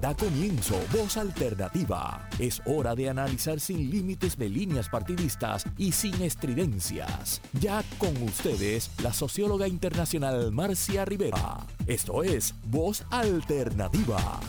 Da 0.00 0.16
comienzo 0.16 0.76
Voz 0.96 1.18
Alternativa. 1.18 2.26
Es 2.38 2.62
hora 2.64 2.94
de 2.94 3.10
analizar 3.10 3.60
sin 3.60 3.90
límites 3.90 4.38
de 4.38 4.48
líneas 4.48 4.88
partidistas 4.88 5.64
y 5.76 5.92
sin 5.92 6.22
estridencias. 6.22 7.42
Ya 7.60 7.84
con 7.98 8.16
ustedes, 8.22 8.90
la 9.02 9.12
socióloga 9.12 9.68
internacional 9.68 10.52
Marcia 10.52 11.04
Rivera. 11.04 11.58
Esto 11.86 12.22
es 12.22 12.54
Voz 12.64 13.04
Alternativa. 13.10 14.40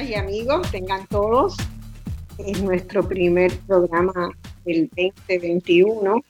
y 0.00 0.14
amigos, 0.14 0.70
tengan 0.70 1.04
todos. 1.08 1.56
Es 2.38 2.62
nuestro 2.62 3.02
primer 3.02 3.52
programa 3.66 4.30
del 4.68 4.88
2021. 4.88 6.24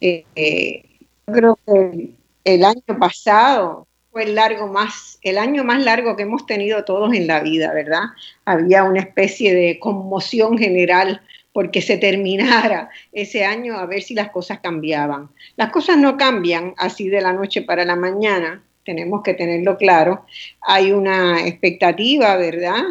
Eh, 0.00 0.82
creo 1.24 1.58
que 1.66 2.10
el 2.44 2.64
año 2.64 2.98
pasado 2.98 3.86
fue 4.10 4.24
el 4.24 4.34
largo 4.34 4.68
más, 4.68 5.18
el 5.22 5.38
año 5.38 5.64
más 5.64 5.82
largo 5.82 6.16
que 6.16 6.24
hemos 6.24 6.46
tenido 6.46 6.84
todos 6.84 7.14
en 7.14 7.26
la 7.26 7.40
vida, 7.40 7.72
¿verdad? 7.72 8.02
Había 8.44 8.84
una 8.84 9.00
especie 9.00 9.54
de 9.54 9.78
conmoción 9.78 10.58
general 10.58 11.22
porque 11.52 11.80
se 11.80 11.96
terminara 11.96 12.90
ese 13.12 13.44
año 13.44 13.76
a 13.78 13.86
ver 13.86 14.02
si 14.02 14.14
las 14.14 14.30
cosas 14.30 14.58
cambiaban. 14.60 15.30
Las 15.56 15.70
cosas 15.70 15.96
no 15.96 16.16
cambian 16.16 16.74
así 16.76 17.08
de 17.08 17.20
la 17.20 17.32
noche 17.32 17.62
para 17.62 17.84
la 17.84 17.96
mañana, 17.96 18.62
tenemos 18.84 19.22
que 19.22 19.34
tenerlo 19.34 19.76
claro. 19.76 20.26
Hay 20.60 20.92
una 20.92 21.46
expectativa, 21.46 22.36
¿verdad? 22.36 22.82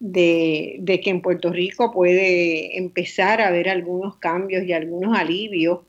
De, 0.00 1.00
que 1.04 1.10
en 1.10 1.20
Puerto 1.20 1.52
Rico 1.52 1.92
puede 1.92 2.76
empezar 2.76 3.40
a 3.40 3.48
haber 3.48 3.68
algunos 3.68 4.16
cambios 4.16 4.64
y 4.64 4.72
algunos 4.72 5.16
alivios 5.16 5.80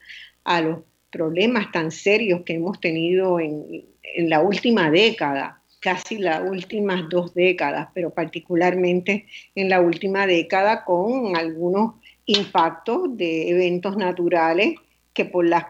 a 0.43 0.61
los 0.61 0.79
problemas 1.09 1.71
tan 1.71 1.91
serios 1.91 2.41
que 2.41 2.53
hemos 2.53 2.79
tenido 2.79 3.39
en, 3.39 3.85
en 4.03 4.29
la 4.29 4.41
última 4.41 4.91
década, 4.91 5.61
casi 5.79 6.17
las 6.17 6.47
últimas 6.47 7.09
dos 7.09 7.33
décadas, 7.33 7.89
pero 7.93 8.11
particularmente 8.11 9.25
en 9.55 9.69
la 9.69 9.81
última 9.81 10.27
década 10.27 10.83
con 10.85 11.35
algunos 11.35 11.95
impactos 12.25 13.17
de 13.17 13.49
eventos 13.49 13.97
naturales 13.97 14.75
que 15.13 15.25
por 15.25 15.45
las 15.45 15.65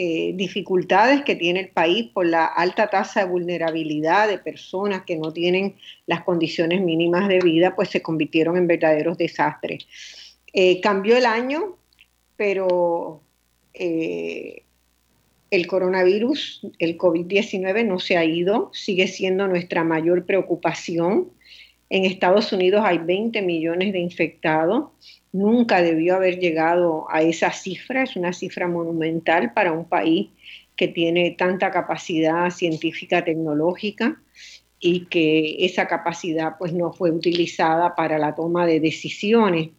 eh, 0.00 0.30
dificultades 0.36 1.24
que 1.24 1.34
tiene 1.34 1.58
el 1.58 1.70
país 1.70 2.08
por 2.14 2.24
la 2.24 2.44
alta 2.44 2.86
tasa 2.86 3.24
de 3.24 3.30
vulnerabilidad 3.30 4.28
de 4.28 4.38
personas 4.38 5.02
que 5.02 5.16
no 5.16 5.32
tienen 5.32 5.74
las 6.06 6.22
condiciones 6.22 6.80
mínimas 6.82 7.26
de 7.26 7.40
vida, 7.40 7.74
pues 7.74 7.88
se 7.88 8.00
convirtieron 8.00 8.56
en 8.56 8.68
verdaderos 8.68 9.18
desastres. 9.18 9.88
Eh, 10.52 10.80
cambió 10.80 11.16
el 11.16 11.26
año, 11.26 11.78
pero 12.36 13.22
eh, 13.74 14.62
el 15.50 15.66
coronavirus, 15.66 16.64
el 16.78 16.96
COVID-19 16.96 17.84
no 17.84 17.98
se 17.98 18.16
ha 18.16 18.24
ido, 18.24 18.70
sigue 18.72 19.08
siendo 19.08 19.48
nuestra 19.48 19.82
mayor 19.82 20.24
preocupación. 20.26 21.32
En 21.90 22.04
Estados 22.04 22.52
Unidos 22.52 22.82
hay 22.84 22.98
20 22.98 23.42
millones 23.42 23.92
de 23.92 23.98
infectados 23.98 24.90
nunca 25.32 25.82
debió 25.82 26.16
haber 26.16 26.38
llegado 26.38 27.06
a 27.10 27.22
esa 27.22 27.52
cifra, 27.52 28.02
es 28.02 28.16
una 28.16 28.32
cifra 28.32 28.66
monumental 28.68 29.52
para 29.52 29.72
un 29.72 29.84
país 29.84 30.28
que 30.76 30.88
tiene 30.88 31.32
tanta 31.32 31.70
capacidad 31.70 32.50
científica 32.50 33.24
tecnológica 33.24 34.20
y 34.80 35.06
que 35.06 35.64
esa 35.64 35.88
capacidad 35.88 36.52
pues 36.58 36.72
no 36.72 36.92
fue 36.92 37.10
utilizada 37.10 37.96
para 37.96 38.18
la 38.18 38.34
toma 38.34 38.64
de 38.64 38.78
decisiones 38.80 39.70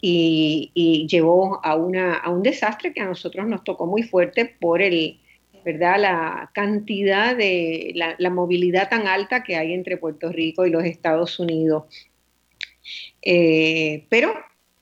y, 0.00 1.06
llevó 1.10 1.60
a, 1.64 1.74
una, 1.74 2.14
a 2.14 2.30
un 2.30 2.42
desastre 2.42 2.92
que 2.92 3.00
a 3.00 3.06
nosotros 3.06 3.46
nos 3.46 3.64
tocó 3.64 3.86
muy 3.86 4.04
fuerte 4.04 4.44
por 4.60 4.82
el, 4.82 5.18
¿verdad? 5.64 6.00
la 6.00 6.50
cantidad 6.54 7.36
de 7.36 7.92
la, 7.94 8.30
movilidad 8.30 8.88
tan 8.88 9.08
alta 9.08 9.42
que 9.42 9.56
hay 9.56 9.72
entre 9.72 9.96
Puerto 9.96 10.30
Rico 10.30 10.64
y 10.64 10.70
los 10.70 10.84
Estados 10.84 11.40
Unidos. 11.40 11.84
Eh, 13.20 14.06
pero 14.08 14.32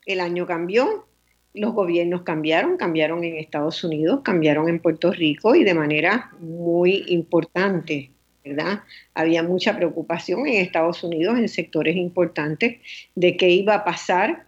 el 0.07 0.21
año 0.21 0.47
cambió, 0.47 1.07
los 1.55 1.73
gobiernos 1.73 2.23
cambiaron, 2.23 2.77
cambiaron 2.77 3.23
en 3.25 3.37
Estados 3.37 3.85
Unidos, 3.85 4.21
cambiaron 4.25 4.69
en 4.69 4.81
Puerto 4.81 5.13
Rico 5.13 5.55
y 5.55 5.63
de 5.63 5.75
manera 5.75 6.33
muy 6.41 7.05
importante, 7.09 8.11
¿verdad? 8.45 8.81
Había 9.15 9.43
mucha 9.43 9.77
preocupación 9.77 10.47
en 10.47 10.57
Estados 10.57 11.05
Unidos 11.05 11.39
en 11.39 11.49
sectores 11.49 11.97
importantes 11.97 12.79
de 13.15 13.37
qué 13.37 13.51
iba 13.51 13.75
a 13.75 13.85
pasar 13.85 14.47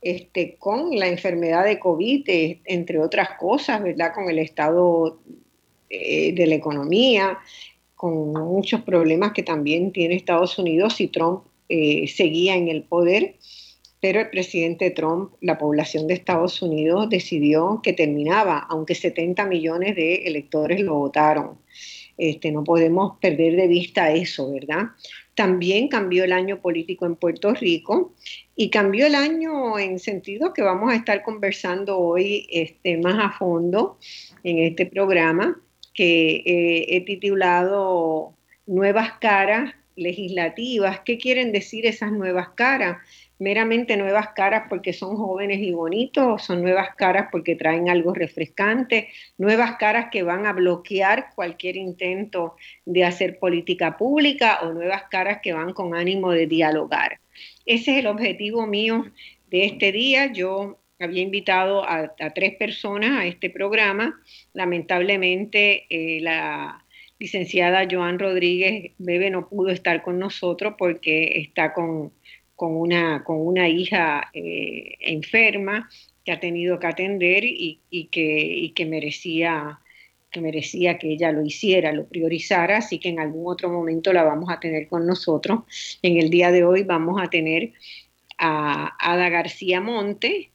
este, 0.00 0.56
con 0.58 0.96
la 0.96 1.08
enfermedad 1.08 1.64
de 1.64 1.78
COVID, 1.78 2.28
eh, 2.28 2.60
entre 2.64 2.98
otras 2.98 3.30
cosas, 3.38 3.82
¿verdad? 3.82 4.12
Con 4.14 4.28
el 4.28 4.38
estado 4.38 5.20
eh, 5.90 6.32
de 6.34 6.46
la 6.46 6.56
economía, 6.56 7.38
con 7.94 8.32
muchos 8.32 8.82
problemas 8.82 9.32
que 9.32 9.42
también 9.42 9.92
tiene 9.92 10.14
Estados 10.16 10.58
Unidos 10.58 10.96
si 10.96 11.08
Trump 11.08 11.44
eh, 11.68 12.06
seguía 12.08 12.56
en 12.56 12.68
el 12.68 12.82
poder 12.82 13.36
pero 14.00 14.20
el 14.20 14.30
presidente 14.30 14.90
Trump, 14.90 15.32
la 15.40 15.58
población 15.58 16.06
de 16.06 16.14
Estados 16.14 16.62
Unidos 16.62 17.08
decidió 17.10 17.80
que 17.82 17.92
terminaba, 17.92 18.58
aunque 18.68 18.94
70 18.94 19.46
millones 19.46 19.96
de 19.96 20.26
electores 20.26 20.80
lo 20.80 20.94
votaron. 20.94 21.58
Este, 22.16 22.50
no 22.50 22.64
podemos 22.64 23.18
perder 23.20 23.54
de 23.56 23.68
vista 23.68 24.12
eso, 24.12 24.52
¿verdad? 24.52 24.88
También 25.34 25.86
cambió 25.86 26.24
el 26.24 26.32
año 26.32 26.60
político 26.60 27.06
en 27.06 27.14
Puerto 27.14 27.54
Rico 27.54 28.12
y 28.56 28.70
cambió 28.70 29.06
el 29.06 29.14
año 29.14 29.78
en 29.78 30.00
sentido 30.00 30.52
que 30.52 30.62
vamos 30.62 30.92
a 30.92 30.96
estar 30.96 31.22
conversando 31.22 31.96
hoy 31.96 32.48
este, 32.50 32.96
más 32.96 33.24
a 33.24 33.38
fondo 33.38 33.98
en 34.42 34.58
este 34.58 34.86
programa 34.86 35.60
que 35.94 36.42
eh, 36.44 36.86
he 36.88 37.00
titulado 37.02 38.34
Nuevas 38.66 39.12
caras 39.20 39.74
legislativas. 39.96 41.00
¿Qué 41.00 41.18
quieren 41.18 41.52
decir 41.52 41.86
esas 41.86 42.12
nuevas 42.12 42.50
caras? 42.50 42.98
Meramente 43.38 43.96
nuevas 43.96 44.28
caras 44.34 44.64
porque 44.68 44.92
son 44.92 45.16
jóvenes 45.16 45.60
y 45.60 45.72
bonitos, 45.72 46.42
son 46.42 46.62
nuevas 46.62 46.94
caras 46.96 47.28
porque 47.30 47.54
traen 47.54 47.88
algo 47.88 48.12
refrescante, 48.12 49.08
nuevas 49.36 49.76
caras 49.76 50.08
que 50.10 50.22
van 50.22 50.46
a 50.46 50.52
bloquear 50.52 51.30
cualquier 51.34 51.76
intento 51.76 52.56
de 52.84 53.04
hacer 53.04 53.38
política 53.38 53.96
pública 53.96 54.60
o 54.62 54.72
nuevas 54.72 55.04
caras 55.04 55.40
que 55.42 55.52
van 55.52 55.72
con 55.72 55.94
ánimo 55.94 56.32
de 56.32 56.46
dialogar. 56.46 57.20
Ese 57.64 57.92
es 57.92 57.98
el 57.98 58.06
objetivo 58.06 58.66
mío 58.66 59.06
de 59.50 59.66
este 59.66 59.92
día. 59.92 60.32
Yo 60.32 60.78
había 60.98 61.22
invitado 61.22 61.88
a, 61.88 62.14
tres 62.34 62.56
personas 62.56 63.20
a 63.20 63.26
este 63.26 63.50
programa. 63.50 64.20
Lamentablemente, 64.52 65.86
eh, 65.90 66.20
la 66.20 66.84
licenciada 67.18 67.86
Joan 67.90 68.18
Rodríguez 68.18 68.92
Bebe 68.98 69.30
no 69.30 69.48
pudo 69.48 69.70
estar 69.70 70.02
con 70.02 70.18
nosotros 70.18 70.74
porque 70.78 71.40
está 71.40 71.72
con 71.72 72.12
con 72.58 72.74
una, 72.74 73.22
con 73.22 73.38
una 73.38 73.68
hija 73.68 74.30
eh, 74.34 74.96
enferma 74.98 75.88
que 76.24 76.32
ha 76.32 76.40
tenido 76.40 76.80
que 76.80 76.88
atender 76.88 77.44
y, 77.44 77.78
que, 78.10 78.72
que, 78.74 78.84
merecía, 78.84 79.78
que 80.32 80.40
merecía 80.40 80.98
que 80.98 81.12
ella 81.12 81.30
lo 81.30 81.46
hiciera, 81.46 81.92
lo 81.92 82.08
priorizara, 82.08 82.78
así 82.78 82.98
que 82.98 83.10
en 83.10 83.20
algún 83.20 83.46
otro 83.46 83.70
momento 83.70 84.12
la 84.12 84.24
vamos 84.24 84.50
a 84.50 84.58
tener 84.58 84.88
con 84.88 85.06
nosotros. 85.06 85.60
En 86.02 86.16
el 86.16 86.30
día 86.30 86.50
de 86.50 86.64
hoy 86.64 86.82
vamos 86.82 87.22
a 87.22 87.30
tener 87.30 87.74
a 88.38 88.92
Ada 88.98 89.28
García 89.28 89.80
Monte. 89.80 90.50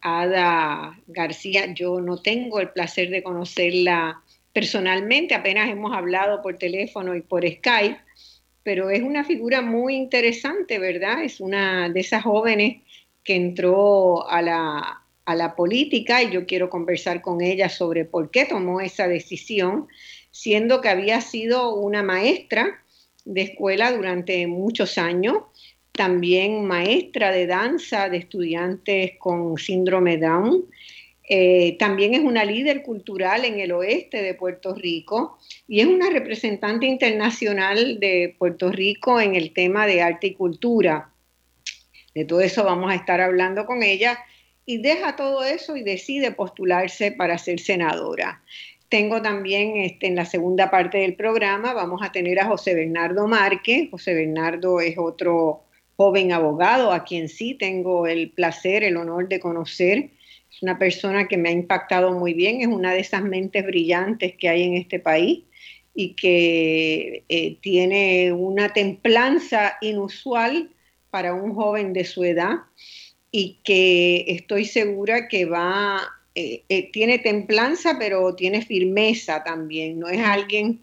Ada 0.00 0.98
García, 1.06 1.72
yo 1.72 2.00
no 2.00 2.20
tengo 2.20 2.58
el 2.58 2.70
placer 2.70 3.10
de 3.10 3.22
conocerla 3.22 4.24
personalmente, 4.52 5.36
apenas 5.36 5.70
hemos 5.70 5.96
hablado 5.96 6.42
por 6.42 6.58
teléfono 6.58 7.14
y 7.14 7.22
por 7.22 7.48
Skype, 7.48 7.98
pero 8.64 8.90
es 8.90 9.02
una 9.02 9.24
figura 9.24 9.62
muy 9.62 9.94
interesante, 9.94 10.78
¿verdad? 10.80 11.22
Es 11.22 11.38
una 11.38 11.88
de 11.90 12.00
esas 12.00 12.24
jóvenes 12.24 12.82
que 13.22 13.36
entró 13.36 14.28
a 14.28 14.42
la, 14.42 15.02
a 15.24 15.34
la 15.34 15.54
política 15.54 16.22
y 16.22 16.30
yo 16.30 16.46
quiero 16.46 16.68
conversar 16.70 17.20
con 17.20 17.40
ella 17.42 17.68
sobre 17.68 18.04
por 18.04 18.30
qué 18.30 18.46
tomó 18.46 18.80
esa 18.80 19.06
decisión, 19.06 19.86
siendo 20.30 20.80
que 20.80 20.88
había 20.88 21.20
sido 21.20 21.74
una 21.74 22.02
maestra 22.02 22.82
de 23.24 23.42
escuela 23.42 23.92
durante 23.92 24.46
muchos 24.46 24.98
años, 24.98 25.38
también 25.92 26.64
maestra 26.64 27.30
de 27.30 27.46
danza 27.46 28.08
de 28.08 28.16
estudiantes 28.16 29.12
con 29.18 29.56
síndrome 29.58 30.18
Down, 30.18 30.64
eh, 31.26 31.76
también 31.78 32.12
es 32.12 32.20
una 32.20 32.44
líder 32.44 32.82
cultural 32.82 33.46
en 33.46 33.58
el 33.58 33.72
oeste 33.72 34.20
de 34.20 34.34
Puerto 34.34 34.74
Rico 34.74 35.38
y 35.66 35.80
es 35.80 35.86
una 35.86 36.10
representante 36.10 36.86
internacional 36.86 37.98
de 37.98 38.34
Puerto 38.38 38.70
Rico 38.70 39.20
en 39.20 39.34
el 39.34 39.52
tema 39.52 39.86
de 39.86 40.02
arte 40.02 40.28
y 40.28 40.34
cultura. 40.34 41.10
De 42.14 42.26
todo 42.26 42.42
eso 42.42 42.62
vamos 42.64 42.92
a 42.92 42.94
estar 42.94 43.22
hablando 43.22 43.64
con 43.64 43.82
ella 43.82 44.18
y 44.66 44.78
deja 44.78 45.16
todo 45.16 45.44
eso 45.44 45.76
y 45.76 45.82
decide 45.82 46.30
postularse 46.30 47.10
para 47.10 47.38
ser 47.38 47.58
senadora. 47.58 48.42
Tengo 48.90 49.22
también 49.22 49.78
este, 49.78 50.06
en 50.06 50.16
la 50.16 50.26
segunda 50.26 50.70
parte 50.70 50.98
del 50.98 51.16
programa, 51.16 51.72
vamos 51.72 52.02
a 52.02 52.12
tener 52.12 52.38
a 52.38 52.46
José 52.46 52.74
Bernardo 52.74 53.26
Márquez. 53.26 53.90
José 53.90 54.14
Bernardo 54.14 54.80
es 54.80 54.96
otro 54.98 55.64
joven 55.96 56.32
abogado 56.32 56.92
a 56.92 57.02
quien 57.02 57.30
sí 57.30 57.54
tengo 57.54 58.06
el 58.06 58.30
placer, 58.30 58.84
el 58.84 58.98
honor 58.98 59.28
de 59.28 59.40
conocer 59.40 60.10
es 60.54 60.62
una 60.62 60.78
persona 60.78 61.26
que 61.26 61.36
me 61.36 61.48
ha 61.48 61.52
impactado 61.52 62.12
muy 62.12 62.32
bien, 62.32 62.60
es 62.60 62.68
una 62.68 62.92
de 62.92 63.00
esas 63.00 63.22
mentes 63.22 63.64
brillantes 63.66 64.36
que 64.36 64.48
hay 64.48 64.62
en 64.62 64.74
este 64.74 65.00
país 65.00 65.40
y 65.94 66.14
que 66.14 67.24
eh, 67.28 67.56
tiene 67.60 68.32
una 68.32 68.72
templanza 68.72 69.76
inusual 69.80 70.70
para 71.10 71.34
un 71.34 71.54
joven 71.54 71.92
de 71.92 72.04
su 72.04 72.24
edad 72.24 72.58
y 73.30 73.58
que 73.64 74.24
estoy 74.28 74.64
segura 74.64 75.28
que 75.28 75.44
va, 75.44 76.00
eh, 76.34 76.62
eh, 76.68 76.90
tiene 76.92 77.18
templanza, 77.18 77.96
pero 77.98 78.34
tiene 78.34 78.62
firmeza 78.62 79.42
también, 79.42 79.98
no 79.98 80.08
es 80.08 80.20
alguien 80.20 80.80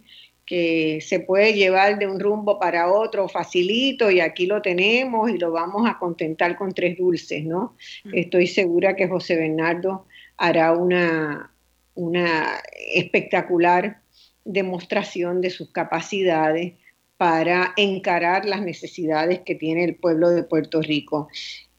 que 0.51 0.99
se 0.99 1.21
puede 1.21 1.53
llevar 1.53 1.97
de 1.97 2.07
un 2.07 2.19
rumbo 2.19 2.59
para 2.59 2.91
otro 2.91 3.29
facilito 3.29 4.11
y 4.11 4.19
aquí 4.19 4.47
lo 4.47 4.61
tenemos 4.61 5.31
y 5.31 5.37
lo 5.37 5.49
vamos 5.53 5.89
a 5.89 5.97
contentar 5.97 6.57
con 6.57 6.73
tres 6.73 6.97
dulces, 6.97 7.45
¿no? 7.45 7.77
Mm. 8.03 8.09
Estoy 8.15 8.47
segura 8.47 8.97
que 8.97 9.07
José 9.07 9.37
Bernardo 9.37 10.07
hará 10.35 10.73
una, 10.73 11.53
una 11.95 12.59
espectacular 12.93 14.01
demostración 14.43 15.39
de 15.39 15.51
sus 15.51 15.71
capacidades 15.71 16.73
para 17.15 17.71
encarar 17.77 18.43
las 18.43 18.61
necesidades 18.61 19.39
que 19.45 19.55
tiene 19.55 19.85
el 19.85 19.95
pueblo 19.95 20.31
de 20.31 20.43
Puerto 20.43 20.81
Rico. 20.81 21.29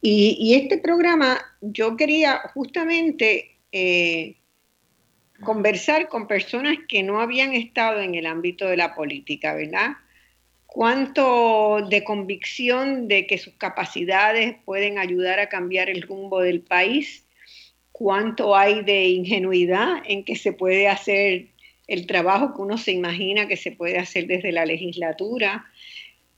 Y, 0.00 0.54
este 0.54 0.78
programa 0.78 1.38
yo 1.60 1.94
quería 1.98 2.40
justamente 2.54 3.58
eh, 3.70 4.36
conversar 5.42 6.08
con 6.08 6.26
personas 6.26 6.78
que 6.88 7.02
no 7.02 7.20
habían 7.20 7.52
estado 7.52 8.00
en 8.00 8.14
el 8.14 8.26
ámbito 8.26 8.66
de 8.66 8.76
la 8.76 8.94
política, 8.94 9.54
¿verdad? 9.54 9.92
Cuánto 10.66 11.86
de 11.88 12.02
convicción 12.02 13.08
de 13.08 13.26
que 13.26 13.38
sus 13.38 13.54
capacidades 13.54 14.56
pueden 14.64 14.98
ayudar 14.98 15.38
a 15.38 15.48
cambiar 15.48 15.90
el 15.90 16.02
rumbo 16.02 16.40
del 16.40 16.62
país, 16.62 17.26
cuánto 17.92 18.56
hay 18.56 18.82
de 18.82 19.08
ingenuidad 19.08 20.02
en 20.06 20.24
que 20.24 20.36
se 20.36 20.52
puede 20.52 20.88
hacer 20.88 21.48
el 21.86 22.06
trabajo 22.06 22.54
que 22.54 22.62
uno 22.62 22.78
se 22.78 22.92
imagina 22.92 23.48
que 23.48 23.56
se 23.56 23.72
puede 23.72 23.98
hacer 23.98 24.26
desde 24.26 24.52
la 24.52 24.64
legislatura, 24.64 25.66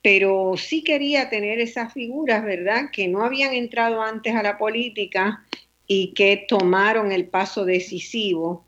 pero 0.01 0.55
sí 0.57 0.83
quería 0.83 1.29
tener 1.29 1.59
esas 1.59 1.93
figuras, 1.93 2.43
¿verdad?, 2.43 2.91
que 2.91 3.07
no 3.07 3.23
habían 3.23 3.53
entrado 3.53 4.01
antes 4.01 4.35
a 4.35 4.43
la 4.43 4.57
política 4.57 5.45
y 5.87 6.13
que 6.13 6.45
tomaron 6.47 7.11
el 7.11 7.27
paso 7.27 7.63
decisivo 7.63 8.64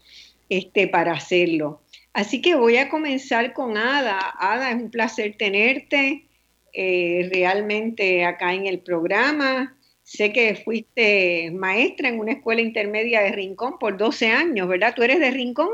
este, 0.49 0.87
para 0.87 1.13
hacerlo. 1.13 1.81
Así 2.13 2.41
que 2.41 2.55
voy 2.55 2.77
a 2.77 2.89
comenzar 2.89 3.53
con 3.53 3.77
Ada. 3.77 4.33
Ada, 4.39 4.71
es 4.71 4.75
un 4.75 4.89
placer 4.89 5.35
tenerte 5.37 6.25
eh, 6.73 7.29
realmente 7.31 8.25
acá 8.25 8.53
en 8.53 8.65
el 8.65 8.79
programa. 8.79 9.75
Sé 10.03 10.31
que 10.31 10.55
fuiste 10.55 11.51
maestra 11.51 12.09
en 12.09 12.19
una 12.19 12.31
escuela 12.31 12.61
intermedia 12.61 13.21
de 13.21 13.31
Rincón 13.33 13.77
por 13.77 13.97
12 13.97 14.31
años, 14.31 14.67
¿verdad? 14.67 14.93
¿Tú 14.95 15.03
eres 15.03 15.19
de 15.19 15.31
Rincón? 15.31 15.69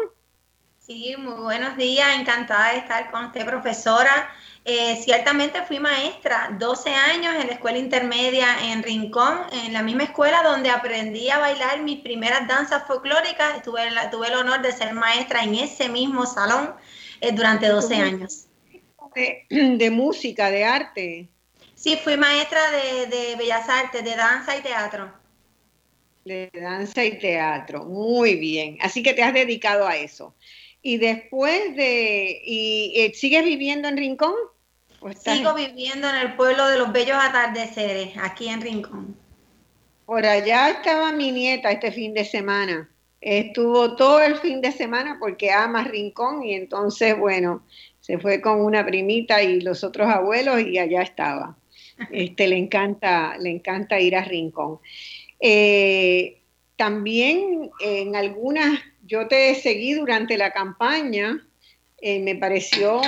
Sí, 0.80 1.16
muy 1.18 1.42
buenos 1.42 1.78
días, 1.78 2.08
encantada 2.20 2.74
de 2.74 2.80
estar 2.80 3.10
con 3.10 3.26
usted, 3.26 3.46
profesora. 3.46 4.30
Eh, 4.66 4.96
ciertamente 5.04 5.62
fui 5.64 5.78
maestra 5.80 6.56
12 6.58 6.90
años 6.90 7.36
en 7.36 7.48
la 7.48 7.54
escuela 7.54 7.78
intermedia 7.78 8.72
en 8.72 8.82
Rincón, 8.82 9.40
en 9.52 9.74
la 9.74 9.84
misma 9.84 10.04
escuela 10.04 10.42
donde 10.42 10.70
aprendí 10.70 11.30
a 11.30 11.38
bailar 11.38 11.82
mis 11.82 12.00
primeras 12.00 12.48
danzas 12.48 12.88
folclóricas. 12.88 13.62
Tuve, 13.62 13.82
tuve 14.10 14.28
el 14.28 14.36
honor 14.36 14.62
de 14.62 14.72
ser 14.72 14.94
maestra 14.94 15.44
en 15.44 15.56
ese 15.56 15.90
mismo 15.90 16.26
salón 16.26 16.74
eh, 17.20 17.34
durante 17.34 17.68
12 17.68 17.96
años. 17.96 18.48
De, 19.14 19.92
música, 19.92 20.50
de 20.50 20.64
arte. 20.64 21.30
Sí, 21.76 22.00
fui 22.04 22.18
maestra 22.18 22.60
de, 22.72 23.06
de 23.06 23.36
Bellas 23.36 23.70
Artes, 23.70 24.04
de 24.04 24.16
danza 24.16 24.58
y 24.58 24.62
teatro. 24.62 25.14
De 26.26 26.50
danza 26.52 27.06
y 27.06 27.20
teatro, 27.20 27.84
muy 27.84 28.34
bien. 28.38 28.80
Así 28.82 29.04
que 29.04 29.14
te 29.14 29.22
has 29.22 29.36
dedicado 29.36 29.86
a 29.88 29.98
eso. 29.98 30.34
Y 30.82 30.98
después 30.98 31.76
de, 31.76 32.42
y, 32.44 32.94
eh, 32.96 33.14
¿sigues 33.14 33.46
viviendo 33.46 33.88
en 33.88 33.98
Rincón? 33.98 34.34
Sigo 35.12 35.54
viviendo 35.54 36.08
en 36.10 36.16
el 36.16 36.36
pueblo 36.36 36.68
de 36.68 36.78
los 36.78 36.92
bellos 36.92 37.18
atardeceres, 37.20 38.14
aquí 38.22 38.48
en 38.48 38.62
Rincón. 38.62 39.18
Por 40.06 40.26
allá 40.26 40.70
estaba 40.70 41.12
mi 41.12 41.32
nieta 41.32 41.72
este 41.72 41.92
fin 41.92 42.14
de 42.14 42.26
semana. 42.26 42.90
Estuvo 43.22 43.96
todo 43.96 44.22
el 44.22 44.36
fin 44.38 44.62
de 44.62 44.72
semana 44.72 45.18
porque 45.20 45.52
ama 45.52 45.84
Rincón 45.84 46.44
y 46.44 46.54
entonces, 46.54 47.18
bueno, 47.18 47.64
se 48.02 48.20
fue 48.20 48.42
con 48.42 48.62
una 48.62 48.86
primita 48.86 49.42
y 49.42 49.62
los 49.62 49.84
otros 49.84 50.10
abuelos 50.10 50.62
y 50.62 50.78
allá 50.78 51.02
estaba. 51.02 51.58
Este, 52.12 52.48
le 52.48 52.58
encanta, 52.58 53.38
le 53.38 53.50
encanta 53.50 54.00
ir 54.00 54.16
a 54.16 54.24
Rincón. 54.24 54.80
Eh, 55.40 56.42
también 56.76 57.72
en 57.80 58.16
algunas, 58.16 58.80
yo 59.06 59.28
te 59.28 59.56
seguí 59.56 59.94
durante 59.94 60.38
la 60.38 60.52
campaña 60.52 61.46
eh, 62.06 62.20
me 62.20 62.36
pareció 62.36 63.00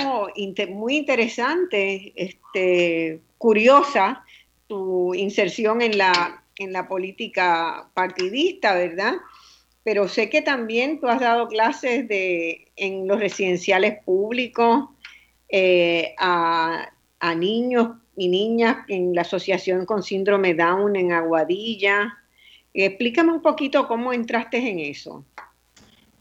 muy 0.70 0.96
interesante, 0.96 2.14
este, 2.16 3.20
curiosa 3.36 4.24
tu 4.68 5.12
inserción 5.12 5.82
en 5.82 5.98
la, 5.98 6.42
en 6.58 6.72
la 6.72 6.88
política 6.88 7.90
partidista, 7.92 8.74
¿verdad? 8.74 9.16
Pero 9.84 10.08
sé 10.08 10.30
que 10.30 10.40
también 10.40 10.98
tú 10.98 11.08
has 11.08 11.20
dado 11.20 11.46
clases 11.46 12.08
de, 12.08 12.68
en 12.76 13.06
los 13.06 13.20
residenciales 13.20 14.02
públicos 14.02 14.88
eh, 15.50 16.14
a, 16.16 16.90
a 17.20 17.34
niños 17.34 17.98
y 18.16 18.28
niñas 18.28 18.78
en 18.88 19.14
la 19.14 19.20
asociación 19.20 19.84
con 19.84 20.02
síndrome 20.02 20.54
Down 20.54 20.96
en 20.96 21.12
Aguadilla. 21.12 22.16
Explícame 22.72 23.30
un 23.30 23.42
poquito 23.42 23.86
cómo 23.86 24.14
entraste 24.14 24.56
en 24.56 24.78
eso. 24.78 25.22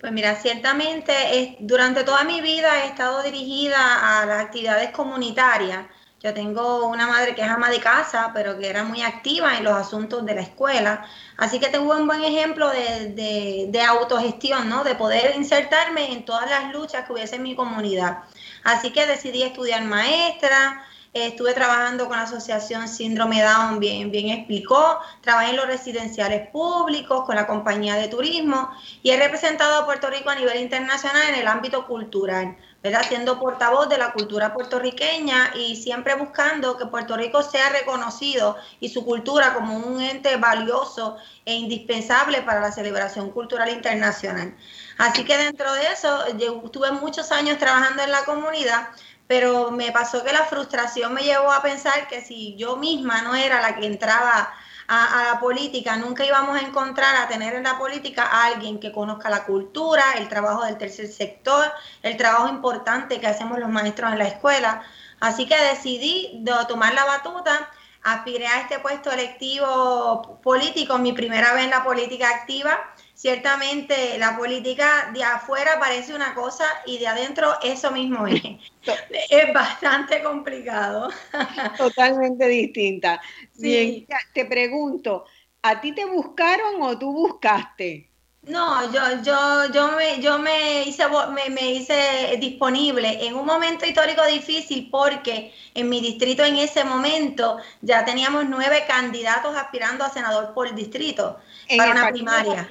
Pues 0.06 0.14
mira, 0.14 0.36
ciertamente 0.36 1.58
durante 1.62 2.04
toda 2.04 2.24
mi 2.26 2.40
vida 2.40 2.84
he 2.84 2.90
estado 2.90 3.24
dirigida 3.24 4.22
a 4.22 4.28
las 4.28 4.40
actividades 4.40 4.92
comunitarias. 4.92 5.88
Yo 6.22 6.32
tengo 6.32 6.86
una 6.86 7.08
madre 7.08 7.34
que 7.34 7.42
es 7.42 7.48
ama 7.48 7.72
de 7.72 7.80
casa, 7.80 8.30
pero 8.32 8.56
que 8.60 8.70
era 8.70 8.84
muy 8.84 9.02
activa 9.02 9.58
en 9.58 9.64
los 9.64 9.74
asuntos 9.74 10.24
de 10.24 10.36
la 10.36 10.42
escuela. 10.42 11.08
Así 11.38 11.60
que 11.60 11.70
tengo 11.70 11.92
un 11.98 12.06
buen 12.06 12.24
ejemplo 12.24 12.70
de, 12.70 13.66
de 13.68 13.82
autogestión, 13.82 14.70
¿no? 14.70 14.84
De 14.84 14.94
poder 14.94 15.36
insertarme 15.36 16.12
en 16.12 16.24
todas 16.24 16.48
las 16.52 16.72
luchas 16.72 17.08
que 17.08 17.14
hubiese 17.14 17.38
en 17.38 17.42
mi 17.42 17.56
comunidad. 17.56 18.20
Así 18.64 18.92
que 18.92 19.08
decidí 19.08 19.42
estudiar 19.42 19.84
maestra, 19.86 20.86
estuve 21.24 21.54
trabajando 21.54 22.10
con 22.10 22.18
la 22.18 22.24
asociación 22.24 22.90
Síndrome 22.90 23.42
Down, 23.42 23.80
bien, 23.80 24.12
bien 24.12 24.30
explicó, 24.30 25.00
trabajé 25.22 25.52
en 25.52 25.56
los 25.56 25.66
residenciales 25.66 26.50
públicos, 26.50 27.24
con 27.26 27.36
la 27.36 27.48
compañía 27.48 27.96
de 27.96 28.10
turismo 28.10 28.70
y 29.02 29.12
he 29.12 29.18
representado 29.18 29.82
a 29.82 29.86
Puerto 29.86 30.10
Rico 30.10 30.30
a 30.30 30.36
nivel 30.36 30.60
internacional 30.60 31.30
en 31.30 31.36
el 31.36 31.48
ámbito 31.48 31.88
cultural, 31.88 32.58
¿verdad? 32.84 33.06
Siendo 33.08 33.40
portavoz 33.40 33.88
de 33.88 33.98
la 33.98 34.12
cultura 34.12 34.54
puertorriqueña 34.54 35.54
y 35.56 35.78
siempre 35.78 36.16
buscando 36.16 36.76
que 36.76 36.86
Puerto 36.88 37.16
Rico 37.16 37.42
sea 37.42 37.70
reconocido 37.70 38.58
y 38.82 38.90
su 38.90 39.06
cultura 39.06 39.54
como 39.54 39.78
un 39.78 40.02
ente 40.02 40.36
valioso 40.36 41.16
e 41.46 41.54
indispensable 41.54 42.42
para 42.42 42.60
la 42.60 42.74
celebración 42.74 43.32
cultural 43.32 43.70
internacional. 43.70 44.54
Así 44.98 45.24
que 45.24 45.38
dentro 45.38 45.72
de 45.74 45.88
eso, 45.88 46.38
yo 46.38 46.56
tuve 46.72 46.92
muchos 46.92 47.32
años 47.32 47.58
trabajando 47.58 48.04
en 48.04 48.12
la 48.12 48.26
comunidad, 48.26 48.90
pero 49.28 49.72
me 49.72 49.92
pasó 49.92 50.24
que 50.24 50.32
la 50.32 50.46
frustración 50.46 51.14
me 51.14 51.24
llevó 51.24 51.52
a 51.52 51.62
pensar 51.62 52.08
que 52.08 52.22
si 52.22 52.56
yo 52.56 52.78
misma 52.78 53.22
no 53.22 53.36
era 53.36 53.62
la 53.62 53.76
que 53.76 53.86
entraba 53.86 54.54
a, 54.88 55.32
la 55.34 55.40
política, 55.40 55.98
nunca 55.98 56.26
íbamos 56.26 56.56
a 56.56 56.62
encontrar 56.62 57.16
a 57.16 57.28
tener 57.28 57.56
en 57.56 57.64
la 57.64 57.78
política 57.80 58.24
a 58.24 58.46
alguien 58.46 58.80
que 58.80 58.92
conozca 58.92 59.30
la 59.30 59.44
cultura, 59.44 60.04
el 60.18 60.30
trabajo 60.30 60.64
del 60.64 60.78
tercer 60.78 61.08
sector, 61.08 61.72
el 62.04 62.18
trabajo 62.18 62.50
importante 62.50 63.20
que 63.20 63.28
hacemos 63.28 63.58
los 63.60 63.70
maestros 63.70 64.12
en 64.12 64.20
la 64.20 64.28
escuela. 64.28 64.84
Así 65.20 65.48
que 65.48 65.56
decidí 65.58 66.44
tomar 66.68 66.94
la 66.94 67.06
batuta, 67.06 67.72
aspiré 68.04 68.46
a 68.46 68.62
este 68.62 68.78
puesto 68.78 69.12
electivo 69.12 70.40
político, 70.44 71.00
mi 71.00 71.14
primera 71.14 71.54
vez 71.54 71.64
en 71.64 71.72
la 71.72 71.84
política 71.84 72.30
activa 72.30 72.80
ciertamente 73.16 74.18
la 74.20 74.38
política 74.38 75.10
de 75.14 75.24
afuera 75.24 75.80
parece 75.80 76.14
una 76.14 76.36
cosa 76.36 76.66
y 76.86 77.00
de 77.00 77.08
adentro 77.08 77.54
eso 77.64 77.92
mismo 77.92 78.28
es. 78.28 78.42
es 79.32 79.54
bastante 79.54 80.22
complicado. 80.22 81.10
Totalmente 81.78 82.48
distinta. 82.48 83.20
Bien, 83.56 84.06
te 84.34 84.46
pregunto, 84.46 85.26
¿a 85.64 85.82
ti 85.82 85.94
te 85.94 86.06
buscaron 86.06 86.82
o 86.82 87.00
tú 87.00 87.12
buscaste? 87.12 88.12
No, 88.48 88.92
yo, 88.92 89.02
yo, 89.24 89.74
yo 89.74 89.92
me, 89.94 90.22
yo 90.22 90.38
me 90.38 90.84
hice, 90.84 91.04
me, 91.34 91.50
me, 91.50 91.72
hice 91.72 92.38
disponible 92.40 93.26
en 93.26 93.36
un 93.36 93.46
momento 93.46 93.86
histórico 93.86 94.24
difícil 94.28 94.90
porque 94.92 95.52
en 95.74 95.90
mi 95.90 96.00
distrito 96.00 96.44
en 96.44 96.58
ese 96.58 96.84
momento 96.84 97.58
ya 97.82 98.06
teníamos 98.06 98.46
nueve 98.48 98.84
candidatos 98.88 99.56
aspirando 99.56 100.04
a 100.04 100.10
senador 100.10 100.54
por 100.54 100.76
distrito 100.76 101.40
para 101.76 101.92
una 101.92 102.10
primaria 102.12 102.70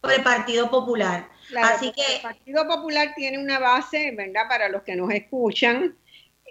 por 0.00 0.12
el 0.12 0.22
Partido 0.22 0.70
Popular. 0.70 1.28
Así 1.62 1.92
que 1.92 2.16
el 2.16 2.20
Partido 2.22 2.66
Popular 2.66 3.12
tiene 3.16 3.38
una 3.38 3.58
base, 3.58 4.12
¿verdad? 4.12 4.48
Para 4.48 4.68
los 4.68 4.82
que 4.82 4.96
nos 4.96 5.10
escuchan, 5.12 5.96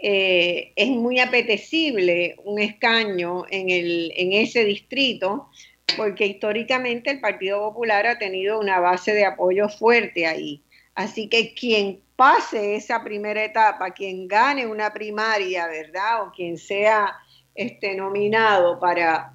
eh, 0.02 0.72
es 0.76 0.90
muy 0.90 1.20
apetecible 1.20 2.36
un 2.44 2.60
escaño 2.60 3.46
en, 3.50 3.70
el, 3.70 4.14
en 4.16 4.34
ese 4.34 4.64
distrito 4.64 5.50
porque 5.98 6.26
históricamente 6.26 7.12
el 7.12 7.20
Partido 7.20 7.60
Popular 7.60 8.08
ha 8.08 8.18
tenido 8.18 8.60
una 8.60 8.80
base 8.80 9.14
de 9.14 9.26
apoyo 9.26 9.70
fuerte 9.70 10.26
ahí. 10.26 10.64
Así 10.96 11.30
que 11.30 11.54
quien 11.54 12.02
pase 12.16 12.76
esa 12.76 13.04
primera 13.04 13.44
etapa, 13.44 13.92
quien 13.92 14.28
gane 14.28 14.66
una 14.68 14.92
primaria, 14.92 15.68
¿verdad? 15.68 16.24
O 16.24 16.32
quien 16.32 16.58
sea 16.58 17.16
este, 17.56 17.96
nominado 17.96 18.80
para, 18.80 19.34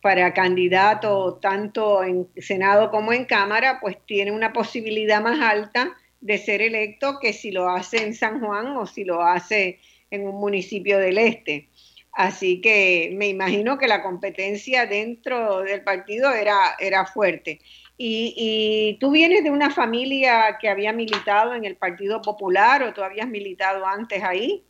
para 0.00 0.32
candidato 0.32 1.34
tanto 1.34 2.02
en 2.02 2.28
Senado 2.38 2.90
como 2.90 3.12
en 3.12 3.26
Cámara, 3.26 3.78
pues 3.80 3.98
tiene 4.06 4.32
una 4.32 4.52
posibilidad 4.52 5.20
más 5.20 5.40
alta 5.40 5.94
de 6.20 6.38
ser 6.38 6.62
electo 6.62 7.18
que 7.20 7.32
si 7.32 7.50
lo 7.50 7.68
hace 7.68 8.02
en 8.02 8.14
San 8.14 8.40
Juan 8.40 8.76
o 8.76 8.86
si 8.86 9.04
lo 9.04 9.22
hace 9.22 9.78
en 10.10 10.26
un 10.26 10.36
municipio 10.36 10.98
del 10.98 11.18
este. 11.18 11.68
Así 12.16 12.62
que 12.62 13.10
me 13.14 13.28
imagino 13.28 13.76
que 13.76 13.86
la 13.86 14.02
competencia 14.02 14.86
dentro 14.86 15.58
del 15.58 15.84
partido 15.84 16.32
era, 16.32 16.74
era 16.78 17.04
fuerte. 17.04 17.60
Y, 17.98 18.96
tú 19.00 19.10
vienes 19.10 19.44
de 19.44 19.50
una 19.50 19.70
familia 19.70 20.56
que 20.58 20.70
había 20.70 20.94
militado 20.94 21.52
en 21.52 21.66
el 21.66 21.76
Partido 21.76 22.22
Popular 22.22 22.82
o 22.82 22.94
tú 22.94 23.02
habías 23.02 23.28
militado 23.28 23.86
antes 23.86 24.22
ahí? 24.22 24.64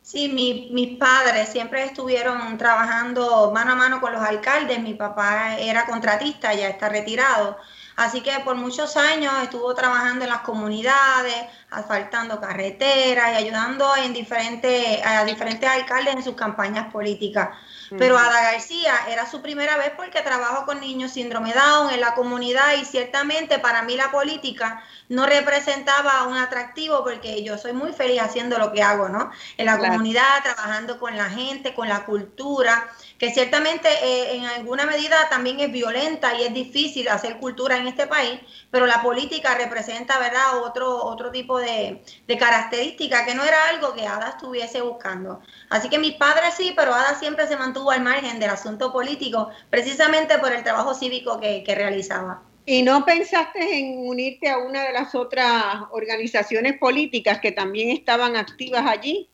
Sí, 0.00 0.28
mis 0.28 0.96
padres 0.96 1.48
siempre 1.48 1.82
estuvieron 1.82 2.56
trabajando 2.56 3.50
mano 3.52 3.72
a 3.72 3.76
mano 3.76 4.00
con 4.00 4.12
los 4.12 4.22
alcaldes. 4.22 4.80
Mi 4.80 4.94
papá 4.94 5.58
era 5.58 5.86
contratista, 5.86 6.54
ya 6.54 6.68
está 6.68 6.88
retirado. 6.88 7.56
Así 7.96 8.20
que 8.20 8.32
por 8.44 8.56
muchos 8.56 8.96
años 8.98 9.32
estuvo 9.42 9.74
trabajando 9.74 10.24
en 10.24 10.30
las 10.30 10.40
comunidades, 10.40 11.46
asfaltando 11.70 12.38
carreteras 12.38 13.32
y 13.32 13.36
ayudando 13.36 13.96
en 13.96 14.12
diferentes, 14.12 15.00
a 15.04 15.24
diferentes 15.24 15.68
alcaldes 15.68 16.14
en 16.14 16.22
sus 16.22 16.34
campañas 16.34 16.92
políticas. 16.92 17.56
Pero 17.98 18.18
Ada 18.18 18.52
García 18.52 18.92
era 19.08 19.26
su 19.26 19.40
primera 19.40 19.76
vez 19.76 19.92
porque 19.96 20.20
trabajo 20.20 20.66
con 20.66 20.80
niños 20.80 21.12
síndrome 21.12 21.52
Down 21.54 21.90
en 21.90 22.00
la 22.00 22.14
comunidad 22.14 22.74
y 22.80 22.84
ciertamente 22.84 23.58
para 23.60 23.82
mí 23.82 23.96
la 23.96 24.10
política 24.10 24.82
no 25.08 25.24
representaba 25.24 26.24
un 26.24 26.36
atractivo 26.36 27.04
porque 27.04 27.44
yo 27.44 27.56
soy 27.58 27.72
muy 27.72 27.92
feliz 27.92 28.20
haciendo 28.20 28.58
lo 28.58 28.72
que 28.72 28.82
hago, 28.82 29.08
¿no? 29.08 29.30
En 29.56 29.66
la 29.66 29.78
comunidad, 29.78 30.42
trabajando 30.42 30.98
con 30.98 31.16
la 31.16 31.30
gente, 31.30 31.74
con 31.74 31.88
la 31.88 32.04
cultura 32.04 32.88
que 33.18 33.30
ciertamente 33.30 33.88
eh, 34.02 34.36
en 34.36 34.44
alguna 34.44 34.86
medida 34.86 35.28
también 35.28 35.60
es 35.60 35.72
violenta 35.72 36.38
y 36.38 36.44
es 36.44 36.52
difícil 36.52 37.08
hacer 37.08 37.38
cultura 37.38 37.76
en 37.76 37.86
este 37.86 38.06
país, 38.06 38.40
pero 38.70 38.86
la 38.86 39.02
política 39.02 39.54
representa, 39.54 40.18
¿verdad?, 40.18 40.62
otro, 40.62 41.04
otro 41.04 41.30
tipo 41.30 41.58
de, 41.58 42.02
de 42.26 42.38
característica 42.38 43.24
que 43.24 43.34
no 43.34 43.44
era 43.44 43.68
algo 43.70 43.94
que 43.94 44.06
Ada 44.06 44.30
estuviese 44.30 44.82
buscando. 44.82 45.40
Así 45.70 45.88
que 45.88 45.98
mis 45.98 46.14
padres 46.14 46.54
sí, 46.54 46.72
pero 46.76 46.94
Ada 46.94 47.18
siempre 47.18 47.46
se 47.46 47.56
mantuvo 47.56 47.90
al 47.90 48.02
margen 48.02 48.38
del 48.38 48.50
asunto 48.50 48.92
político, 48.92 49.50
precisamente 49.70 50.38
por 50.38 50.52
el 50.52 50.62
trabajo 50.62 50.94
cívico 50.94 51.40
que, 51.40 51.62
que 51.64 51.74
realizaba. 51.74 52.42
¿Y 52.68 52.82
no 52.82 53.04
pensaste 53.04 53.78
en 53.78 53.98
unirte 54.06 54.48
a 54.48 54.58
una 54.58 54.82
de 54.82 54.92
las 54.92 55.14
otras 55.14 55.76
organizaciones 55.92 56.76
políticas 56.78 57.38
que 57.40 57.52
también 57.52 57.90
estaban 57.90 58.34
activas 58.36 58.84
allí? 58.84 59.30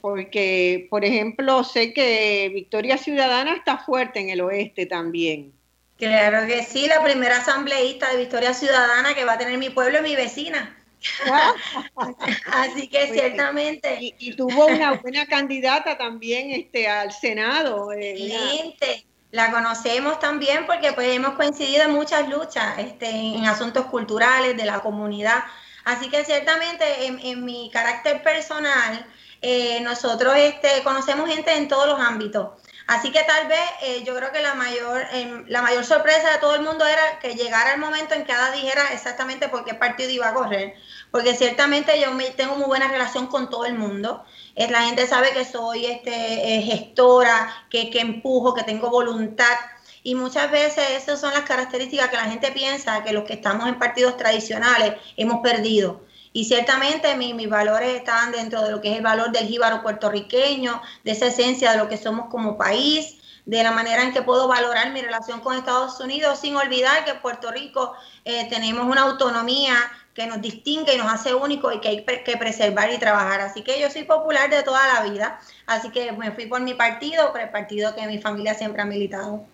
Porque, 0.00 0.86
por 0.90 1.04
ejemplo, 1.04 1.64
sé 1.64 1.92
que 1.92 2.50
Victoria 2.52 2.98
Ciudadana 2.98 3.54
está 3.54 3.78
fuerte 3.78 4.20
en 4.20 4.30
el 4.30 4.40
oeste 4.40 4.86
también. 4.86 5.52
Claro 6.00 6.46
que 6.46 6.62
sí, 6.64 6.86
la 6.86 7.02
primera 7.02 7.36
asambleísta 7.36 8.10
de 8.10 8.16
Victoria 8.16 8.54
Ciudadana 8.54 9.14
que 9.14 9.24
va 9.24 9.34
a 9.34 9.38
tener 9.38 9.58
mi 9.58 9.68
pueblo 9.68 9.98
es 9.98 10.02
mi 10.02 10.16
vecina. 10.16 10.76
Así 12.52 12.88
que 12.88 13.06
ciertamente. 13.12 13.98
Y, 14.00 14.34
tuvo 14.34 14.66
una 14.66 14.92
buena 14.92 15.26
candidata 15.26 15.98
también 15.98 16.50
este, 16.50 16.88
al 16.88 17.12
Senado. 17.12 17.92
Eh, 17.92 18.74
la 19.30 19.50
conocemos 19.50 20.18
también 20.18 20.66
porque 20.66 20.92
pues 20.92 21.14
hemos 21.14 21.34
coincidido 21.34 21.84
en 21.84 21.92
muchas 21.92 22.28
luchas 22.28 22.78
este, 22.78 23.08
en 23.08 23.46
asuntos 23.46 23.86
culturales 23.86 24.56
de 24.56 24.64
la 24.64 24.80
comunidad. 24.80 25.44
Así 25.84 26.08
que 26.08 26.24
ciertamente 26.24 26.84
en 27.06 27.44
mi 27.44 27.70
carácter 27.70 28.22
personal, 28.22 29.06
eh, 29.42 29.80
nosotros 29.80 30.34
este, 30.36 30.82
conocemos 30.82 31.28
gente 31.28 31.52
en 31.54 31.68
todos 31.68 31.86
los 31.86 31.98
ámbitos. 31.98 32.48
Así 32.90 33.12
que 33.12 33.22
tal 33.22 33.46
vez 33.46 33.60
eh, 33.82 34.02
yo 34.04 34.16
creo 34.16 34.32
que 34.32 34.40
la 34.40 34.54
mayor, 34.54 35.06
em, 35.12 35.44
la 35.46 35.62
mayor 35.62 35.84
sorpresa 35.84 36.32
de 36.32 36.38
todo 36.38 36.56
el 36.56 36.62
mundo 36.62 36.84
era 36.84 37.20
que 37.20 37.36
llegara 37.36 37.74
el 37.74 37.78
momento 37.78 38.14
en 38.14 38.24
que 38.24 38.32
Ada 38.32 38.50
dijera 38.50 38.92
exactamente 38.92 39.48
por 39.48 39.64
qué 39.64 39.74
partido 39.74 40.10
iba 40.10 40.28
a 40.28 40.34
correr. 40.34 40.74
Porque 41.12 41.36
ciertamente 41.36 42.00
yo 42.00 42.10
me, 42.10 42.30
tengo 42.30 42.56
muy 42.56 42.66
buena 42.66 42.88
relación 42.88 43.28
con 43.28 43.48
todo 43.48 43.64
el 43.64 43.74
mundo. 43.74 44.24
Es, 44.56 44.72
la 44.72 44.82
gente 44.82 45.06
sabe 45.06 45.30
que 45.32 45.44
soy 45.44 45.86
este, 45.86 46.56
eh, 46.56 46.62
gestora, 46.62 47.64
que, 47.70 47.90
que 47.90 48.00
empujo, 48.00 48.54
que 48.54 48.64
tengo 48.64 48.90
voluntad. 48.90 49.56
Y 50.02 50.16
muchas 50.16 50.50
veces 50.50 50.84
esas 50.90 51.20
son 51.20 51.32
las 51.32 51.42
características 51.42 52.08
que 52.08 52.16
la 52.16 52.24
gente 52.24 52.50
piensa 52.50 53.04
que 53.04 53.12
los 53.12 53.22
que 53.22 53.34
estamos 53.34 53.68
en 53.68 53.78
partidos 53.78 54.16
tradicionales 54.16 54.94
hemos 55.16 55.40
perdido. 55.42 56.00
Y 56.32 56.44
ciertamente 56.44 57.16
mis 57.16 57.48
valores 57.48 57.96
estaban 57.96 58.30
dentro 58.30 58.62
de 58.62 58.70
lo 58.70 58.80
que 58.80 58.92
es 58.92 58.98
el 58.98 59.02
valor 59.02 59.32
del 59.32 59.48
jíbaro 59.48 59.82
puertorriqueño, 59.82 60.80
de 61.04 61.10
esa 61.10 61.26
esencia 61.26 61.72
de 61.72 61.78
lo 61.78 61.88
que 61.88 61.96
somos 61.96 62.28
como 62.28 62.56
país, 62.56 63.16
de 63.46 63.62
la 63.62 63.72
manera 63.72 64.04
en 64.04 64.12
que 64.12 64.22
puedo 64.22 64.46
valorar 64.46 64.92
mi 64.92 65.00
relación 65.00 65.40
con 65.40 65.56
Estados 65.56 65.98
Unidos, 65.98 66.38
sin 66.40 66.54
olvidar 66.54 67.04
que 67.04 67.14
Puerto 67.14 67.50
Rico 67.50 67.94
eh, 68.24 68.46
tenemos 68.48 68.86
una 68.86 69.02
autonomía 69.02 69.74
que 70.14 70.26
nos 70.26 70.40
distingue 70.40 70.94
y 70.94 70.98
nos 70.98 71.12
hace 71.12 71.34
únicos 71.34 71.74
y 71.74 71.80
que 71.80 71.88
hay 71.88 72.04
que 72.04 72.36
preservar 72.36 72.92
y 72.92 72.98
trabajar. 72.98 73.40
Así 73.40 73.62
que 73.62 73.80
yo 73.80 73.90
soy 73.90 74.04
popular 74.04 74.50
de 74.50 74.62
toda 74.62 74.80
la 74.94 75.10
vida, 75.10 75.40
así 75.66 75.90
que 75.90 76.12
me 76.12 76.30
fui 76.32 76.46
por 76.46 76.60
mi 76.60 76.74
partido, 76.74 77.32
por 77.32 77.40
el 77.40 77.50
partido 77.50 77.94
que 77.94 78.06
mi 78.06 78.18
familia 78.18 78.54
siempre 78.54 78.82
ha 78.82 78.86
militado. 78.86 79.44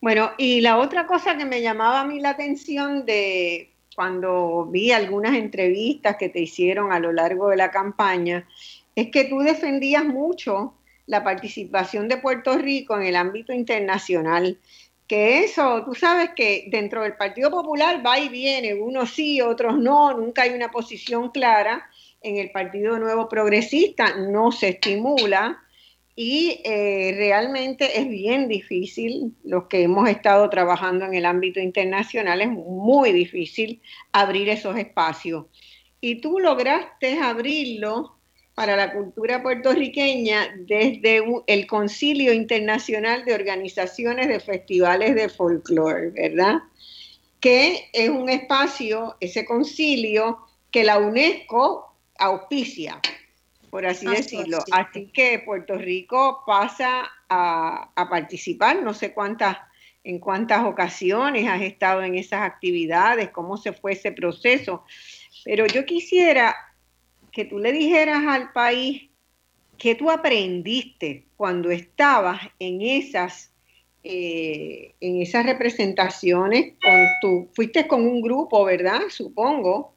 Bueno, 0.00 0.30
y 0.38 0.60
la 0.60 0.78
otra 0.78 1.06
cosa 1.06 1.36
que 1.36 1.44
me 1.44 1.60
llamaba 1.60 2.00
a 2.00 2.04
mí 2.04 2.20
la 2.20 2.30
atención 2.30 3.04
de 3.04 3.74
cuando 3.98 4.64
vi 4.66 4.92
algunas 4.92 5.34
entrevistas 5.34 6.14
que 6.16 6.28
te 6.28 6.38
hicieron 6.38 6.92
a 6.92 7.00
lo 7.00 7.10
largo 7.10 7.48
de 7.48 7.56
la 7.56 7.72
campaña, 7.72 8.46
es 8.94 9.10
que 9.10 9.24
tú 9.24 9.40
defendías 9.40 10.04
mucho 10.04 10.74
la 11.06 11.24
participación 11.24 12.06
de 12.06 12.18
Puerto 12.18 12.56
Rico 12.56 12.96
en 12.96 13.08
el 13.08 13.16
ámbito 13.16 13.52
internacional. 13.52 14.56
Que 15.08 15.40
eso, 15.40 15.82
tú 15.84 15.96
sabes 15.96 16.30
que 16.36 16.68
dentro 16.70 17.02
del 17.02 17.16
Partido 17.16 17.50
Popular 17.50 18.00
va 18.06 18.20
y 18.20 18.28
viene, 18.28 18.72
unos 18.74 19.10
sí, 19.10 19.40
otros 19.40 19.76
no, 19.76 20.16
nunca 20.16 20.42
hay 20.42 20.50
una 20.50 20.70
posición 20.70 21.30
clara. 21.32 21.90
En 22.22 22.36
el 22.36 22.52
Partido 22.52 23.00
Nuevo 23.00 23.28
Progresista 23.28 24.14
no 24.14 24.52
se 24.52 24.68
estimula 24.68 25.60
y 26.20 26.60
eh, 26.64 27.14
realmente 27.16 28.00
es 28.00 28.08
bien 28.08 28.48
difícil, 28.48 29.36
los 29.44 29.68
que 29.68 29.84
hemos 29.84 30.08
estado 30.08 30.50
trabajando 30.50 31.04
en 31.04 31.14
el 31.14 31.24
ámbito 31.24 31.60
internacional, 31.60 32.40
es 32.40 32.48
muy 32.48 33.12
difícil 33.12 33.80
abrir 34.10 34.48
esos 34.48 34.76
espacios. 34.76 35.46
Y 36.00 36.16
tú 36.16 36.40
lograste 36.40 37.20
abrirlo 37.20 38.16
para 38.56 38.74
la 38.74 38.92
cultura 38.92 39.44
puertorriqueña 39.44 40.56
desde 40.56 41.22
el 41.46 41.66
Concilio 41.68 42.32
Internacional 42.32 43.24
de 43.24 43.34
Organizaciones 43.34 44.26
de 44.26 44.40
Festivales 44.40 45.14
de 45.14 45.28
Folclore, 45.28 46.10
¿verdad? 46.10 46.56
Que 47.38 47.90
es 47.92 48.08
un 48.10 48.28
espacio, 48.28 49.14
ese 49.20 49.44
concilio, 49.44 50.38
que 50.72 50.82
la 50.82 50.98
UNESCO 50.98 51.94
auspicia 52.18 53.00
por 53.70 53.86
así 53.86 54.06
decirlo. 54.06 54.58
Así 54.72 55.06
que 55.12 55.40
Puerto 55.40 55.76
Rico 55.76 56.42
pasa 56.46 57.10
a, 57.28 57.90
participar, 58.08 58.82
no 58.82 58.94
sé 58.94 59.12
cuántas, 59.12 59.58
en 60.04 60.18
cuántas 60.18 60.64
ocasiones 60.64 61.48
has 61.48 61.62
estado 61.62 62.02
en 62.02 62.14
esas 62.14 62.42
actividades, 62.42 63.30
cómo 63.30 63.56
se 63.56 63.72
fue 63.72 63.92
ese 63.92 64.12
proceso, 64.12 64.84
pero 65.44 65.66
yo 65.66 65.84
quisiera 65.84 66.56
que 67.32 67.44
tú 67.44 67.58
le 67.58 67.72
dijeras 67.72 68.24
al 68.26 68.52
país 68.52 69.10
qué 69.76 69.94
tú 69.94 70.10
aprendiste 70.10 71.26
cuando 71.36 71.70
estabas 71.70 72.40
en 72.58 72.80
esas 72.82 73.52
eh, 74.04 74.94
en 75.00 75.20
esas 75.20 75.44
representaciones 75.44 76.74
con 76.80 77.06
tu 77.20 77.48
fuiste 77.52 77.86
con 77.86 78.06
un 78.06 78.22
grupo 78.22 78.64
verdad 78.64 79.02
supongo. 79.10 79.94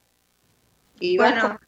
Y 1.00 1.18
bueno 1.18 1.60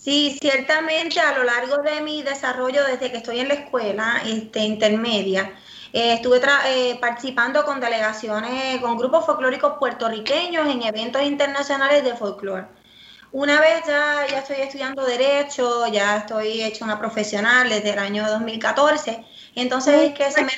Sí, 0.00 0.38
ciertamente 0.40 1.20
a 1.20 1.36
lo 1.36 1.44
largo 1.44 1.82
de 1.82 2.00
mi 2.00 2.22
desarrollo 2.22 2.84
desde 2.86 3.10
que 3.10 3.18
estoy 3.18 3.40
en 3.40 3.48
la 3.48 3.54
escuela 3.54 4.22
este, 4.24 4.60
intermedia, 4.60 5.52
eh, 5.92 6.14
estuve 6.14 6.40
eh, 6.68 6.96
participando 6.98 7.66
con 7.66 7.80
delegaciones, 7.80 8.80
con 8.80 8.96
grupos 8.96 9.26
folclóricos 9.26 9.74
puertorriqueños 9.78 10.66
en 10.68 10.82
eventos 10.84 11.22
internacionales 11.22 12.02
de 12.02 12.16
folclore. 12.16 12.66
Una 13.32 13.60
vez 13.60 13.82
ya, 13.86 14.26
ya 14.28 14.38
estoy 14.40 14.56
estudiando 14.56 15.04
Derecho, 15.04 15.86
ya 15.86 16.16
estoy 16.16 16.62
hecho 16.62 16.84
una 16.84 16.98
profesional 16.98 17.68
desde 17.68 17.90
el 17.90 17.98
año 18.00 18.28
2014, 18.28 19.24
entonces 19.54 20.10
es 20.10 20.14
que 20.14 20.30
se 20.32 20.42
me... 20.42 20.50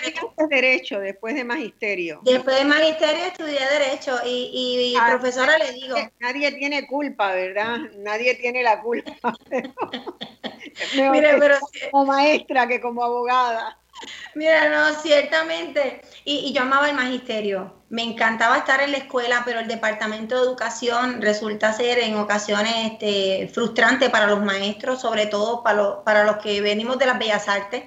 Derecho 0.49 0.99
después 0.99 1.35
de 1.35 1.45
Magisterio. 1.45 2.21
Después 2.25 2.57
de 2.59 2.65
Magisterio 2.65 3.25
estudié 3.27 3.61
Derecho 3.69 4.17
y, 4.25 4.95
y 4.95 4.97
ah, 4.99 5.07
profesora 5.11 5.59
le 5.59 5.73
digo... 5.73 5.97
Nadie 6.19 6.53
tiene 6.53 6.87
culpa, 6.87 7.33
¿verdad? 7.33 7.79
Nadie 7.99 8.35
tiene 8.37 8.63
la 8.63 8.81
culpa. 8.81 9.35
Mire, 10.95 11.37
pero... 11.39 11.59
Como 11.91 12.07
maestra 12.07 12.67
que 12.67 12.81
como 12.81 13.05
abogada. 13.05 13.82
Mira, 14.35 14.69
no, 14.69 14.95
ciertamente. 15.01 16.03
Y, 16.25 16.53
yo 16.53 16.63
amaba 16.63 16.89
el 16.89 16.97
magisterio. 16.97 17.83
Me 17.91 18.03
encantaba 18.03 18.59
estar 18.59 18.81
en 18.81 18.93
la 18.93 18.99
escuela, 18.99 19.43
pero 19.45 19.61
el 19.61 19.69
departamento 19.69 20.37
de 20.37 20.43
educación 20.43 21.21
resulta 21.21 21.73
ser 21.73 21.99
en 21.99 22.17
ocasiones 22.17 22.93
este, 22.93 23.51
frustrante 23.53 24.09
para 24.09 24.27
los 24.27 24.43
maestros, 24.43 25.01
sobre 25.01 25.27
todo 25.27 25.63
para, 25.63 26.03
para 26.05 26.25
los 26.25 26.37
que 26.39 26.61
venimos 26.61 26.99
de 26.99 27.07
las 27.07 27.19
bellas 27.19 27.49
artes 27.49 27.85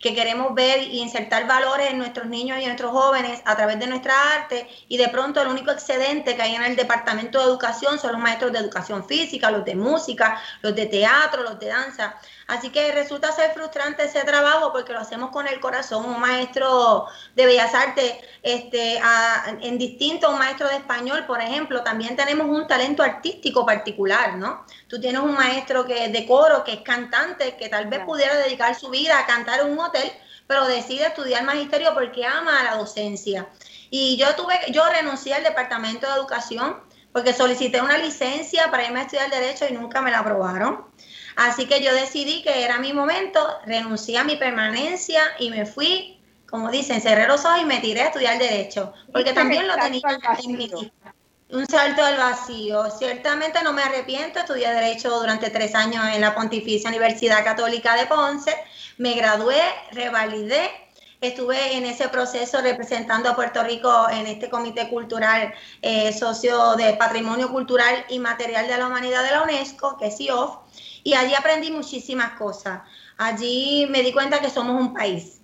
que 0.00 0.14
queremos 0.14 0.54
ver 0.54 0.82
y 0.82 1.00
insertar 1.00 1.46
valores 1.46 1.90
en 1.90 1.98
nuestros 1.98 2.26
niños 2.26 2.58
y 2.58 2.62
en 2.62 2.68
nuestros 2.68 2.90
jóvenes 2.90 3.42
a 3.44 3.54
través 3.54 3.78
de 3.78 3.86
nuestra 3.86 4.14
arte 4.34 4.66
y 4.88 4.96
de 4.96 5.08
pronto 5.08 5.42
el 5.42 5.48
único 5.48 5.70
excedente 5.70 6.34
que 6.34 6.42
hay 6.42 6.54
en 6.54 6.62
el 6.62 6.74
departamento 6.74 7.38
de 7.38 7.44
educación 7.44 7.98
son 7.98 8.12
los 8.12 8.20
maestros 8.20 8.52
de 8.52 8.58
educación 8.58 9.06
física, 9.06 9.50
los 9.50 9.64
de 9.64 9.74
música, 9.74 10.40
los 10.62 10.74
de 10.74 10.86
teatro, 10.86 11.42
los 11.42 11.58
de 11.58 11.66
danza. 11.66 12.16
Así 12.50 12.70
que 12.70 12.90
resulta 12.90 13.30
ser 13.30 13.52
frustrante 13.52 14.04
ese 14.04 14.24
trabajo 14.24 14.72
porque 14.72 14.92
lo 14.92 14.98
hacemos 14.98 15.30
con 15.30 15.46
el 15.46 15.60
corazón. 15.60 16.04
Un 16.04 16.18
maestro 16.18 17.06
de 17.36 17.46
Bellas 17.46 17.72
Artes, 17.74 18.14
este, 18.42 19.00
en 19.60 19.78
distinto 19.78 20.26
a 20.26 20.30
un 20.30 20.38
maestro 20.40 20.66
de 20.66 20.74
español, 20.74 21.26
por 21.26 21.40
ejemplo, 21.40 21.84
también 21.84 22.16
tenemos 22.16 22.48
un 22.48 22.66
talento 22.66 23.04
artístico 23.04 23.64
particular, 23.64 24.36
¿no? 24.36 24.66
Tú 24.88 25.00
tienes 25.00 25.22
un 25.22 25.34
maestro 25.34 25.86
que 25.86 26.06
es 26.06 26.12
de 26.12 26.26
coro, 26.26 26.64
que 26.64 26.72
es 26.72 26.80
cantante, 26.80 27.56
que 27.56 27.68
tal 27.68 27.86
vez 27.86 28.00
pudiera 28.04 28.36
dedicar 28.36 28.74
su 28.74 28.90
vida 28.90 29.20
a 29.20 29.26
cantar 29.26 29.60
en 29.60 29.70
un 29.70 29.78
hotel, 29.78 30.10
pero 30.48 30.66
decide 30.66 31.06
estudiar 31.06 31.44
magisterio 31.44 31.94
porque 31.94 32.26
ama 32.26 32.58
a 32.58 32.64
la 32.64 32.74
docencia. 32.78 33.48
Y 33.90 34.16
yo 34.16 34.34
tuve, 34.34 34.58
yo 34.72 34.82
renuncié 34.88 35.34
al 35.34 35.44
departamento 35.44 36.08
de 36.08 36.14
educación 36.14 36.82
porque 37.12 37.32
solicité 37.32 37.80
una 37.80 37.98
licencia 37.98 38.70
para 38.72 38.84
irme 38.86 39.00
a 39.00 39.02
estudiar 39.02 39.30
derecho 39.30 39.66
y 39.68 39.72
nunca 39.72 40.02
me 40.02 40.10
la 40.10 40.18
aprobaron. 40.18 40.89
Así 41.40 41.64
que 41.64 41.82
yo 41.82 41.94
decidí 41.94 42.42
que 42.42 42.64
era 42.64 42.78
mi 42.78 42.92
momento, 42.92 43.40
renuncié 43.64 44.18
a 44.18 44.24
mi 44.24 44.36
permanencia 44.36 45.22
y 45.38 45.48
me 45.48 45.64
fui, 45.64 46.20
como 46.46 46.70
dicen, 46.70 47.00
cerré 47.00 47.26
los 47.26 47.46
ojos 47.46 47.62
y 47.62 47.64
me 47.64 47.80
tiré 47.80 48.02
a 48.02 48.06
estudiar 48.08 48.38
Derecho, 48.38 48.92
porque 49.10 49.32
también 49.32 49.66
lo 49.66 49.74
tenía 49.76 50.02
en 50.44 50.52
mi 50.52 50.68
lista. 50.68 51.14
Un 51.48 51.66
salto 51.66 52.04
al 52.04 52.18
vacío. 52.18 52.90
Ciertamente 52.90 53.62
no 53.62 53.72
me 53.72 53.82
arrepiento, 53.82 54.40
estudié 54.40 54.70
Derecho 54.70 55.18
durante 55.18 55.48
tres 55.48 55.74
años 55.74 56.04
en 56.12 56.20
la 56.20 56.34
Pontificia 56.34 56.90
Universidad 56.90 57.42
Católica 57.42 57.96
de 57.96 58.04
Ponce, 58.04 58.54
me 58.98 59.14
gradué, 59.14 59.62
revalidé 59.92 60.70
estuve 61.20 61.76
en 61.76 61.84
ese 61.84 62.08
proceso 62.08 62.60
representando 62.62 63.30
a 63.30 63.36
Puerto 63.36 63.62
Rico 63.62 64.08
en 64.10 64.26
este 64.26 64.48
Comité 64.48 64.88
Cultural 64.88 65.52
eh, 65.82 66.12
Socio 66.12 66.76
de 66.76 66.94
Patrimonio 66.94 67.50
Cultural 67.50 68.04
y 68.08 68.18
Material 68.18 68.66
de 68.66 68.78
la 68.78 68.86
Humanidad 68.86 69.22
de 69.22 69.32
la 69.32 69.42
UNESCO, 69.42 69.98
que 69.98 70.06
es 70.06 70.16
CIOF, 70.16 70.56
y 71.02 71.14
allí 71.14 71.34
aprendí 71.34 71.70
muchísimas 71.70 72.32
cosas. 72.32 72.82
Allí 73.16 73.86
me 73.90 74.02
di 74.02 74.12
cuenta 74.12 74.40
que 74.40 74.50
somos 74.50 74.80
un 74.80 74.94
país, 74.94 75.40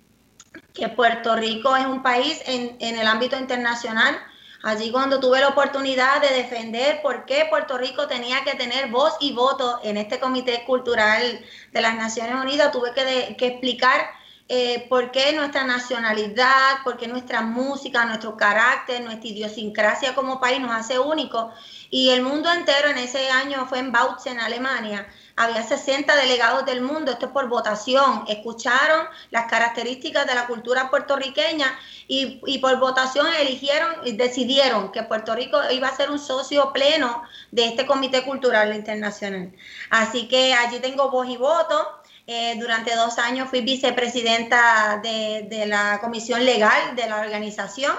que 0.73 0.89
Puerto 0.89 1.35
Rico 1.35 1.75
es 1.75 1.85
un 1.85 2.01
país 2.01 2.41
en, 2.45 2.77
en 2.79 2.97
el 2.97 3.07
ámbito 3.07 3.37
internacional. 3.37 4.17
Allí 4.63 4.91
cuando 4.91 5.19
tuve 5.19 5.39
la 5.39 5.49
oportunidad 5.49 6.21
de 6.21 6.29
defender 6.29 7.01
por 7.01 7.25
qué 7.25 7.45
Puerto 7.49 7.77
Rico 7.77 8.07
tenía 8.07 8.43
que 8.43 8.55
tener 8.55 8.89
voz 8.89 9.13
y 9.19 9.31
voto 9.33 9.79
en 9.83 9.97
este 9.97 10.19
Comité 10.19 10.63
Cultural 10.65 11.39
de 11.71 11.81
las 11.81 11.95
Naciones 11.95 12.35
Unidas, 12.35 12.71
tuve 12.71 12.91
que, 12.93 13.35
que 13.37 13.47
explicar 13.47 14.09
eh, 14.49 14.85
por 14.87 15.11
qué 15.11 15.33
nuestra 15.33 15.65
nacionalidad, 15.65 16.81
por 16.85 16.95
qué 16.95 17.07
nuestra 17.07 17.41
música, 17.41 18.05
nuestro 18.05 18.37
carácter, 18.37 19.01
nuestra 19.03 19.27
idiosincrasia 19.27 20.15
como 20.15 20.39
país 20.39 20.61
nos 20.61 20.71
hace 20.71 20.97
únicos. 20.99 21.53
Y 21.89 22.09
el 22.09 22.21
mundo 22.21 22.51
entero 22.51 22.87
en 22.87 22.97
ese 22.97 23.29
año 23.29 23.65
fue 23.67 23.79
en 23.79 23.91
Bautzen, 23.91 24.39
Alemania. 24.39 25.05
Había 25.37 25.63
60 25.63 26.15
delegados 26.15 26.65
del 26.65 26.81
mundo, 26.81 27.11
esto 27.11 27.27
es 27.27 27.31
por 27.31 27.47
votación. 27.47 28.25
Escucharon 28.27 29.07
las 29.31 29.45
características 29.45 30.27
de 30.27 30.35
la 30.35 30.47
cultura 30.47 30.89
puertorriqueña 30.89 31.79
y, 32.07 32.41
y 32.45 32.57
por 32.57 32.77
votación 32.79 33.27
eligieron 33.39 33.89
y 34.03 34.13
decidieron 34.13 34.91
que 34.91 35.03
Puerto 35.03 35.35
Rico 35.35 35.59
iba 35.71 35.87
a 35.87 35.95
ser 35.95 36.11
un 36.11 36.19
socio 36.19 36.73
pleno 36.73 37.23
de 37.51 37.65
este 37.65 37.85
Comité 37.85 38.23
Cultural 38.23 38.75
Internacional. 38.75 39.53
Así 39.89 40.27
que 40.27 40.53
allí 40.53 40.79
tengo 40.79 41.09
voz 41.09 41.29
y 41.29 41.37
voto. 41.37 42.01
Eh, 42.29 42.55
durante 42.59 42.93
dos 42.93 43.19
años 43.19 43.49
fui 43.49 43.61
vicepresidenta 43.61 44.99
de, 45.01 45.63
la 45.65 45.99
comisión 46.01 46.43
legal 46.43 46.93
de 46.97 47.07
la 47.07 47.21
organización 47.21 47.95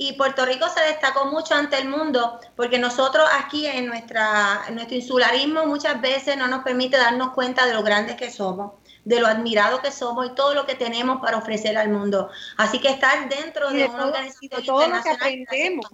y 0.00 0.12
Puerto 0.12 0.46
Rico 0.46 0.66
se 0.68 0.80
destacó 0.84 1.26
mucho 1.26 1.54
ante 1.54 1.76
el 1.76 1.88
mundo 1.88 2.38
porque 2.54 2.78
nosotros 2.78 3.28
aquí 3.32 3.66
en, 3.66 3.86
nuestra, 3.86 4.70
nuestro 4.70 4.96
insularismo 4.96 5.66
muchas 5.66 6.00
veces 6.00 6.36
no 6.36 6.46
nos 6.46 6.62
permite 6.62 6.96
darnos 6.96 7.32
cuenta 7.32 7.66
de 7.66 7.74
lo 7.74 7.82
grandes 7.82 8.14
que 8.16 8.30
somos 8.30 8.72
de 9.04 9.20
lo 9.20 9.26
admirado 9.26 9.80
que 9.80 9.90
somos 9.90 10.26
y 10.26 10.34
todo 10.34 10.54
lo 10.54 10.66
que 10.66 10.74
tenemos 10.74 11.18
para 11.22 11.38
ofrecer 11.38 11.78
al 11.78 11.88
mundo. 11.88 12.28
Así 12.58 12.78
que 12.78 12.88
estar 12.88 13.26
dentro 13.26 13.70
de, 13.70 13.86
una 13.86 14.06
organización 14.06 14.60
de 14.60 14.66
todo 14.66 14.86
lo 14.86 15.02
que 15.02 15.10
aprendemos, 15.10 15.90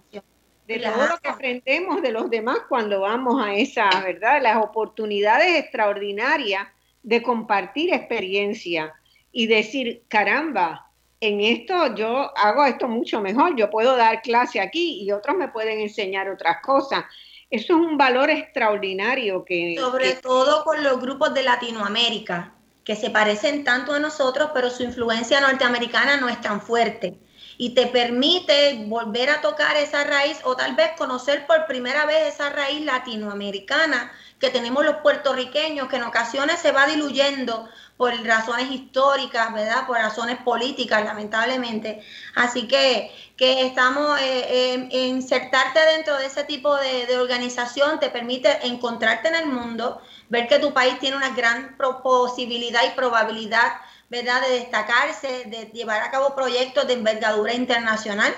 de 0.66 0.78
todo 0.80 1.06
lo 1.06 1.18
que 1.18 1.28
aprendemos 1.28 2.02
de 2.02 2.10
los 2.10 2.28
demás 2.28 2.58
cuando 2.68 3.02
vamos 3.02 3.40
a 3.40 3.54
esa, 3.54 3.88
¿verdad? 4.00 4.42
Las 4.42 4.56
oportunidades 4.64 5.56
extraordinarias 5.60 6.66
de 7.04 7.22
compartir 7.22 7.94
experiencia 7.94 8.92
y 9.30 9.46
decir, 9.46 10.02
caramba, 10.08 10.90
en 11.26 11.40
esto 11.40 11.94
yo 11.94 12.36
hago 12.36 12.64
esto 12.64 12.88
mucho 12.88 13.20
mejor, 13.20 13.56
yo 13.56 13.70
puedo 13.70 13.96
dar 13.96 14.22
clase 14.22 14.60
aquí 14.60 15.02
y 15.02 15.12
otros 15.12 15.36
me 15.36 15.48
pueden 15.48 15.80
enseñar 15.80 16.28
otras 16.28 16.58
cosas. 16.62 17.04
Eso 17.50 17.74
es 17.74 17.86
un 17.86 17.96
valor 17.96 18.30
extraordinario 18.30 19.44
que... 19.44 19.76
Sobre 19.78 20.14
todo 20.14 20.64
con 20.64 20.82
los 20.82 21.00
grupos 21.00 21.34
de 21.34 21.42
Latinoamérica, 21.42 22.52
que 22.84 22.96
se 22.96 23.10
parecen 23.10 23.64
tanto 23.64 23.92
a 23.94 24.00
nosotros, 24.00 24.50
pero 24.52 24.70
su 24.70 24.82
influencia 24.82 25.40
norteamericana 25.40 26.16
no 26.16 26.28
es 26.28 26.40
tan 26.40 26.60
fuerte. 26.60 27.18
Y 27.56 27.74
te 27.74 27.86
permite 27.86 28.84
volver 28.86 29.30
a 29.30 29.40
tocar 29.40 29.76
esa 29.76 30.04
raíz 30.04 30.38
o 30.42 30.56
tal 30.56 30.74
vez 30.74 30.90
conocer 30.98 31.46
por 31.46 31.66
primera 31.66 32.04
vez 32.04 32.34
esa 32.34 32.50
raíz 32.50 32.84
latinoamericana 32.84 34.12
que 34.40 34.50
tenemos 34.50 34.84
los 34.84 34.96
puertorriqueños, 34.96 35.88
que 35.88 35.96
en 35.96 36.02
ocasiones 36.02 36.58
se 36.58 36.72
va 36.72 36.86
diluyendo 36.86 37.68
por 37.96 38.12
razones 38.24 38.70
históricas, 38.70 39.52
¿verdad? 39.52 39.86
Por 39.86 39.96
razones 39.96 40.38
políticas, 40.38 41.04
lamentablemente. 41.04 42.02
Así 42.34 42.66
que, 42.66 43.12
que 43.36 43.66
estamos, 43.66 44.18
eh, 44.20 44.88
insertarte 44.90 45.80
dentro 45.96 46.16
de 46.16 46.26
ese 46.26 46.44
tipo 46.44 46.74
de, 46.76 47.06
de, 47.06 47.18
organización 47.18 48.00
te 48.00 48.10
permite 48.10 48.66
encontrarte 48.66 49.28
en 49.28 49.36
el 49.36 49.46
mundo, 49.46 50.00
ver 50.28 50.48
que 50.48 50.58
tu 50.58 50.72
país 50.72 50.98
tiene 50.98 51.16
una 51.16 51.30
gran 51.30 51.76
posibilidad 52.02 52.80
y 52.84 52.96
probabilidad, 52.96 53.74
¿verdad? 54.10 54.42
De 54.42 54.58
destacarse, 54.58 55.44
de 55.46 55.70
llevar 55.72 56.02
a 56.02 56.10
cabo 56.10 56.34
proyectos 56.34 56.86
de 56.86 56.94
envergadura 56.94 57.54
internacional 57.54 58.34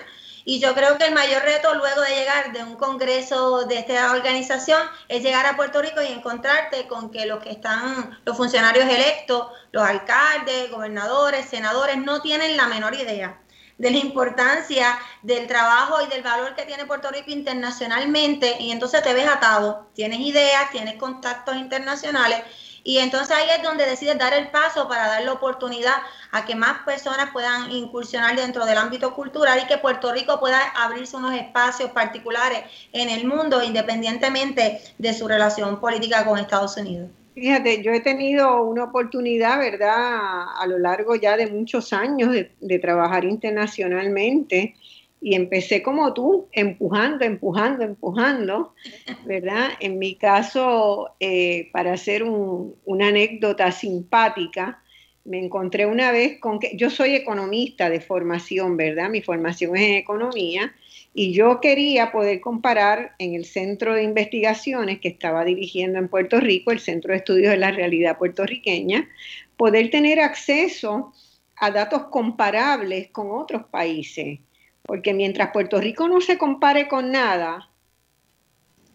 y 0.49 0.61
yo 0.61 0.75
creo 0.75 0.97
que 0.97 1.07
el 1.07 1.13
mayor 1.13 1.43
reto 1.43 1.75
luego 1.75 2.03
de 2.03 2.15
llegar 2.15 2.53
de 2.53 2.63
un 2.63 2.77
congreso 2.77 3.65
de 3.65 3.81
esta 3.81 4.13
organización 4.13 4.81
es 5.09 5.21
llegar 5.25 5.45
a 5.45 5.57
Puerto 5.57 5.83
Rico 5.83 6.01
y 6.01 6.07
encontrarte 6.07 6.87
con 6.87 7.11
que 7.11 7.27
los 7.27 7.43
que 7.43 7.51
están, 7.51 8.17
los 8.25 8.37
funcionarios 8.37 8.89
electos, 8.89 9.49
los 9.73 9.83
alcaldes, 9.83 10.71
gobernadores, 10.71 11.47
senadores, 11.47 11.99
no 11.99 12.23
tienen 12.23 12.57
la 12.57 12.69
menor 12.69 12.95
idea 12.95 13.41
de 13.77 13.91
la 13.91 13.99
importancia 13.99 14.97
del 15.23 15.49
trabajo 15.49 16.01
y 16.01 16.07
del 16.07 16.23
valor 16.23 16.55
que 16.55 16.63
tiene 16.63 16.87
Puerto 16.87 17.11
Rico 17.11 17.33
internacionalmente. 17.33 18.57
Y 18.61 18.71
entonces 18.71 19.03
te 19.03 19.15
ves 19.15 19.27
atado, 19.27 19.89
tienes 19.95 20.21
ideas, 20.21 20.71
tienes 20.71 20.95
contactos 20.95 21.57
internacionales 21.57 22.41
y 22.87 22.99
entonces 22.99 23.37
ahí 23.37 23.49
es 23.57 23.65
donde 23.65 23.85
decides 23.85 24.17
dar 24.17 24.33
el 24.33 24.47
paso 24.47 24.87
para 24.87 25.09
dar 25.09 25.25
la 25.25 25.33
oportunidad 25.33 25.97
a 26.31 26.45
que 26.45 26.55
más 26.55 26.85
personas 26.85 27.31
puedan 27.33 27.73
incursionar 27.73 28.37
dentro 28.37 28.65
del 28.65 28.79
ámbito 28.79 29.13
cultural 29.13 29.61
y 29.61 29.67
que 29.67 29.77
Puerto 29.77 30.13
Rico 30.13 30.39
pueda 30.39 30.61
abrirse 30.77 31.17
unos 31.17 31.35
espacios 31.35 31.91
particulares 31.91 32.61
en 32.93 33.11
el 33.11 33.27
mundo 33.27 33.61
independientemente 33.61 34.81
de 34.99 35.15
su 35.15 35.27
relación 35.27 35.81
política 35.81 36.25
con 36.25 36.39
Estados 36.39 36.77
Unidos. 36.77 37.11
Fíjate, 37.35 37.83
yo 37.83 37.93
he 37.93 38.01
tenido 38.01 38.63
una 38.63 38.85
oportunidad, 38.85 39.59
¿verdad?, 39.59 40.47
a 40.57 40.67
lo 40.69 40.79
largo 40.79 41.17
ya 41.17 41.37
de 41.37 41.49
muchos 41.49 41.93
años 41.93 42.31
de, 42.31 42.53
de 42.61 42.79
trabajar 42.79 43.25
internacionalmente 43.25 44.77
y 45.21 45.35
empecé 45.35 45.83
como 45.83 46.13
tú, 46.13 46.49
empujando, 46.53 47.25
empujando, 47.25 47.85
empujando, 47.85 48.75
¿verdad? 49.25 49.71
En 49.81 49.99
mi 49.99 50.15
caso, 50.17 51.15
eh, 51.21 51.69
para 51.73 51.95
hacer 51.95 52.23
una 52.23 53.09
anécdota 53.09 53.73
simpática, 53.73 54.83
me 55.25 55.45
encontré 55.45 55.87
una 55.87 56.13
vez 56.13 56.39
con 56.39 56.61
que 56.61 56.77
yo 56.77 56.89
soy 56.91 57.17
economista 57.17 57.91
de 57.91 58.01
formación, 58.01 58.77
¿verdad? 58.77 59.11
Mi 59.11 59.23
formación 59.23 59.77
es 59.77 59.83
en 59.83 59.95
economía 59.95 60.73
y 61.13 61.33
yo 61.33 61.61
quería 61.61 62.13
poder 62.13 62.41
comparar 62.41 63.15
en 63.19 63.35
el 63.35 63.45
centro 63.45 63.95
de 63.95 64.05
investigaciones 64.05 65.01
que 65.01 65.09
estaba 65.09 65.45
dirigiendo 65.45 65.99
en 65.99 66.09
Puerto 66.09 66.39
Rico, 66.39 66.71
el 66.71 66.79
Centro 66.79 67.13
de 67.13 67.19
Estudios 67.19 67.51
de 67.51 67.57
la 67.57 67.73
Realidad 67.73 68.19
Puertorriqueña, 68.19 69.09
poder 69.57 69.91
tener 69.91 70.21
acceso 70.21 71.13
a 71.57 71.71
datos 71.71 72.05
comparables 72.05 73.09
con 73.09 73.31
otros 73.31 73.65
países 73.65 74.39
porque 74.87 75.13
mientras 75.13 75.51
Puerto 75.51 75.81
Rico 75.81 76.09
no 76.09 76.21
se 76.21 76.39
compare 76.39 76.89
con 76.89 77.11
nada, 77.11 77.69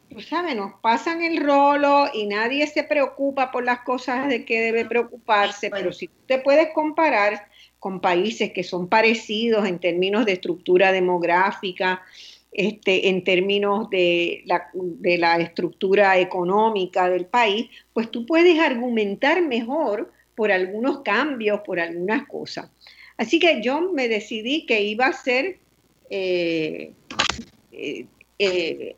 tú 0.10 0.22
sabes, 0.22 0.56
nos 0.56 0.74
pasan 0.82 1.22
el 1.22 1.38
rolo 1.38 2.10
y 2.14 2.26
nadie 2.26 2.66
se 2.68 2.84
preocupa 2.84 3.52
por 3.52 3.64
las 3.64 3.82
cosas 3.82 4.28
de 4.30 4.46
que 4.46 4.62
debe 4.62 4.86
preocuparse, 4.86 5.70
pero 5.70 5.92
si 5.92 6.08
tú 6.08 6.14
te 6.26 6.40
puedes 6.40 6.70
comparar, 6.74 7.48
con 7.82 8.00
países 8.00 8.52
que 8.52 8.64
son 8.64 8.88
parecidos 8.88 9.68
en 9.68 9.80
términos 9.80 10.28
de 10.28 10.34
estructura 10.34 10.92
demográfica, 10.92 12.04
este, 12.52 13.10
en 13.10 13.24
términos 13.24 13.90
de 13.90 14.44
la, 14.46 14.70
de 14.74 15.18
la 15.18 15.38
estructura 15.38 16.20
económica 16.20 17.10
del 17.10 17.26
país, 17.26 17.72
pues 17.92 18.12
tú 18.12 18.28
puedes 18.28 18.60
argumentar 18.60 19.42
mejor 19.42 20.12
por 20.36 20.52
algunos 20.52 21.00
cambios, 21.00 21.62
por 21.62 21.80
algunas 21.80 22.28
cosas. 22.28 22.70
Así 23.18 23.40
que 23.40 23.64
yo 23.64 23.82
me 23.92 24.08
decidí 24.08 24.68
que 24.68 24.84
iba 24.84 25.08
a 25.08 25.14
ser 25.14 25.58
eh, 26.14 26.94
eh, 27.72 28.06
eh, 28.38 28.96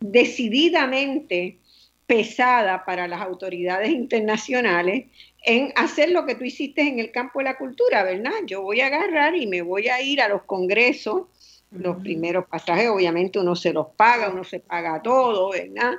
decididamente 0.00 1.58
pesada 2.06 2.86
para 2.86 3.06
las 3.06 3.20
autoridades 3.20 3.90
internacionales 3.90 5.08
en 5.44 5.74
hacer 5.76 6.10
lo 6.10 6.24
que 6.24 6.36
tú 6.36 6.44
hiciste 6.44 6.80
en 6.80 7.00
el 7.00 7.10
campo 7.10 7.40
de 7.40 7.44
la 7.44 7.58
cultura, 7.58 8.02
¿verdad? 8.02 8.32
Yo 8.46 8.62
voy 8.62 8.80
a 8.80 8.86
agarrar 8.86 9.36
y 9.36 9.46
me 9.46 9.60
voy 9.60 9.88
a 9.88 10.00
ir 10.00 10.22
a 10.22 10.28
los 10.28 10.44
congresos, 10.44 11.24
los 11.70 11.98
primeros 11.98 12.46
pasajes 12.46 12.88
obviamente 12.88 13.38
uno 13.38 13.54
se 13.54 13.74
los 13.74 13.88
paga, 13.88 14.30
uno 14.30 14.42
se 14.42 14.60
paga 14.60 15.02
todo, 15.02 15.50
¿verdad? 15.50 15.96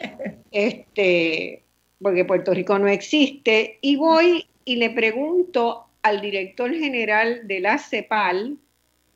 Este, 0.50 1.64
porque 2.00 2.24
Puerto 2.24 2.54
Rico 2.54 2.78
no 2.78 2.88
existe, 2.88 3.78
y 3.82 3.96
voy 3.96 4.46
y 4.64 4.76
le 4.76 4.88
pregunto 4.88 5.86
al 6.02 6.22
director 6.22 6.74
general 6.74 7.46
de 7.46 7.60
la 7.60 7.78
CEPAL, 7.78 8.56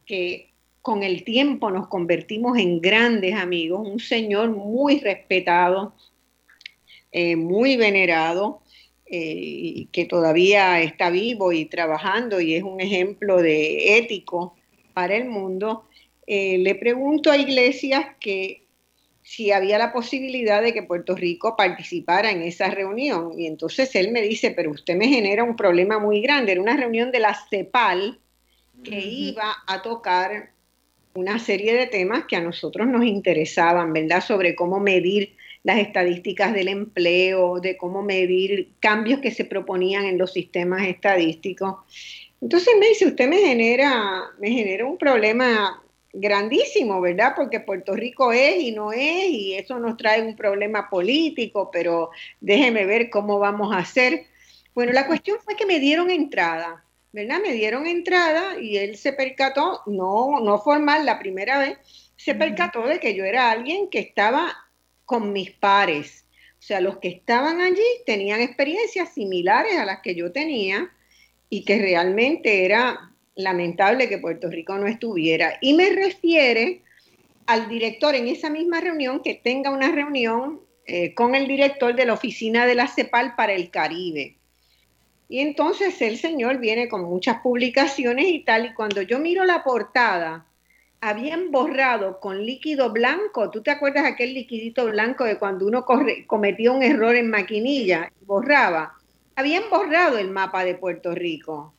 que 0.04 0.50
con 0.86 1.02
el 1.02 1.24
tiempo 1.24 1.72
nos 1.72 1.88
convertimos 1.88 2.56
en 2.58 2.80
grandes 2.80 3.34
amigos, 3.34 3.88
un 3.88 3.98
señor 3.98 4.50
muy 4.50 5.00
respetado, 5.00 5.96
eh, 7.10 7.34
muy 7.34 7.76
venerado, 7.76 8.62
eh, 9.04 9.88
que 9.90 10.04
todavía 10.04 10.80
está 10.80 11.10
vivo 11.10 11.50
y 11.50 11.64
trabajando 11.64 12.40
y 12.40 12.54
es 12.54 12.62
un 12.62 12.80
ejemplo 12.80 13.42
de 13.42 13.98
ético 13.98 14.54
para 14.94 15.16
el 15.16 15.24
mundo, 15.24 15.88
eh, 16.24 16.58
le 16.58 16.76
pregunto 16.76 17.32
a 17.32 17.36
Iglesias 17.36 18.06
que 18.20 18.68
si 19.22 19.50
había 19.50 19.78
la 19.78 19.92
posibilidad 19.92 20.62
de 20.62 20.72
que 20.72 20.84
Puerto 20.84 21.16
Rico 21.16 21.56
participara 21.56 22.30
en 22.30 22.42
esa 22.42 22.70
reunión. 22.70 23.32
Y 23.36 23.48
entonces 23.48 23.92
él 23.96 24.12
me 24.12 24.22
dice, 24.22 24.52
pero 24.52 24.70
usted 24.70 24.94
me 24.94 25.08
genera 25.08 25.42
un 25.42 25.56
problema 25.56 25.98
muy 25.98 26.20
grande. 26.20 26.52
Era 26.52 26.62
una 26.62 26.76
reunión 26.76 27.10
de 27.10 27.18
la 27.18 27.36
CEPAL 27.50 28.20
que 28.84 29.00
iba 29.00 29.52
a 29.66 29.82
tocar 29.82 30.54
una 31.16 31.38
serie 31.38 31.74
de 31.74 31.86
temas 31.86 32.24
que 32.26 32.36
a 32.36 32.40
nosotros 32.40 32.86
nos 32.86 33.04
interesaban, 33.04 33.92
¿verdad? 33.92 34.22
Sobre 34.22 34.54
cómo 34.54 34.78
medir 34.78 35.34
las 35.62 35.78
estadísticas 35.78 36.54
del 36.54 36.68
empleo, 36.68 37.58
de 37.58 37.76
cómo 37.76 38.02
medir 38.02 38.70
cambios 38.78 39.20
que 39.20 39.32
se 39.32 39.44
proponían 39.44 40.04
en 40.04 40.18
los 40.18 40.32
sistemas 40.32 40.86
estadísticos. 40.86 41.74
Entonces 42.40 42.74
me 42.78 42.88
dice, 42.88 43.06
usted 43.06 43.28
me 43.28 43.38
genera, 43.38 44.26
me 44.38 44.50
genera 44.50 44.86
un 44.86 44.98
problema 44.98 45.82
grandísimo, 46.12 47.00
¿verdad? 47.00 47.32
Porque 47.34 47.60
Puerto 47.60 47.94
Rico 47.94 48.32
es 48.32 48.62
y 48.62 48.72
no 48.72 48.92
es, 48.92 49.28
y 49.28 49.54
eso 49.54 49.78
nos 49.78 49.96
trae 49.96 50.22
un 50.22 50.36
problema 50.36 50.88
político, 50.88 51.70
pero 51.72 52.10
déjeme 52.40 52.86
ver 52.86 53.10
cómo 53.10 53.38
vamos 53.38 53.74
a 53.74 53.78
hacer. 53.78 54.26
Bueno, 54.74 54.92
la 54.92 55.06
cuestión 55.06 55.38
fue 55.44 55.56
que 55.56 55.66
me 55.66 55.80
dieron 55.80 56.10
entrada. 56.10 56.85
¿Verdad? 57.16 57.40
Me 57.42 57.54
dieron 57.54 57.86
entrada 57.86 58.60
y 58.60 58.76
él 58.76 58.98
se 58.98 59.14
percató, 59.14 59.80
no, 59.86 60.38
no 60.40 60.58
formal 60.58 61.06
la 61.06 61.18
primera 61.18 61.58
vez, 61.58 61.78
se 62.14 62.34
percató 62.34 62.86
de 62.86 63.00
que 63.00 63.14
yo 63.14 63.24
era 63.24 63.50
alguien 63.50 63.88
que 63.88 64.00
estaba 64.00 64.54
con 65.06 65.32
mis 65.32 65.50
pares. 65.50 66.26
O 66.58 66.62
sea, 66.62 66.82
los 66.82 66.98
que 66.98 67.08
estaban 67.08 67.62
allí 67.62 67.82
tenían 68.04 68.42
experiencias 68.42 69.14
similares 69.14 69.78
a 69.78 69.86
las 69.86 70.02
que 70.02 70.14
yo 70.14 70.30
tenía 70.30 70.90
y 71.48 71.64
que 71.64 71.78
realmente 71.78 72.66
era 72.66 73.14
lamentable 73.34 74.10
que 74.10 74.18
Puerto 74.18 74.50
Rico 74.50 74.76
no 74.76 74.86
estuviera. 74.86 75.56
Y 75.62 75.72
me 75.72 75.88
refiere 75.88 76.82
al 77.46 77.66
director 77.70 78.14
en 78.14 78.28
esa 78.28 78.50
misma 78.50 78.82
reunión 78.82 79.22
que 79.22 79.36
tenga 79.36 79.70
una 79.70 79.90
reunión 79.90 80.60
eh, 80.84 81.14
con 81.14 81.34
el 81.34 81.48
director 81.48 81.96
de 81.96 82.04
la 82.04 82.12
oficina 82.12 82.66
de 82.66 82.74
la 82.74 82.88
CEPAL 82.88 83.36
para 83.36 83.54
el 83.54 83.70
Caribe. 83.70 84.35
Y 85.28 85.40
entonces 85.40 86.00
el 86.02 86.18
señor 86.18 86.58
viene 86.58 86.88
con 86.88 87.02
muchas 87.02 87.40
publicaciones 87.40 88.26
y 88.28 88.40
tal, 88.40 88.66
y 88.66 88.74
cuando 88.74 89.02
yo 89.02 89.18
miro 89.18 89.44
la 89.44 89.64
portada, 89.64 90.46
habían 91.00 91.50
borrado 91.50 92.20
con 92.20 92.44
líquido 92.44 92.90
blanco, 92.90 93.50
¿tú 93.50 93.62
te 93.62 93.70
acuerdas 93.70 94.04
aquel 94.04 94.34
liquidito 94.34 94.86
blanco 94.86 95.24
de 95.24 95.38
cuando 95.38 95.66
uno 95.66 95.84
cometía 96.26 96.72
un 96.72 96.82
error 96.82 97.14
en 97.16 97.30
maquinilla 97.30 98.12
y 98.20 98.24
borraba? 98.24 98.94
Habían 99.34 99.64
borrado 99.70 100.18
el 100.18 100.30
mapa 100.30 100.64
de 100.64 100.74
Puerto 100.74 101.14
Rico 101.14 101.74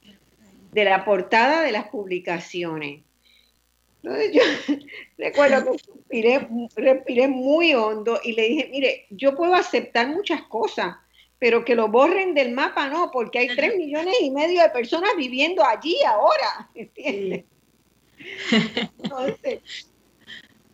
de 0.72 0.84
la 0.84 1.06
portada 1.06 1.62
de 1.62 1.72
las 1.72 1.88
publicaciones. 1.88 3.02
Entonces 4.04 4.32
yo 4.32 4.42
recuerdo 5.18 5.72
que 5.72 5.80
respiré, 5.94 6.48
respiré 6.76 7.28
muy 7.28 7.74
hondo 7.74 8.20
y 8.24 8.34
le 8.34 8.44
dije, 8.44 8.70
mire, 8.72 9.06
yo 9.10 9.36
puedo 9.36 9.56
aceptar 9.56 10.08
muchas 10.08 10.44
cosas, 10.44 10.98
pero 11.40 11.64
que 11.64 11.76
lo 11.76 11.88
borren 11.88 12.34
del 12.34 12.52
mapa 12.52 12.90
no, 12.90 13.12
porque 13.12 13.40
hay 13.40 13.48
tres 13.56 13.76
millones 13.78 14.16
y 14.22 14.32
medio 14.32 14.62
de 14.62 14.70
personas 14.70 15.12
viviendo 15.18 15.64
allí 15.64 15.98
ahora, 16.06 16.70
¿entiendes? 16.76 17.46
Entonces, 19.04 19.62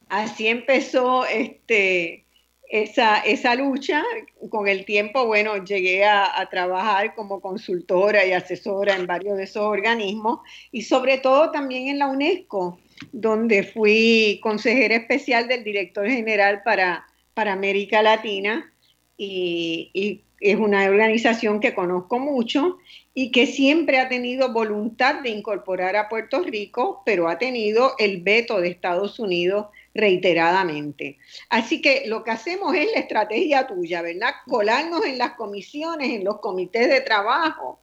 así 0.07 0.47
empezó 0.47 1.25
este, 1.25 2.23
esa, 2.69 3.19
esa 3.19 3.55
lucha. 3.55 4.03
Con 4.49 4.67
el 4.67 4.85
tiempo, 4.85 5.25
bueno, 5.25 5.63
llegué 5.63 6.05
a, 6.05 6.39
a, 6.39 6.49
trabajar 6.49 7.13
como 7.15 7.41
consultora 7.41 8.25
y 8.25 8.31
asesora 8.31 8.95
en 8.95 9.05
varios 9.05 9.37
de 9.37 9.43
esos 9.43 9.63
organismos 9.63 10.39
y 10.71 10.83
sobre 10.83 11.17
todo 11.17 11.51
también 11.51 11.87
en 11.87 11.99
la 11.99 12.07
UNESCO, 12.07 12.79
donde 13.11 13.63
fui 13.63 14.39
consejera 14.41 14.95
especial 14.95 15.47
del 15.47 15.63
director 15.63 16.07
general 16.07 16.61
para, 16.63 17.05
para 17.33 17.53
América 17.53 18.01
Latina 18.01 18.73
y, 19.17 19.91
y 19.93 20.23
es 20.43 20.57
una 20.59 20.83
organización 20.83 21.61
que 21.61 21.73
conozco 21.73 22.19
mucho 22.19 22.77
y 23.13 23.31
que 23.31 23.47
siempre 23.47 23.97
ha 23.99 24.09
tenido 24.09 24.51
voluntad 24.51 25.21
de 25.21 25.29
incorporar 25.29 25.95
a 25.95 26.09
Puerto 26.09 26.41
Rico, 26.41 27.01
pero 27.05 27.29
ha 27.29 27.37
tenido 27.37 27.93
el 27.97 28.21
veto 28.21 28.59
de 28.59 28.67
Estados 28.67 29.19
Unidos 29.19 29.67
reiteradamente. 29.95 31.17
Así 31.49 31.81
que 31.81 32.03
lo 32.07 32.25
que 32.25 32.31
hacemos 32.31 32.75
es 32.75 32.91
la 32.93 32.99
estrategia 32.99 33.67
tuya, 33.67 34.01
¿verdad? 34.01 34.31
Colarnos 34.45 35.05
en 35.05 35.17
las 35.17 35.35
comisiones, 35.35 36.09
en 36.09 36.25
los 36.25 36.39
comités 36.39 36.89
de 36.89 36.99
trabajo, 36.99 37.79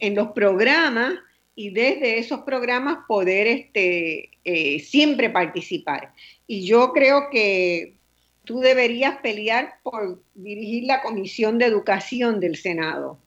en 0.00 0.16
los 0.16 0.32
programas 0.32 1.14
y 1.54 1.70
desde 1.70 2.18
esos 2.18 2.40
programas 2.40 2.98
poder 3.06 3.46
este, 3.46 4.30
eh, 4.44 4.80
siempre 4.80 5.30
participar. 5.30 6.12
Y 6.48 6.66
yo 6.66 6.92
creo 6.92 7.30
que 7.30 7.99
tú 8.44 8.60
deberías 8.60 9.18
pelear 9.18 9.78
por 9.82 10.22
dirigir 10.34 10.84
la 10.84 11.02
Comisión 11.02 11.58
de 11.58 11.66
Educación 11.66 12.40
del 12.40 12.56
Senado. 12.56 13.18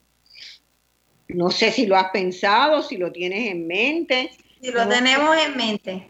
No 1.28 1.50
sé 1.50 1.72
si 1.72 1.86
lo 1.86 1.96
has 1.96 2.10
pensado, 2.10 2.82
si 2.82 2.96
lo 2.96 3.10
tienes 3.12 3.50
en 3.50 3.66
mente. 3.66 4.30
Si 4.60 4.70
lo 4.70 4.88
tenemos 4.88 5.36
en 5.36 5.56
mente. 5.56 6.08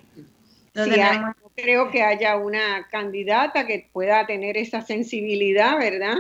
creo 1.55 1.91
que 1.91 2.03
haya 2.03 2.37
una 2.37 2.89
candidata 2.91 3.67
que 3.67 3.89
pueda 3.93 4.27
tener 4.27 4.57
esa 4.57 4.83
sensibilidad, 4.83 5.79
¿verdad? 5.79 6.17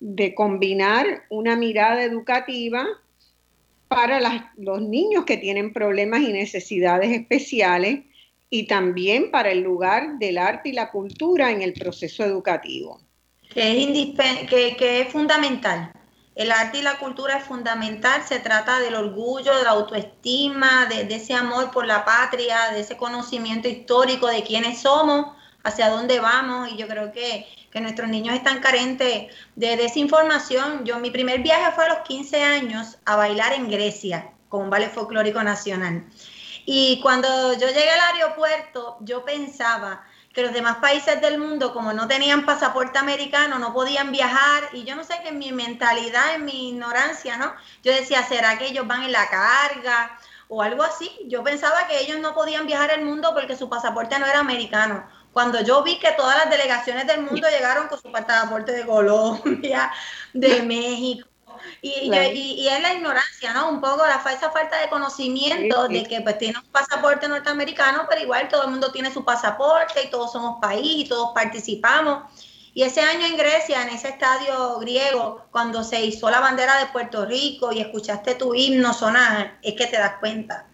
De 0.00 0.34
combinar 0.34 1.24
una 1.28 1.56
mirada 1.56 2.02
educativa 2.02 2.86
para 3.88 4.50
los 4.56 4.80
niños 4.80 5.24
que 5.24 5.36
tienen 5.36 5.72
problemas 5.72 6.20
y 6.20 6.32
necesidades 6.32 7.10
especiales 7.12 8.00
y 8.50 8.66
también 8.66 9.30
para 9.30 9.50
el 9.50 9.60
lugar 9.60 10.18
del 10.18 10.38
arte 10.38 10.68
y 10.68 10.72
la 10.72 10.90
cultura 10.90 11.50
en 11.50 11.62
el 11.62 11.72
proceso 11.72 12.24
educativo. 12.24 13.00
Que 13.52 13.82
es, 13.82 14.48
que, 14.48 15.00
es 15.00 15.08
fundamental. 15.08 15.92
El 16.34 16.50
arte 16.50 16.78
y 16.78 16.82
la 16.82 16.98
cultura 16.98 17.36
es 17.38 17.44
fundamental, 17.44 18.22
se 18.26 18.40
trata 18.40 18.80
del 18.80 18.96
orgullo, 18.96 19.56
de 19.56 19.62
la 19.62 19.70
autoestima, 19.70 20.86
de, 20.86 21.14
ese 21.14 21.34
amor 21.34 21.70
por 21.70 21.86
la 21.86 22.04
patria, 22.04 22.70
de 22.72 22.80
ese 22.80 22.96
conocimiento 22.96 23.68
histórico 23.68 24.26
de 24.26 24.42
quiénes 24.42 24.80
somos, 24.80 25.36
hacia 25.62 25.90
dónde 25.90 26.18
vamos, 26.18 26.72
y 26.72 26.76
yo 26.76 26.88
creo 26.88 27.12
que, 27.12 27.46
que 27.70 27.80
nuestros 27.80 28.08
niños 28.08 28.34
están 28.34 28.60
carentes 28.60 29.32
de, 29.54 29.76
de, 29.76 29.84
esa 29.84 29.98
información. 30.00 30.84
Yo, 30.84 30.98
mi 30.98 31.10
primer 31.10 31.40
viaje 31.40 31.72
fue 31.72 31.84
a 31.84 31.88
los 31.90 31.98
15 32.00 32.42
años 32.42 32.98
a 33.04 33.16
bailar 33.16 33.52
en 33.52 33.70
Grecia 33.70 34.30
con 34.48 34.62
un 34.62 34.70
ballet 34.70 34.90
folclórico 34.90 35.42
nacional. 35.42 36.04
Y 36.66 37.00
cuando 37.00 37.52
yo 37.54 37.68
llegué 37.68 37.90
al 37.90 38.14
aeropuerto, 38.14 38.96
yo 39.00 39.24
pensaba 39.24 40.04
que 40.32 40.42
los 40.42 40.52
demás 40.52 40.78
países 40.78 41.20
del 41.20 41.38
mundo, 41.38 41.72
como 41.72 41.92
no 41.92 42.08
tenían 42.08 42.44
pasaporte 42.44 42.98
americano, 42.98 43.58
no 43.58 43.72
podían 43.72 44.10
viajar. 44.10 44.64
Y 44.72 44.84
yo 44.84 44.96
no 44.96 45.04
sé 45.04 45.20
que 45.22 45.28
en 45.28 45.38
mi 45.38 45.52
mentalidad, 45.52 46.34
en 46.34 46.44
mi 46.44 46.70
ignorancia, 46.70 47.36
¿no? 47.36 47.54
Yo 47.82 47.92
decía, 47.92 48.24
¿será 48.24 48.58
que 48.58 48.66
ellos 48.66 48.86
van 48.86 49.04
en 49.04 49.12
la 49.12 49.28
carga? 49.28 50.18
O 50.48 50.62
algo 50.62 50.82
así. 50.82 51.10
Yo 51.26 51.44
pensaba 51.44 51.86
que 51.86 52.00
ellos 52.00 52.18
no 52.18 52.34
podían 52.34 52.66
viajar 52.66 52.90
al 52.90 53.04
mundo 53.04 53.32
porque 53.32 53.56
su 53.56 53.68
pasaporte 53.68 54.18
no 54.18 54.26
era 54.26 54.40
americano. 54.40 55.06
Cuando 55.32 55.60
yo 55.62 55.82
vi 55.82 55.98
que 55.98 56.12
todas 56.12 56.36
las 56.36 56.50
delegaciones 56.50 57.06
del 57.06 57.22
mundo 57.22 57.48
llegaron 57.48 57.88
con 57.88 58.00
su 58.00 58.10
pasaporte 58.10 58.72
de 58.72 58.86
Colombia, 58.86 59.92
de 60.32 60.62
México, 60.62 61.28
Y, 61.80 62.10
y, 62.10 62.68
es 62.68 62.82
la 62.82 62.94
ignorancia, 62.94 63.52
¿no? 63.52 63.68
Un 63.68 63.80
poco 63.80 64.06
la 64.06 64.22
esa 64.32 64.50
falta 64.50 64.80
de 64.80 64.88
conocimiento 64.88 65.88
de 65.88 66.02
que 66.04 66.20
pues 66.20 66.38
tiene 66.38 66.58
un 66.58 66.66
pasaporte 66.70 67.28
norteamericano, 67.28 68.06
pero 68.08 68.22
igual 68.22 68.48
todo 68.48 68.64
el 68.64 68.70
mundo 68.70 68.90
tiene 68.90 69.12
su 69.12 69.24
pasaporte 69.24 70.02
y 70.04 70.10
todos 70.10 70.32
somos 70.32 70.60
país 70.60 71.04
y 71.04 71.08
todos 71.08 71.30
participamos. 71.34 72.24
Y 72.74 72.82
ese 72.82 73.00
año 73.00 73.24
en 73.26 73.36
Grecia, 73.36 73.82
en 73.82 73.90
ese 73.90 74.08
estadio 74.08 74.78
griego, 74.80 75.46
cuando 75.52 75.84
se 75.84 76.04
hizo 76.04 76.28
la 76.28 76.40
bandera 76.40 76.78
de 76.78 76.86
Puerto 76.86 77.24
Rico 77.24 77.72
y 77.72 77.80
escuchaste 77.80 78.34
tu 78.34 78.52
himno 78.52 78.92
sonar, 78.92 79.58
es 79.62 79.74
que 79.74 79.86
te 79.86 79.96
das 79.96 80.16
cuenta 80.18 80.66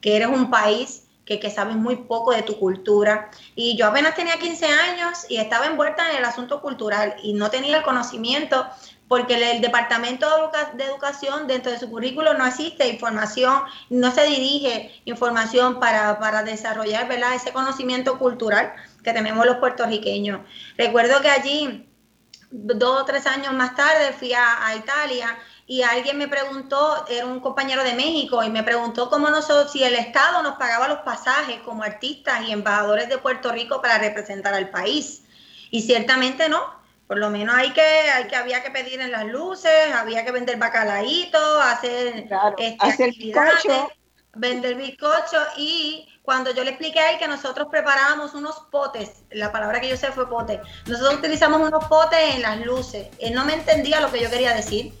que 0.00 0.14
eres 0.14 0.28
un 0.28 0.50
país 0.50 1.08
que, 1.24 1.40
que, 1.40 1.50
sabes 1.50 1.74
muy 1.74 1.96
poco 1.96 2.32
de 2.32 2.42
tu 2.42 2.58
cultura. 2.58 3.30
Y 3.56 3.76
yo 3.76 3.88
apenas 3.88 4.14
tenía 4.14 4.38
15 4.38 4.66
años 4.66 5.26
y 5.28 5.38
estaba 5.38 5.66
envuelta 5.66 6.08
en 6.10 6.18
el 6.18 6.24
asunto 6.24 6.62
cultural 6.62 7.16
y 7.22 7.32
no 7.32 7.50
tenía 7.50 7.76
el 7.78 7.82
conocimiento 7.82 8.64
porque 9.08 9.52
el 9.52 9.60
Departamento 9.62 10.26
de 10.74 10.84
Educación 10.84 11.46
dentro 11.46 11.72
de 11.72 11.78
su 11.78 11.90
currículo 11.90 12.34
no 12.34 12.46
existe 12.46 12.86
información, 12.86 13.62
no 13.88 14.12
se 14.12 14.24
dirige 14.24 15.00
información 15.06 15.80
para, 15.80 16.18
para 16.18 16.42
desarrollar 16.42 17.10
ese 17.34 17.52
conocimiento 17.52 18.18
cultural 18.18 18.72
que 19.02 19.12
tenemos 19.12 19.46
los 19.46 19.56
puertorriqueños. 19.56 20.40
Recuerdo 20.76 21.20
que 21.22 21.30
allí, 21.30 21.88
dos 22.50 23.02
o 23.02 23.04
tres 23.06 23.26
años 23.26 23.54
más 23.54 23.74
tarde, 23.74 24.12
fui 24.12 24.34
a, 24.34 24.74
Italia 24.76 25.38
y 25.66 25.82
alguien 25.82 26.18
me 26.18 26.28
preguntó, 26.28 27.06
era 27.08 27.26
un 27.26 27.40
compañero 27.40 27.84
de 27.84 27.94
México, 27.94 28.42
y 28.42 28.50
me 28.50 28.62
preguntó 28.62 29.10
cómo 29.10 29.28
nosotros, 29.28 29.72
si 29.72 29.82
el 29.82 29.94
Estado 29.94 30.42
nos 30.42 30.56
pagaba 30.56 30.88
los 30.88 30.98
pasajes 30.98 31.60
como 31.60 31.82
artistas 31.82 32.42
y 32.46 32.52
embajadores 32.52 33.08
de 33.08 33.18
Puerto 33.18 33.52
Rico 33.52 33.80
para 33.82 33.98
representar 33.98 34.54
al 34.54 34.70
país. 34.70 35.24
Y 35.70 35.82
ciertamente 35.82 36.48
no. 36.48 36.77
Por 37.08 37.18
lo 37.18 37.30
menos 37.30 37.56
hay 37.56 37.72
que, 37.72 37.80
hay 37.80 38.28
que, 38.28 38.36
había 38.36 38.62
que 38.62 38.70
pedir 38.70 39.00
en 39.00 39.10
las 39.10 39.24
luces, 39.24 39.92
había 39.94 40.26
que 40.26 40.30
vender 40.30 40.58
bacalaíto, 40.58 41.38
hacer, 41.62 42.28
este, 42.58 42.76
hacer 42.78 43.10
bizcocho. 43.12 43.90
vender 44.34 44.74
bizcocho 44.74 45.38
y 45.56 46.06
cuando 46.28 46.52
yo 46.52 46.62
le 46.62 46.70
expliqué 46.72 47.00
a 47.00 47.12
él 47.12 47.18
que 47.18 47.26
nosotros 47.26 47.68
preparábamos 47.70 48.34
unos 48.34 48.66
potes, 48.70 49.22
la 49.30 49.50
palabra 49.50 49.80
que 49.80 49.88
yo 49.88 49.96
sé 49.96 50.12
fue 50.12 50.28
pote, 50.28 50.60
nosotros 50.84 51.20
utilizamos 51.20 51.66
unos 51.66 51.86
potes 51.86 52.34
en 52.34 52.42
las 52.42 52.60
luces. 52.60 53.08
Él 53.18 53.32
no 53.32 53.46
me 53.46 53.54
entendía 53.54 54.02
lo 54.02 54.12
que 54.12 54.20
yo 54.20 54.28
quería 54.28 54.52
decir. 54.52 54.92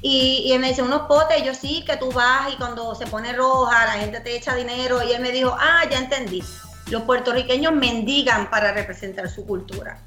Y, 0.00 0.44
y 0.46 0.52
él 0.52 0.60
me 0.60 0.68
dice, 0.68 0.82
unos 0.82 1.08
potes, 1.08 1.42
yo 1.42 1.52
sí, 1.52 1.84
que 1.84 1.96
tú 1.96 2.12
vas 2.12 2.52
y 2.52 2.56
cuando 2.56 2.94
se 2.94 3.08
pone 3.08 3.32
roja, 3.32 3.86
la 3.86 3.92
gente 3.94 4.20
te 4.20 4.36
echa 4.36 4.54
dinero. 4.54 5.02
Y 5.02 5.10
él 5.10 5.20
me 5.20 5.32
dijo, 5.32 5.56
ah, 5.58 5.82
ya 5.90 5.98
entendí. 5.98 6.44
Los 6.88 7.02
puertorriqueños 7.02 7.72
mendigan 7.72 8.48
para 8.48 8.70
representar 8.70 9.28
su 9.28 9.44
cultura. 9.44 10.05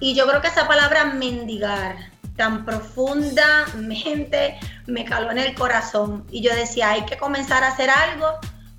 Y 0.00 0.14
yo 0.14 0.26
creo 0.26 0.40
que 0.40 0.48
esa 0.48 0.66
palabra 0.68 1.04
mendigar 1.06 1.96
tan 2.36 2.64
profundamente 2.64 4.58
me 4.86 5.04
caló 5.04 5.30
en 5.30 5.38
el 5.38 5.54
corazón. 5.54 6.26
Y 6.30 6.42
yo 6.42 6.54
decía, 6.54 6.90
hay 6.90 7.04
que 7.04 7.16
comenzar 7.16 7.62
a 7.64 7.68
hacer 7.68 7.90
algo 7.90 8.26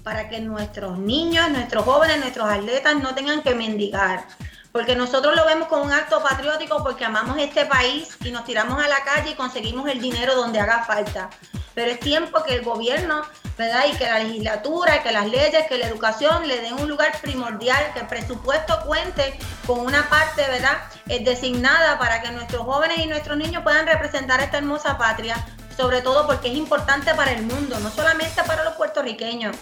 para 0.03 0.29
que 0.29 0.39
nuestros 0.39 0.99
niños, 0.99 1.49
nuestros 1.49 1.83
jóvenes, 1.85 2.19
nuestros 2.19 2.47
atletas 2.49 2.95
no 3.01 3.15
tengan 3.15 3.41
que 3.41 3.55
mendigar. 3.55 4.25
Porque 4.71 4.95
nosotros 4.95 5.35
lo 5.35 5.45
vemos 5.45 5.67
como 5.67 5.83
un 5.83 5.93
acto 5.93 6.21
patriótico 6.21 6.83
porque 6.83 7.05
amamos 7.05 7.37
este 7.37 7.65
país 7.65 8.17
y 8.23 8.31
nos 8.31 8.43
tiramos 8.43 8.83
a 8.83 8.87
la 8.87 8.99
calle 9.05 9.31
y 9.31 9.35
conseguimos 9.35 9.89
el 9.89 10.01
dinero 10.01 10.35
donde 10.35 10.59
haga 10.59 10.83
falta. 10.83 11.29
Pero 11.75 11.91
es 11.91 11.99
tiempo 11.99 12.43
que 12.43 12.55
el 12.55 12.63
gobierno, 12.63 13.21
¿verdad? 13.57 13.83
Y 13.91 13.97
que 13.97 14.05
la 14.05 14.19
legislatura, 14.19 15.03
que 15.03 15.11
las 15.11 15.27
leyes, 15.27 15.67
que 15.67 15.77
la 15.77 15.87
educación 15.87 16.47
le 16.47 16.61
den 16.61 16.73
un 16.73 16.89
lugar 16.89 17.11
primordial, 17.21 17.91
que 17.93 17.99
el 17.99 18.07
presupuesto 18.07 18.81
cuente 18.85 19.37
con 19.67 19.81
una 19.81 20.09
parte, 20.09 20.41
¿verdad? 20.47 20.77
Es 21.07 21.23
designada 21.23 21.99
para 21.99 22.21
que 22.21 22.31
nuestros 22.31 22.63
jóvenes 22.63 22.97
y 22.99 23.07
nuestros 23.07 23.37
niños 23.37 23.61
puedan 23.61 23.85
representar 23.85 24.39
esta 24.41 24.57
hermosa 24.57 24.97
patria 24.97 25.35
sobre 25.75 26.01
todo 26.01 26.25
porque 26.25 26.49
es 26.49 26.55
importante 26.55 27.13
para 27.15 27.31
el 27.31 27.43
mundo, 27.43 27.77
no 27.79 27.89
solamente 27.89 28.41
para 28.43 28.63
los 28.63 28.75
puertorriqueños. 28.75 29.55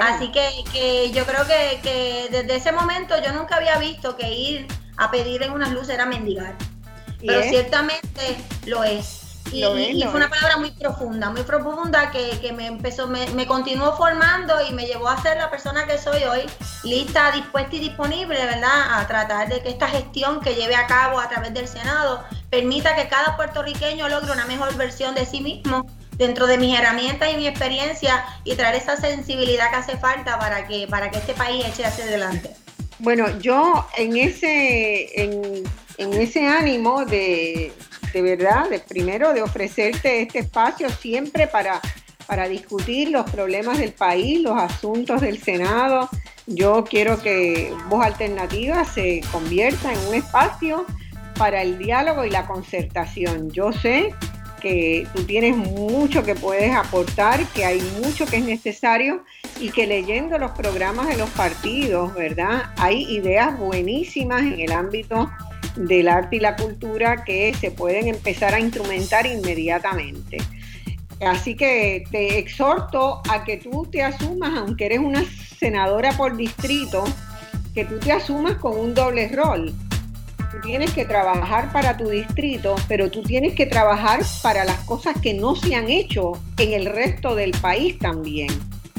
Así 0.00 0.32
que, 0.32 1.10
yo 1.12 1.24
creo 1.26 1.46
que, 1.46 2.28
desde 2.30 2.56
ese 2.56 2.72
momento 2.72 3.14
yo 3.22 3.32
nunca 3.32 3.56
había 3.56 3.78
visto 3.78 4.16
que 4.16 4.32
ir 4.32 4.66
a 4.96 5.10
pedir 5.10 5.42
en 5.42 5.52
unas 5.52 5.70
luces 5.72 5.90
era 5.90 6.06
mendigar, 6.06 6.54
pero 7.20 7.42
ciertamente 7.42 8.36
lo 8.66 8.82
es. 8.84 9.17
Y, 9.52 10.02
fue 10.04 10.16
una 10.16 10.28
palabra 10.28 10.56
muy 10.58 10.70
profunda, 10.70 11.30
muy 11.30 11.42
profunda 11.42 12.10
que, 12.10 12.52
me 12.52 12.66
empezó, 12.66 13.06
me, 13.06 13.46
continuó 13.46 13.96
formando 13.96 14.54
y 14.68 14.72
me 14.72 14.86
llevó 14.86 15.08
a 15.08 15.20
ser 15.22 15.36
la 15.36 15.50
persona 15.50 15.86
que 15.86 15.98
soy 15.98 16.22
hoy, 16.24 16.42
lista, 16.84 17.30
dispuesta 17.32 17.76
y 17.76 17.80
disponible, 17.80 18.44
¿verdad? 18.44 19.00
A 19.00 19.06
tratar 19.06 19.48
de 19.48 19.62
que 19.62 19.70
esta 19.70 19.88
gestión 19.88 20.40
que 20.40 20.54
lleve 20.54 20.74
a 20.74 20.86
cabo 20.86 21.20
a 21.20 21.28
través 21.28 21.54
del 21.54 21.66
Senado 21.68 22.24
permita 22.50 22.94
que 22.94 23.08
cada 23.08 23.36
puertorriqueño 23.36 24.08
logre 24.08 24.32
una 24.32 24.46
mejor 24.46 24.74
versión 24.76 25.14
de 25.14 25.26
sí 25.26 25.40
mismo 25.40 25.86
dentro 26.18 26.46
de 26.46 26.58
mis 26.58 26.78
herramientas 26.78 27.32
y 27.32 27.36
mi 27.36 27.46
experiencia 27.46 28.24
y 28.44 28.54
traer 28.56 28.74
esa 28.74 28.96
sensibilidad 28.96 29.70
que 29.70 29.76
hace 29.76 29.96
falta 29.96 30.38
para 30.38 30.66
que, 30.66 30.86
para 30.88 31.10
que 31.10 31.18
este 31.18 31.32
país 31.34 31.64
eche 31.64 31.84
hacia 31.84 32.04
adelante. 32.04 32.54
Bueno, 32.98 33.38
yo 33.38 33.86
en 33.96 34.16
ese, 34.16 35.22
en, 35.22 36.12
ese 36.14 36.46
ánimo 36.46 37.04
de, 37.04 37.72
de 38.12 38.22
verdad, 38.22 38.68
de 38.70 38.78
primero 38.78 39.32
de 39.32 39.42
ofrecerte 39.42 40.22
este 40.22 40.40
espacio 40.40 40.88
siempre 40.90 41.46
para, 41.46 41.80
para 42.26 42.48
discutir 42.48 43.10
los 43.10 43.30
problemas 43.30 43.78
del 43.78 43.92
país, 43.92 44.40
los 44.40 44.60
asuntos 44.60 45.20
del 45.20 45.38
Senado, 45.42 46.08
yo 46.46 46.84
quiero 46.84 47.20
que 47.20 47.72
Voz 47.88 48.04
Alternativa 48.06 48.84
se 48.84 49.20
convierta 49.30 49.92
en 49.92 49.98
un 50.08 50.14
espacio 50.14 50.86
para 51.36 51.62
el 51.62 51.78
diálogo 51.78 52.24
y 52.24 52.30
la 52.30 52.46
concertación. 52.46 53.50
Yo 53.50 53.70
sé 53.70 54.14
que 54.60 55.06
tú 55.14 55.24
tienes 55.24 55.56
mucho 55.56 56.22
que 56.22 56.34
puedes 56.34 56.74
aportar, 56.74 57.44
que 57.48 57.64
hay 57.64 57.80
mucho 58.02 58.26
que 58.26 58.36
es 58.36 58.44
necesario 58.44 59.24
y 59.60 59.70
que 59.70 59.86
leyendo 59.86 60.38
los 60.38 60.52
programas 60.52 61.08
de 61.08 61.16
los 61.16 61.30
partidos, 61.30 62.14
¿verdad? 62.14 62.72
Hay 62.76 63.04
ideas 63.04 63.58
buenísimas 63.58 64.42
en 64.42 64.60
el 64.60 64.72
ámbito 64.72 65.30
del 65.76 66.08
arte 66.08 66.36
y 66.36 66.40
la 66.40 66.56
cultura 66.56 67.24
que 67.24 67.54
se 67.54 67.70
pueden 67.70 68.08
empezar 68.08 68.54
a 68.54 68.60
instrumentar 68.60 69.26
inmediatamente. 69.26 70.38
Así 71.20 71.56
que 71.56 72.04
te 72.10 72.38
exhorto 72.38 73.22
a 73.28 73.44
que 73.44 73.56
tú 73.56 73.86
te 73.90 74.02
asumas, 74.02 74.56
aunque 74.56 74.86
eres 74.86 75.00
una 75.00 75.24
senadora 75.58 76.12
por 76.12 76.36
distrito, 76.36 77.04
que 77.74 77.84
tú 77.84 77.98
te 77.98 78.12
asumas 78.12 78.56
con 78.56 78.78
un 78.78 78.94
doble 78.94 79.28
rol 79.28 79.74
Tienes 80.62 80.92
que 80.92 81.04
trabajar 81.04 81.72
para 81.72 81.96
tu 81.96 82.08
distrito, 82.08 82.76
pero 82.88 83.10
tú 83.10 83.22
tienes 83.22 83.54
que 83.54 83.66
trabajar 83.66 84.20
para 84.42 84.64
las 84.64 84.78
cosas 84.80 85.16
que 85.20 85.34
no 85.34 85.56
se 85.56 85.74
han 85.74 85.88
hecho 85.88 86.32
en 86.58 86.72
el 86.72 86.86
resto 86.86 87.34
del 87.34 87.52
país 87.52 87.98
también, 87.98 88.48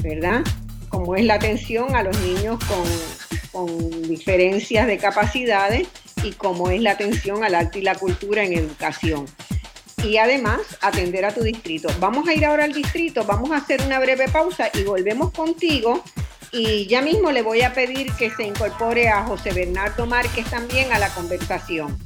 ¿verdad? 0.02 0.42
Como 0.88 1.16
es 1.16 1.24
la 1.24 1.34
atención 1.34 1.94
a 1.94 2.02
los 2.02 2.18
niños 2.20 2.58
con, 2.64 2.84
con 3.52 4.02
diferencias 4.02 4.86
de 4.86 4.98
capacidades 4.98 5.88
y 6.22 6.32
como 6.32 6.70
es 6.70 6.80
la 6.80 6.92
atención 6.92 7.44
al 7.44 7.54
arte 7.54 7.78
y 7.78 7.82
la 7.82 7.94
cultura 7.94 8.44
en 8.44 8.54
educación 8.54 9.26
y 10.04 10.16
además 10.16 10.60
atender 10.80 11.24
a 11.24 11.34
tu 11.34 11.42
distrito. 11.42 11.88
Vamos 11.98 12.28
a 12.28 12.34
ir 12.34 12.44
ahora 12.44 12.64
al 12.64 12.72
distrito, 12.72 13.24
vamos 13.24 13.50
a 13.50 13.56
hacer 13.56 13.82
una 13.82 13.98
breve 13.98 14.28
pausa 14.28 14.70
y 14.74 14.82
volvemos 14.82 15.30
contigo 15.32 16.02
y 16.52 16.86
ya 16.86 17.00
mismo 17.02 17.30
le 17.30 17.42
voy 17.42 17.62
a 17.62 17.72
pedir 17.72 18.12
que 18.14 18.30
se 18.30 18.42
incorpore 18.44 19.08
a 19.08 19.24
José 19.24 19.52
Bernardo 19.52 20.06
Márquez 20.06 20.48
también 20.50 20.92
a 20.92 20.98
la 20.98 21.08
conversación. 21.10 21.96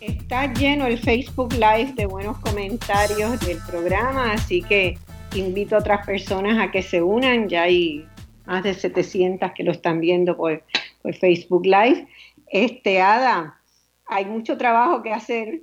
Está 0.00 0.52
lleno 0.52 0.86
el 0.86 0.98
Facebook 0.98 1.52
Live 1.52 1.92
de 1.94 2.06
buenos 2.06 2.38
comentarios 2.38 3.38
del 3.40 3.58
programa, 3.66 4.32
así 4.32 4.62
que 4.62 4.98
invito 5.34 5.76
a 5.76 5.78
otras 5.78 6.04
personas 6.04 6.58
a 6.58 6.70
que 6.70 6.82
se 6.82 7.00
unan. 7.00 7.48
Ya 7.48 7.62
hay 7.62 8.06
más 8.44 8.62
de 8.64 8.74
700 8.74 9.52
que 9.52 9.62
lo 9.62 9.72
están 9.72 10.00
viendo 10.00 10.36
por, 10.36 10.62
por 11.02 11.14
Facebook 11.14 11.64
Live. 11.64 12.08
Este, 12.48 13.00
Ada, 13.00 13.60
hay 14.06 14.24
mucho 14.24 14.58
trabajo 14.58 15.02
que 15.02 15.12
hacer. 15.12 15.62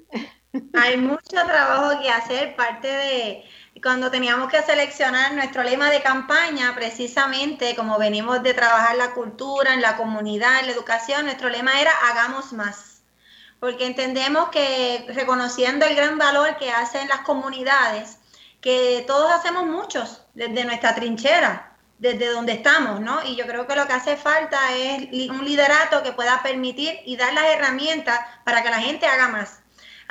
Hay 0.73 0.97
mucho 0.97 1.45
trabajo 1.45 2.01
que 2.01 2.09
hacer, 2.09 2.55
parte 2.55 2.87
de 2.87 3.43
cuando 3.81 4.11
teníamos 4.11 4.49
que 4.49 4.61
seleccionar 4.61 5.33
nuestro 5.33 5.63
lema 5.63 5.89
de 5.89 6.01
campaña, 6.01 6.75
precisamente 6.75 7.75
como 7.75 7.97
venimos 7.97 8.43
de 8.43 8.53
trabajar 8.53 8.95
la 8.95 9.13
cultura, 9.13 9.73
en 9.73 9.81
la 9.81 9.97
comunidad, 9.97 10.59
en 10.59 10.67
la 10.67 10.71
educación, 10.73 11.25
nuestro 11.25 11.49
lema 11.49 11.81
era 11.81 11.91
hagamos 12.09 12.53
más. 12.53 13.01
Porque 13.59 13.85
entendemos 13.85 14.49
que 14.49 15.05
reconociendo 15.15 15.85
el 15.85 15.95
gran 15.95 16.17
valor 16.17 16.57
que 16.57 16.71
hacen 16.71 17.07
las 17.07 17.21
comunidades, 17.21 18.17
que 18.59 19.03
todos 19.07 19.31
hacemos 19.31 19.65
muchos 19.65 20.21
desde 20.35 20.63
nuestra 20.63 20.93
trinchera, 20.93 21.75
desde 21.97 22.29
donde 22.29 22.53
estamos, 22.53 22.99
¿no? 22.99 23.23
Y 23.25 23.35
yo 23.35 23.45
creo 23.45 23.67
que 23.67 23.75
lo 23.75 23.87
que 23.87 23.93
hace 23.93 24.15
falta 24.15 24.57
es 24.75 25.29
un 25.29 25.45
liderato 25.45 26.03
que 26.03 26.11
pueda 26.11 26.41
permitir 26.43 26.99
y 27.05 27.15
dar 27.15 27.33
las 27.33 27.45
herramientas 27.45 28.19
para 28.43 28.61
que 28.63 28.69
la 28.69 28.79
gente 28.79 29.07
haga 29.07 29.27
más. 29.27 29.59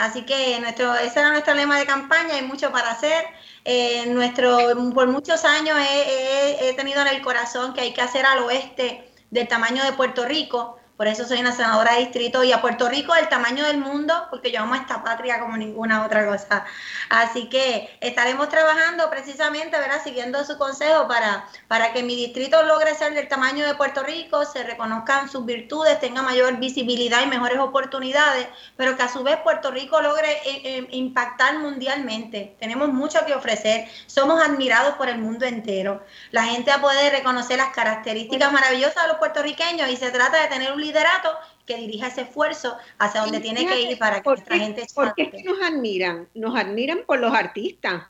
Así 0.01 0.23
que 0.23 0.59
nuestro, 0.61 0.95
ese 0.97 1.21
era 1.21 1.31
nuestro 1.31 1.53
lema 1.53 1.79
de 1.79 1.85
campaña, 1.85 2.35
hay 2.35 2.43
mucho 2.43 2.73
para 2.73 2.91
hacer. 2.91 3.27
Eh, 3.65 4.07
nuestro, 4.07 4.59
por 4.95 5.09
muchos 5.09 5.45
años 5.45 5.77
he, 5.79 6.73
tenido 6.75 7.03
en 7.03 7.09
el 7.09 7.21
corazón 7.21 7.75
que 7.75 7.83
hay 7.83 7.93
que 7.93 8.01
hacer 8.01 8.25
al 8.25 8.41
oeste 8.41 9.05
del 9.31 9.49
tamaño 9.49 9.85
de 9.85 9.93
Puerto 9.93 10.25
Rico, 10.25 10.79
por 11.01 11.09
eso 11.09 11.27
soy 11.27 11.41
una 11.41 11.53
senadora 11.53 11.95
de 11.95 12.01
distrito 12.01 12.45
y 12.45 12.53
a 12.53 12.61
Puerto 12.61 12.87
Rico 12.87 13.15
el 13.15 13.27
tamaño 13.31 13.65
del 13.65 13.79
mundo, 13.79 14.27
porque 14.29 14.53
yo 14.53 14.61
amo 14.61 14.75
esta 14.75 15.03
patria 15.03 15.41
como 15.41 15.57
ninguna 15.57 16.05
otra 16.05 16.27
cosa. 16.27 16.67
Así 17.09 17.49
que 17.49 17.97
estaremos 18.03 18.51
trabajando 18.51 19.09
precisamente, 19.09 19.79
¿verdad? 19.79 20.05
Siguiendo 20.05 20.45
su 20.45 20.59
consejo 20.59 21.09
para, 21.09 21.47
para 21.69 21.95
que 21.95 22.03
mi 22.03 22.17
distrito 22.17 22.63
logre 22.65 22.95
ser 22.95 23.15
del 23.15 23.29
tamaño 23.29 23.67
de 23.67 23.77
Puerto 23.77 24.03
Rico, 24.03 24.45
se 24.45 24.63
reconozcan 24.63 25.31
sus 25.31 25.47
virtudes, 25.47 25.99
tenga 26.01 26.21
mayor 26.21 26.59
visibilidad 26.59 27.23
y 27.23 27.29
mejores 27.29 27.59
oportunidades, 27.61 28.49
pero 28.77 28.95
que 28.99 29.03
a 29.03 29.09
su 29.09 29.23
vez 29.23 29.39
Puerto 29.39 29.71
Rico 29.71 30.03
logre 30.03 30.31
eh, 30.45 30.61
eh, 30.65 30.89
impactar 30.91 31.61
mundialmente. 31.61 32.57
Tenemos 32.61 32.91
mucho 32.91 33.25
que 33.25 33.33
ofrecer, 33.33 33.89
somos 34.07 34.39
admirados 34.43 34.97
por 34.97 35.09
el 35.09 35.17
mundo 35.17 35.47
entero. 35.47 36.05
La 36.31 36.45
gente 36.45 36.71
puede 36.79 37.09
reconocer 37.09 37.57
las 37.57 37.71
características 37.71 38.53
maravillosas 38.53 39.05
de 39.05 39.09
los 39.09 39.17
puertorriqueños 39.17 39.89
y 39.89 39.97
se 39.97 40.11
trata 40.11 40.43
de 40.43 40.49
tener 40.49 40.73
un 40.73 40.90
liderato 40.91 41.31
que 41.67 41.77
dirija 41.77 42.09
ese 42.09 42.23
esfuerzo 42.23 42.77
hacia 42.99 43.23
donde 43.23 43.41
tiene 43.41 43.67
que 43.67 43.81
ir 43.81 43.99
para 43.99 44.23
que 44.23 44.29
nuestra 44.29 44.59
gente 44.59 44.87
¿Por 44.95 45.15
qué 45.15 45.31
nos 45.45 45.61
admiran? 45.63 46.29
Nos 46.35 46.59
admiran 46.59 47.01
por 47.07 47.21
los 47.21 47.33
artistas. 47.33 48.05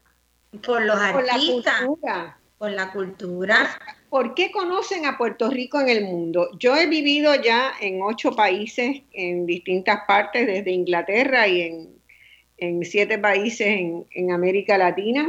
Por 0.64 0.84
los 0.84 0.98
artistas. 0.98 1.14
Por 1.20 1.26
la 1.26 1.32
cultura. 1.86 2.38
Por 2.58 2.70
la 2.72 2.92
cultura. 2.92 3.80
¿Por 4.08 4.34
qué 4.34 4.50
conocen 4.50 5.06
a 5.06 5.16
Puerto 5.16 5.48
Rico 5.48 5.80
en 5.80 5.88
el 5.88 6.04
mundo? 6.04 6.50
Yo 6.58 6.76
he 6.76 6.86
vivido 6.86 7.34
ya 7.36 7.72
en 7.80 8.02
ocho 8.02 8.32
países, 8.32 9.02
en 9.12 9.46
distintas 9.46 10.00
partes, 10.06 10.46
desde 10.46 10.72
Inglaterra 10.72 11.46
y 11.46 11.62
en, 11.62 12.00
en 12.56 12.84
siete 12.84 13.18
países 13.18 13.66
en, 13.66 14.06
en 14.10 14.32
América 14.32 14.76
Latina. 14.76 15.28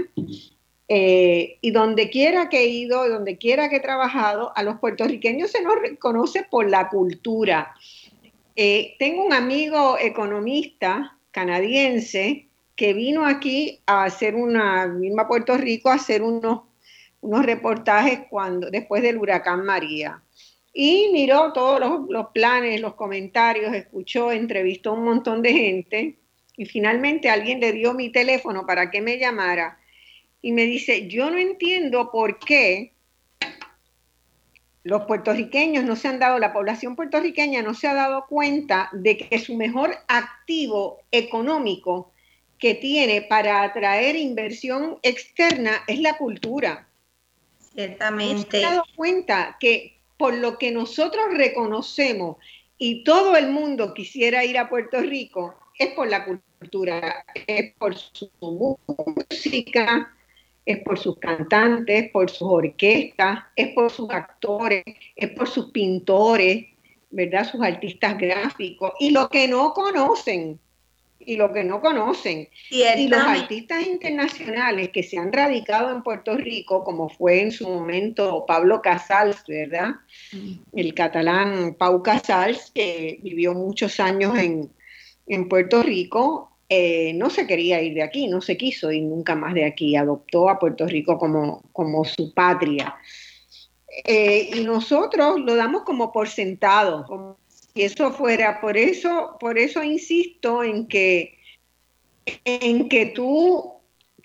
Eh, 0.93 1.57
y 1.61 1.71
donde 1.71 2.09
quiera 2.09 2.49
que 2.49 2.65
he 2.65 2.67
ido, 2.67 3.07
donde 3.07 3.37
quiera 3.37 3.69
que 3.69 3.77
he 3.77 3.79
trabajado, 3.79 4.51
a 4.57 4.61
los 4.61 4.77
puertorriqueños 4.79 5.49
se 5.49 5.63
nos 5.63 5.79
reconoce 5.79 6.43
por 6.43 6.69
la 6.69 6.89
cultura. 6.89 7.73
Eh, 8.57 8.97
tengo 8.99 9.23
un 9.23 9.31
amigo 9.31 9.97
economista 9.97 11.17
canadiense 11.31 12.49
que 12.75 12.91
vino 12.91 13.25
aquí 13.25 13.79
a 13.85 14.03
hacer 14.03 14.35
una, 14.35 14.85
misma 14.87 15.29
Puerto 15.29 15.55
Rico, 15.55 15.89
a 15.89 15.93
hacer 15.93 16.23
unos, 16.23 16.63
unos 17.21 17.45
reportajes 17.45 18.23
cuando, 18.29 18.69
después 18.69 19.01
del 19.01 19.17
huracán 19.17 19.63
María. 19.63 20.21
Y 20.73 21.09
miró 21.13 21.53
todos 21.53 21.79
los, 21.79 22.09
los 22.09 22.27
planes, 22.33 22.81
los 22.81 22.95
comentarios, 22.95 23.73
escuchó, 23.73 24.33
entrevistó 24.33 24.89
a 24.89 24.95
un 24.95 25.05
montón 25.05 25.41
de 25.41 25.53
gente 25.53 26.17
y 26.57 26.65
finalmente 26.65 27.29
alguien 27.29 27.61
le 27.61 27.71
dio 27.71 27.93
mi 27.93 28.09
teléfono 28.09 28.65
para 28.65 28.91
que 28.91 28.99
me 28.99 29.17
llamara 29.17 29.77
y 30.41 30.51
me 30.51 30.63
dice, 30.63 31.07
yo 31.07 31.29
no 31.29 31.37
entiendo 31.37 32.11
por 32.11 32.39
qué 32.39 32.93
los 34.83 35.05
puertorriqueños 35.05 35.83
no 35.83 35.95
se 35.95 36.07
han 36.07 36.19
dado, 36.19 36.39
la 36.39 36.53
población 36.53 36.95
puertorriqueña 36.95 37.61
no 37.61 37.73
se 37.73 37.87
ha 37.87 37.93
dado 37.93 38.25
cuenta 38.27 38.89
de 38.93 39.17
que 39.17 39.37
su 39.37 39.55
mejor 39.55 39.95
activo 40.07 41.01
económico 41.11 42.11
que 42.57 42.75
tiene 42.75 43.21
para 43.21 43.63
atraer 43.63 44.15
inversión 44.15 44.97
externa 45.03 45.83
es 45.87 45.99
la 45.99 46.17
cultura. 46.17 46.87
Ciertamente. 47.73 48.43
No 48.43 48.51
se 48.51 48.65
ha 48.65 48.69
dado 48.71 48.85
cuenta 48.95 49.57
que 49.59 49.99
por 50.17 50.33
lo 50.33 50.57
que 50.57 50.71
nosotros 50.71 51.25
reconocemos 51.33 52.37
y 52.77 53.03
todo 53.03 53.35
el 53.35 53.49
mundo 53.49 53.93
quisiera 53.93 54.43
ir 54.43 54.57
a 54.57 54.69
Puerto 54.69 54.99
Rico, 54.99 55.55
es 55.77 55.93
por 55.93 56.07
la 56.07 56.25
cultura, 56.25 57.25
es 57.47 57.73
por 57.75 57.95
su 57.95 58.29
música, 58.39 60.15
es 60.65 60.79
por 60.79 60.99
sus 60.99 61.17
cantantes, 61.17 62.11
por 62.11 62.29
sus 62.29 62.47
orquestas, 62.47 63.39
es 63.55 63.69
por 63.73 63.91
sus 63.91 64.09
actores, 64.09 64.83
es 65.15 65.29
por 65.31 65.47
sus 65.47 65.71
pintores, 65.71 66.65
¿verdad? 67.09 67.49
Sus 67.49 67.61
artistas 67.61 68.17
gráficos 68.17 68.93
y 68.99 69.11
lo 69.11 69.27
que 69.29 69.47
no 69.47 69.73
conocen, 69.73 70.59
y 71.25 71.35
lo 71.35 71.51
que 71.51 71.63
no 71.63 71.81
conocen. 71.81 72.47
Y 72.69 73.07
los 73.07 73.21
artistas 73.21 73.85
internacionales 73.85 74.89
que 74.89 75.03
se 75.03 75.17
han 75.17 75.31
radicado 75.31 75.91
en 75.91 76.03
Puerto 76.03 76.35
Rico, 76.35 76.83
como 76.83 77.09
fue 77.09 77.41
en 77.41 77.51
su 77.51 77.67
momento 77.67 78.45
Pablo 78.47 78.81
Casals, 78.81 79.43
¿verdad? 79.47 79.95
El 80.73 80.93
catalán 80.93 81.75
Pau 81.77 82.01
Casals, 82.01 82.71
que 82.73 83.19
vivió 83.21 83.53
muchos 83.53 83.99
años 83.99 84.37
en, 84.37 84.71
en 85.27 85.49
Puerto 85.49 85.83
Rico, 85.83 86.50
eh, 86.73 87.11
no 87.15 87.29
se 87.29 87.45
quería 87.45 87.81
ir 87.81 87.95
de 87.95 88.01
aquí, 88.01 88.29
no 88.29 88.39
se 88.39 88.55
quiso 88.55 88.93
ir 88.93 89.03
nunca 89.03 89.35
más 89.35 89.53
de 89.53 89.65
aquí, 89.65 89.97
adoptó 89.97 90.49
a 90.49 90.57
Puerto 90.57 90.87
Rico 90.87 91.17
como, 91.17 91.63
como 91.73 92.05
su 92.05 92.33
patria. 92.33 92.95
Eh, 94.05 94.51
y 94.55 94.63
nosotros 94.63 95.41
lo 95.41 95.55
damos 95.55 95.83
como 95.83 96.13
por 96.13 96.29
sentado, 96.29 97.03
como 97.05 97.37
si 97.49 97.81
eso 97.81 98.13
fuera, 98.13 98.61
por 98.61 98.77
eso, 98.77 99.35
por 99.37 99.59
eso 99.59 99.83
insisto 99.83 100.63
en 100.63 100.87
que, 100.87 101.37
en 102.45 102.87
que 102.87 103.07
tú, 103.07 103.73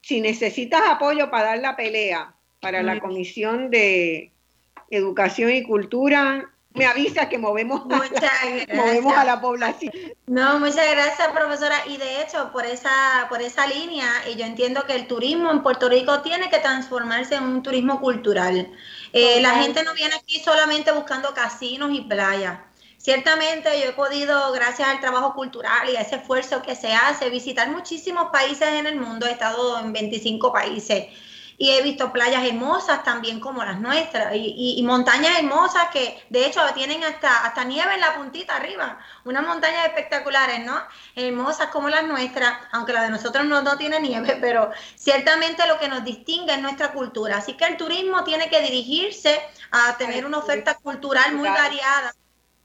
si 0.01 0.21
necesitas 0.21 0.83
apoyo 0.89 1.29
para 1.33 1.49
dar 1.49 1.59
la 1.59 1.75
pelea 1.75 2.33
para 2.61 2.85
la 2.85 3.01
Comisión 3.01 3.71
de 3.71 4.31
Educación 4.91 5.51
y 5.51 5.65
Cultura, 5.65 6.49
me 6.77 6.87
avisa 6.87 7.29
que 7.29 7.39
movemos, 7.39 7.85
movemos 7.87 9.17
a 9.17 9.25
la 9.25 9.41
población. 9.41 9.93
No, 10.27 10.59
muchas 10.59 10.91
gracias, 10.91 11.29
profesora. 11.29 11.77
Y 11.87 11.97
de 11.97 12.23
hecho, 12.23 12.51
por 12.53 12.67
esa, 12.67 13.27
por 13.29 13.43
esa 13.43 13.67
línea, 13.67 14.07
y 14.31 14.37
yo 14.37 14.45
entiendo 14.45 14.85
que 14.85 14.95
el 14.95 15.07
turismo 15.07 15.51
en 15.51 15.63
Puerto 15.63 15.89
Rico 15.89 16.21
tiene 16.21 16.49
que 16.51 16.59
transformarse 16.59 17.37
en 17.37 17.45
un 17.45 17.63
turismo 17.63 18.01
cultural. 18.01 18.71
Eh, 19.13 19.41
la 19.41 19.55
gente 19.55 19.83
no 19.83 19.95
viene 19.95 20.15
aquí 20.15 20.41
solamente 20.41 20.93
buscando 20.93 21.33
casinos 21.35 21.91
y 21.93 22.03
playas. 22.03 22.59
Ciertamente 22.99 23.69
yo 23.81 23.91
he 23.91 23.93
podido, 23.93 24.53
gracias 24.53 24.89
al 24.89 25.01
trabajo 25.01 25.35
cultural 25.35 25.89
y 25.89 25.97
a 25.97 26.01
ese 26.01 26.17
esfuerzo 26.17 26.63
que 26.63 26.75
se 26.75 26.93
hace, 26.93 27.31
visitar 27.31 27.71
muchísimos 27.71 28.31
países 28.33 28.69
en 28.69 28.87
el 28.87 28.97
mundo. 28.97 29.27
He 29.27 29.31
estado 29.33 29.79
en 29.79 29.93
25 29.93 30.53
países 30.53 31.07
y 31.59 31.71
he 31.71 31.83
visto 31.83 32.13
playas 32.13 32.45
hermosas 32.45 33.03
también 33.03 33.41
como 33.41 33.65
las 33.65 33.81
nuestras 33.81 34.33
y, 34.35 34.83
montañas 34.87 35.39
hermosas 35.39 35.89
que 35.93 36.23
de 36.31 36.47
hecho 36.47 36.61
tienen 36.75 37.03
hasta, 37.03 37.45
hasta 37.45 37.65
nieve 37.65 37.95
en 37.95 38.01
la 38.01 38.15
puntita 38.17 38.57
arriba, 38.57 38.99
unas 39.25 39.47
montañas 39.47 39.87
espectaculares, 39.87 40.65
¿no? 40.65 40.81
Hermosas 41.15 41.69
como 41.69 41.89
las 41.89 42.05
nuestras, 42.05 42.59
aunque 42.73 42.93
la 42.93 43.03
de 43.03 43.11
nosotros 43.11 43.45
no, 43.47 43.63
no 43.63 43.77
tiene 43.77 44.01
nieve, 44.01 44.37
pero 44.41 44.71
ciertamente 44.95 45.67
lo 45.67 45.79
que 45.79 45.89
nos 45.89 46.05
distingue 46.05 46.55
es 46.55 46.61
nuestra 46.61 46.93
cultura. 46.93 47.39
Así 47.39 47.55
que 47.55 47.65
el 47.65 47.77
turismo 47.77 48.25
tiene 48.25 48.49
que 48.49 48.63
dirigirse 48.63 49.41
a 49.71 49.97
tener 49.97 50.27
una 50.27 50.39
oferta 50.39 50.75
cultural 50.75 51.35
muy 51.35 51.49
variada 51.49 52.13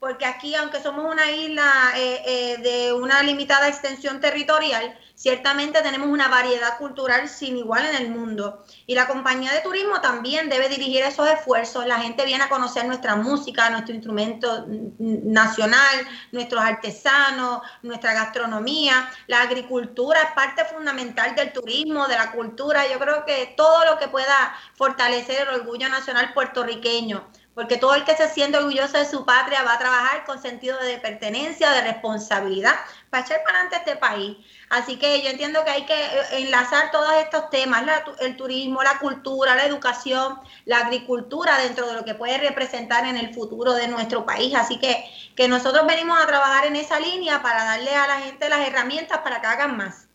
porque 0.02 0.26
aquí, 0.26 0.52
aunque 0.56 0.82
somos 0.82 1.04
una 1.04 1.30
isla 1.30 1.92
eh, 1.94 2.22
eh, 2.26 2.56
de 2.58 2.92
una 2.92 3.22
limitada 3.22 3.68
extensión 3.68 4.18
territorial, 4.18 4.98
ciertamente 5.14 5.80
tenemos 5.80 6.08
una 6.08 6.26
variedad 6.26 6.76
cultural 6.76 7.28
sin 7.28 7.56
igual 7.56 7.86
en 7.86 7.94
el 7.94 8.10
mundo. 8.10 8.64
Y 8.88 8.96
la 8.96 9.06
compañía 9.06 9.52
de 9.52 9.60
turismo 9.60 10.00
también 10.00 10.48
debe 10.48 10.68
dirigir 10.68 11.04
esos 11.04 11.28
esfuerzos. 11.28 11.86
La 11.86 12.00
gente 12.00 12.24
viene 12.24 12.42
a 12.42 12.48
conocer 12.48 12.84
nuestra 12.84 13.14
música, 13.14 13.70
nuestro 13.70 13.94
instrumento 13.94 14.66
nacional, 14.98 16.04
nuestros 16.32 16.60
artesanos, 16.60 17.62
nuestra 17.82 18.12
gastronomía. 18.12 19.08
La 19.28 19.42
agricultura 19.42 20.20
es 20.20 20.32
parte 20.32 20.64
fundamental 20.64 21.36
del 21.36 21.52
turismo, 21.52 22.08
de 22.08 22.16
la 22.16 22.32
cultura. 22.32 22.90
Yo 22.90 22.98
creo 22.98 23.24
que 23.24 23.54
todo 23.56 23.84
lo 23.84 24.00
que 24.00 24.08
pueda 24.08 24.52
fortalecer 24.74 25.46
el 25.46 25.60
orgullo 25.60 25.88
nacional 25.88 26.32
puertorriqueño 26.34 27.24
porque 27.54 27.76
todo 27.76 27.94
el 27.94 28.04
que 28.04 28.16
se 28.16 28.28
siente 28.28 28.58
orgulloso 28.58 28.98
de 28.98 29.04
su 29.04 29.24
patria 29.26 29.62
va 29.62 29.74
a 29.74 29.78
trabajar 29.78 30.24
con 30.24 30.40
sentido 30.40 30.78
de 30.80 30.98
pertenencia, 30.98 31.70
de 31.70 31.82
responsabilidad, 31.82 32.74
para 33.10 33.24
echar 33.24 33.42
para 33.44 33.60
adelante 33.60 33.76
este 33.76 33.96
país. 33.96 34.36
Así 34.70 34.96
que 34.96 35.20
yo 35.22 35.28
entiendo 35.28 35.62
que 35.64 35.70
hay 35.70 35.84
que 35.84 35.92
eh, 35.92 36.38
enlazar 36.38 36.90
todos 36.90 37.12
estos 37.16 37.50
temas, 37.50 37.84
el 38.20 38.36
turismo, 38.36 38.82
la 38.82 38.98
cultura, 38.98 39.54
la 39.54 39.66
educación, 39.66 40.38
la 40.64 40.78
agricultura 40.78 41.58
dentro 41.58 41.86
de 41.86 41.94
lo 41.94 42.04
que 42.04 42.14
puede 42.14 42.38
representar 42.38 43.06
en 43.06 43.18
el 43.18 43.34
futuro 43.34 43.74
de 43.74 43.88
nuestro 43.88 44.24
país. 44.24 44.54
Así 44.54 44.78
que, 44.78 45.04
que 45.36 45.46
nosotros 45.48 45.86
venimos 45.86 46.18
a 46.18 46.26
trabajar 46.26 46.66
en 46.66 46.76
esa 46.76 46.98
línea 47.00 47.42
para 47.42 47.64
darle 47.64 47.94
a 47.94 48.06
la 48.06 48.20
gente 48.20 48.48
las 48.48 48.66
herramientas 48.66 49.18
para 49.18 49.40
que 49.42 49.46
hagan 49.46 49.76
más. 49.76 50.08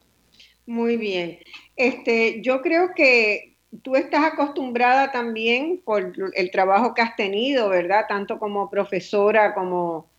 Muy 0.66 0.98
bien. 0.98 1.40
Este, 1.76 2.42
yo 2.42 2.62
creo 2.62 2.94
que 2.96 3.57
tú 3.84 3.96
estás 3.96 4.26
acostumbrada 4.26 5.12
también 5.12 5.82
por 5.84 6.14
el 6.34 6.52
trabajo 6.52 6.94
que 6.94 7.02
has 7.02 7.16
tenido, 7.16 7.70
¿verdad? 7.70 8.06
Tanto 8.08 8.40
como 8.40 8.70
profesora 8.70 9.54
como 9.54 10.10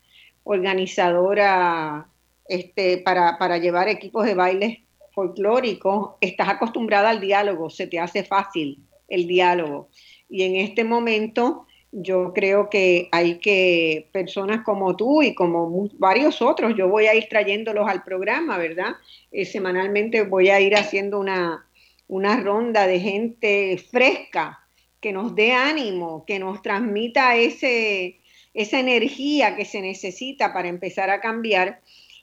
organizadora 0.44 2.08
este, 2.48 2.98
para, 2.98 3.38
para 3.38 3.58
llevar 3.58 3.88
equipos 3.88 4.24
de 4.24 4.34
baile 4.34 4.84
folclóricos, 5.12 6.12
estás 6.20 6.48
acostumbrada 6.48 7.10
al 7.10 7.20
diálogo, 7.20 7.70
se 7.70 7.86
te 7.86 7.98
hace 7.98 8.24
fácil 8.24 8.78
el 9.08 9.26
diálogo. 9.26 9.88
Y 10.28 10.42
en 10.42 10.56
este 10.56 10.84
momento 10.84 11.66
yo 11.90 12.32
creo 12.34 12.68
que 12.68 13.08
hay 13.12 13.38
que 13.38 14.08
personas 14.12 14.62
como 14.64 14.96
tú 14.96 15.22
y 15.22 15.34
como 15.34 15.88
varios 15.94 16.42
otros, 16.42 16.74
yo 16.76 16.88
voy 16.88 17.06
a 17.06 17.14
ir 17.14 17.28
trayéndolos 17.28 17.88
al 17.88 18.04
programa, 18.04 18.58
¿verdad? 18.58 18.96
Eh, 19.32 19.44
semanalmente 19.44 20.22
voy 20.22 20.50
a 20.50 20.60
ir 20.60 20.76
haciendo 20.76 21.18
una, 21.18 21.67
una 22.08 22.40
ronda 22.40 22.86
de 22.86 23.00
gente 23.00 23.78
fresca 23.90 24.66
que 25.00 25.12
nos 25.12 25.34
dé 25.34 25.52
ánimo, 25.52 26.24
que 26.26 26.38
nos 26.38 26.60
transmita 26.62 27.36
esa 27.36 28.80
energía 28.80 29.54
que 29.54 29.64
se 29.64 29.80
necesita 29.80 30.52
para 30.52 30.68
empezar 30.68 31.10
a 31.10 31.20
cambiar, 31.20 31.80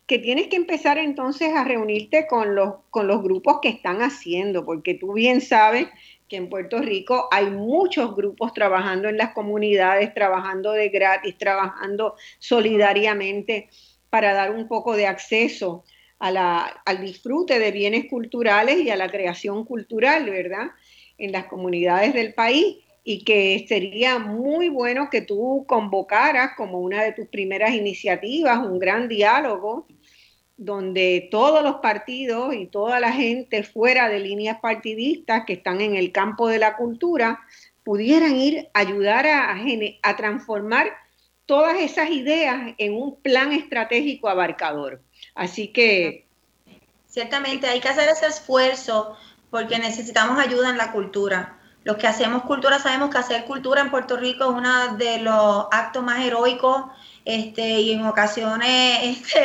que 0.08 0.20
tienes 0.20 0.48
que 0.48 0.56
empezar 0.56 0.98
entonces 0.98 1.54
a 1.56 1.64
reunirte 1.64 2.28
con 2.28 2.56
los, 2.56 2.76
con 2.90 3.08
los 3.08 3.24
grupos 3.24 3.60
que 3.62 3.70
están 3.70 4.02
haciendo, 4.02 4.66
porque 4.66 4.96
tú 4.96 5.14
bien 5.14 5.40
sabes 5.42 5.88
que 6.28 6.36
en 6.38 6.50
Puerto 6.50 6.80
Rico 6.80 7.28
hay 7.32 7.50
muchos 7.50 8.16
grupos 8.16 8.54
trabajando 8.54 9.08
en 9.08 9.18
las 9.18 9.34
comunidades, 9.34 10.14
trabajando 10.14 10.72
de 10.74 10.90
gratis, 10.90 11.38
trabajando 11.38 12.16
solidariamente 12.40 13.70
para 14.10 14.34
dar 14.34 14.52
un 14.52 14.68
poco 14.68 14.96
de 14.96 15.08
acceso 15.08 15.84
a 16.20 16.32
la, 16.32 16.82
al 16.86 17.02
disfrute 17.02 17.60
de 17.60 17.72
bienes 17.72 18.06
culturales 18.10 18.80
y 18.80 18.90
a 18.90 18.96
la 18.96 19.10
creación 19.10 19.66
cultural, 19.66 20.30
¿verdad? 20.30 20.68
En 21.18 21.32
las 21.32 21.46
comunidades 21.46 22.14
del 22.14 22.34
país 22.34 22.78
y 23.04 23.24
que 23.24 23.66
sería 23.70 24.18
muy 24.18 24.68
bueno 24.68 25.10
que 25.12 25.22
tú 25.22 25.66
convocaras 25.68 26.56
como 26.58 26.80
una 26.80 27.04
de 27.04 27.14
tus 27.14 27.28
primeras 27.28 27.74
iniciativas 27.74 28.58
un 28.66 28.80
gran 28.80 29.08
diálogo 29.08 29.86
donde 30.58 31.28
todos 31.30 31.64
los 31.64 31.76
partidos 31.76 32.56
y 32.56 32.66
toda 32.66 33.00
la 33.00 33.12
gente 33.12 33.64
fuera 33.64 34.10
de 34.10 34.20
líneas 34.20 34.60
partidistas 34.60 35.44
que 35.46 35.54
están 35.54 35.82
en 35.82 35.96
el 35.96 36.12
campo 36.12 36.48
de 36.48 36.60
la 36.60 36.78
cultura 36.78 37.42
pudieran 37.84 38.36
ir 38.36 38.70
a 38.74 38.80
ayudar 38.80 39.28
a, 39.28 39.56
a 40.02 40.16
transformar 40.16 40.88
todas 41.46 41.80
esas 41.80 42.10
ideas 42.10 42.74
en 42.78 42.96
un 42.96 43.22
plan 43.22 43.52
estratégico 43.52 44.30
abarcador. 44.30 45.02
Así 45.36 45.68
que... 45.68 46.26
Ciertamente 47.08 47.68
hay 47.68 47.80
que 47.80 47.88
hacer 47.88 48.10
ese 48.10 48.26
esfuerzo 48.26 49.16
porque 49.50 49.80
necesitamos 49.80 50.38
ayuda 50.40 50.70
en 50.70 50.78
la 50.78 50.92
cultura. 50.92 51.60
Los 51.86 51.98
que 51.98 52.08
hacemos 52.08 52.44
cultura 52.44 52.80
sabemos 52.80 53.12
que 53.12 53.20
hacer 53.20 53.46
cultura 53.46 53.80
en 53.80 53.92
Puerto 53.92 54.18
Rico 54.18 54.46
es 54.46 54.50
uno 54.50 54.98
de 54.98 55.20
los 55.20 55.68
actos 55.72 56.04
más 56.04 56.20
heroicos 56.26 56.86
este, 57.26 57.80
y 57.80 57.92
en 57.92 58.06
ocasiones 58.06 59.24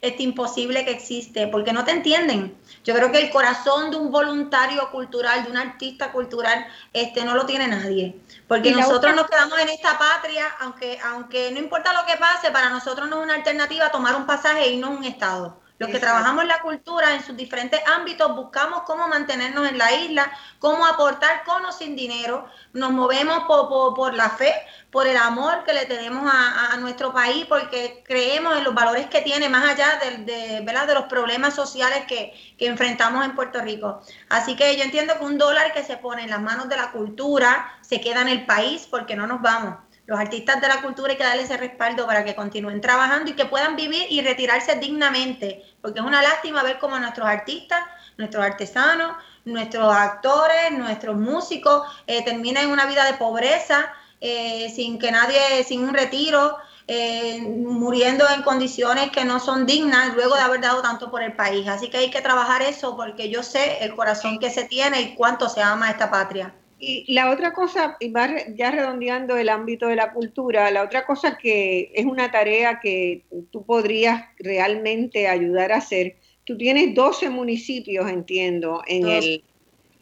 este, 0.00 0.22
imposible 0.22 0.84
que 0.84 0.90
existe, 0.90 1.46
porque 1.46 1.72
no 1.72 1.84
te 1.84 1.92
entienden. 1.92 2.56
Yo 2.86 2.94
creo 2.94 3.10
que 3.10 3.18
el 3.18 3.30
corazón 3.30 3.90
de 3.90 3.96
un 3.96 4.12
voluntario 4.12 4.88
cultural, 4.92 5.42
de 5.42 5.50
un 5.50 5.56
artista 5.56 6.12
cultural, 6.12 6.68
este, 6.92 7.24
no 7.24 7.34
lo 7.34 7.44
tiene 7.44 7.66
nadie. 7.66 8.20
Porque 8.46 8.70
nosotros 8.70 9.12
nos 9.16 9.26
quedamos 9.26 9.58
en 9.58 9.70
esta 9.70 9.98
patria, 9.98 10.46
aunque, 10.60 10.96
aunque 11.04 11.50
no 11.50 11.58
importa 11.58 11.92
lo 11.92 12.06
que 12.06 12.16
pase, 12.16 12.52
para 12.52 12.70
nosotros 12.70 13.08
no 13.08 13.18
es 13.18 13.24
una 13.24 13.34
alternativa 13.34 13.90
tomar 13.90 14.14
un 14.14 14.24
pasaje 14.24 14.62
e 14.62 14.72
irnos 14.74 14.90
a 14.90 14.92
un 14.92 15.04
estado. 15.04 15.65
Los 15.78 15.90
que 15.90 15.98
trabajamos 15.98 16.42
en 16.42 16.48
la 16.48 16.62
cultura 16.62 17.14
en 17.14 17.22
sus 17.22 17.36
diferentes 17.36 17.80
ámbitos 17.86 18.34
buscamos 18.34 18.82
cómo 18.84 19.08
mantenernos 19.08 19.68
en 19.68 19.76
la 19.76 19.92
isla, 19.92 20.32
cómo 20.58 20.86
aportar 20.86 21.44
con 21.44 21.64
o 21.66 21.72
sin 21.72 21.94
dinero. 21.94 22.46
Nos 22.72 22.92
movemos 22.92 23.44
por, 23.44 24.14
la 24.14 24.30
fe, 24.30 24.54
por 24.90 25.06
el 25.06 25.18
amor 25.18 25.64
que 25.64 25.74
le 25.74 25.84
tenemos 25.84 26.30
a, 26.32 26.76
nuestro 26.78 27.12
país, 27.12 27.44
porque 27.46 28.02
creemos 28.06 28.56
en 28.56 28.64
los 28.64 28.74
valores 28.74 29.06
que 29.08 29.20
tiene, 29.20 29.48
más 29.50 29.68
allá 29.68 29.98
de, 29.98 30.24
de, 30.24 30.60
de 30.60 30.94
los 30.94 31.04
problemas 31.04 31.54
sociales 31.54 32.04
que, 32.06 32.32
que 32.58 32.66
enfrentamos 32.66 33.24
en 33.24 33.34
Puerto 33.34 33.60
Rico. 33.60 34.00
Así 34.30 34.56
que 34.56 34.76
yo 34.76 34.82
entiendo 34.82 35.18
que 35.18 35.24
un 35.24 35.36
dólar 35.36 35.74
que 35.74 35.82
se 35.82 35.98
pone 35.98 36.22
en 36.22 36.30
las 36.30 36.40
manos 36.40 36.68
de 36.70 36.76
la 36.76 36.90
cultura 36.90 37.78
se 37.82 38.00
queda 38.00 38.22
en 38.22 38.28
el 38.28 38.46
país 38.46 38.88
porque 38.90 39.14
no 39.14 39.26
nos 39.26 39.42
vamos 39.42 39.76
los 40.06 40.18
artistas 40.18 40.60
de 40.60 40.68
la 40.68 40.82
cultura 40.82 41.12
hay 41.12 41.18
que 41.18 41.24
darle 41.24 41.42
ese 41.42 41.56
respaldo 41.56 42.06
para 42.06 42.24
que 42.24 42.34
continúen 42.34 42.80
trabajando 42.80 43.30
y 43.30 43.34
que 43.34 43.44
puedan 43.44 43.76
vivir 43.76 44.06
y 44.08 44.22
retirarse 44.22 44.76
dignamente, 44.76 45.64
porque 45.82 45.98
es 45.98 46.04
una 46.06 46.22
lástima 46.22 46.62
ver 46.62 46.78
cómo 46.78 46.98
nuestros 46.98 47.26
artistas, 47.26 47.80
nuestros 48.16 48.44
artesanos, 48.44 49.16
nuestros 49.44 49.92
actores, 49.92 50.72
nuestros 50.72 51.16
músicos 51.16 51.82
eh, 52.06 52.24
terminan 52.24 52.64
en 52.64 52.70
una 52.70 52.86
vida 52.86 53.04
de 53.04 53.14
pobreza, 53.14 53.92
eh, 54.20 54.70
sin 54.74 54.98
que 54.98 55.10
nadie, 55.10 55.64
sin 55.64 55.82
un 55.82 55.92
retiro, 55.92 56.56
eh, 56.88 57.40
muriendo 57.42 58.24
en 58.30 58.42
condiciones 58.42 59.10
que 59.10 59.24
no 59.24 59.40
son 59.40 59.66
dignas 59.66 60.14
luego 60.14 60.36
de 60.36 60.42
haber 60.42 60.60
dado 60.60 60.82
tanto 60.82 61.10
por 61.10 61.22
el 61.22 61.34
país. 61.34 61.66
Así 61.66 61.90
que 61.90 61.98
hay 61.98 62.10
que 62.10 62.20
trabajar 62.20 62.62
eso 62.62 62.96
porque 62.96 63.28
yo 63.28 63.42
sé 63.42 63.84
el 63.84 63.94
corazón 63.94 64.38
que 64.38 64.50
se 64.50 64.64
tiene 64.64 65.00
y 65.02 65.14
cuánto 65.16 65.48
se 65.48 65.62
ama 65.62 65.90
esta 65.90 66.10
patria. 66.10 66.54
Y 66.78 67.10
la 67.12 67.30
otra 67.30 67.52
cosa, 67.52 67.96
y 68.00 68.10
va 68.10 68.28
ya 68.54 68.70
redondeando 68.70 69.36
el 69.36 69.48
ámbito 69.48 69.86
de 69.86 69.96
la 69.96 70.12
cultura, 70.12 70.70
la 70.70 70.82
otra 70.82 71.06
cosa 71.06 71.38
que 71.38 71.90
es 71.94 72.04
una 72.04 72.30
tarea 72.30 72.80
que 72.82 73.24
tú 73.50 73.64
podrías 73.64 74.24
realmente 74.38 75.26
ayudar 75.26 75.72
a 75.72 75.76
hacer, 75.76 76.16
tú 76.44 76.58
tienes 76.58 76.94
12 76.94 77.30
municipios, 77.30 78.10
entiendo, 78.10 78.82
en 78.86 79.08
el 79.08 79.42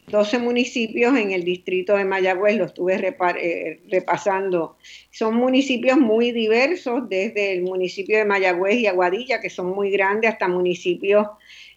12 0.06 0.38
municipios 0.38 1.16
en 1.16 1.32
el 1.32 1.44
distrito 1.44 1.96
de 1.96 2.04
Mayagüez, 2.04 2.56
lo 2.56 2.66
estuve 2.66 2.94
eh, 2.96 3.80
repasando. 3.90 4.76
Son 5.10 5.34
municipios 5.34 5.96
muy 5.96 6.30
diversos, 6.30 7.08
desde 7.08 7.52
el 7.52 7.62
municipio 7.62 8.18
de 8.18 8.24
Mayagüez 8.24 8.76
y 8.76 8.86
Aguadilla, 8.86 9.40
que 9.40 9.48
son 9.48 9.68
muy 9.68 9.90
grandes, 9.90 10.32
hasta 10.32 10.46
municipios 10.48 11.26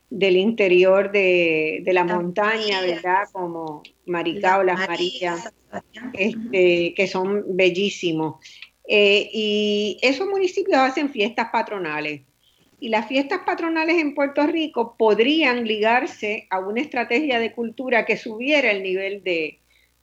del 0.10 0.38
interior 0.38 1.12
de, 1.12 1.84
la 1.86 2.04
montaña, 2.04 2.82
¿verdad? 2.82 3.28
Como 3.32 3.84
Maricao, 4.06 4.64
Las 4.64 4.88
Marías, 4.88 5.54
este, 6.14 6.94
que 6.96 7.08
son 7.08 7.44
bellísimos. 7.50 8.36
Eh, 8.88 9.30
y 9.34 9.98
esos 10.02 10.28
municipios 10.28 10.78
hacen 10.78 11.10
fiestas 11.10 11.50
patronales. 11.52 12.22
Y 12.80 12.90
las 12.90 13.08
fiestas 13.08 13.42
patronales 13.46 13.98
en 13.98 14.14
Puerto 14.14 14.46
Rico 14.46 14.96
podrían 14.98 15.68
ligarse 15.68 16.48
a 16.50 16.60
una 16.60 16.80
estrategia 16.80 17.40
de 17.40 17.54
cultura 17.54 18.06
que 18.06 18.18
subiera 18.18 18.72
el 18.72 18.84
nivel 18.84 19.24
de 19.24 19.60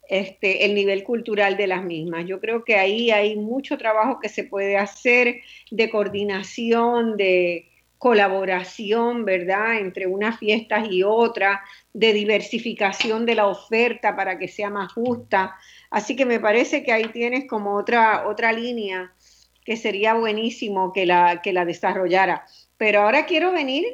este 0.09 0.67
el 0.67 0.75
nivel 0.75 1.05
cultural 1.05 1.57
de 1.57 1.69
las 1.69 1.85
mismas. 1.85 2.27
Yo 2.27 2.41
creo 2.41 2.65
que 2.65 2.75
ahí 2.75 3.11
hay 3.11 3.37
mucho 3.37 3.79
trabajo 3.79 4.19
que 4.21 4.29
se 4.29 4.45
puede 4.45 4.77
hacer 4.77 5.41
de 5.71 5.89
coordinación, 5.89 7.17
de, 7.17 7.71
colaboración, 8.05 9.25
¿verdad?, 9.25 9.79
entre 9.79 10.07
unas 10.07 10.39
fiestas 10.39 10.89
y 10.91 11.03
otras, 11.03 11.61
de 11.95 12.13
diversificación 12.13 13.25
de 13.25 13.35
la 13.35 13.47
oferta 13.47 14.15
para 14.15 14.39
que 14.39 14.47
sea 14.47 14.69
más 14.69 14.93
justa. 14.93 15.57
Así 15.89 16.15
que 16.15 16.27
me 16.27 16.39
parece 16.39 16.83
que 16.83 16.93
ahí 16.93 17.07
tienes 17.15 17.49
como 17.49 17.75
otra, 17.75 18.29
otra 18.29 18.53
línea 18.53 19.11
que 19.65 19.79
sería 19.79 20.13
buenísimo 20.13 20.93
que 20.93 21.07
la, 21.07 21.41
que 21.41 21.55
la 21.55 21.65
desarrollara. 21.65 22.45
Pero 22.77 23.01
ahora 23.01 23.25
quiero 23.25 23.53
venir 23.53 23.87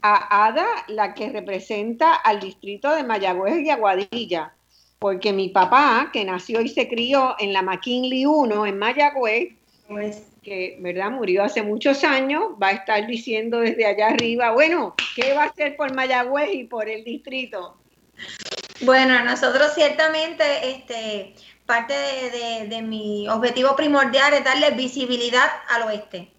a 0.00 0.46
Ada, 0.46 0.68
la 0.86 1.12
que 1.14 1.30
representa 1.30 2.14
al 2.14 2.38
distrito 2.38 2.94
de 2.94 3.02
Mayagüez 3.02 3.64
y 3.64 3.70
Aguadilla, 3.70 4.54
porque 5.00 5.32
mi 5.32 5.48
papá, 5.48 6.10
que 6.12 6.24
nació 6.24 6.60
y 6.60 6.68
se 6.68 6.86
crió 6.86 7.34
en 7.40 7.52
la 7.52 7.62
McKinley 7.62 8.26
1 8.26 8.66
en 8.66 8.78
Mayagüez, 8.78 9.54
pues 9.88 10.29
que 10.42 10.78
verdad 10.80 11.10
murió 11.10 11.44
hace 11.44 11.62
muchos 11.62 12.04
años, 12.04 12.42
va 12.62 12.68
a 12.68 12.72
estar 12.72 13.06
diciendo 13.06 13.60
desde 13.60 13.86
allá 13.86 14.08
arriba, 14.08 14.52
bueno, 14.52 14.94
¿qué 15.14 15.34
va 15.34 15.44
a 15.44 15.46
hacer 15.46 15.76
por 15.76 15.94
Mayagüez 15.94 16.54
y 16.54 16.64
por 16.64 16.88
el 16.88 17.04
distrito? 17.04 17.76
Bueno, 18.82 19.22
nosotros 19.24 19.72
ciertamente, 19.74 20.70
este, 20.70 21.34
parte 21.66 21.94
de, 21.94 22.66
de 22.68 22.82
mi 22.82 23.28
objetivo 23.28 23.76
primordial 23.76 24.32
es 24.32 24.44
darle 24.44 24.70
visibilidad 24.70 25.48
al 25.68 25.82
oeste. 25.82 26.32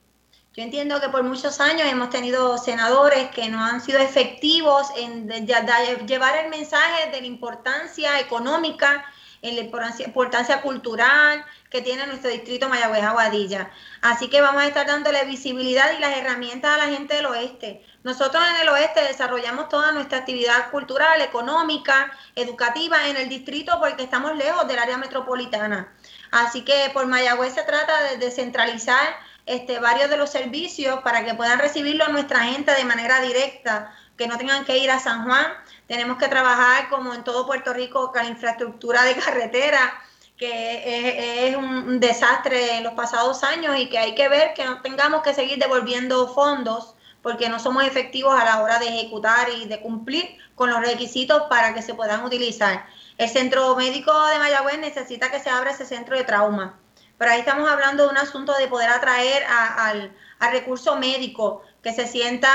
Yo 0.53 0.63
entiendo 0.63 0.99
que 0.99 1.07
por 1.07 1.23
muchos 1.23 1.61
años 1.61 1.87
hemos 1.89 2.09
tenido 2.09 2.57
senadores 2.57 3.29
que 3.29 3.47
no 3.47 3.63
han 3.63 3.79
sido 3.79 3.99
efectivos 3.99 4.87
en 4.97 5.29
llevar 5.47 6.37
el 6.43 6.49
mensaje 6.49 7.09
de 7.09 7.21
la 7.21 7.27
importancia 7.27 8.19
económica 8.19 9.05
en 9.41 9.55
la 9.55 9.61
importancia, 9.61 10.61
cultural 10.61 11.43
que 11.69 11.81
tiene 11.81 12.05
nuestro 12.05 12.29
distrito 12.29 12.69
Mayagüez 12.69 13.03
Aguadilla. 13.03 13.71
Así 14.01 14.29
que 14.29 14.41
vamos 14.41 14.61
a 14.61 14.67
estar 14.67 14.85
dándole 14.85 15.25
visibilidad 15.25 15.91
y 15.97 15.99
las 15.99 16.17
herramientas 16.17 16.75
a 16.75 16.77
la 16.77 16.93
gente 16.93 17.15
del 17.15 17.25
oeste. 17.25 17.83
Nosotros 18.03 18.43
en 18.49 18.61
el 18.61 18.69
oeste 18.69 19.01
desarrollamos 19.03 19.69
toda 19.69 19.91
nuestra 19.91 20.19
actividad 20.19 20.69
cultural, 20.69 21.21
económica, 21.21 22.11
educativa 22.35 23.07
en 23.07 23.17
el 23.17 23.29
distrito 23.29 23.79
porque 23.79 24.03
estamos 24.03 24.35
lejos 24.35 24.67
del 24.67 24.79
área 24.79 24.97
metropolitana. 24.97 25.91
Así 26.31 26.61
que 26.61 26.91
por 26.93 27.07
Mayagüez 27.07 27.53
se 27.53 27.63
trata 27.63 28.03
de 28.03 28.17
descentralizar 28.17 29.15
este, 29.45 29.79
varios 29.79 30.09
de 30.09 30.17
los 30.17 30.29
servicios 30.29 31.01
para 31.01 31.25
que 31.25 31.33
puedan 31.33 31.59
recibirlo 31.59 32.07
nuestra 32.09 32.43
gente 32.43 32.73
de 32.73 32.85
manera 32.85 33.21
directa, 33.21 33.93
que 34.17 34.27
no 34.27 34.37
tengan 34.37 34.65
que 34.65 34.77
ir 34.77 34.91
a 34.91 34.99
San 34.99 35.25
Juan 35.25 35.47
tenemos 35.91 36.17
que 36.17 36.29
trabajar 36.29 36.87
como 36.87 37.13
en 37.13 37.21
todo 37.21 37.45
Puerto 37.45 37.73
Rico 37.73 38.13
con 38.13 38.23
la 38.23 38.29
infraestructura 38.29 39.03
de 39.03 39.13
carretera, 39.13 39.93
que 40.37 41.49
es, 41.49 41.57
un 41.57 41.99
desastre 41.99 42.77
en 42.77 42.85
los 42.85 42.93
pasados 42.93 43.43
años 43.43 43.77
y 43.77 43.89
que 43.89 43.97
hay 43.97 44.15
que 44.15 44.29
ver 44.29 44.53
que 44.53 44.63
no 44.63 44.81
tengamos 44.81 45.21
que 45.21 45.33
seguir 45.33 45.59
devolviendo 45.59 46.33
fondos 46.33 46.95
porque 47.21 47.49
no 47.49 47.59
somos 47.59 47.83
efectivos 47.83 48.39
a 48.39 48.45
la 48.45 48.63
hora 48.63 48.79
de 48.79 48.87
ejecutar 48.87 49.49
y 49.49 49.65
de 49.65 49.81
cumplir 49.81 50.37
con 50.55 50.69
los 50.69 50.79
requisitos 50.79 51.41
para 51.49 51.73
que 51.73 51.81
se 51.81 51.93
puedan 51.93 52.23
utilizar. 52.23 52.85
El 53.17 53.27
centro 53.27 53.75
médico 53.75 54.13
de 54.27 54.39
Mayagüez 54.39 54.79
necesita 54.79 55.29
que 55.29 55.41
se 55.41 55.49
abra 55.49 55.71
ese 55.71 55.85
centro 55.85 56.15
de 56.15 56.23
trauma, 56.23 56.79
pero 57.17 57.31
ahí 57.31 57.41
estamos 57.41 57.69
hablando 57.69 58.05
de 58.05 58.11
un 58.11 58.17
asunto 58.17 58.53
de 58.53 58.69
poder 58.69 58.89
atraer 58.89 59.43
al, 59.45 60.15
recurso 60.53 60.95
médico, 60.95 61.63
que 61.83 61.91
se 61.91 62.07
sienta 62.07 62.49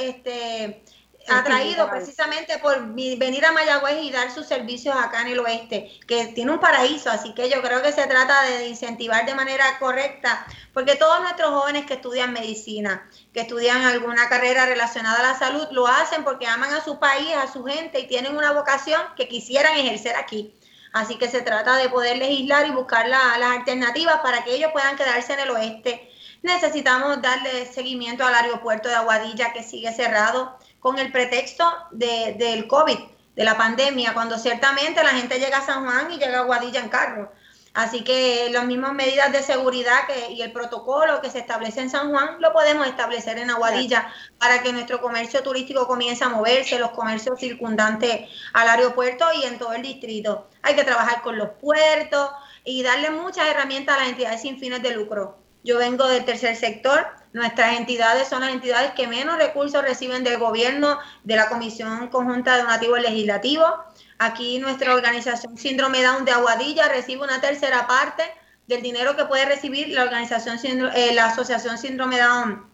este, 0.00 0.84
atraído 1.30 1.88
precisamente 1.90 2.58
por 2.58 2.94
venir 2.94 3.44
a 3.44 3.52
Mayagüez 3.52 4.02
y 4.02 4.10
dar 4.10 4.30
sus 4.30 4.46
servicios 4.46 4.94
acá 4.96 5.22
en 5.22 5.28
el 5.28 5.38
oeste, 5.40 5.90
que 6.06 6.26
tiene 6.28 6.52
un 6.52 6.60
paraíso, 6.60 7.10
así 7.10 7.34
que 7.34 7.48
yo 7.48 7.62
creo 7.62 7.82
que 7.82 7.92
se 7.92 8.06
trata 8.06 8.42
de 8.42 8.68
incentivar 8.68 9.26
de 9.26 9.34
manera 9.34 9.78
correcta, 9.78 10.46
porque 10.72 10.96
todos 10.96 11.20
nuestros 11.20 11.50
jóvenes 11.50 11.86
que 11.86 11.94
estudian 11.94 12.32
medicina, 12.32 13.08
que 13.32 13.40
estudian 13.40 13.82
alguna 13.84 14.28
carrera 14.28 14.66
relacionada 14.66 15.18
a 15.18 15.32
la 15.32 15.38
salud, 15.38 15.66
lo 15.70 15.86
hacen 15.86 16.24
porque 16.24 16.46
aman 16.46 16.72
a 16.72 16.82
su 16.82 16.98
país, 16.98 17.34
a 17.34 17.52
su 17.52 17.64
gente 17.64 18.00
y 18.00 18.06
tienen 18.06 18.36
una 18.36 18.52
vocación 18.52 19.00
que 19.16 19.28
quisieran 19.28 19.76
ejercer 19.76 20.16
aquí. 20.16 20.54
Así 20.92 21.16
que 21.16 21.28
se 21.28 21.42
trata 21.42 21.76
de 21.76 21.88
poder 21.88 22.16
legislar 22.16 22.66
y 22.66 22.70
buscar 22.70 23.08
las 23.08 23.42
alternativas 23.42 24.20
para 24.22 24.42
que 24.44 24.54
ellos 24.54 24.72
puedan 24.72 24.96
quedarse 24.96 25.34
en 25.34 25.40
el 25.40 25.50
oeste. 25.50 26.10
Necesitamos 26.42 27.20
darle 27.20 27.66
seguimiento 27.66 28.24
al 28.24 28.34
aeropuerto 28.34 28.88
de 28.88 28.94
Aguadilla 28.94 29.52
que 29.52 29.62
sigue 29.62 29.92
cerrado 29.92 30.56
con 30.78 30.98
el 30.98 31.10
pretexto 31.10 31.64
de, 31.90 32.36
del 32.38 32.68
COVID, 32.68 32.98
de 33.34 33.44
la 33.44 33.56
pandemia, 33.56 34.14
cuando 34.14 34.38
ciertamente 34.38 35.02
la 35.02 35.10
gente 35.10 35.38
llega 35.38 35.58
a 35.58 35.66
San 35.66 35.84
Juan 35.84 36.12
y 36.12 36.18
llega 36.18 36.40
a 36.40 36.44
Guadilla 36.44 36.80
en 36.80 36.88
carro. 36.88 37.32
Así 37.74 38.02
que 38.02 38.48
las 38.50 38.64
mismas 38.64 38.92
medidas 38.92 39.30
de 39.30 39.42
seguridad 39.42 40.06
que, 40.06 40.32
y 40.32 40.42
el 40.42 40.52
protocolo 40.52 41.20
que 41.20 41.30
se 41.30 41.38
establece 41.38 41.80
en 41.80 41.90
San 41.90 42.10
Juan 42.10 42.40
lo 42.40 42.52
podemos 42.52 42.86
establecer 42.86 43.38
en 43.38 43.50
Aguadilla 43.50 44.12
para 44.38 44.62
que 44.62 44.72
nuestro 44.72 45.00
comercio 45.00 45.42
turístico 45.42 45.86
comience 45.86 46.24
a 46.24 46.28
moverse, 46.28 46.78
los 46.78 46.90
comercios 46.90 47.38
circundantes 47.38 48.28
al 48.52 48.68
aeropuerto 48.68 49.26
y 49.32 49.44
en 49.44 49.58
todo 49.58 49.74
el 49.74 49.82
distrito. 49.82 50.48
Hay 50.62 50.74
que 50.74 50.82
trabajar 50.84 51.22
con 51.22 51.38
los 51.38 51.50
puertos 51.60 52.30
y 52.64 52.82
darle 52.82 53.10
muchas 53.10 53.46
herramientas 53.46 53.96
a 53.96 54.00
las 54.00 54.08
entidades 54.08 54.42
sin 54.42 54.58
fines 54.58 54.82
de 54.82 54.90
lucro. 54.90 55.47
Yo 55.64 55.78
vengo 55.78 56.06
del 56.06 56.24
tercer 56.24 56.56
sector, 56.56 57.06
Nuestras 57.32 57.76
entidades 57.76 58.28
son 58.28 58.40
las 58.40 58.52
entidades 58.52 58.92
que 58.92 59.06
menos 59.06 59.38
recursos 59.38 59.82
reciben 59.82 60.24
del 60.24 60.38
gobierno, 60.38 60.98
de 61.24 61.36
la 61.36 61.48
Comisión 61.48 62.08
Conjunta 62.08 62.56
de 62.56 62.62
Donativos 62.62 63.00
Legislativos. 63.00 63.70
Aquí 64.18 64.58
nuestra 64.58 64.94
organización 64.94 65.58
Síndrome 65.58 66.02
Down 66.02 66.24
de 66.24 66.32
Aguadilla 66.32 66.88
recibe 66.88 67.22
una 67.22 67.40
tercera 67.40 67.86
parte 67.86 68.24
del 68.66 68.82
dinero 68.82 69.14
que 69.14 69.26
puede 69.26 69.44
recibir 69.44 69.88
la 69.88 70.04
organización, 70.04 70.90
eh, 70.94 71.12
la 71.12 71.26
Asociación 71.26 71.76
Síndrome 71.76 72.18
Down, 72.18 72.66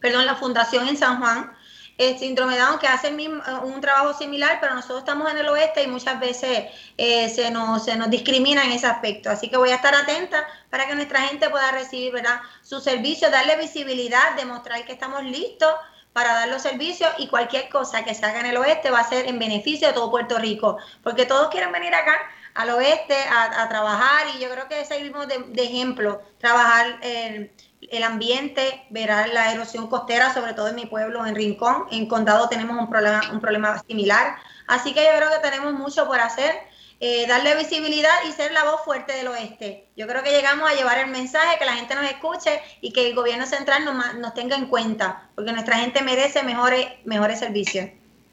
perdón, 0.00 0.26
la 0.26 0.36
Fundación 0.36 0.88
en 0.88 0.96
San 0.96 1.18
Juan 1.18 1.52
eh, 1.98 2.18
síndrome 2.18 2.56
Down 2.56 2.78
que 2.78 2.86
hacen 2.86 3.18
eh, 3.20 3.28
un 3.64 3.80
trabajo 3.80 4.16
similar, 4.16 4.58
pero 4.60 4.74
nosotros 4.74 5.00
estamos 5.00 5.30
en 5.30 5.38
el 5.38 5.48
oeste 5.48 5.82
y 5.82 5.86
muchas 5.86 6.18
veces 6.18 6.70
eh, 6.96 7.28
se, 7.28 7.50
nos, 7.50 7.84
se 7.84 7.96
nos 7.96 8.10
discrimina 8.10 8.64
en 8.64 8.72
ese 8.72 8.86
aspecto. 8.86 9.30
Así 9.30 9.48
que 9.48 9.56
voy 9.56 9.70
a 9.70 9.76
estar 9.76 9.94
atenta 9.94 10.46
para 10.70 10.86
que 10.86 10.94
nuestra 10.94 11.22
gente 11.22 11.50
pueda 11.50 11.70
recibir 11.72 12.12
¿verdad? 12.12 12.40
su 12.62 12.80
servicio, 12.80 13.30
darle 13.30 13.56
visibilidad, 13.56 14.34
demostrar 14.36 14.84
que 14.84 14.92
estamos 14.92 15.22
listos 15.24 15.72
para 16.12 16.34
dar 16.34 16.48
los 16.48 16.62
servicios 16.62 17.10
y 17.18 17.28
cualquier 17.28 17.68
cosa 17.68 18.04
que 18.04 18.14
se 18.14 18.24
haga 18.24 18.40
en 18.40 18.46
el 18.46 18.56
oeste 18.56 18.90
va 18.90 19.00
a 19.00 19.08
ser 19.08 19.26
en 19.26 19.38
beneficio 19.38 19.88
de 19.88 19.94
todo 19.94 20.10
Puerto 20.10 20.38
Rico, 20.38 20.76
porque 21.02 21.24
todos 21.24 21.48
quieren 21.48 21.72
venir 21.72 21.94
acá 21.94 22.18
al 22.54 22.68
oeste 22.70 23.16
a, 23.30 23.66
trabajar 23.70 24.26
y 24.36 24.40
yo 24.40 24.50
creo 24.50 24.68
que 24.68 24.84
seguimos 24.84 25.26
de, 25.26 25.38
de 25.38 25.64
ejemplo, 25.64 26.20
trabajar 26.38 26.98
en 27.00 27.50
el 27.90 28.02
ambiente, 28.04 28.84
verá 28.90 29.26
la 29.26 29.52
erosión 29.52 29.88
costera, 29.88 30.32
sobre 30.32 30.54
todo 30.54 30.68
en 30.68 30.76
mi 30.76 30.86
pueblo, 30.86 31.26
en 31.26 31.34
Rincón. 31.34 31.86
En 31.90 32.06
Condado 32.06 32.48
tenemos 32.48 32.78
un 32.78 32.88
problema, 32.88 33.22
un 33.32 33.40
problema 33.40 33.82
similar. 33.86 34.36
Así 34.66 34.94
que 34.94 35.04
yo 35.04 35.10
creo 35.16 35.30
que 35.30 35.48
tenemos 35.48 35.72
mucho 35.74 36.06
por 36.06 36.20
hacer, 36.20 36.54
eh, 37.00 37.26
darle 37.26 37.56
visibilidad 37.56 38.12
y 38.28 38.32
ser 38.32 38.52
la 38.52 38.64
voz 38.64 38.82
fuerte 38.84 39.12
del 39.14 39.28
oeste. 39.28 39.88
Yo 39.96 40.06
creo 40.06 40.22
que 40.22 40.30
llegamos 40.30 40.70
a 40.70 40.74
llevar 40.74 40.98
el 40.98 41.10
mensaje, 41.10 41.58
que 41.58 41.64
la 41.64 41.74
gente 41.74 41.94
nos 41.94 42.04
escuche 42.04 42.60
y 42.80 42.92
que 42.92 43.08
el 43.08 43.14
gobierno 43.14 43.46
central 43.46 43.84
nos, 43.84 44.34
tenga 44.34 44.56
en 44.56 44.66
cuenta, 44.66 45.28
porque 45.34 45.52
nuestra 45.52 45.78
gente 45.78 46.02
merece 46.02 46.42
mejores, 46.44 46.86
mejores 47.04 47.40
servicios. 47.40 47.90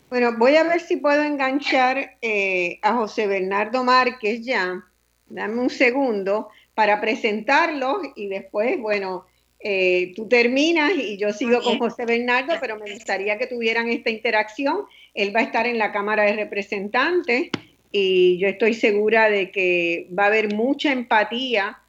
Bueno, 0.09 0.35
voy 0.37 0.55
a 0.55 0.63
ver 0.63 0.81
si 0.81 0.97
puedo 0.97 1.21
enganchar 1.23 2.17
eh, 2.21 2.79
a 2.81 2.93
José 2.93 3.27
Bernardo 3.27 3.83
Márquez 3.83 4.43
ya. 4.43 4.83
Dame 5.27 5.61
un 5.61 5.69
segundo 5.69 6.49
para 6.73 6.99
presentarlo 7.01 8.01
y 8.15 8.27
después, 8.27 8.79
bueno, 8.79 9.25
eh, 9.61 10.13
tú 10.15 10.27
terminas 10.29 10.93
y 10.95 11.17
yo 11.17 11.33
sigo 11.33 11.61
con 11.61 11.79
José 11.79 12.05
Bernardo, 12.05 12.53
pero 12.61 12.77
me 12.77 12.93
gustaría 12.93 13.37
que 13.37 13.47
tuvieran 13.47 13.89
esta 13.89 14.09
interacción. 14.09 14.85
Él 15.13 15.35
va 15.35 15.41
a 15.41 15.43
estar 15.43 15.67
en 15.67 15.77
la 15.77 15.91
Cámara 15.91 16.23
de 16.23 16.33
Representantes 16.33 17.49
y 17.91 18.37
yo 18.37 18.47
estoy 18.47 18.73
segura 18.73 19.29
de 19.29 19.51
que 19.51 20.07
va 20.17 20.23
a 20.23 20.27
haber 20.27 20.53
mucha 20.53 20.93
empatía 20.93 21.79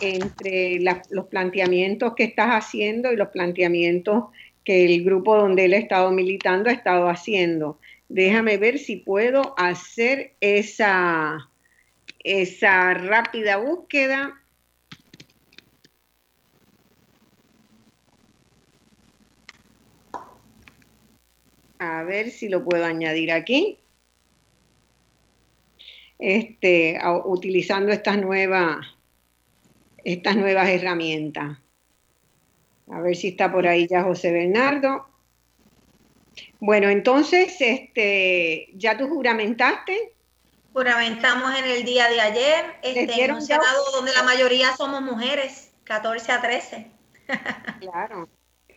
entre 0.00 0.78
los 0.78 1.26
planteamientos 1.26 2.14
que 2.14 2.24
estás 2.24 2.50
haciendo 2.50 3.12
y 3.12 3.16
los 3.16 3.28
planteamientos 3.28 4.24
que 4.64 4.84
el 4.84 5.04
grupo 5.04 5.36
donde 5.36 5.64
él 5.64 5.74
ha 5.74 5.78
estado 5.78 6.12
militando 6.12 6.70
ha 6.70 6.74
estado 6.74 7.08
haciendo. 7.08 7.78
Déjame 8.08 8.56
ver 8.56 8.78
si 8.78 8.96
puedo 8.96 9.54
hacer 9.56 10.34
esa, 10.40 11.48
esa 12.22 12.94
rápida 12.94 13.56
búsqueda 13.56 14.40
A 21.78 22.02
ver 22.04 22.30
si 22.30 22.48
lo 22.48 22.64
puedo 22.64 22.84
añadir 22.84 23.32
aquí. 23.32 23.78
Este, 26.18 26.98
utilizando 27.24 27.92
estas 27.92 28.18
nuevas, 28.18 28.78
estas 30.04 30.36
nuevas 30.36 30.68
herramientas. 30.68 31.58
A 32.90 33.00
ver 33.00 33.16
si 33.16 33.28
está 33.28 33.52
por 33.52 33.66
ahí 33.66 33.86
ya 33.86 34.02
José 34.02 34.32
Bernardo. 34.32 35.06
Bueno, 36.60 36.88
entonces, 36.88 37.56
este, 37.60 38.68
¿ya 38.74 38.96
tú 38.96 39.08
juramentaste? 39.08 40.12
Juramentamos 40.72 41.58
en 41.58 41.64
el 41.64 41.84
día 41.84 42.08
de 42.08 42.20
ayer, 42.20 42.64
este, 42.82 43.24
en 43.24 43.32
un 43.32 43.42
senado 43.42 43.90
donde 43.92 44.12
la 44.12 44.22
mayoría 44.22 44.76
somos 44.76 45.02
mujeres, 45.02 45.72
14 45.84 46.32
a 46.32 46.42
13. 46.42 46.90
Claro 47.80 48.28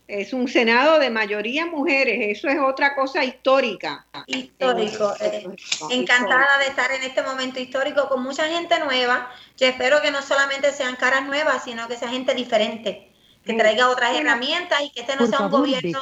es 0.09 0.33
un 0.33 0.47
Senado 0.47 0.97
de 0.97 1.11
mayoría 1.11 1.67
mujeres, 1.67 2.37
eso 2.37 2.47
es 2.47 2.57
otra 2.59 2.95
cosa 2.95 3.23
histórica. 3.23 4.07
Histórico. 4.25 5.13
Eh, 5.21 5.47
encantada 5.91 6.57
de 6.57 6.65
estar 6.65 6.91
en 6.91 7.03
este 7.03 7.21
momento 7.21 7.59
histórico 7.59 8.09
con 8.09 8.23
mucha 8.23 8.47
gente 8.47 8.79
nueva. 8.79 9.29
Yo 9.55 9.67
espero 9.67 10.01
que 10.01 10.09
no 10.09 10.23
solamente 10.23 10.71
sean 10.71 10.95
caras 10.95 11.27
nuevas, 11.27 11.63
sino 11.63 11.87
que 11.87 11.95
sea 11.95 12.09
gente 12.09 12.33
diferente, 12.33 13.11
que 13.45 13.53
traiga 13.53 13.87
otras 13.87 14.17
herramientas 14.17 14.81
y 14.81 14.89
que 14.89 15.01
este 15.01 15.15
no 15.15 15.27
sea 15.27 15.41
un 15.41 15.51
gobierno 15.51 15.99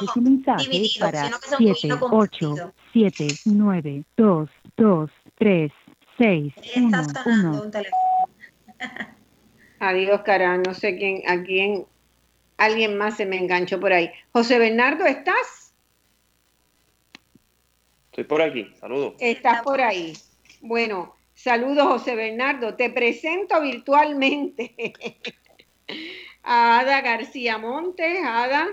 dividido, 0.58 1.10
sino 1.12 1.38
que 1.38 1.48
sea 1.48 1.58
un 1.58 1.66
gobierno 1.66 2.00
compartido. 2.00 2.72
7, 2.94 3.26
9, 3.44 4.04
2, 4.16 4.50
2, 4.78 5.10
3, 5.38 5.72
6, 6.16 6.54
Está 6.56 7.04
sonando 7.04 7.62
un 7.62 7.70
teléfono. 7.70 8.02
Adiós, 9.80 10.22
cara, 10.22 10.56
no 10.56 10.72
sé 10.72 10.96
quién, 10.96 11.22
a 11.28 11.42
quién 11.42 11.86
alguien 12.58 12.98
más 12.98 13.16
se 13.16 13.24
me 13.24 13.38
enganchó 13.38 13.80
por 13.80 13.92
ahí. 13.92 14.10
José 14.32 14.58
Bernardo, 14.58 15.06
¿estás? 15.06 15.72
Estoy 18.10 18.24
por 18.24 18.42
aquí, 18.42 18.70
saludos. 18.78 19.14
Estás 19.20 19.62
por 19.62 19.80
ahí. 19.80 20.12
Bueno, 20.60 21.14
saludos 21.34 21.86
José 21.86 22.16
Bernardo. 22.16 22.74
Te 22.74 22.90
presento 22.90 23.60
virtualmente 23.60 24.74
a 26.42 26.80
Ada 26.80 27.00
García 27.00 27.58
Montes. 27.58 28.18
Ada, 28.24 28.66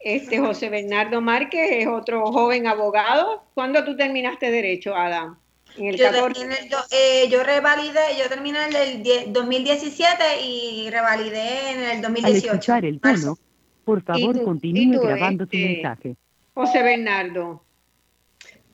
este 0.00 0.38
José 0.38 0.70
Bernardo 0.70 1.20
Márquez 1.20 1.68
es 1.72 1.86
otro 1.86 2.32
joven 2.32 2.66
abogado. 2.66 3.44
¿Cuándo 3.54 3.84
tú 3.84 3.96
terminaste 3.96 4.50
derecho, 4.50 4.96
Ada? 4.96 5.38
Eh, 5.78 7.28
yo, 7.30 7.42
revalidé, 7.42 8.00
yo 8.18 8.28
terminé 8.28 8.58
en 8.66 8.76
el 8.76 9.32
2017 9.32 10.24
y 10.42 10.90
revalidé 10.90 11.70
en 11.72 11.80
el 11.80 12.02
2018. 12.02 12.26
Al 12.26 12.36
escuchar 12.36 12.84
el 12.84 13.00
tono, 13.00 13.38
por 13.84 14.02
favor 14.02 14.42
continúe 14.42 15.00
grabando 15.00 15.46
tu 15.46 15.56
este, 15.56 15.68
mensaje. 15.68 16.16
José 16.54 16.82
Bernardo. 16.82 17.62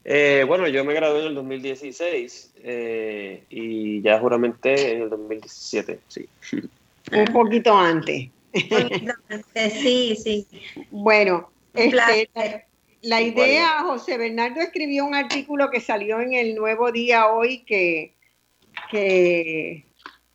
Eh, 0.05 0.45
bueno, 0.47 0.67
yo 0.69 0.85
me 0.85 0.95
gradué 0.95 1.21
en 1.21 1.27
el 1.29 1.35
2016 1.35 2.55
eh, 2.65 3.45
y 3.51 4.03
ya 4.03 4.19
juramenté 4.19 4.93
en 4.93 5.03
el 5.03 5.11
2017, 5.11 6.01
sí. 6.09 6.29
Un 7.13 7.25
poquito 7.27 7.77
antes. 7.77 8.29
sí, 9.83 10.17
sí. 10.17 10.47
Bueno, 10.91 11.51
este, 11.75 12.67
la 13.03 13.21
idea, 13.21 13.83
José 13.83 14.17
Bernardo 14.17 14.61
escribió 14.61 15.05
un 15.05 15.15
artículo 15.15 15.71
que 15.71 15.81
salió 15.81 16.21
en 16.21 16.35
el 16.35 16.55
Nuevo 16.55 16.93
Día 16.93 17.29
hoy 17.29 17.65
que, 17.65 18.15
que 18.91 19.85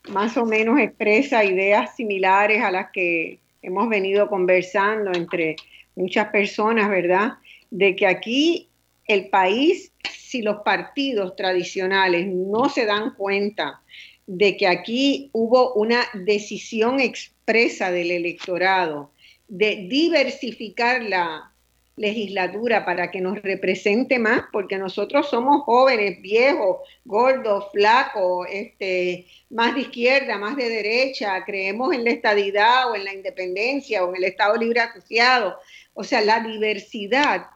más 0.09 0.35
o 0.37 0.45
menos 0.45 0.79
expresa 0.79 1.45
ideas 1.45 1.95
similares 1.95 2.61
a 2.61 2.71
las 2.71 2.91
que 2.91 3.39
hemos 3.61 3.87
venido 3.87 4.29
conversando 4.29 5.11
entre 5.13 5.55
muchas 5.95 6.27
personas, 6.27 6.89
¿verdad? 6.89 7.35
De 7.71 7.95
que 7.95 8.05
aquí 8.05 8.69
el 9.05 9.29
país, 9.29 9.93
si 10.03 10.41
los 10.41 10.57
partidos 10.57 11.37
tradicionales 11.37 12.27
no 12.27 12.67
se 12.67 12.85
dan 12.85 13.15
cuenta 13.15 13.81
de 14.25 14.57
que 14.57 14.67
aquí 14.67 15.29
hubo 15.31 15.73
una 15.73 16.01
decisión 16.13 16.99
expresa 16.99 17.91
del 17.91 18.11
electorado 18.11 19.11
de 19.47 19.87
diversificar 19.89 21.01
la, 21.03 21.53
legislatura 21.97 22.85
para 22.85 23.09
que 23.09 23.19
nos 23.19 23.41
represente 23.41 24.19
más, 24.19 24.43
porque 24.53 24.77
nosotros 24.77 25.29
somos 25.29 25.63
jóvenes, 25.63 26.21
viejos, 26.21 26.77
gordos, 27.03 27.65
flacos, 27.73 28.47
este, 28.49 29.25
más 29.49 29.73
de 29.73 29.81
izquierda, 29.81 30.37
más 30.37 30.55
de 30.55 30.69
derecha, 30.69 31.43
creemos 31.43 31.93
en 31.93 32.05
la 32.05 32.11
estadidad 32.11 32.91
o 32.91 32.95
en 32.95 33.03
la 33.03 33.13
independencia 33.13 34.05
o 34.05 34.09
en 34.09 34.17
el 34.17 34.23
Estado 34.25 34.55
libre 34.55 34.79
asociado. 34.79 35.57
O 35.93 36.03
sea, 36.03 36.21
la 36.21 36.39
diversidad 36.39 37.47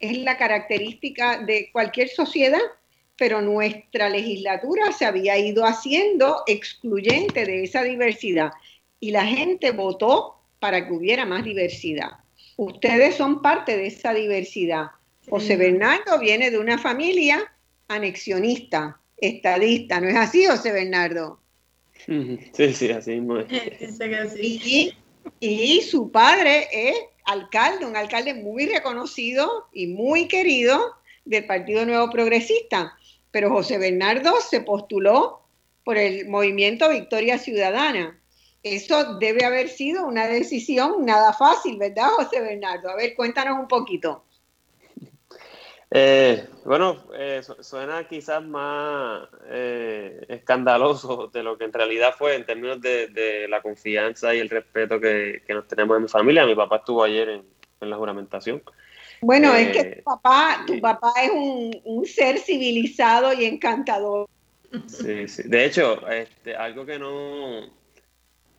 es 0.00 0.18
la 0.18 0.36
característica 0.36 1.38
de 1.38 1.70
cualquier 1.70 2.08
sociedad, 2.08 2.60
pero 3.16 3.40
nuestra 3.42 4.08
legislatura 4.08 4.90
se 4.90 5.06
había 5.06 5.38
ido 5.38 5.64
haciendo 5.64 6.42
excluyente 6.48 7.46
de 7.46 7.62
esa 7.62 7.84
diversidad 7.84 8.50
y 8.98 9.12
la 9.12 9.24
gente 9.24 9.70
votó 9.70 10.40
para 10.58 10.84
que 10.84 10.92
hubiera 10.92 11.24
más 11.24 11.44
diversidad. 11.44 12.23
Ustedes 12.56 13.16
son 13.16 13.42
parte 13.42 13.76
de 13.76 13.86
esa 13.86 14.14
diversidad. 14.14 14.86
José 15.28 15.56
Bernardo 15.56 16.18
viene 16.18 16.50
de 16.50 16.58
una 16.58 16.78
familia 16.78 17.52
anexionista, 17.88 19.00
estadista, 19.16 20.00
¿no 20.00 20.08
es 20.08 20.16
así, 20.16 20.44
José 20.44 20.72
Bernardo? 20.72 21.40
Sí, 22.06 22.72
sí, 22.74 22.90
así 22.90 23.12
mismo 23.12 23.38
Y, 24.40 24.92
y 25.40 25.80
su 25.80 26.10
padre 26.10 26.68
es 26.72 26.96
alcalde, 27.24 27.86
un 27.86 27.96
alcalde 27.96 28.34
muy 28.34 28.66
reconocido 28.66 29.68
y 29.72 29.86
muy 29.86 30.28
querido 30.28 30.96
del 31.24 31.46
Partido 31.46 31.86
Nuevo 31.86 32.10
Progresista. 32.10 32.94
Pero 33.30 33.50
José 33.50 33.78
Bernardo 33.78 34.34
se 34.40 34.60
postuló 34.60 35.40
por 35.84 35.96
el 35.96 36.28
movimiento 36.28 36.88
Victoria 36.90 37.38
Ciudadana 37.38 38.20
eso 38.64 39.18
debe 39.18 39.44
haber 39.44 39.68
sido 39.68 40.06
una 40.06 40.26
decisión 40.26 41.04
nada 41.04 41.34
fácil, 41.34 41.76
¿verdad, 41.78 42.08
José 42.16 42.40
Bernardo? 42.40 42.88
A 42.88 42.96
ver, 42.96 43.14
cuéntanos 43.14 43.58
un 43.60 43.68
poquito. 43.68 44.24
Eh, 45.90 46.48
bueno, 46.64 47.04
eh, 47.14 47.42
suena 47.60 48.08
quizás 48.08 48.42
más 48.42 49.28
eh, 49.48 50.24
escandaloso 50.28 51.30
de 51.32 51.42
lo 51.42 51.58
que 51.58 51.64
en 51.66 51.72
realidad 51.72 52.14
fue 52.18 52.34
en 52.34 52.46
términos 52.46 52.80
de, 52.80 53.46
la 53.48 53.60
confianza 53.60 54.34
y 54.34 54.40
el 54.40 54.48
respeto 54.48 54.98
que, 54.98 55.42
nos 55.50 55.68
tenemos 55.68 55.98
en 55.98 56.02
mi 56.04 56.08
familia. 56.08 56.46
Mi 56.46 56.54
papá 56.54 56.78
estuvo 56.78 57.04
ayer 57.04 57.28
en, 57.28 57.44
la 57.80 57.96
juramentación. 57.96 58.62
Bueno, 59.20 59.54
es 59.54 59.68
que 59.76 59.84
tu 59.84 60.02
papá, 60.04 60.64
tu 60.66 60.80
papá 60.80 61.12
es 61.22 61.30
un, 61.30 61.80
un, 61.84 62.06
ser 62.06 62.38
civilizado 62.38 63.34
y 63.34 63.44
encantador. 63.44 64.26
Sí, 64.86 65.28
sí. 65.28 65.42
De 65.44 65.66
hecho, 65.66 66.08
este, 66.08 66.56
algo 66.56 66.86
que 66.86 66.98
no, 66.98 67.70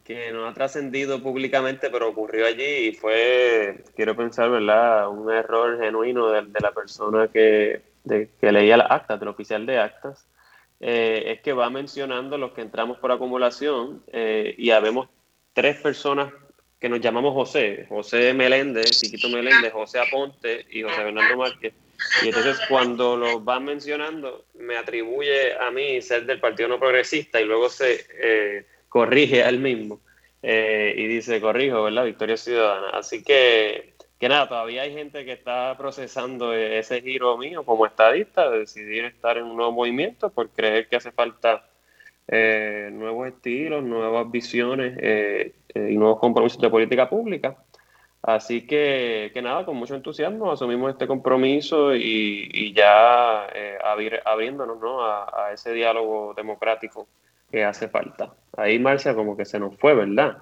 que 0.06 0.32
no 0.32 0.48
ha 0.48 0.54
trascendido 0.54 1.22
públicamente, 1.22 1.90
pero 1.90 2.10
ocurrió 2.10 2.46
allí 2.46 2.90
y 2.90 2.94
fue, 2.94 3.84
quiero 3.96 4.16
pensar, 4.16 4.52
¿verdad?, 4.52 5.10
un 5.10 5.32
error 5.32 5.80
genuino 5.80 6.30
de, 6.30 6.46
la 6.62 6.72
persona 6.72 7.28
que, 7.28 7.82
que 8.08 8.52
leía 8.52 8.78
las 8.78 8.92
actas, 8.92 9.20
del 9.20 9.30
oficial 9.30 9.66
de 9.66 9.80
actas, 9.80 10.28
eh, 10.80 11.24
es 11.34 11.42
que 11.42 11.54
va 11.54 11.72
mencionando 11.72 12.38
los 12.38 12.52
que 12.52 12.62
entramos 12.62 13.00
por 13.00 13.12
acumulación 13.12 14.04
eh, 14.14 14.54
y 14.60 14.70
habemos 14.70 15.10
tres 15.54 15.82
personas 15.82 16.32
que 16.80 16.88
nos 16.88 17.02
llamamos 17.02 17.34
José, 17.34 17.88
José 17.90 18.32
Meléndez, 18.36 18.92
Chiquito 19.02 19.28
Meléndez, 19.30 19.74
José 19.74 20.00
Aponte 20.00 20.68
y 20.70 20.84
José 20.84 21.04
Bernardo 21.04 21.38
Márquez. 21.38 21.74
Y 22.22 22.28
entonces 22.28 22.60
cuando 22.70 23.18
los 23.18 23.44
van 23.44 23.64
mencionando, 23.64 24.46
me 24.54 24.78
atribuye 24.78 25.58
a 25.58 25.72
mí 25.72 26.00
ser 26.04 26.28
del 26.28 26.40
Partido 26.40 26.70
No 26.70 26.80
Progresista 26.80 27.42
y 27.42 27.46
luego 27.46 27.70
se... 27.70 28.06
Eh, 28.22 28.66
corrige 28.96 29.44
al 29.44 29.60
mismo 29.60 30.00
eh, 30.42 30.94
y 30.96 31.06
dice, 31.08 31.42
corrijo, 31.42 31.84
¿verdad? 31.84 32.06
Victoria 32.06 32.38
Ciudadana. 32.38 32.92
Así 32.92 33.26
que, 33.26 33.96
que 34.18 34.30
nada, 34.30 34.48
todavía 34.48 34.84
hay 34.84 34.94
gente 34.94 35.26
que 35.26 35.34
está 35.34 35.76
procesando 35.78 36.54
ese 36.54 37.02
giro 37.02 37.38
mío 37.38 37.66
como 37.66 37.86
estadista, 37.86 38.50
de 38.50 38.60
decidir 38.60 39.04
estar 39.04 39.38
en 39.38 39.44
un 39.44 39.58
nuevo 39.58 39.74
movimiento 39.74 40.30
por 40.30 40.48
creer 40.48 40.88
que 40.88 40.96
hace 40.96 41.12
falta 41.12 41.68
eh, 42.30 42.90
nuevos 42.94 43.28
estilos, 43.28 43.84
nuevas 43.84 44.32
visiones 44.32 44.98
eh, 45.02 45.56
y 45.76 45.98
nuevos 45.98 46.18
compromisos 46.22 46.62
de 46.62 46.70
política 46.70 47.10
pública. 47.10 47.58
Así 48.22 48.66
que, 48.66 49.30
que 49.34 49.42
nada, 49.42 49.66
con 49.66 49.76
mucho 49.76 49.96
entusiasmo 49.96 50.54
asumimos 50.54 50.92
este 50.92 51.06
compromiso 51.06 51.94
y, 51.94 52.72
ya 52.74 53.46
abriéndonos 54.24 54.80
¿no? 54.80 55.04
a 55.04 55.52
ese 55.54 55.74
diálogo 55.74 56.34
democrático 56.34 57.10
que 57.56 57.64
hace 57.64 57.88
falta. 57.88 58.34
Ahí 58.58 58.78
Marcia 58.80 59.16
como 59.16 59.38
que 59.38 59.46
se 59.46 59.58
nos 59.58 59.78
fue, 59.78 59.96
¿verdad? 59.96 60.40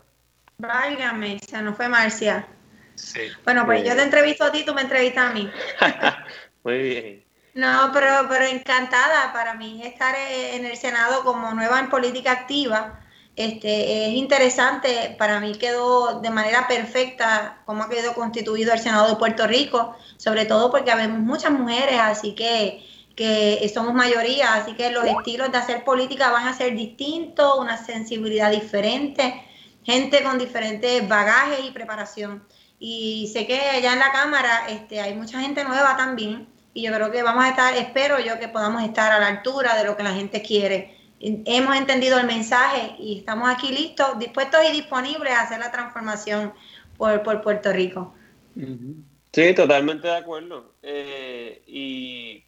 Válgame, 0.57 1.37
se 1.47 1.61
nos 1.61 1.77
fue 1.77 1.87
Marcia. 1.87 2.47
Sí. 2.95 3.21
Bueno, 3.43 3.67
pues 3.67 3.87
yo 3.87 3.95
te 3.95 4.01
entrevisto 4.01 4.45
a 4.45 4.51
ti, 4.51 4.65
tú 4.65 4.73
me 4.73 4.81
entrevistas 4.81 5.29
a 5.29 5.33
mí. 5.33 5.47
Muy 6.63 6.79
bien. 6.79 7.23
No, 7.53 7.91
pero, 7.93 8.25
pero 8.27 8.45
encantada 8.45 9.31
para 9.31 9.53
mí 9.53 9.83
estar 9.85 10.15
en 10.17 10.65
el 10.65 10.75
Senado 10.75 11.23
como 11.23 11.53
nueva 11.53 11.79
en 11.79 11.89
política 11.89 12.31
activa. 12.31 12.99
Este, 13.35 14.07
es 14.07 14.13
interesante, 14.13 15.15
para 15.19 15.39
mí 15.39 15.53
quedó 15.59 16.19
de 16.19 16.31
manera 16.31 16.67
perfecta 16.67 17.61
cómo 17.65 17.83
ha 17.83 17.89
quedado 17.89 18.15
constituido 18.15 18.73
el 18.73 18.79
Senado 18.79 19.07
de 19.07 19.17
Puerto 19.17 19.45
Rico, 19.45 19.95
sobre 20.17 20.45
todo 20.45 20.71
porque 20.71 20.89
habemos 20.89 21.19
muchas 21.19 21.51
mujeres, 21.51 21.99
así 21.99 22.33
que 22.33 22.83
que 23.15 23.69
somos 23.73 23.93
mayoría, 23.93 24.55
así 24.55 24.73
que 24.73 24.91
los 24.91 25.05
estilos 25.05 25.51
de 25.51 25.57
hacer 25.57 25.83
política 25.83 26.31
van 26.31 26.47
a 26.47 26.53
ser 26.53 26.75
distintos, 26.75 27.59
una 27.59 27.77
sensibilidad 27.77 28.51
diferente, 28.51 29.43
gente 29.83 30.23
con 30.23 30.39
diferentes 30.39 31.07
bagajes 31.07 31.59
y 31.65 31.71
preparación. 31.71 32.43
Y 32.79 33.29
sé 33.31 33.45
que 33.45 33.59
allá 33.59 33.93
en 33.93 33.99
la 33.99 34.11
Cámara 34.11 34.67
este, 34.69 34.99
hay 34.99 35.13
mucha 35.15 35.39
gente 35.39 35.63
nueva 35.63 35.95
también, 35.95 36.47
y 36.73 36.83
yo 36.83 36.93
creo 36.93 37.11
que 37.11 37.21
vamos 37.21 37.43
a 37.43 37.49
estar, 37.49 37.75
espero 37.75 38.19
yo 38.19 38.39
que 38.39 38.47
podamos 38.47 38.83
estar 38.83 39.11
a 39.11 39.19
la 39.19 39.27
altura 39.27 39.75
de 39.77 39.85
lo 39.85 39.95
que 39.95 40.03
la 40.03 40.13
gente 40.13 40.41
quiere. 40.41 40.97
Hemos 41.19 41.77
entendido 41.77 42.19
el 42.19 42.25
mensaje 42.25 42.95
y 42.99 43.19
estamos 43.19 43.49
aquí 43.49 43.71
listos, 43.71 44.19
dispuestos 44.19 44.59
y 44.67 44.73
disponibles 44.73 45.31
a 45.31 45.41
hacer 45.41 45.59
la 45.59 45.71
transformación 45.71 46.51
por, 46.97 47.41
Puerto 47.41 47.71
Rico. 47.71 48.13
Sí, 49.31 49.53
totalmente 49.53 50.07
de 50.07 50.17
acuerdo. 50.17 50.73
Eh, 50.81 51.63
y 51.67 52.42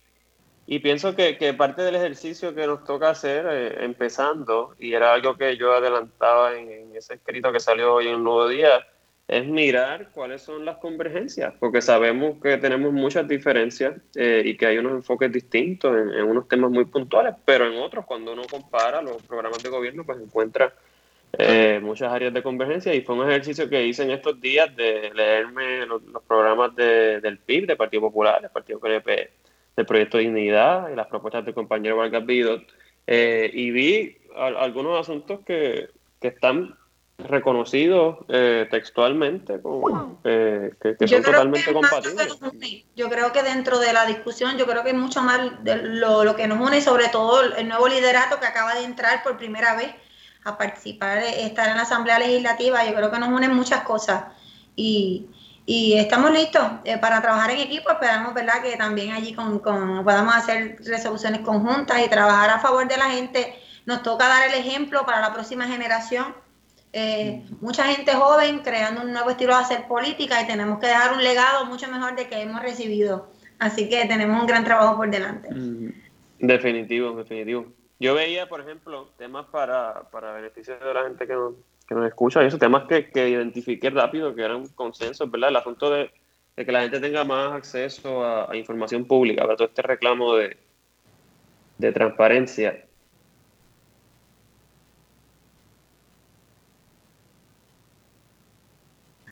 y 0.68 0.80
pienso 0.80 1.16
que, 1.16 1.54
parte 1.56 1.84
del 1.84 1.96
ejercicio 1.96 2.56
que 2.56 2.66
nos 2.66 2.84
toca 2.84 3.10
hacer 3.10 3.46
eh, 3.48 3.86
empezando, 3.86 4.74
y 4.80 4.94
era 4.94 5.14
algo 5.14 5.38
que 5.38 5.56
yo 5.58 5.74
adelantaba 5.74 6.56
en, 6.56 6.96
ese 6.96 7.16
escrito 7.16 7.52
que 7.52 7.60
salió 7.60 7.94
hoy 7.94 8.08
en 8.08 8.16
un 8.16 8.24
nuevo 8.24 8.48
día, 8.48 8.86
es 9.28 9.46
mirar 9.46 10.10
cuáles 10.12 10.42
son 10.42 10.66
las 10.66 10.78
convergencias, 10.78 11.54
porque 11.60 11.82
sabemos 11.82 12.42
que 12.42 12.58
tenemos 12.58 12.94
muchas 12.94 13.28
diferencias 13.28 13.94
eh, 14.16 14.42
y 14.44 14.58
que 14.58 14.66
hay 14.66 14.78
unos 14.78 14.94
enfoques 14.94 15.32
distintos 15.32 15.96
en, 15.96 16.24
unos 16.24 16.48
temas 16.48 16.72
muy 16.72 16.86
puntuales, 16.86 17.36
pero 17.44 17.68
en 17.68 17.80
otros, 17.80 18.06
cuando 18.06 18.34
uno 18.34 18.44
compara 18.50 19.02
los 19.02 19.22
programas 19.24 19.62
de 19.62 19.70
gobierno, 19.70 20.04
pues 20.04 20.20
encuentra 20.20 20.74
eh, 21.38 21.80
muchas 21.82 22.12
áreas 22.12 22.34
de 22.34 22.42
convergencia 22.42 22.94
y 22.94 23.02
fue 23.02 23.16
un 23.16 23.30
ejercicio 23.30 23.70
que 23.70 23.86
hice 23.86 24.04
en 24.04 24.12
estos 24.12 24.40
días 24.42 24.76
de 24.76 25.12
leerme 25.14 25.86
los, 25.86 26.02
programas 26.28 26.76
de, 26.76 27.20
del 27.20 27.38
PIB, 27.38 27.68
del 27.68 27.78
Partido 27.78 28.02
Popular, 28.02 28.42
del 28.42 28.52
Partido 28.52 28.80
PNP 28.80 29.45
del 29.76 29.86
proyecto 29.86 30.18
Dignidad 30.18 30.90
y 30.92 30.96
las 30.96 31.08
propuestas 31.08 31.46
del 31.46 31.54
compañero 31.54 31.98
Vargas 31.98 32.26
Vidot, 32.26 32.64
eh, 33.08 33.50
y 33.54 33.72
vi 33.72 34.18
algunos 34.36 35.00
asuntos 35.00 35.40
que, 35.46 35.90
están 36.22 36.76
reconocidos 37.20 38.18
eh, 38.30 38.68
textualmente, 38.72 39.62
eh, 40.24 40.72
que, 40.82 41.08
son 41.08 41.22
totalmente 41.22 41.72
compatibles. 41.72 42.40
yo 42.96 43.10
creo 43.10 43.32
que 43.32 43.44
dentro 43.44 43.78
de 43.78 43.94
la 43.94 44.08
discusión, 44.08 44.58
yo 44.58 44.66
creo 44.66 44.84
que 44.84 44.94
mucho 44.94 45.22
más 45.22 45.64
de 45.64 45.76
lo, 45.84 46.24
lo, 46.24 46.36
que 46.36 46.48
nos 46.48 46.60
une, 46.60 46.82
sobre 46.82 47.10
todo 47.10 47.44
el 47.44 47.68
nuevo 47.68 47.88
liderato 47.88 48.40
que 48.40 48.48
acaba 48.48 48.74
de 48.74 48.86
entrar 48.86 49.22
por 49.22 49.38
primera 49.38 49.76
vez 49.76 49.94
a 50.46 50.58
participar, 50.58 51.20
estar 51.20 51.70
en 51.70 51.76
la 51.76 51.84
Asamblea 51.84 52.18
Legislativa, 52.18 52.84
yo 52.86 52.96
creo 52.96 53.12
que 53.12 53.20
nos 53.20 53.30
unen 53.30 53.54
muchas 53.54 53.84
cosas. 53.84 54.26
Y, 54.76 55.28
y 55.66 55.94
estamos 55.94 56.32
listos 56.32 56.64
eh, 56.84 56.98
para 57.00 57.22
trabajar 57.22 57.52
en 57.52 57.60
equipo. 57.60 57.90
Esperamos 57.90 58.34
¿verdad? 58.34 58.62
que 58.62 58.78
también 58.78 59.12
allí 59.12 59.34
con, 59.34 59.60
podamos 59.62 60.36
hacer 60.36 60.78
resoluciones 60.86 61.42
conjuntas 61.42 62.06
y 62.06 62.10
trabajar 62.10 62.52
a 62.52 62.60
favor 62.60 62.88
de 62.88 62.98
la 62.98 63.10
gente. 63.10 63.56
Nos 63.86 64.04
toca 64.04 64.28
dar 64.28 64.48
el 64.50 64.54
ejemplo 64.54 65.06
para 65.06 65.22
la 65.22 65.34
próxima 65.34 65.66
generación. 65.66 66.36
Eh, 66.94 67.44
mucha 67.62 67.84
gente 67.86 68.14
joven 68.14 68.60
creando 68.60 69.02
un 69.02 69.12
nuevo 69.12 69.32
estilo 69.32 69.56
de 69.56 69.64
hacer 69.64 69.88
política 69.88 70.42
y 70.42 70.48
tenemos 70.48 70.80
que 70.80 70.88
dejar 70.88 71.14
un 71.14 71.24
legado 71.24 71.66
mucho 71.66 71.88
mejor 71.90 72.16
de 72.16 72.28
que 72.28 72.42
hemos 72.42 72.62
recibido. 72.62 73.32
Así 73.58 73.90
que 73.90 74.06
tenemos 74.06 74.40
un 74.40 74.48
gran 74.48 74.64
trabajo 74.64 74.96
por 74.98 75.10
delante. 75.10 75.50
Definitivo, 76.40 77.16
definitivo. 77.16 77.66
Yo 78.00 78.14
veía, 78.14 78.48
por 78.48 78.62
ejemplo, 78.62 79.10
temas 79.18 79.46
para, 79.48 80.10
para 80.12 80.34
beneficio 80.34 80.78
de 80.78 80.94
la 80.94 81.04
gente 81.04 81.26
que 81.26 81.34
nos 81.34 81.54
que 81.88 81.96
nos 81.96 82.08
escucha, 82.08 82.44
y 82.44 82.48
esos 82.48 82.60
temas 82.60 82.86
que, 82.86 83.10
que 83.10 83.30
identifiqué 83.30 83.90
rápido, 83.90 84.34
que 84.34 84.42
eran 84.42 84.68
consensos, 84.70 85.30
¿verdad? 85.30 85.50
El 85.50 85.56
asunto 85.58 85.90
de, 85.90 86.12
que 86.56 86.72
la 86.72 86.82
gente 86.82 87.00
tenga 87.00 87.24
más 87.24 87.54
acceso 87.54 88.26
a, 88.26 88.56
información 88.56 89.06
pública, 89.06 89.44
¿verdad? 89.44 89.58
Todo 89.58 89.68
este 89.68 89.82
reclamo 89.82 90.36
de, 90.36 90.58
de 91.78 91.92
transparencia. 91.92 92.86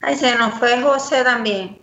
Ay, 0.02 0.16
se 0.16 0.36
nos 0.36 0.54
fue 0.56 0.82
José 0.82 1.24
también. 1.24 1.80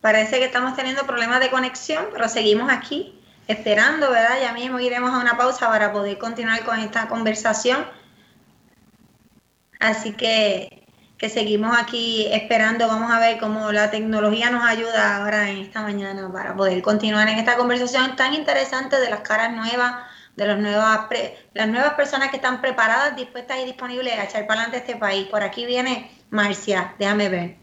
Parece 0.00 0.38
que 0.38 0.46
estamos 0.46 0.74
teniendo 0.74 1.04
problemas 1.04 1.40
de 1.40 1.50
conexión, 1.50 2.06
pero 2.12 2.28
seguimos 2.28 2.72
aquí 2.72 3.20
esperando, 3.46 4.10
¿verdad? 4.10 4.40
Ya 4.40 4.52
mismo 4.54 4.80
iremos 4.80 5.10
a 5.10 5.18
una 5.18 5.36
pausa 5.36 5.68
para 5.68 5.92
poder 5.92 6.16
continuar 6.16 6.64
con 6.64 6.78
esta 6.78 7.08
conversación. 7.08 7.84
Así 9.80 10.12
que, 10.12 10.86
que 11.18 11.28
seguimos 11.28 11.76
aquí 11.76 12.26
esperando. 12.30 12.86
Vamos 12.86 13.10
a 13.10 13.18
ver 13.18 13.38
cómo 13.38 13.72
la 13.72 13.90
tecnología 13.90 14.50
nos 14.50 14.62
ayuda 14.64 15.16
ahora 15.16 15.50
en 15.50 15.58
esta 15.58 15.82
mañana 15.82 16.30
para 16.32 16.54
poder 16.54 16.82
continuar 16.82 17.28
en 17.28 17.38
esta 17.38 17.56
conversación 17.56 18.14
tan 18.14 18.34
interesante 18.34 19.00
de 19.00 19.10
las 19.10 19.20
caras 19.20 19.52
nuevas, 19.52 20.04
de 20.36 20.46
los 20.46 20.58
nuevas 20.58 21.08
las 21.54 21.68
nuevas 21.68 21.94
personas 21.94 22.30
que 22.30 22.36
están 22.36 22.60
preparadas, 22.60 23.16
dispuestas 23.16 23.58
y 23.60 23.64
disponibles 23.64 24.18
a 24.18 24.24
echar 24.24 24.46
para 24.46 24.62
adelante 24.62 24.90
este 24.90 25.00
país. 25.00 25.26
Por 25.28 25.42
aquí 25.42 25.66
viene 25.66 26.10
Marcia, 26.30 26.94
déjame 26.98 27.28
ver. 27.28 27.56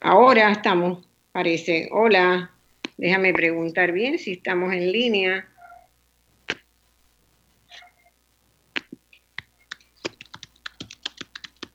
Ahora 0.00 0.50
estamos, 0.50 1.06
parece. 1.30 1.88
Hola, 1.92 2.50
déjame 2.96 3.32
preguntar 3.32 3.92
bien 3.92 4.18
si 4.18 4.32
estamos 4.32 4.72
en 4.72 4.92
línea. 4.92 5.48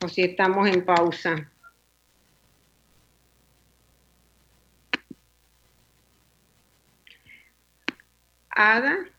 O 0.03 0.07
si 0.07 0.21
estamos 0.21 0.69
en 0.69 0.85
pausa. 0.85 1.51
Ada. 8.49 9.16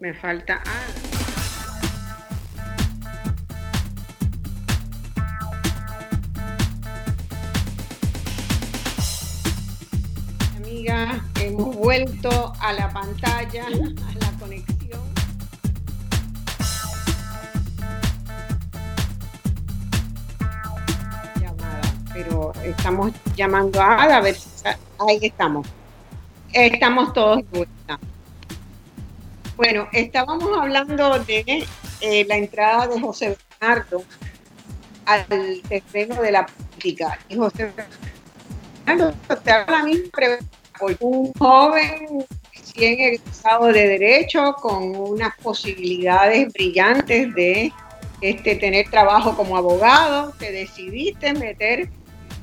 Me 0.00 0.14
falta 0.14 0.54
A. 0.54 0.60
Amiga, 10.56 11.20
hemos 11.40 11.74
vuelto 11.74 12.52
a 12.60 12.72
la 12.74 12.92
pantalla, 12.92 13.66
a 13.66 13.70
la 13.70 14.30
conexión. 14.38 15.00
Llamada, 21.40 21.80
pero 22.12 22.52
estamos 22.62 23.10
llamando 23.34 23.82
a 23.82 24.04
Ada, 24.04 24.18
a 24.18 24.20
ver 24.20 24.36
si 24.36 24.48
ahí 24.64 25.18
estamos. 25.22 25.66
Estamos 26.52 27.12
todos 27.12 27.42
vuelta. 27.50 27.98
Bueno, 29.58 29.88
estábamos 29.90 30.56
hablando 30.56 31.18
de 31.24 31.66
eh, 32.00 32.24
la 32.28 32.36
entrada 32.36 32.86
de 32.86 33.00
José 33.00 33.36
Bernardo 33.60 34.04
al 35.04 35.26
terreno 35.68 36.22
de 36.22 36.30
la 36.30 36.46
política. 36.46 37.18
Y 37.28 37.34
José 37.34 37.72
Bernardo 38.86 39.14
te 39.42 39.50
habla 39.50 39.78
la 39.78 39.82
misma 39.82 40.10
pregunta, 40.12 40.46
un 41.00 41.32
joven 41.32 42.24
recién 42.54 43.00
egresado 43.00 43.66
de 43.66 43.88
Derecho 43.88 44.54
con 44.62 44.94
unas 44.94 45.36
posibilidades 45.38 46.52
brillantes 46.52 47.34
de 47.34 47.72
este, 48.20 48.54
tener 48.54 48.88
trabajo 48.90 49.36
como 49.36 49.56
abogado, 49.56 50.32
te 50.38 50.52
decidiste 50.52 51.32
meter 51.32 51.90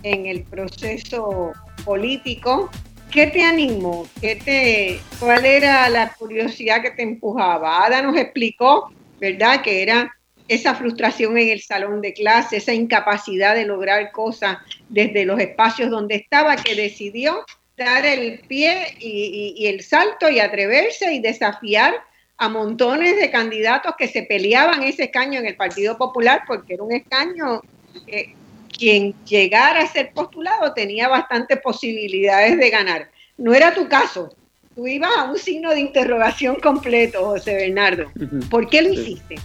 en 0.03 0.25
el 0.25 0.43
proceso 0.43 1.53
político 1.85 2.69
¿Qué 3.11 3.27
te 3.27 3.43
animó? 3.43 4.07
¿Qué 4.19 4.35
te, 4.35 4.99
¿Cuál 5.19 5.45
era 5.45 5.87
la 5.89 6.13
curiosidad 6.13 6.81
que 6.81 6.91
te 6.91 7.03
empujaba? 7.03 7.85
Ada 7.85 8.01
nos 8.01 8.17
explicó, 8.17 8.91
¿verdad? 9.19 9.61
Que 9.61 9.83
era 9.83 10.13
esa 10.47 10.75
frustración 10.75 11.37
en 11.37 11.49
el 11.49 11.61
salón 11.61 12.01
de 12.01 12.13
clase, 12.13 12.57
esa 12.57 12.73
incapacidad 12.73 13.55
de 13.55 13.65
lograr 13.65 14.11
cosas 14.11 14.57
desde 14.89 15.25
los 15.25 15.39
espacios 15.39 15.89
donde 15.89 16.15
estaba, 16.15 16.55
que 16.55 16.75
decidió 16.75 17.45
dar 17.77 18.05
el 18.05 18.39
pie 18.47 18.95
y, 18.99 19.65
el 19.65 19.81
salto 19.81 20.29
y 20.29 20.39
atreverse 20.39 21.13
y 21.13 21.19
desafiar 21.19 21.95
a 22.37 22.49
montones 22.49 23.17
de 23.17 23.31
candidatos 23.31 23.95
que 23.97 24.07
se 24.07 24.23
peleaban 24.23 24.83
ese 24.83 25.05
escaño 25.05 25.39
en 25.39 25.45
el 25.45 25.55
Partido 25.55 25.97
Popular, 25.97 26.43
porque 26.45 26.75
era 26.75 26.83
un 26.83 26.93
escaño 26.93 27.61
que 28.05 28.35
quien 28.77 29.15
llegara 29.25 29.81
a 29.81 29.87
ser 29.87 30.11
postulado 30.13 30.73
tenía 30.73 31.07
bastantes 31.07 31.59
posibilidades 31.61 32.57
de 32.57 32.69
ganar. 32.69 33.09
No 33.37 33.53
era 33.53 33.73
tu 33.73 33.87
caso. 33.87 34.35
Tú 34.75 34.87
ibas 34.87 35.11
a 35.17 35.23
un 35.23 35.37
signo 35.37 35.71
de 35.71 35.79
interrogación 35.79 36.55
completo, 36.55 37.25
José 37.25 37.55
Bernardo. 37.55 38.11
¿Por 38.49 38.69
qué 38.69 38.81
lo 38.81 38.89
hiciste? 38.89 39.35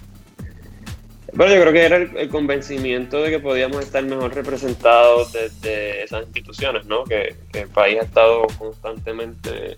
Bueno, 1.32 1.54
yo 1.54 1.60
creo 1.60 1.72
que 1.72 1.84
era 1.84 1.96
el, 1.96 2.28
convencimiento 2.28 3.22
de 3.22 3.30
que 3.30 3.38
podíamos 3.38 3.84
estar 3.84 4.02
mejor 4.02 4.34
representados 4.34 5.32
desde 5.32 6.02
esas 6.02 6.24
instituciones, 6.24 6.86
¿no? 6.86 7.04
Que, 7.04 7.36
el 7.52 7.68
país 7.68 7.98
ha 8.00 8.04
estado 8.04 8.46
constantemente 8.58 9.76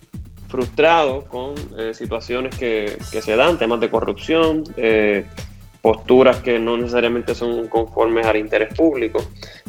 frustrado 0.49 1.25
con 1.25 1.55
eh, 1.79 1.93
situaciones 1.95 2.57
que, 2.57 2.97
se 3.01 3.37
dan, 3.37 3.59
temas 3.59 3.81
de 3.81 3.91
corrupción, 3.91 4.65
eh, 4.77 5.27
posturas 5.83 6.37
que 6.39 6.61
no 6.61 6.77
necesariamente 6.77 7.35
son 7.35 7.67
conformes 7.67 8.25
al 8.25 8.37
interés 8.37 8.73
público 8.73 9.23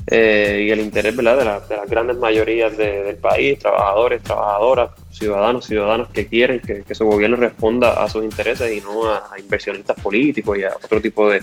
eh, 0.06 0.66
y 0.68 0.70
el 0.70 0.80
interés 0.80 1.16
¿verdad? 1.16 1.64
De, 1.68 1.76
las 1.76 1.90
grandes 1.90 2.18
mayorías 2.18 2.78
del 2.78 3.16
país, 3.16 3.58
trabajadores, 3.58 4.22
trabajadoras, 4.22 4.92
ciudadanos, 5.10 5.66
ciudadanos 5.66 6.10
que 6.10 6.28
quieren 6.28 6.60
que, 6.60 6.94
su 6.94 7.06
gobierno 7.06 7.36
responda 7.38 8.04
a 8.04 8.08
sus 8.08 8.24
intereses 8.24 8.72
y 8.72 8.82
no 8.82 9.12
a, 9.12 9.28
inversionistas 9.40 10.00
políticos 10.00 10.58
y 10.60 10.64
a 10.64 10.76
otro 10.76 11.02
tipo 11.02 11.32
de 11.32 11.42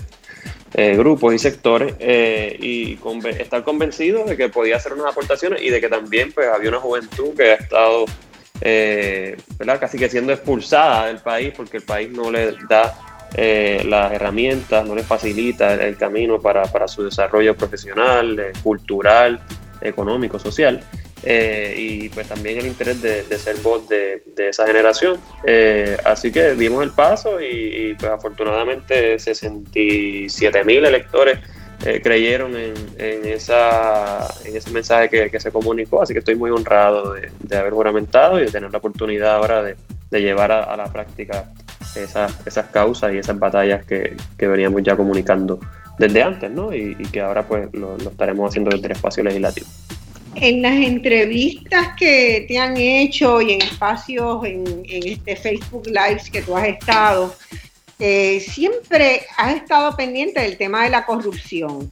eh, 0.73 0.95
grupos 0.95 1.33
y 1.33 1.39
sectores 1.39 1.95
eh, 1.99 2.57
y 2.57 2.97
estar 3.37 3.65
convencido 3.65 4.23
de 4.23 4.37
que 4.37 4.47
podía 4.47 4.77
hacer 4.77 4.93
unas 4.93 5.07
aportaciones 5.07 5.61
y 5.61 5.69
de 5.69 5.81
que 5.81 5.89
también 5.89 6.31
pues 6.31 6.47
había 6.47 6.69
una 6.69 6.79
juventud 6.79 7.35
que 7.35 7.51
ha 7.51 7.55
estado 7.55 8.05
¿verdad? 9.57 9.79
casi 9.81 9.97
que 9.97 10.07
siendo 10.07 10.31
expulsada 10.31 11.07
del 11.07 11.17
país 11.17 11.51
porque 11.57 11.77
el 11.77 11.83
país 11.83 12.09
no 12.09 12.31
le 12.31 12.53
da 12.69 13.10
eh, 13.33 13.83
las 13.85 14.11
herramientas, 14.11 14.85
no 14.85 14.93
les 14.93 15.05
facilita 15.05 15.73
el, 15.73 15.95
camino 15.95 16.41
para, 16.41 16.87
su 16.87 17.03
desarrollo 17.03 17.55
profesional, 17.55 18.37
eh, 18.39 18.51
cultural, 18.61 19.39
económico, 19.79 20.37
social. 20.37 20.81
Eh, 21.23 21.75
y 21.77 22.09
pues 22.09 22.27
también 22.27 22.57
el 22.57 22.65
interés 22.65 23.01
de, 23.01 23.23
ser 23.37 23.57
voz 23.57 23.87
de, 23.87 24.23
esa 24.37 24.65
generación. 24.65 25.19
así 26.03 26.31
que 26.31 26.55
dimos 26.55 26.83
el 26.83 26.91
paso 26.91 27.39
y, 27.39 27.95
pues 27.97 28.11
afortunadamente 28.11 29.19
67 29.19 30.63
mil 30.63 30.83
electores 30.83 31.39
creyeron 32.03 32.55
en, 32.55 33.25
esa, 33.25 34.27
en 34.45 34.55
ese 34.55 34.69
mensaje 34.71 35.09
que, 35.09 35.39
se 35.39 35.51
comunicó, 35.51 36.01
así 36.01 36.13
que 36.13 36.19
estoy 36.19 36.35
muy 36.35 36.51
honrado 36.51 37.13
de, 37.13 37.57
haber 37.57 37.73
juramentado 37.73 38.39
y 38.39 38.45
de 38.45 38.51
tener 38.51 38.71
la 38.71 38.79
oportunidad 38.79 39.35
ahora 39.35 39.63
de, 39.63 39.75
llevar 40.11 40.51
a, 40.51 40.63
a 40.63 40.75
la 40.75 40.91
práctica 40.91 41.51
esas, 41.95 42.35
esas 42.45 42.67
causas 42.67 43.13
y 43.13 43.17
esas 43.17 43.37
batallas 43.37 43.85
que, 43.85 44.15
veníamos 44.37 44.83
ya 44.83 44.95
comunicando 44.95 45.59
desde 45.97 46.23
antes, 46.23 46.49
¿no? 46.49 46.73
Y, 46.73 46.95
que 47.11 47.21
ahora 47.21 47.47
pues 47.47 47.69
lo, 47.73 47.97
estaremos 47.97 48.49
haciendo 48.49 48.71
desde 48.71 48.87
el 48.87 48.91
espacio 48.93 49.23
legislativo. 49.23 49.67
En 50.35 50.61
las 50.61 50.73
entrevistas 50.73 51.89
que 51.97 52.45
te 52.47 52.57
han 52.57 52.77
hecho 52.77 53.41
y 53.41 53.53
en 53.53 53.61
espacios, 53.61 54.45
en, 54.45 54.83
este 54.87 55.35
Facebook 55.35 55.87
Lives 55.87 56.29
que 56.29 56.41
tú 56.41 56.55
has 56.55 56.69
estado, 56.69 57.35
eh, 57.99 58.39
siempre 58.39 59.21
has 59.37 59.55
estado 59.55 59.95
pendiente 59.95 60.39
del 60.39 60.57
tema 60.57 60.83
de 60.85 60.89
la 60.89 61.05
corrupción. 61.05 61.91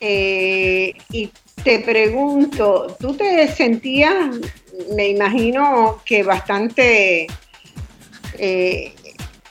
Eh, 0.00 0.94
y 1.10 1.30
te 1.62 1.78
pregunto, 1.80 2.96
¿tú 2.98 3.14
te 3.14 3.46
sentías, 3.48 4.36
me 4.96 5.08
imagino 5.08 6.00
que 6.04 6.22
bastante 6.22 7.26
eh, 8.38 8.94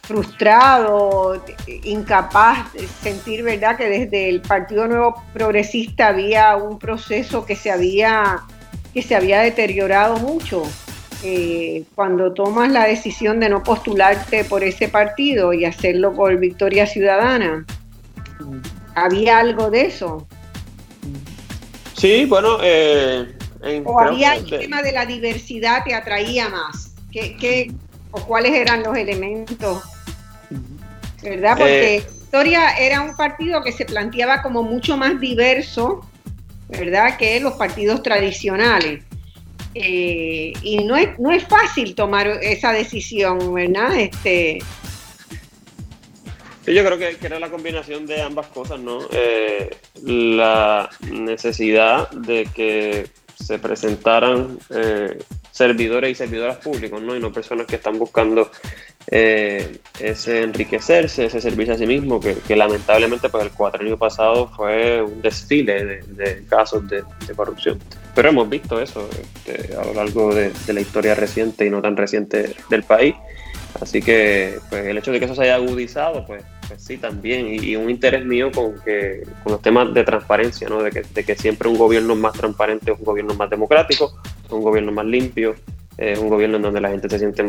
frustrado, 0.09 1.39
incapaz 1.83 2.73
de 2.73 2.87
sentir, 2.87 3.43
¿verdad?, 3.43 3.77
que 3.77 3.87
desde 3.87 4.27
el 4.27 4.41
Partido 4.41 4.87
Nuevo 4.87 5.23
Progresista 5.33 6.07
había 6.07 6.55
un 6.55 6.79
proceso 6.79 7.45
que 7.45 7.55
se 7.55 7.69
había, 7.69 8.39
que 8.91 9.03
se 9.03 9.15
había 9.15 9.41
deteriorado 9.41 10.17
mucho. 10.17 10.63
Eh, 11.23 11.83
cuando 11.93 12.33
tomas 12.33 12.71
la 12.71 12.85
decisión 12.85 13.39
de 13.39 13.49
no 13.49 13.61
postularte 13.61 14.45
por 14.45 14.63
ese 14.63 14.87
partido 14.87 15.53
y 15.53 15.65
hacerlo 15.65 16.11
por 16.13 16.35
Victoria 16.39 16.87
Ciudadana, 16.87 17.67
¿había 18.95 19.37
algo 19.37 19.69
de 19.69 19.81
eso? 19.85 20.27
Sí, 21.93 22.25
bueno, 22.25 22.57
eh, 22.63 23.31
o 23.85 23.99
había 23.99 24.33
el 24.33 24.49
tema 24.49 24.81
de 24.81 24.91
la 24.91 25.05
diversidad 25.05 25.83
te 25.85 25.93
atraía 25.93 26.49
más. 26.49 26.95
¿Qué, 27.11 27.37
qué, 27.39 27.71
o 28.09 28.21
cuáles 28.21 28.53
eran 28.53 28.81
los 28.81 28.97
elementos 28.97 29.83
¿verdad? 31.21 31.57
Porque 31.57 31.97
eh, 31.97 32.03
Victoria 32.09 32.77
era 32.77 33.01
un 33.01 33.15
partido 33.15 33.61
que 33.63 33.71
se 33.71 33.85
planteaba 33.85 34.41
como 34.41 34.63
mucho 34.63 34.97
más 34.97 35.19
diverso 35.19 36.09
¿verdad?, 36.69 37.17
que 37.17 37.39
los 37.39 37.53
partidos 37.53 38.01
tradicionales. 38.03 39.03
Eh, 39.75 40.53
y 40.63 40.83
no 40.83 40.95
es, 40.95 41.17
no 41.19 41.31
es 41.31 41.43
fácil 41.43 41.95
tomar 41.95 42.27
esa 42.41 42.71
decisión, 42.71 43.53
¿verdad? 43.53 43.99
Este, 43.99 44.59
yo 46.65 46.85
creo 46.85 46.97
que, 46.97 47.17
era 47.21 47.39
la 47.39 47.49
combinación 47.49 48.05
de 48.05 48.21
ambas 48.21 48.47
cosas, 48.47 48.79
¿no? 48.79 48.99
Eh, 49.11 49.69
la 50.03 50.89
necesidad 51.11 52.09
de 52.11 52.47
que 52.53 53.07
se 53.43 53.57
presentaran 53.57 54.57
eh, 54.69 55.17
servidores 55.51 56.11
y 56.11 56.15
servidoras 56.15 56.57
públicos, 56.57 57.01
¿no? 57.01 57.15
Y 57.15 57.19
no 57.19 57.31
personas 57.31 57.65
que 57.65 57.77
están 57.77 57.97
buscando 57.97 58.51
eh, 59.07 59.79
ese 59.99 60.43
enriquecerse, 60.43 61.25
ese 61.25 61.41
servicio 61.41 61.73
a 61.73 61.77
sí 61.77 61.87
mismo, 61.87 62.19
que, 62.19 62.55
lamentablemente 62.55 63.29
pues 63.29 63.45
el 63.45 63.51
cuatrenio 63.51 63.97
pasado 63.97 64.49
fue 64.55 65.01
un 65.01 65.21
desfile 65.21 66.03
de, 66.07 66.45
casos 66.47 66.87
de, 66.87 67.03
corrupción. 67.35 67.79
Pero 68.13 68.29
hemos 68.29 68.49
visto 68.49 68.79
eso 68.81 69.09
este, 69.11 69.75
a 69.75 69.85
lo 69.85 69.93
largo 69.93 70.33
de, 70.33 70.51
la 70.67 70.81
historia 70.81 71.15
reciente 71.15 71.65
y 71.65 71.69
no 71.69 71.81
tan 71.81 71.97
reciente 71.97 72.55
del 72.69 72.83
país. 72.83 73.15
Así 73.81 74.01
que 74.01 74.59
pues, 74.69 74.85
el 74.85 74.97
hecho 74.97 75.11
de 75.11 75.19
que 75.19 75.25
eso 75.25 75.35
se 75.35 75.43
haya 75.43 75.55
agudizado, 75.55 76.25
pues, 76.25 76.43
pues 76.69 76.81
sí, 76.83 76.97
también. 76.97 77.47
Y, 77.47 77.75
un 77.75 77.89
interés 77.89 78.25
mío 78.25 78.51
con, 78.51 78.79
que, 78.79 79.23
con 79.43 79.53
los 79.53 79.61
temas 79.61 79.93
de 79.93 80.03
transparencia, 80.03 80.69
¿no? 80.69 80.81
de, 80.81 80.91
que, 80.91 81.01
de 81.01 81.23
que 81.25 81.35
siempre 81.35 81.67
un 81.67 81.77
gobierno 81.77 82.15
más 82.15 82.33
transparente 82.33 82.91
es 82.91 82.99
un 82.99 83.05
gobierno 83.05 83.33
más 83.33 83.49
democrático, 83.49 84.13
un 84.49 84.61
gobierno 84.61 84.91
más 84.91 85.05
limpio, 85.05 85.55
es 85.99 86.17
un 86.17 86.29
gobierno 86.29 86.55
en 86.55 86.61
donde 86.61 86.79
la 86.79 86.89
gente 86.89 87.09
se 87.09 87.19
siente 87.19 87.43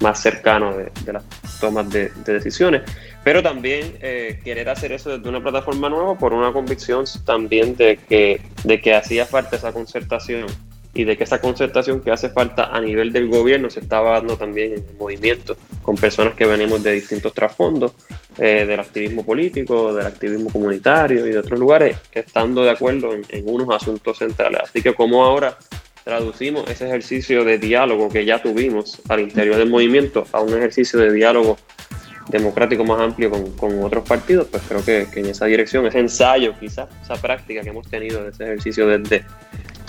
más 0.00 0.20
cercano 0.20 0.76
de, 0.76 1.12
las 1.12 1.22
tomas 1.60 1.88
de, 1.90 2.10
decisiones, 2.26 2.82
pero 3.22 3.40
también 3.40 3.96
eh, 4.00 4.40
querer 4.42 4.68
hacer 4.68 4.90
eso 4.90 5.16
desde 5.16 5.28
una 5.28 5.40
plataforma 5.40 5.88
nueva 5.88 6.18
por 6.18 6.32
una 6.32 6.52
convicción 6.52 7.04
también 7.24 7.76
de 7.76 7.96
que, 7.96 8.40
de 8.64 8.80
que 8.80 8.94
hacía 8.94 9.26
falta 9.26 9.56
esa 9.56 9.72
concertación 9.72 10.46
y 10.94 11.04
de 11.04 11.16
que 11.16 11.24
esa 11.24 11.40
concertación 11.40 12.00
que 12.00 12.10
hace 12.10 12.30
falta 12.30 12.66
a 12.66 12.80
nivel 12.80 13.12
del 13.12 13.28
gobierno 13.28 13.68
se 13.68 13.80
estaba 13.80 14.12
dando 14.12 14.36
también 14.36 14.72
en 14.72 14.84
el 14.88 14.96
movimiento 14.96 15.56
con 15.82 15.96
personas 15.96 16.34
que 16.34 16.46
venimos 16.46 16.82
de 16.82 16.92
distintos 16.92 17.34
trasfondos, 17.34 17.92
eh, 18.38 18.64
del 18.66 18.80
activismo 18.80 19.24
político, 19.24 19.92
del 19.92 20.06
activismo 20.06 20.50
comunitario 20.50 21.26
y 21.26 21.30
de 21.30 21.38
otros 21.38 21.58
lugares, 21.58 21.96
estando 22.12 22.62
de 22.62 22.70
acuerdo 22.70 23.12
en, 23.12 23.24
en 23.28 23.48
unos 23.48 23.68
asuntos 23.74 24.18
centrales. 24.18 24.60
Así 24.62 24.82
que 24.82 24.94
como 24.94 25.24
ahora 25.24 25.58
traducimos 26.04 26.68
ese 26.70 26.86
ejercicio 26.86 27.44
de 27.44 27.58
diálogo 27.58 28.08
que 28.08 28.24
ya 28.24 28.40
tuvimos 28.40 29.00
al 29.08 29.20
interior 29.20 29.56
del 29.56 29.70
movimiento 29.70 30.26
a 30.32 30.40
un 30.40 30.50
ejercicio 30.50 31.00
de 31.00 31.12
diálogo 31.12 31.56
democrático 32.28 32.84
más 32.84 33.00
amplio 33.00 33.30
con, 33.56 33.82
otros 33.82 34.06
partidos, 34.06 34.48
pues 34.50 34.62
creo 34.68 34.84
que, 34.84 35.06
en 35.18 35.26
esa 35.26 35.46
dirección, 35.46 35.86
ese 35.86 35.98
ensayo 35.98 36.54
quizás, 36.58 36.88
esa 37.02 37.16
práctica 37.16 37.62
que 37.62 37.68
hemos 37.68 37.88
tenido 37.88 38.24
de 38.24 38.30
ese 38.30 38.44
ejercicio 38.44 38.86
desde, 38.86 39.24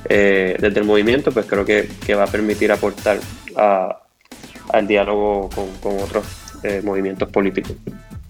eh, 0.10 0.56
desde 0.60 0.80
el 0.80 0.86
movimiento, 0.86 1.32
pues 1.32 1.46
creo 1.46 1.66
que, 1.66 1.88
va 2.16 2.24
a 2.24 2.28
permitir 2.28 2.72
aportar 2.72 3.20
al 3.56 4.88
diálogo 4.88 5.50
con, 5.82 5.98
otros 6.00 6.26
eh, 6.64 6.82
movimientos 6.84 7.30
políticos. 7.30 7.76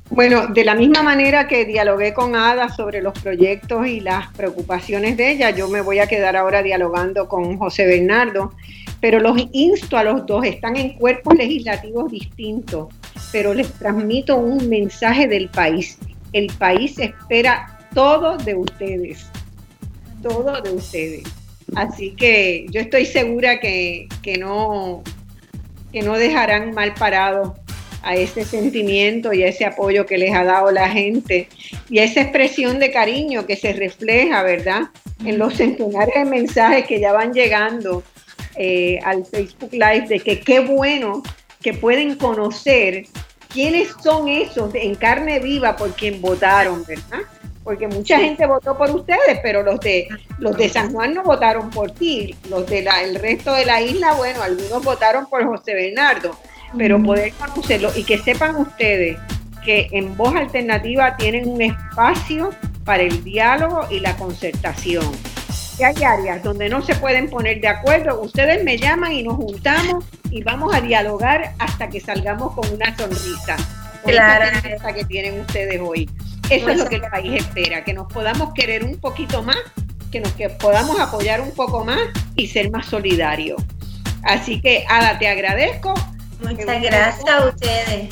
Bueno, 0.09 0.47
de 0.47 0.63
la 0.63 0.75
misma 0.75 1.01
manera 1.01 1.47
que 1.47 1.65
dialogué 1.65 2.13
con 2.13 2.35
Ada 2.35 2.69
sobre 2.69 3.01
los 3.01 3.17
proyectos 3.19 3.87
y 3.87 3.99
las 3.99 4.31
preocupaciones 4.33 5.17
de 5.17 5.31
ella, 5.31 5.49
yo 5.49 5.67
me 5.67 5.81
voy 5.81 5.99
a 5.99 6.07
quedar 6.07 6.37
ahora 6.37 6.61
dialogando 6.61 7.27
con 7.27 7.57
José 7.57 7.85
Bernardo, 7.87 8.53
pero 9.01 9.19
los 9.19 9.35
insto 9.51 9.97
a 9.97 10.03
los 10.03 10.25
dos, 10.25 10.45
están 10.45 10.77
en 10.77 10.93
cuerpos 10.93 11.35
legislativos 11.35 12.11
distintos, 12.11 12.93
pero 13.31 13.53
les 13.53 13.71
transmito 13.73 14.37
un 14.37 14.69
mensaje 14.69 15.27
del 15.27 15.49
país. 15.49 15.97
El 16.33 16.47
país 16.57 16.97
espera 16.99 17.79
todo 17.93 18.37
de 18.37 18.55
ustedes, 18.55 19.25
todo 20.21 20.61
de 20.61 20.71
ustedes. 20.71 21.23
Así 21.73 22.11
que 22.11 22.67
yo 22.69 22.81
estoy 22.81 23.05
segura 23.05 23.59
que, 23.59 24.07
no, 24.39 25.03
que 25.91 26.01
no 26.01 26.17
dejarán 26.17 26.73
mal 26.73 26.93
parados 26.93 27.53
a 28.03 28.15
ese 28.15 28.45
sentimiento 28.45 29.33
y 29.33 29.41
a 29.43 29.47
ese 29.47 29.65
apoyo 29.65 30.05
que 30.05 30.17
les 30.17 30.33
ha 30.35 30.43
dado 30.43 30.71
la 30.71 30.89
gente 30.89 31.47
y 31.89 31.99
a 31.99 32.03
esa 32.03 32.21
expresión 32.21 32.77
de 32.77 32.91
cariño 32.91 33.47
que 33.47 33.55
se 33.55 33.73
refleja, 33.73 34.43
¿verdad? 34.43 34.83
En 35.25 35.39
los 35.39 35.55
centenares 35.55 36.13
de 36.13 36.25
mensajes 36.25 36.85
que 36.85 36.99
ya 36.99 37.13
van 37.13 37.33
llegando 37.33 38.03
eh, 38.57 38.99
al 39.03 39.25
Facebook 39.25 39.73
Live 39.73 40.05
de 40.07 40.19
que 40.19 40.39
qué 40.39 40.59
bueno 40.59 41.23
que 41.61 41.73
pueden 41.73 42.15
conocer 42.15 43.05
quiénes 43.51 43.87
son 44.03 44.27
esos 44.27 44.75
en 44.75 44.93
carne 44.93 45.39
viva 45.39 45.75
por 45.75 45.95
quien 45.95 46.21
votaron, 46.21 46.85
¿verdad? 46.85 47.21
Porque 47.65 47.89
mucha 47.89 48.19
gente 48.19 48.45
votó 48.45 48.77
por 48.77 48.89
ustedes, 48.91 49.39
pero 49.43 49.61
los 49.61 49.79
de 49.81 50.07
los 50.37 50.55
de 50.55 50.69
San 50.69 50.93
Juan 50.93 51.13
no 51.13 51.23
votaron 51.23 51.69
por 51.71 51.91
ti, 51.91 52.33
los 52.49 52.65
del 52.67 52.87
el 53.03 53.15
resto 53.15 53.53
de 53.53 53.65
la 53.65 53.81
isla, 53.81 54.13
bueno, 54.13 54.41
algunos 54.41 54.81
votaron 54.83 55.25
por 55.25 55.43
José 55.45 55.73
Bernardo 55.73 56.37
pero 56.77 57.01
poder 57.01 57.33
conocerlo 57.33 57.91
y 57.95 58.03
que 58.03 58.17
sepan 58.17 58.55
ustedes 58.55 59.17
que 59.63 59.87
en 59.91 60.15
Voz 60.15 60.35
Alternativa 60.35 61.15
tienen 61.17 61.47
un 61.47 61.61
espacio 61.61 62.51
para 62.83 63.03
el 63.03 63.23
diálogo 63.23 63.87
y 63.89 63.99
la 63.99 64.15
concertación. 64.15 65.05
Hay 65.83 66.03
áreas 66.03 66.43
donde 66.43 66.69
no 66.69 66.81
se 66.81 66.95
pueden 66.95 67.29
poner 67.29 67.59
de 67.59 67.67
acuerdo, 67.67 68.21
ustedes 68.21 68.63
me 68.63 68.77
llaman 68.77 69.11
y 69.11 69.23
nos 69.23 69.35
juntamos 69.35 70.05
y 70.29 70.43
vamos 70.43 70.73
a 70.73 70.81
dialogar 70.81 71.53
hasta 71.59 71.89
que 71.89 71.99
salgamos 71.99 72.53
con 72.53 72.71
una 72.71 72.95
sonrisa. 72.95 73.57
Claro. 74.05 74.45
Esa 74.63 74.93
que 74.93 75.03
tienen 75.05 75.39
ustedes 75.39 75.81
hoy. 75.81 76.07
Eso 76.49 76.69
es 76.69 76.77
lo 76.77 76.87
que 76.87 76.95
el 76.95 77.01
país 77.01 77.43
espera, 77.43 77.83
que 77.83 77.93
nos 77.93 78.11
podamos 78.11 78.53
querer 78.53 78.83
un 78.83 78.99
poquito 78.99 79.43
más, 79.43 79.57
que 80.11 80.19
nos 80.19 80.31
que 80.33 80.49
podamos 80.49 80.99
apoyar 80.99 81.41
un 81.41 81.51
poco 81.51 81.83
más 81.83 81.99
y 82.35 82.47
ser 82.47 82.71
más 82.71 82.85
solidarios. 82.85 83.61
Así 84.23 84.61
que, 84.61 84.85
Ada, 84.89 85.19
te 85.19 85.27
agradezco 85.27 85.93
Muchas 86.39 86.81
gracias 86.81 87.29
a 87.29 87.45
ustedes. 87.45 88.09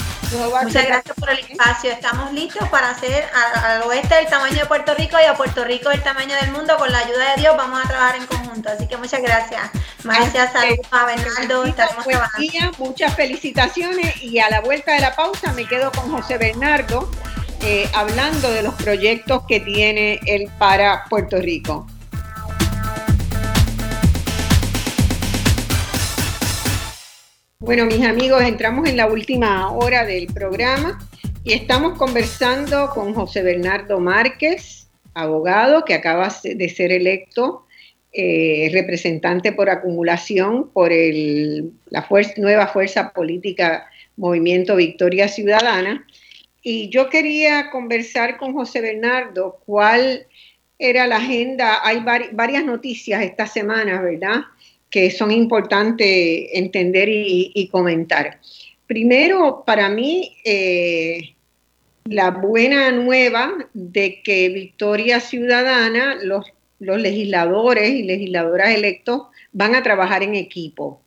Muchas 0.64 0.88
gracias 0.88 1.16
por 1.16 1.30
el 1.30 1.40
espacio. 1.40 1.92
Estamos 1.92 2.32
listos 2.32 2.68
para 2.70 2.92
hacer 2.92 3.26
al, 3.34 3.84
oeste 3.84 4.16
del 4.16 4.28
tamaño 4.28 4.56
de 4.56 4.66
Puerto 4.66 4.96
Rico 4.96 5.18
y 5.22 5.26
a 5.26 5.36
Puerto 5.36 5.64
Rico 5.64 5.92
el 5.92 6.02
tamaño 6.02 6.36
del 6.42 6.52
mundo. 6.52 6.76
Con 6.78 6.92
la 6.92 7.00
ayuda 7.00 7.36
de 7.36 7.42
Dios 7.42 7.56
vamos 7.58 7.84
a 7.84 7.88
trabajar 7.88 8.16
en 8.16 8.26
conjunto. 8.26 8.70
Así 8.70 8.88
que 8.88 8.98
muchas 8.98 9.22
gracias. 9.22 9.62
Gracias, 10.04 10.54
saludos 10.54 10.88
a 10.92 11.06
Bernardo. 11.06 11.66
Estaremos 11.66 12.06
trabajando. 12.06 12.78
Muchas 12.80 13.14
felicitaciones 13.16 14.24
y 14.24 14.40
a 14.40 14.50
la 14.50 14.62
vuelta 14.62 14.94
de 14.94 15.02
la 15.02 15.16
pausa 15.16 15.52
me 15.54 15.66
quedo 15.66 15.92
con 15.92 16.10
José 16.12 16.38
Bernardo 16.38 17.10
eh, 17.66 17.86
hablando 17.94 18.52
de 18.52 18.62
los 18.62 18.74
proyectos 18.76 19.44
que 19.48 19.60
tiene 19.60 20.20
él 20.26 20.50
para 20.60 21.06
Puerto 21.10 21.38
Rico. 21.38 21.88
Bueno, 27.60 27.86
mis 27.86 28.06
amigos, 28.06 28.42
entramos 28.44 28.90
en 28.90 28.98
la 28.98 29.08
última 29.08 29.72
hora 29.72 30.06
del 30.06 30.28
programa 30.28 31.00
y 31.46 31.54
estamos 31.54 31.98
conversando 31.98 32.90
con 32.90 33.14
José 33.14 33.42
Bernardo 33.42 34.00
Márquez, 34.02 34.90
abogado 35.14 35.86
que 35.86 35.94
acaba 35.94 36.30
de 36.44 36.70
ser 36.70 36.92
electo 36.92 37.66
eh, 38.12 38.70
representante 38.74 39.54
por 39.54 39.70
acumulación 39.70 40.70
por 40.70 40.92
la 40.92 42.08
nueva 42.38 42.68
fuerza 42.68 43.14
política 43.14 43.88
Movimiento 44.18 44.76
Victoria 44.76 45.28
Ciudadana. 45.28 46.06
Y 46.64 46.90
yo 46.90 47.10
quería 47.10 47.70
conversar 47.70 48.38
con 48.38 48.54
José 48.54 48.82
Bernardo 48.82 49.60
cuál 49.66 50.26
era 50.80 51.06
la 51.06 51.18
agenda. 51.18 51.86
Hay 51.86 52.04
varias 52.32 52.64
noticias 52.64 53.22
esta 53.22 53.46
semana, 53.46 54.02
¿verdad? 54.02 54.46
que 54.94 55.10
son 55.10 55.32
importantes 55.32 56.50
entender 56.54 57.10
y, 57.10 57.68
comentar. 57.72 58.40
Primero, 58.86 59.64
para 59.66 59.90
mí, 59.90 60.38
eh, 60.46 61.34
la 62.06 62.30
buena 62.30 62.92
nueva 62.92 63.56
de 63.74 64.22
que 64.22 64.50
Victoria 64.50 65.20
Ciudadana, 65.20 66.20
los, 66.22 66.46
los 66.78 67.02
legisladores 67.02 67.90
y 67.90 68.04
legisladoras 68.04 68.70
electos 68.70 69.24
van 69.52 69.74
a 69.74 69.82
trabajar 69.82 70.22
en 70.22 70.36
equipo. 70.36 71.02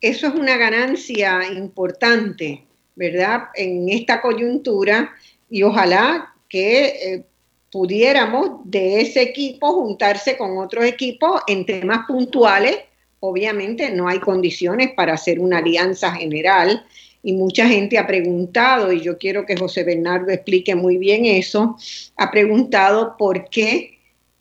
Eso 0.00 0.26
es 0.26 0.34
una 0.34 0.56
ganancia 0.56 1.52
importante, 1.52 2.64
¿verdad? 2.94 3.44
En 3.54 3.88
esta 3.88 4.20
coyuntura 4.20 5.12
y 5.48 5.62
ojalá 5.62 6.34
que 6.48 6.84
eh, 6.86 7.24
pudiéramos 7.70 8.60
de 8.64 9.00
ese 9.00 9.22
equipo 9.22 9.72
juntarse 9.72 10.36
con 10.36 10.58
otros 10.58 10.84
equipos 10.84 11.40
en 11.46 11.64
temas 11.64 12.06
puntuales 12.06 12.76
obviamente 13.20 13.90
no 13.90 14.08
hay 14.08 14.18
condiciones 14.18 14.92
para 14.94 15.14
hacer 15.14 15.38
una 15.38 15.58
alianza 15.58 16.12
general 16.12 16.84
y 17.22 17.34
mucha 17.34 17.68
gente 17.68 17.98
ha 17.98 18.06
preguntado, 18.06 18.92
y 18.92 19.02
yo 19.02 19.18
quiero 19.18 19.44
que 19.44 19.54
José 19.56 19.84
Bernardo 19.84 20.30
explique 20.30 20.74
muy 20.74 20.96
bien 20.96 21.26
eso, 21.26 21.76
ha 22.16 22.30
preguntado 22.30 23.16
por 23.18 23.50
qué 23.50 23.99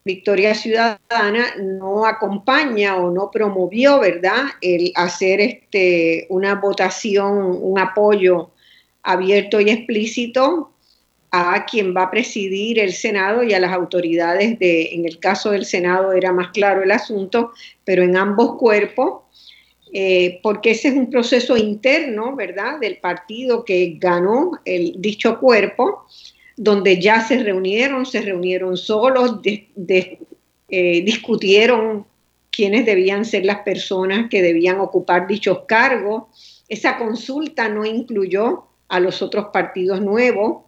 Victoria 0.10 0.56
Ciudadana 0.56 1.54
no 1.60 2.04
acompaña 2.04 2.98
o 2.98 3.12
no 3.12 3.30
promovió, 3.30 4.00
¿verdad?, 4.00 4.46
el 4.60 4.92
hacer 4.96 5.40
este, 5.40 6.26
una 6.30 6.56
votación, 6.56 7.60
un 7.62 7.78
apoyo 7.78 8.50
abierto 9.04 9.62
y 9.62 9.70
explícito 9.70 10.72
a 11.30 11.64
quien 11.66 11.96
va 11.96 12.04
a 12.06 12.12
presidir 12.12 12.80
el 12.80 12.92
Senado 12.92 13.44
y 13.44 13.54
a 13.54 13.60
las 13.60 13.72
autoridades 13.72 14.58
de, 14.58 14.96
en 14.96 15.06
el 15.06 15.20
caso 15.20 15.52
del 15.52 15.66
Senado 15.66 16.12
era 16.14 16.34
más 16.34 16.50
claro 16.50 16.82
el 16.82 16.90
asunto, 16.90 17.52
pero 17.86 18.02
en 18.02 18.18
ambos 18.18 18.56
cuerpos, 18.58 19.22
eh, 19.94 20.40
porque 20.42 20.72
ese 20.72 20.88
es 20.88 20.96
un 20.96 21.12
proceso 21.12 21.56
interno, 21.56 22.36
¿verdad?, 22.36 22.80
del 22.80 22.98
partido 22.98 23.64
que 23.64 23.98
ganó 24.00 24.54
el 24.66 24.96
dicho 24.98 25.40
cuerpo, 25.40 26.08
donde 26.62 27.00
ya 27.00 27.22
se 27.22 27.42
reunieron, 27.42 28.06
se 28.06 28.22
reunieron 28.22 28.76
solos, 28.76 29.40
eh, 29.46 31.02
discutieron 31.06 32.06
quiénes 32.52 32.86
debían 32.86 33.24
ser 33.24 33.46
las 33.46 33.60
personas 33.60 34.30
que 34.30 34.42
debían 34.42 34.82
ocupar 34.82 35.26
dichos 35.26 35.60
cargos. 35.70 36.24
Esa 36.68 36.98
consulta 36.98 37.70
no 37.70 37.86
incluyó 37.86 38.66
a 38.90 39.00
los 39.00 39.22
otros 39.22 39.46
partidos 39.54 40.02
nuevos. 40.02 40.66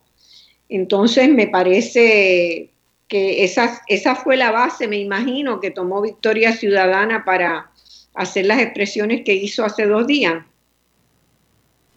Entonces 0.69 1.27
me 1.27 1.47
parece 1.47 2.71
que 3.09 3.43
esa 3.43 4.15
fue 4.15 4.37
la 4.37 4.51
base, 4.51 4.87
me 4.87 4.97
imagino, 4.97 5.59
que 5.59 5.71
tomó 5.71 6.01
Victoria 6.01 6.53
Ciudadana 6.53 7.25
para 7.25 7.69
hacer 8.13 8.45
las 8.45 8.61
expresiones 8.61 9.23
que 9.25 9.33
hizo 9.33 9.65
hace 9.65 9.85
dos 9.85 10.07
días. 10.07 10.45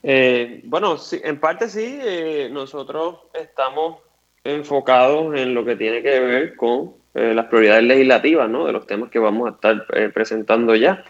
Eh, 0.07 0.61
bueno, 0.65 0.99
sí, 0.99 1.19
en 1.25 1.41
parte 1.41 1.67
sí, 1.67 1.99
eh, 2.03 2.51
nosotros 2.53 3.21
estamos 3.33 4.03
enfocados 4.45 5.35
en 5.35 5.55
lo 5.55 5.65
que 5.65 5.77
tiene 5.77 6.03
que 6.03 6.21
ver 6.21 6.57
con 6.57 6.93
eh, 7.15 7.33
las 7.33 7.47
prioridades 7.47 7.85
legislativas, 7.85 8.51
¿no? 8.51 8.67
De 8.67 8.73
los 8.73 8.87
temas 8.87 9.11
que 9.11 9.19
vamos 9.19 9.49
a 9.49 9.55
estar 9.55 10.13
presentando 10.13 10.75
ya 10.77 11.03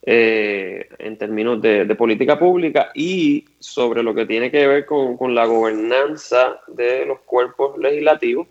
en 0.00 1.18
términos 1.18 1.60
de, 1.60 1.84
política 1.94 2.38
pública 2.38 2.90
y 2.94 3.44
sobre 3.58 4.02
lo 4.02 4.14
que 4.14 4.24
tiene 4.24 4.50
que 4.50 4.66
ver 4.66 4.86
con, 4.86 5.18
con 5.18 5.34
la 5.34 5.44
gobernanza 5.44 6.60
de 6.68 7.04
los 7.04 7.18
cuerpos 7.20 7.76
legislativos. 7.76 8.46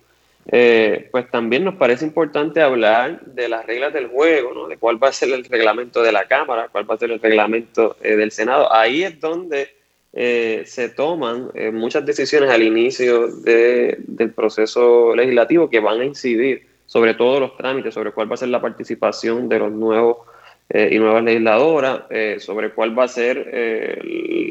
pues 0.46 1.32
también 1.32 1.64
nos 1.64 1.76
parece 1.76 2.06
importante 2.06 2.62
hablar 2.62 3.22
de 3.22 3.50
las 3.50 3.66
reglas 3.66 3.92
del 3.92 4.08
juego, 4.08 4.54
¿no? 4.54 4.68
de 4.68 4.78
cuál 4.78 5.02
va 5.04 5.08
a 5.08 5.14
ser 5.14 5.32
el 5.32 5.46
reglamento 5.46 6.04
de 6.04 6.12
la 6.12 6.28
Cámara, 6.28 6.68
cuál 6.72 6.88
va 6.88 6.94
a 6.94 7.00
ser 7.00 7.10
el 7.10 7.20
reglamento 7.20 7.96
del 8.02 8.30
Senado. 8.30 8.72
Ahí 8.72 9.02
es 9.04 9.20
donde 9.20 9.77
eh, 10.20 10.64
se 10.66 10.90
toman 10.90 11.52
eh, 11.54 11.70
muchas 11.70 12.04
decisiones 12.04 12.50
al 12.50 12.64
inicio 12.64 13.28
del 13.28 14.34
proceso 14.36 15.16
legislativo 15.16 15.70
que 15.70 15.80
van 15.80 16.02
a 16.02 16.06
incidir 16.06 16.66
sobre 16.88 17.14
todos 17.14 17.40
los 17.40 17.56
trámites, 17.56 17.94
sobre 17.94 18.12
cuál 18.12 18.28
va 18.28 18.34
a 18.34 18.38
ser 18.38 18.50
la 18.50 18.60
participación 18.60 19.48
de 19.48 19.60
los 19.60 19.72
nuevos 19.72 20.18
eh, 20.70 20.90
y 20.92 20.98
nuevas 20.98 21.24
legisladoras, 21.24 22.02
sobre 22.40 22.72
cuál 22.72 22.98
va 22.98 23.04
a 23.04 23.08
ser 23.08 24.02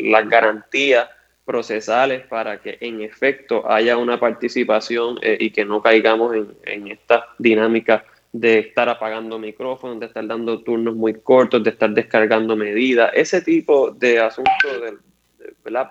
las 0.04 0.28
garantías 0.28 1.08
procesales 1.44 2.24
para 2.28 2.62
que 2.62 2.78
en 2.80 3.00
efecto 3.00 3.68
haya 3.68 3.96
una 3.96 4.20
participación 4.20 5.18
y 5.20 5.50
que 5.50 5.64
no 5.64 5.82
caigamos 5.82 6.36
en, 6.36 6.54
en 6.64 6.92
esta 6.92 7.26
dinámica 7.38 8.04
de 8.30 8.60
estar 8.60 8.88
apagando 8.88 9.36
micrófonos, 9.36 9.98
de 9.98 10.06
estar 10.06 10.24
dando 10.28 10.62
turnos 10.62 10.94
muy 10.94 11.14
cortos, 11.14 11.64
de 11.64 11.70
estar 11.70 11.90
descargando 11.90 12.54
medidas, 12.54 13.10
ese 13.14 13.40
tipo 13.40 13.90
de 13.90 14.20
asuntos 14.20 14.80
del, 14.80 14.98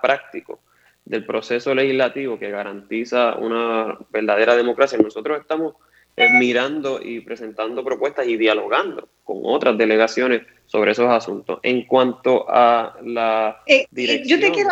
práctico 0.01 0.59
del 1.05 1.25
proceso 1.25 1.73
legislativo 1.73 2.39
que 2.39 2.49
garantiza 2.49 3.35
una 3.35 3.97
verdadera 4.09 4.55
democracia. 4.55 4.97
Nosotros 4.97 5.39
estamos 5.39 5.75
eh, 6.17 6.29
mirando 6.39 7.01
y 7.01 7.19
presentando 7.19 7.83
propuestas 7.83 8.25
y 8.27 8.37
dialogando 8.37 9.09
con 9.23 9.41
otras 9.43 9.77
delegaciones 9.77 10.43
sobre 10.65 10.91
esos 10.91 11.09
asuntos. 11.09 11.59
En 11.61 11.85
cuanto 11.85 12.45
a 12.47 12.95
la 13.03 13.61
eh, 13.67 13.85
Yo 14.25 14.39
te 14.39 14.51
quiero, 14.51 14.69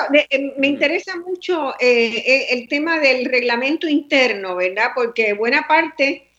me 0.57 0.67
interesa 0.67 1.17
mucho 1.17 1.73
eh, 1.79 2.47
el 2.51 2.67
tema 2.67 2.99
del 2.99 3.25
reglamento 3.25 3.87
interno, 3.87 4.55
¿verdad? 4.55 4.91
Porque 4.95 5.33
buena 5.33 5.67
parte 5.67 6.29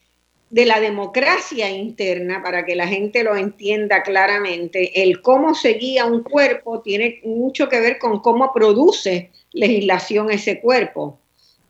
de 0.51 0.67
la 0.67 0.81
democracia 0.81 1.71
interna, 1.71 2.43
para 2.43 2.65
que 2.65 2.77
la 2.77 2.87
gente 2.87 3.25
lo 3.25 3.37
entienda 3.37 4.03
claramente, 4.03 5.03
el 5.03 5.21
cómo 5.21 5.55
se 5.55 5.75
guía 5.75 6.05
un 6.05 6.23
cuerpo 6.23 6.81
tiene 6.81 7.21
mucho 7.25 7.69
que 7.69 7.81
ver 7.81 7.99
con 7.99 8.21
cómo 8.21 8.53
produce 8.53 9.31
legislación 9.53 10.31
ese 10.31 10.61
cuerpo, 10.61 11.19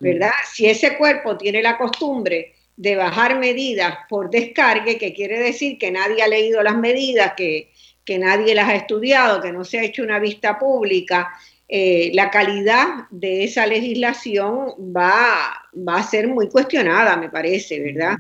¿verdad? 0.01 0.33
Si 0.53 0.67
ese 0.67 0.97
cuerpo 0.97 1.37
tiene 1.37 1.63
la 1.63 1.79
costumbre 1.79 2.53
de 2.77 2.97
bajar 2.97 3.39
medidas 3.39 3.97
por 4.09 4.31
descargue, 4.31 4.99
que 4.99 5.15
quiere 5.15 5.39
decir 5.39 5.79
que 5.79 5.91
nadie 5.91 6.23
ha 6.23 6.29
leído 6.29 6.63
las 6.63 6.77
medidas, 6.77 7.35
que, 7.37 7.71
nadie 8.19 8.55
las 8.55 8.69
ha 8.69 8.75
estudiado, 8.75 9.41
que 9.41 9.53
no 9.53 9.65
se 9.65 9.79
ha 9.79 9.85
hecho 9.85 10.03
una 10.03 10.19
vista 10.19 10.59
pública, 10.59 11.33
eh, 11.69 12.11
la 12.13 12.31
calidad 12.31 13.07
de 13.11 13.45
esa 13.45 13.67
legislación 13.67 14.75
va, 14.95 15.63
va 15.77 15.97
a 15.97 16.03
ser 16.03 16.29
muy 16.29 16.49
cuestionada, 16.51 17.17
me 17.17 17.31
parece, 17.31 17.81
¿verdad? 17.81 18.17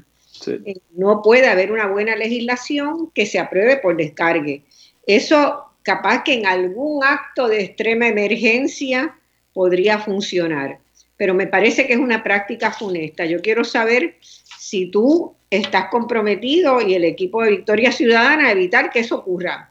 Eh, 0.48 0.76
no 0.96 1.22
puede 1.22 1.48
haber 1.48 1.72
una 1.72 1.86
buena 1.86 2.16
legislación 2.16 3.10
que 3.14 3.26
se 3.26 3.38
apruebe 3.38 3.76
por 3.78 3.96
descargue. 3.96 4.62
Eso 5.06 5.64
capaz 5.82 6.22
que 6.24 6.34
en 6.34 6.46
algún 6.46 7.04
acto 7.04 7.48
de 7.48 7.62
extrema 7.62 8.08
emergencia 8.08 9.16
podría 9.52 9.98
funcionar, 9.98 10.78
pero 11.16 11.34
me 11.34 11.46
parece 11.46 11.86
que 11.86 11.92
es 11.92 11.98
una 11.98 12.22
práctica 12.22 12.72
funesta. 12.72 13.24
Yo 13.24 13.40
quiero 13.40 13.64
saber 13.64 14.16
si 14.58 14.90
tú 14.90 15.34
estás 15.50 15.86
comprometido 15.90 16.80
y 16.80 16.94
el 16.94 17.04
equipo 17.04 17.42
de 17.42 17.50
Victoria 17.50 17.92
Ciudadana 17.92 18.48
a 18.48 18.52
evitar 18.52 18.90
que 18.90 19.00
eso 19.00 19.16
ocurra. 19.16 19.70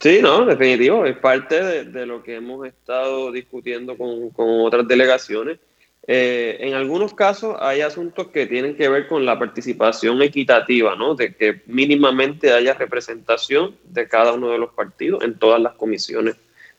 Sí, 0.00 0.20
no, 0.22 0.46
definitivo, 0.46 1.04
es 1.04 1.16
parte 1.18 1.84
de, 1.84 2.06
lo 2.06 2.22
que 2.22 2.36
hemos 2.36 2.66
estado 2.66 3.30
discutiendo 3.30 3.96
con, 3.96 4.30
con 4.30 4.60
otras 4.60 4.88
delegaciones 4.88 5.58
eh, 6.06 6.58
en 6.60 6.74
algunos 6.74 7.14
casos 7.14 7.56
hay 7.60 7.80
asuntos 7.80 8.28
que 8.28 8.46
tienen 8.46 8.76
que 8.76 8.88
ver 8.88 9.06
con 9.08 9.24
la 9.24 9.38
participación 9.38 10.20
equitativa, 10.20 10.96
¿no? 10.96 11.14
De 11.14 11.34
que 11.34 11.62
mínimamente 11.66 12.52
haya 12.52 12.74
representación 12.74 13.74
de 13.84 14.06
cada 14.06 14.34
uno 14.34 14.50
de 14.50 14.58
los 14.58 14.72
partidos 14.74 15.24
en 15.24 15.38
todas 15.38 15.60
las 15.60 15.74
comisiones 15.74 16.36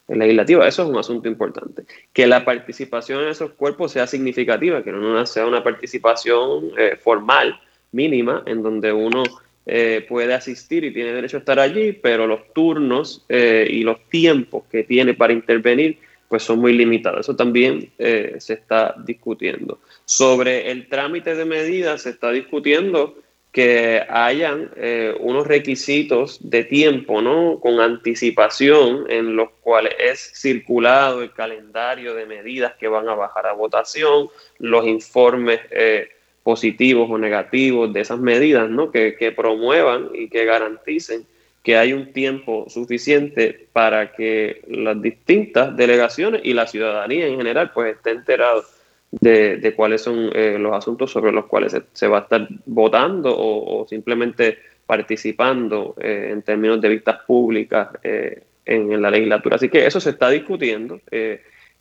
legislativas. 0.08 0.68
Eso 0.68 0.84
es 0.84 0.90
un 0.90 0.98
asunto 0.98 1.28
importante. 1.28 1.86
Que 2.14 2.28
la 2.28 2.46
participación 2.46 3.24
en 3.24 3.30
esos 3.30 3.52
cuerpos 3.54 3.94
sea 3.94 4.06
significativa, 4.06 4.84
que 4.84 4.92
no 4.92 5.26
sea 5.26 5.48
una 5.48 5.64
participación 5.64 6.72
eh, 6.78 6.96
formal, 7.02 7.60
mínima, 7.92 8.44
en 8.46 8.62
donde 8.62 8.94
uno 8.94 9.24
eh, 9.66 10.06
puede 10.08 10.36
asistir 10.36 10.84
y 10.84 10.94
tiene 10.94 11.14
derecho 11.14 11.38
a 11.38 11.40
estar 11.40 11.60
allí, 11.60 11.94
pero 11.94 12.28
los 12.28 12.54
turnos 12.54 13.26
y 13.28 13.82
los 13.82 14.08
tiempos 14.10 14.66
que 14.70 14.84
tiene 14.84 15.16
para 15.16 15.34
intervenir 15.34 15.98
pues 16.28 16.44
son 16.44 16.60
muy 16.60 16.74
limitadas. 16.74 17.22
Eso 17.22 17.36
también 17.36 17.92
eh, 17.98 18.36
se 18.40 18.54
está 18.54 18.96
discutiendo. 19.06 19.80
Sobre 20.06 20.72
el 20.72 20.88
trámite 20.88 21.36
de 21.36 21.46
medidas 21.46 22.04
se 22.04 22.12
está 22.12 22.32
discutiendo 22.32 23.16
que 23.56 24.04
hayan 24.10 24.70
eh, 24.76 25.16
unos 25.22 25.48
requisitos 25.48 26.40
de 26.42 26.66
tiempo, 26.66 27.22
¿no? 27.22 27.62
Con 27.62 27.80
anticipación 27.80 29.10
en 29.10 29.38
los 29.38 29.50
cuales 29.62 29.94
es 29.98 30.34
circulado 30.36 31.24
el 31.24 31.32
calendario 31.32 32.16
de 32.16 32.26
medidas 32.26 32.74
que 32.78 32.90
van 32.90 33.08
a 33.08 33.16
bajar 33.16 33.48
a 33.48 33.54
votación, 33.54 34.28
los 34.60 34.86
informes 34.86 35.62
eh, 35.72 36.10
positivos 36.44 37.10
o 37.10 37.18
negativos 37.18 37.94
de 37.94 38.02
esas 38.02 38.20
medidas, 38.20 38.70
¿no? 38.70 38.92
Que, 38.92 39.16
que 39.16 39.32
promuevan 39.32 40.10
y 40.14 40.28
que 40.28 40.44
garanticen 40.44 41.26
que 41.66 41.78
hay 41.78 41.94
un 41.94 42.14
tiempo 42.14 42.68
suficiente 42.70 43.68
para 43.74 44.14
que 44.14 44.62
las 44.68 45.02
distintas 45.02 45.76
delegaciones 45.76 46.42
y 46.44 46.54
la 46.54 46.68
ciudadanía 46.68 47.26
en 47.26 47.38
general 47.38 47.72
pues 47.74 47.96
esté 47.96 48.12
enterado 48.12 48.64
de, 49.10 49.74
cuáles 49.76 50.04
son 50.04 50.30
eh, 50.34 50.58
los 50.60 50.76
asuntos 50.76 51.12
sobre 51.12 51.32
los 51.32 51.46
cuales 51.48 51.76
se, 51.92 52.08
va 52.08 52.20
a 52.20 52.22
estar 52.22 52.48
votando 52.68 53.36
o, 53.36 53.88
simplemente 53.90 54.60
participando 54.86 55.96
eh, 56.00 56.30
en 56.32 56.44
términos 56.44 56.80
de 56.80 56.90
vistas 56.90 57.22
públicas 57.26 57.90
eh, 58.04 58.44
en, 58.64 59.02
la 59.02 59.10
legislatura. 59.10 59.56
Así 59.56 59.68
que 59.68 59.88
eso 59.88 60.00
se 60.00 60.12
está 60.12 60.30
discutiendo 60.30 61.02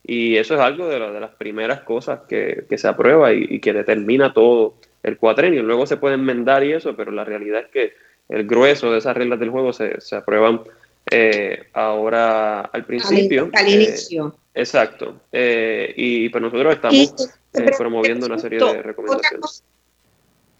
y 0.02 0.36
eso 0.36 0.54
es 0.54 0.60
algo 0.60 0.88
de, 0.88 0.98
de 0.98 1.20
las 1.20 1.32
primeras 1.32 1.80
cosas 1.80 2.20
que, 2.26 2.64
se 2.74 2.88
aprueba 2.88 3.34
y, 3.34 3.46
y 3.50 3.60
que 3.60 3.74
determina 3.74 4.32
todo 4.32 4.76
el 5.02 5.18
cuatrenio. 5.18 5.62
Luego 5.62 5.84
se 5.86 5.98
puede 5.98 6.14
enmendar 6.14 6.64
y 6.64 6.72
eso, 6.72 6.96
pero 6.96 7.10
la 7.10 7.24
realidad 7.24 7.60
es 7.60 7.68
que 7.68 8.04
el 8.28 8.46
grueso 8.46 8.90
de 8.90 8.98
esas 8.98 9.16
reglas 9.16 9.38
del 9.38 9.50
juego 9.50 9.72
se, 9.72 9.98
aprueban 10.12 10.62
eh, 11.10 11.64
ahora 11.72 12.60
al 12.60 12.84
principio. 12.84 13.50
Al, 13.52 13.68
inicio. 13.68 14.36
Eh, 14.54 14.60
exacto. 14.60 15.20
Eh, 15.32 15.92
y 15.96 16.28
pues 16.28 16.42
nosotros 16.42 16.74
estamos 16.74 17.14
promoviendo 17.76 18.26
una 18.26 18.38
serie 18.38 18.58
de 18.58 18.82
recomendaciones. 18.82 19.62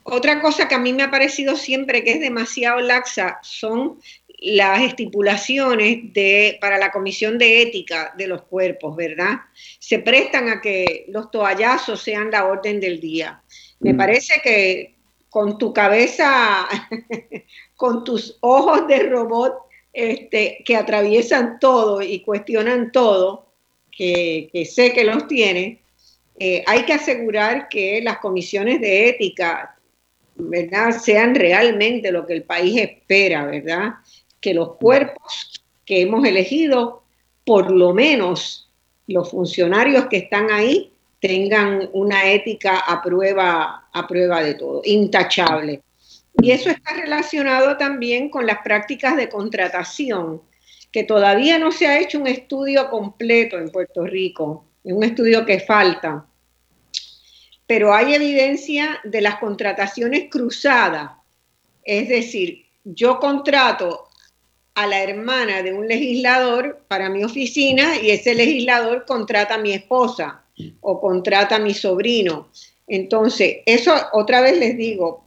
Otra 0.07 0.43
cosa, 0.43 0.69
que 0.69 0.75
a 0.75 0.79
mí 0.79 0.93
me 0.93 1.03
ha 1.03 1.11
parecido 1.11 1.57
siempre 1.57 2.05
que 2.05 2.13
es 2.13 2.21
demasiado 2.21 2.79
laxa 2.81 3.39
son 3.43 3.99
las 4.39 4.83
estipulaciones 4.83 6.13
de, 6.13 6.59
para 6.61 6.77
la 6.77 6.91
comisión 6.91 7.39
de 7.39 7.63
ética 7.63 8.13
de 8.19 8.27
los 8.27 8.43
cuerpos, 8.43 8.95
¿verdad? 8.95 9.41
Se 9.79 10.01
prestan 10.01 10.51
a 10.51 10.61
que 10.61 11.07
los 11.09 11.31
toallazos 11.31 12.03
sean 12.03 12.31
la 12.31 12.45
orden 12.45 12.81
del 12.81 13.01
día. 13.01 13.41
Me 13.81 13.95
mm. 13.95 13.97
parece 13.97 14.41
que 14.43 14.94
con 15.35 15.59
tu 15.59 15.73
cabeza, 15.73 16.69
con 17.77 18.05
tus 18.05 18.39
ojos 18.39 18.87
de 18.87 19.01
robot 19.01 19.53
este, 19.93 20.63
que 20.65 20.77
atraviesan 20.77 21.59
todo 21.59 22.01
y 22.01 22.21
cuestionan 22.21 22.93
todo, 22.93 23.49
que, 23.91 24.49
sé 24.65 24.93
que 24.93 25.03
los 25.03 25.27
tiene, 25.27 25.81
Eh, 26.39 26.63
hay 26.67 26.85
que 26.85 26.95
asegurar 26.95 27.69
que 27.69 28.01
las 28.01 28.19
comisiones 28.19 28.81
de 28.81 29.09
ética, 29.09 29.77
¿verdad?, 30.37 30.91
sean 30.93 31.35
realmente 31.35 32.11
lo 32.13 32.27
que 32.27 32.35
el 32.35 32.43
país 32.43 32.77
espera, 32.81 33.47
¿verdad? 33.47 33.95
Que 34.41 34.53
los 34.53 34.77
cuerpos 34.77 35.63
que 35.85 36.03
hemos 36.03 36.25
elegido, 36.27 37.03
por 37.45 37.71
lo 37.71 37.93
menos 37.93 38.69
los 39.07 39.31
funcionarios 39.31 40.07
que 40.07 40.19
están 40.19 40.51
ahí, 40.51 40.94
tengan 41.25 41.89
una 41.95 42.31
ética 42.31 42.81
a 42.81 43.01
prueba, 43.01 43.89
a 43.91 44.07
prueba 44.07 44.43
de 44.43 44.57
todo, 44.57 44.83
intachable. 44.85 45.81
Y 46.43 46.51
eso 46.51 46.69
está 46.69 46.93
relacionado 46.93 47.79
también 47.79 48.29
con 48.29 48.47
las 48.47 48.59
prácticas 48.59 49.17
de 49.17 49.31
contratación, 49.31 50.43
que 50.93 51.03
todavía 51.03 51.59
no 51.59 51.73
se 51.73 51.87
ha 51.87 51.99
hecho 51.99 52.19
un 52.19 52.27
estudio 52.27 52.91
completo 52.91 53.57
en 53.57 53.71
Puerto 53.71 54.05
Rico, 54.05 54.67
es 54.85 54.93
un 54.93 55.03
estudio 55.03 55.47
que 55.47 55.61
falta. 55.61 56.27
Pero 57.67 57.95
hay 57.95 58.13
evidencia 58.13 59.01
de 59.03 59.23
las 59.23 59.37
contrataciones 59.37 60.29
cruzadas, 60.31 61.13
es 61.85 62.07
decir, 62.11 62.67
yo 62.85 63.19
contrato 63.19 64.11
a 64.75 64.87
la 64.87 65.03
hermana 65.03 65.63
de 65.63 65.73
un 65.73 65.89
legislador 65.89 66.85
para 66.87 67.09
mi 67.09 67.25
oficina 67.25 67.97
y 67.97 68.11
ese 68.11 68.35
legislador 68.35 69.07
contrata 69.07 69.55
a 69.55 69.59
mi 69.59 69.73
esposa 69.73 70.44
o 70.81 71.01
contrata 71.01 71.57
a 71.57 71.61
mi 71.61 71.75
sobrino. 71.75 72.49
Entonces, 72.87 73.59
eso 73.67 73.95
otra 74.13 74.41
vez 74.41 74.59
les 74.59 74.77
digo, 74.77 75.25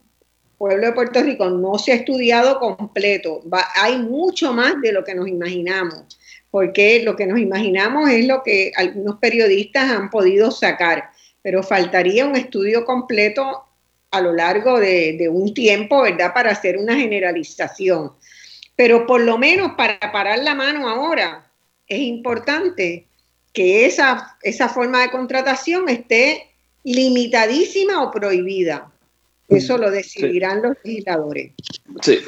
pueblo 0.58 0.88
de 0.88 0.94
Puerto 0.94 1.22
Rico 1.22 1.50
no 1.50 1.78
se 1.78 1.92
ha 1.92 1.96
estudiado 1.96 2.60
completo, 2.60 3.42
hay 3.76 4.00
mucho 4.00 4.54
más 4.54 4.82
de 4.82 4.92
lo 4.92 5.04
que 5.04 5.16
nos 5.16 5.28
imaginamos, 5.28 6.18
porque 6.50 7.04
lo 7.04 7.16
que 7.16 7.28
nos 7.28 7.40
imaginamos 7.40 8.10
es 8.10 8.26
lo 8.26 8.44
que 8.44 8.72
algunos 8.76 9.18
periodistas 9.18 9.92
han 9.92 10.10
podido 10.10 10.52
sacar, 10.52 11.10
pero 11.42 11.64
faltaría 11.64 12.26
un 12.26 12.36
estudio 12.36 12.86
completo 12.86 13.66
a 14.12 14.22
lo 14.22 14.34
largo 14.34 14.80
de, 14.80 15.18
de 15.18 15.30
un 15.30 15.54
tiempo, 15.54 16.02
¿verdad?, 16.02 16.34
para 16.34 16.52
hacer 16.52 16.78
una 16.78 16.96
generalización. 16.96 18.14
Pero 18.76 19.06
por 19.06 19.22
lo 19.22 19.38
menos 19.38 19.74
para 19.76 20.00
parar 20.12 20.40
la 20.40 20.56
mano 20.56 20.88
ahora, 20.88 21.52
es 21.88 22.00
importante 22.00 23.08
que 23.54 23.86
esa, 23.86 24.38
esa 24.44 24.70
forma 24.70 25.02
de 25.02 25.12
contratación 25.12 25.90
esté 25.90 26.48
limitadísima 26.84 28.04
o 28.04 28.12
prohibida. 28.12 28.92
Eso 29.50 29.78
lo 29.78 29.90
decidirán 29.92 30.62
los 30.62 30.76
legisladores. 30.84 31.54
Sí, 32.02 32.20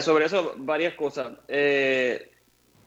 sobre 0.00 0.26
eso 0.26 0.54
varias 0.58 0.94
cosas. 0.94 1.32
Eh, 1.48 2.30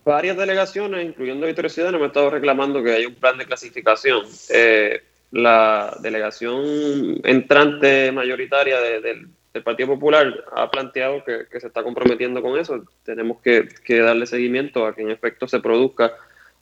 varias 0.06 0.38
delegaciones, 0.38 1.06
incluyendo 1.06 1.46
Victoria 1.46 1.70
Ciudadana, 1.70 1.98
me 1.98 2.06
han 2.06 2.10
estado 2.10 2.30
reclamando 2.30 2.82
que 2.82 2.94
hay 2.94 3.06
un 3.06 3.16
plan 3.16 3.38
de 3.38 3.46
clasificación. 3.46 4.26
Eh, 4.50 5.02
la 5.32 5.98
delegación 6.02 7.20
entrante 7.24 8.12
mayoritaria 8.12 8.80
del, 8.80 9.30
Partido 9.66 9.90
Popular 9.90 10.46
ha 10.56 10.72
planteado 10.72 11.26
que, 11.26 11.60
se 11.60 11.68
está 11.68 11.84
comprometiendo 11.84 12.42
con 12.42 12.58
eso. 12.58 12.86
Tenemos 13.04 13.42
que, 13.42 13.68
que 13.84 14.00
darle 14.00 14.26
seguimiento 14.26 14.86
a 14.86 14.96
que 14.96 15.02
en 15.02 15.12
efecto 15.12 15.46
se 15.46 15.60
produzca 15.60 16.14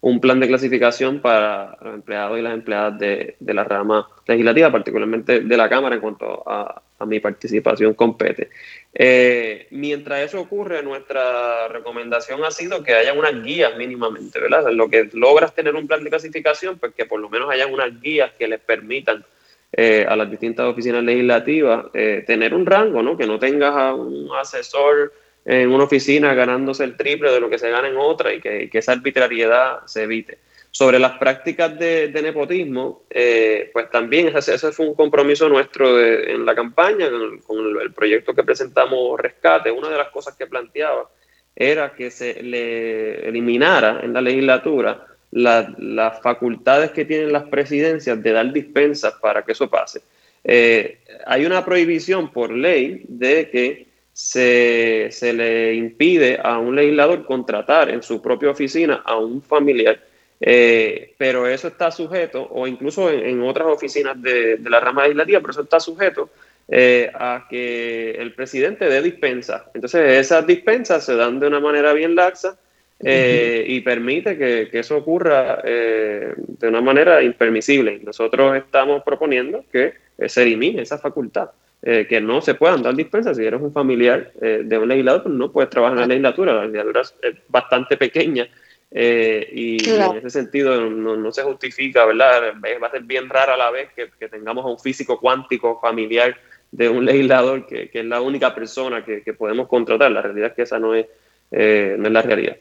un 0.02 0.22
plan 0.22 0.40
de 0.40 0.48
clasificación 0.48 1.20
para 1.20 1.78
los 1.82 1.94
empleados 1.94 2.40
y 2.40 2.42
las 2.42 2.54
empleadas 2.54 2.98
de, 3.00 3.36
la 3.40 3.64
rama 3.64 4.08
legislativa, 4.26 4.72
particularmente 4.72 5.42
de 5.42 5.58
la 5.58 5.68
Cámara 5.68 5.96
en 5.96 6.02
cuanto 6.02 6.44
a, 6.48 6.82
mi 7.06 7.22
participación 7.22 7.94
compete. 7.94 8.50
Eh, 8.94 9.68
mientras 9.72 10.20
eso 10.20 10.42
ocurre, 10.42 10.84
nuestra 10.84 11.70
recomendación 11.70 12.44
ha 12.44 12.52
sido 12.52 12.84
que 12.84 12.94
haya 12.94 13.14
unas 13.14 13.42
guías 13.42 13.78
mínimamente, 13.78 14.38
¿verdad? 14.38 14.70
Lo 14.74 14.90
que 14.90 15.10
logras 15.14 15.56
tener 15.56 15.76
un 15.76 15.88
plan 15.88 16.04
de 16.04 16.10
clasificación, 16.10 16.78
pues 16.78 16.94
que 16.94 17.06
por 17.06 17.22
lo 17.22 17.30
menos 17.30 17.50
haya 17.50 17.68
unas 17.68 18.02
guías 18.02 18.34
que 18.38 18.50
les 18.50 18.60
permitan 18.60 19.24
eh, 19.72 20.06
a 20.10 20.16
las 20.18 20.30
distintas 20.30 20.66
oficinas 20.66 21.04
legislativas 21.04 21.86
eh, 21.94 22.24
tener 22.28 22.54
un 22.54 22.66
rango, 22.66 23.02
¿no? 23.02 23.16
Que 23.16 23.28
no 23.28 23.40
tengas 23.40 23.74
a 23.74 23.94
un 23.94 24.30
asesor 24.36 25.14
en 25.50 25.72
una 25.72 25.86
oficina 25.86 26.36
ganándose 26.36 26.84
el 26.84 26.96
triple 26.96 27.32
de 27.32 27.40
lo 27.40 27.50
que 27.50 27.58
se 27.58 27.72
gana 27.72 27.88
en 27.88 27.98
otra 27.98 28.32
y 28.32 28.40
que, 28.40 28.70
esa 28.72 28.92
arbitrariedad 28.92 29.80
se 29.88 30.04
evite. 30.04 30.38
Sobre 30.70 31.00
las 31.00 31.18
prácticas 31.18 31.78
de, 31.80 32.12
nepotismo, 32.22 33.02
eh, 33.10 33.72
pues 33.74 33.90
también 33.90 34.28
ese, 34.28 34.54
ese, 34.54 34.72
fue 34.72 34.86
un 34.86 34.94
compromiso 34.94 35.50
nuestro 35.50 36.00
en 36.00 36.46
la 36.46 36.54
campaña, 36.54 37.10
con, 37.48 37.82
el, 37.82 37.92
proyecto 37.94 38.36
que 38.36 38.44
presentamos 38.44 39.20
Rescate. 39.20 39.72
Una 39.72 39.90
de 39.90 39.98
las 39.98 40.10
cosas 40.10 40.36
que 40.36 40.46
planteaba 40.46 41.10
era 41.56 41.96
que 41.96 42.12
se 42.12 42.44
le 42.44 43.28
eliminara 43.28 44.02
en 44.04 44.14
la 44.14 44.22
legislatura 44.22 45.08
las 45.32 46.22
facultades 46.22 46.92
que 46.92 47.06
tienen 47.06 47.34
las 47.34 47.46
presidencias 47.46 48.22
de 48.22 48.32
dar 48.32 48.54
dispensas 48.54 49.16
para 49.20 49.44
que 49.44 49.54
eso 49.54 49.68
pase. 49.68 50.02
Eh, 50.44 51.00
hay 51.26 51.44
una 51.48 51.66
prohibición 51.66 52.32
por 52.32 52.52
ley 52.52 53.04
de 53.08 53.50
que 53.50 53.89
se, 54.20 55.34
le 55.34 55.74
impide 55.76 56.40
a 56.44 56.60
un 56.60 56.76
legislador 56.76 57.26
contratar 57.26 57.90
en 57.90 58.04
su 58.04 58.22
propia 58.22 58.50
oficina 58.50 59.02
a 59.06 59.16
un 59.18 59.42
familiar, 59.42 59.98
eh, 60.42 61.14
pero 61.18 61.48
eso 61.48 61.70
está 61.70 61.90
sujeto, 61.90 62.46
o 62.52 62.68
incluso 62.68 63.10
en, 63.10 63.42
otras 63.42 63.68
oficinas 63.70 64.22
de, 64.22 64.60
la 64.70 64.82
rama 64.82 65.04
legislativa, 65.04 65.40
pero 65.40 65.52
eso 65.52 65.62
está 65.62 65.80
sujeto 65.80 66.30
eh, 66.68 67.10
a 67.14 67.48
que 67.50 68.12
el 68.12 68.34
presidente 68.34 68.90
dé 68.90 69.02
dispensa. 69.02 69.72
Entonces, 69.74 70.20
esas 70.20 70.46
dispensas 70.46 71.06
se 71.06 71.16
dan 71.16 71.40
de 71.40 71.48
una 71.48 71.62
manera 71.62 71.94
bien 71.94 72.14
laxa 72.14 72.58
eh, 73.02 73.64
y 73.66 73.80
permite 73.80 74.38
que, 74.38 74.68
que 74.70 74.80
eso 74.80 74.98
ocurra 74.98 75.62
de 75.64 76.68
una 76.68 76.82
manera 76.82 77.24
impermisible. 77.24 78.02
Nosotros 78.04 78.58
estamos 78.58 79.02
proponiendo 79.02 79.64
que 79.72 79.94
se 80.28 80.44
elimine 80.44 80.82
esa 80.82 80.98
facultad. 80.98 81.52
Eh, 81.82 82.08
que 82.10 82.20
no 82.20 82.42
se 82.42 82.56
puedan 82.56 82.84
dar 82.84 82.94
dispensas. 82.94 83.38
Si 83.38 83.46
eres 83.46 83.62
un 83.62 83.72
familiar 83.72 84.34
eh, 84.42 84.64
de 84.66 84.78
un 84.78 84.90
legislador, 84.90 85.24
pues 85.24 85.36
no 85.36 85.50
puedes 85.50 85.70
trabajar 85.70 85.96
en 85.96 86.02
la 86.02 86.08
legislatura. 86.08 86.54
La 86.54 86.66
legislatura 86.66 87.02
es 87.22 87.36
bastante 87.48 87.96
pequeña 87.96 88.50
eh, 88.92 89.50
y, 89.54 89.90
en 89.90 90.18
ese 90.18 90.30
sentido 90.30 90.90
no, 90.90 91.32
se 91.32 91.44
justifica, 91.44 92.06
¿verdad? 92.06 92.56
Va 92.84 92.88
a 92.88 92.92
ser 92.92 93.04
bien 93.04 93.30
rara 93.30 93.54
a 93.54 93.58
la 93.58 93.72
vez 93.72 93.88
que, 93.96 94.28
tengamos 94.28 94.66
a 94.66 94.68
un 94.68 94.78
físico 94.78 95.22
cuántico 95.22 95.80
familiar 95.80 96.36
de 96.70 96.90
un 96.90 97.06
legislador 97.06 97.66
que, 97.66 97.90
es 97.94 98.06
la 98.06 98.20
única 98.20 98.54
persona 98.54 99.06
que, 99.06 99.34
podemos 99.34 99.70
contratar. 99.70 100.12
La 100.12 100.22
realidad 100.22 100.50
es 100.50 100.56
que 100.56 100.62
esa 100.64 100.80
no 100.80 100.94
es, 100.94 101.06
no 101.50 102.08
es 102.08 102.12
la 102.12 102.22
realidad. 102.22 102.58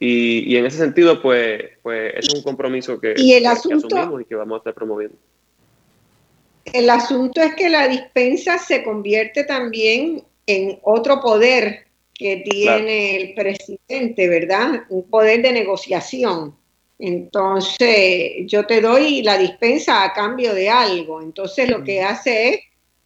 y, 0.00 0.56
en 0.56 0.64
ese 0.64 0.78
sentido, 0.78 1.20
pues, 1.20 1.62
pues 1.82 2.14
es 2.16 2.32
un 2.32 2.42
compromiso 2.42 2.98
que, 2.98 3.12
¿Y 3.18 3.34
el 3.34 3.44
asunto, 3.44 3.86
asumimos 3.86 4.22
y 4.22 4.24
que 4.24 4.34
vamos 4.34 4.56
a 4.56 4.58
estar 4.60 4.72
promoviendo. 4.72 5.18
El 6.72 6.90
asunto 6.90 7.40
es 7.40 7.54
que 7.54 7.68
la 7.68 7.88
dispensa 7.88 8.58
se 8.58 8.82
convierte 8.82 9.44
también 9.44 10.22
en 10.46 10.78
otro 10.82 11.20
poder 11.20 11.86
que 12.14 12.38
tiene 12.38 13.16
el 13.16 13.34
presidente, 13.34 14.28
¿verdad? 14.28 14.82
Un 14.88 15.08
poder 15.08 15.42
de 15.42 15.52
negociación. 15.52 16.56
Entonces, 16.98 18.46
yo 18.46 18.66
te 18.66 18.80
doy 18.80 19.22
la 19.22 19.38
dispensa 19.38 20.02
a 20.02 20.12
cambio 20.12 20.52
de 20.52 20.68
algo. 20.68 21.22
Entonces, 21.22 21.70
lo 21.70 21.84
que 21.84 22.02
hace 22.02 22.48
es 22.48 22.60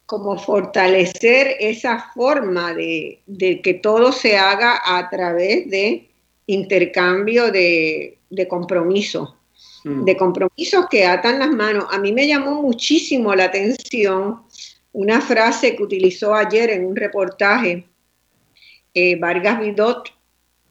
como 0.05 0.37
fortalecer 0.37 1.57
esa 1.59 2.11
forma 2.13 2.73
de, 2.73 3.21
que 3.63 3.73
todo 3.75 4.11
se 4.11 4.35
haga 4.35 4.81
a 4.83 5.09
través 5.09 5.69
de 5.69 6.09
intercambio 6.47 7.51
de, 7.51 8.17
de 8.29 8.47
compromiso. 8.47 9.37
Mm. 9.83 10.05
de 10.05 10.15
compromisos 10.15 10.87
que 10.89 11.05
atan 11.05 11.39
las 11.39 11.51
manos. 11.51 11.85
A 11.91 11.97
mí 11.97 12.13
me 12.13 12.27
llamó 12.27 12.61
muchísimo 12.61 13.35
la 13.35 13.45
atención 13.45 14.41
una 14.93 15.19
frase 15.19 15.75
que 15.75 15.83
utilizó 15.83 16.33
ayer 16.33 16.69
en 16.69 16.85
un 16.85 16.95
reportaje 16.95 17.85
eh, 18.93 19.15
Vargas 19.17 19.59
Vidot, 19.59 20.09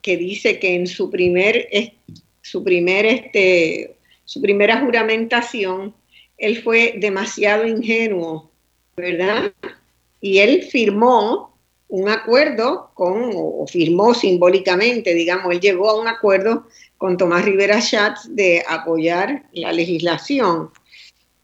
que 0.00 0.16
dice 0.16 0.58
que 0.58 0.74
en 0.74 0.86
su 0.86 1.10
primer, 1.10 1.68
su 2.40 2.64
primer 2.64 3.04
este, 3.04 3.96
su 4.24 4.40
primera 4.40 4.80
juramentación, 4.80 5.94
él 6.38 6.62
fue 6.62 6.94
demasiado 6.98 7.66
ingenuo, 7.66 8.50
¿verdad? 8.96 9.52
Y 10.20 10.38
él 10.38 10.62
firmó 10.62 11.56
un 11.88 12.08
acuerdo 12.08 12.90
con, 12.94 13.30
o 13.34 13.66
firmó 13.66 14.14
simbólicamente, 14.14 15.12
digamos, 15.14 15.52
él 15.52 15.60
llegó 15.60 15.90
a 15.90 16.00
un 16.00 16.08
acuerdo 16.08 16.66
con 17.02 17.16
Tomás 17.16 17.44
Rivera 17.44 17.80
Schatz 17.80 18.28
de 18.30 18.62
apoyar 18.68 19.42
la 19.54 19.72
legislación 19.72 20.70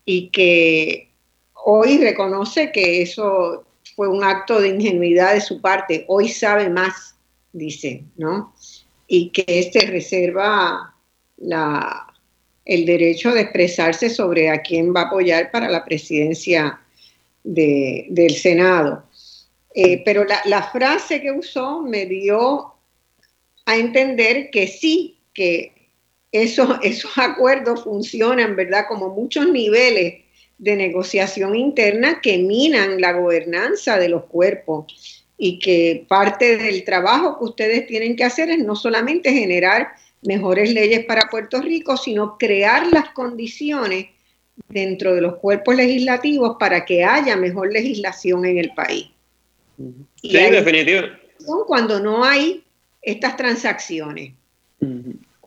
y 0.05 0.29
que 0.29 1.11
hoy 1.53 1.99
reconoce 1.99 2.71
que 2.71 3.03
eso 3.03 3.67
fue 3.97 4.07
un 4.07 4.23
acto 4.23 4.61
de 4.61 4.69
ingenuidad 4.69 5.35
de 5.35 5.41
su 5.41 5.61
parte, 5.61 6.05
hoy 6.07 6.29
sabe 6.29 6.71
más, 6.71 7.17
dice, 7.53 8.05
¿no? 8.17 8.55
Y 9.09 9.31
que 9.31 9.45
este 9.49 9.81
reserva 9.87 10.95
el 12.65 12.87
derecho 12.87 13.33
de 13.33 13.41
expresarse 13.41 14.11
sobre 14.11 14.51
a 14.51 14.63
quién 14.63 14.95
va 14.95 15.01
a 15.01 15.07
apoyar 15.07 15.51
para 15.51 15.69
la 15.69 15.85
presidencia 15.85 16.81
del 17.43 18.37
Senado. 18.37 19.09
Eh, 19.75 20.03
pero 20.05 20.25
la 20.25 20.63
frase 20.71 21.21
que 21.21 21.33
usó 21.33 21.83
me 21.83 22.07
dio 22.07 22.75
a 23.67 23.77
entender 23.77 24.51
que 24.51 24.69
sí, 24.69 25.18
que 25.39 25.73
esos, 26.33 26.69
esos 26.83 27.17
acuerdos 27.17 27.85
funcionan, 27.85 28.57
¿verdad? 28.57 28.87
Como 28.89 29.11
muchos 29.11 29.49
niveles 29.49 30.25
de 30.59 30.75
negociación 30.75 31.55
interna 31.55 32.21
que 32.21 32.39
minan 32.39 33.01
la 33.01 33.13
gobernanza 33.13 33.97
de 33.97 34.09
los 34.09 34.25
cuerpos 34.25 35.25
y 35.37 35.61
que 35.61 36.05
parte 36.09 36.57
del 36.57 36.83
trabajo 36.83 37.39
que 37.39 37.45
ustedes 37.45 37.87
tienen 37.87 38.17
que 38.17 38.25
hacer 38.25 38.51
es 38.51 38.59
no 38.59 38.75
solamente 38.75 39.33
generar 39.33 39.93
mejores 40.23 40.75
leyes 40.75 41.05
para 41.05 41.31
Puerto 41.31 41.63
Rico, 41.63 41.97
sino 41.97 42.37
crear 42.37 42.89
las 42.89 43.11
condiciones 43.11 44.07
dentro 44.69 45.15
de 45.15 45.21
los 45.21 45.37
cuerpos 45.37 45.77
legislativos 45.77 46.57
para 46.59 46.85
que 46.85 47.05
haya 47.05 47.37
mejor 47.37 47.73
legislación 47.73 48.45
en 48.45 48.59
el 48.59 48.73
país. 48.75 49.07
Sí, 50.21 50.33
definitivo. 50.33 51.03
Cuando 51.69 52.01
no 52.01 52.25
hay 52.25 52.65
estas 53.01 53.37
transacciones. 53.37 54.33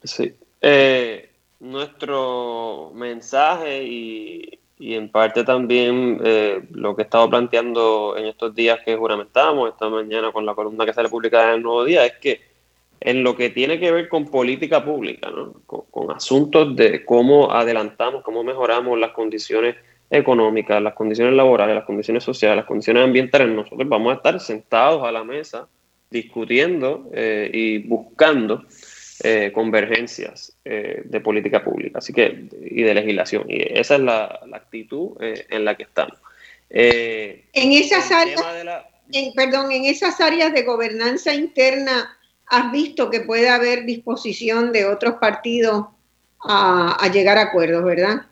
Sí. 0.03 0.33
Eh, 0.61 1.29
nuestro 1.59 2.91
mensaje 2.93 3.83
y, 3.83 4.59
y, 4.79 4.95
en 4.95 5.09
parte 5.09 5.43
también 5.43 6.19
eh, 6.23 6.61
lo 6.71 6.95
que 6.95 7.03
he 7.03 7.05
estado 7.05 7.29
planteando 7.29 8.15
en 8.17 8.25
estos 8.25 8.53
días 8.55 8.79
que 8.83 8.95
juramentamos, 8.95 9.69
esta 9.69 9.89
mañana 9.89 10.31
con 10.31 10.45
la 10.45 10.55
columna 10.55 10.85
que 10.85 10.93
sale 10.93 11.09
publicada 11.09 11.49
en 11.49 11.55
el 11.55 11.63
Nuevo 11.63 11.85
Día, 11.85 12.05
es 12.05 12.13
que 12.19 12.41
en 13.01 13.23
lo 13.23 13.35
que 13.35 13.49
tiene 13.49 13.79
que 13.79 13.91
ver 13.91 14.07
con 14.07 14.25
política 14.25 14.85
pública, 14.85 15.29
¿no? 15.31 15.53
con, 15.65 16.11
asuntos 16.11 16.75
de 16.75 17.03
cómo 17.03 17.51
adelantamos, 17.51 18.23
cómo 18.23 18.43
mejoramos 18.43 18.99
las 18.99 19.11
condiciones 19.11 19.75
económicas, 20.09 20.81
las 20.81 20.93
condiciones 20.93 21.33
laborales, 21.33 21.75
las 21.75 21.85
condiciones 21.85 22.23
sociales, 22.23 22.57
las 22.57 22.65
condiciones 22.65 23.03
ambientales, 23.03 23.49
nosotros 23.49 23.89
vamos 23.89 24.13
a 24.13 24.15
estar 24.17 24.39
sentados 24.39 25.03
a 25.03 25.11
la 25.11 25.23
mesa 25.23 25.67
discutiendo 26.11 27.09
eh, 27.13 27.49
y 27.51 27.79
buscando 27.79 28.65
eh, 29.23 29.51
convergencias 29.53 30.55
eh, 30.65 31.01
de 31.05 31.19
política 31.19 31.63
pública 31.63 31.99
así 31.99 32.13
que, 32.13 32.45
y 32.61 32.81
de 32.83 32.93
legislación. 32.93 33.45
Y 33.47 33.61
esa 33.77 33.95
es 33.95 34.01
la, 34.01 34.39
actitud 34.53 35.17
en 35.19 35.65
la 35.65 35.75
que 35.75 35.83
estamos. 35.83 36.17
en 36.69 37.71
esas 37.71 38.11
áreas, 38.11 38.41
perdón, 39.35 39.71
en 39.71 39.85
esas 39.85 40.19
áreas 40.21 40.53
de 40.53 40.63
gobernanza 40.63 41.33
interna 41.33 42.17
has 42.51 42.71
visto 42.71 43.09
que 43.09 43.21
puede 43.21 43.49
haber 43.49 43.85
disposición 43.85 44.73
de 44.73 44.85
otros 44.85 45.15
partidos 45.15 45.85
a, 46.43 47.09
llegar 47.13 47.37
a 47.37 47.43
acuerdos, 47.43 47.83
¿verdad? 47.83 48.25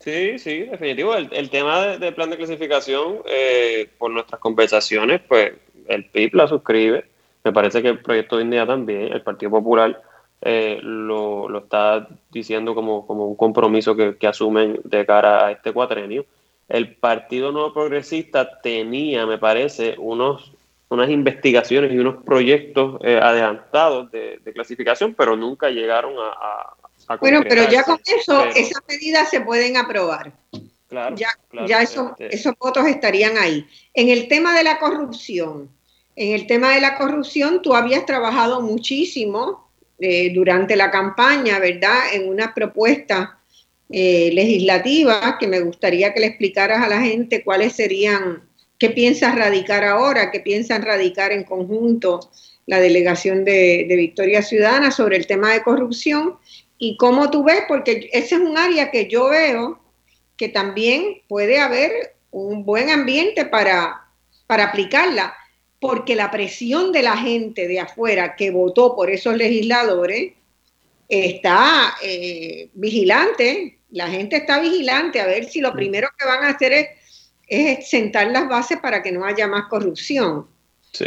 Sí, 0.00 0.38
sí, 0.38 0.60
definitivo. 0.60 1.14
El, 1.16 1.50
tema 1.50 1.96
del 1.96 2.14
plan 2.14 2.30
de 2.30 2.36
clasificación, 2.36 3.18
eh, 3.26 3.88
por 3.98 4.10
nuestras 4.12 4.40
conversaciones, 4.40 5.20
pues 5.26 5.52
el 5.88 6.04
PIB 6.04 6.34
la 6.34 6.46
suscribe. 6.46 7.04
Me 7.42 7.52
parece 7.52 7.82
que 7.82 7.88
el 7.88 7.98
Proyecto 7.98 8.36
de 8.36 8.44
India 8.44 8.66
también, 8.66 9.12
el 9.12 9.22
Partido 9.22 9.50
Popular 9.50 10.00
eh, 10.42 10.78
lo, 10.82 11.58
está 11.58 12.08
diciendo 12.30 12.74
como, 12.74 13.06
como 13.06 13.26
un 13.26 13.36
compromiso 13.36 13.96
que, 13.96 14.16
que, 14.16 14.26
asumen 14.26 14.80
de 14.84 15.06
cara 15.06 15.46
a 15.46 15.52
este 15.52 15.72
cuatrenio. 15.72 16.26
El 16.68 16.96
Partido 16.96 17.52
Nuevo 17.52 17.72
Progresista 17.72 18.60
tenía, 18.60 19.26
me 19.26 19.38
parece, 19.38 19.94
unos 19.98 20.52
unas 20.88 21.10
investigaciones 21.10 21.92
y 21.92 21.98
unos 21.98 22.22
proyectos 22.22 23.00
eh, 23.02 23.18
adelantados 23.20 24.10
de, 24.12 24.40
clasificación, 24.54 25.14
pero 25.14 25.36
nunca 25.36 25.68
llegaron 25.68 26.14
a... 26.18 26.74
a, 27.08 27.16
bueno, 27.16 27.42
pero 27.48 27.68
ya 27.68 27.82
con 27.82 27.98
eso, 28.04 28.44
esas 28.54 28.82
medidas 28.88 29.28
se 29.28 29.40
pueden 29.40 29.76
aprobar. 29.76 30.32
Claro, 30.88 31.16
ya, 31.16 31.28
ya 31.66 31.82
eso, 31.82 32.14
este 32.18 32.36
esos 32.36 32.54
votos 32.58 32.86
estarían 32.86 33.36
ahí. 33.36 33.66
En 33.92 34.08
el 34.08 34.28
tema 34.28 34.56
de 34.56 34.62
la 34.62 34.78
corrupción, 34.78 35.68
en 36.14 36.32
el 36.32 36.46
tema 36.46 36.72
de 36.72 36.80
la 36.80 36.96
corrupción, 36.96 37.60
tú 37.60 37.74
habías 37.74 38.06
trabajado 38.06 38.60
muchísimo 38.60 39.65
eh, 39.98 40.32
durante 40.34 40.76
la 40.76 40.90
campaña, 40.90 41.58
¿verdad? 41.58 41.98
En 42.12 42.28
una 42.28 42.54
propuesta 42.54 43.38
eh, 43.90 44.30
legislativa 44.32 45.36
que 45.38 45.46
me 45.46 45.60
gustaría 45.60 46.12
que 46.12 46.20
le 46.20 46.26
explicaras 46.26 46.82
a 46.82 46.88
la 46.88 47.00
gente 47.00 47.44
cuáles 47.44 47.74
serían 47.74 48.46
¿Qué 48.78 48.90
piensas 48.90 49.34
radicar 49.34 49.84
ahora? 49.84 50.30
¿Qué 50.30 50.40
piensan 50.40 50.82
radicar 50.82 51.32
en 51.32 51.44
conjunto 51.44 52.30
la 52.66 52.78
delegación 52.78 53.44
de, 53.44 53.86
Victoria 53.88 54.42
Ciudadana 54.42 54.90
sobre 54.90 55.16
el 55.16 55.26
tema 55.26 55.52
de 55.52 55.62
corrupción? 55.62 56.36
¿Y 56.78 56.96
cómo 56.98 57.30
tú 57.30 57.42
ves? 57.42 57.62
Porque 57.68 58.10
ese 58.12 58.34
es 58.34 58.40
un 58.40 58.58
área 58.58 58.90
que 58.90 59.08
yo 59.08 59.30
veo 59.30 59.80
que 60.36 60.48
también 60.48 61.22
puede 61.26 61.58
haber 61.58 62.16
un 62.30 62.66
buen 62.66 62.90
ambiente 62.90 63.46
para, 63.46 64.08
para 64.46 64.64
aplicarla, 64.64 65.34
porque 65.86 66.16
la 66.16 66.30
presión 66.30 66.90
de 66.90 67.02
la 67.02 67.16
gente 67.16 67.68
de 67.68 67.80
afuera 67.80 68.34
que 68.34 68.50
votó 68.50 68.96
por 68.96 69.10
esos 69.10 69.36
legisladores 69.36 70.32
está 71.08 71.94
eh, 72.02 72.68
vigilante, 72.74 73.78
la 73.90 74.08
gente 74.08 74.36
está 74.36 74.58
vigilante 74.58 75.20
a 75.20 75.26
ver 75.26 75.44
si 75.44 75.60
lo 75.60 75.72
primero 75.72 76.08
que 76.18 76.26
van 76.26 76.42
a 76.42 76.48
hacer 76.48 76.72
es 76.72 76.88
es 77.46 77.88
sentar 77.88 78.30
las 78.30 78.48
bases 78.48 78.78
para 78.80 79.02
que 79.02 79.12
no 79.12 79.24
haya 79.24 79.46
más 79.46 79.66
corrupción. 79.68 80.46
Sí. 80.92 81.06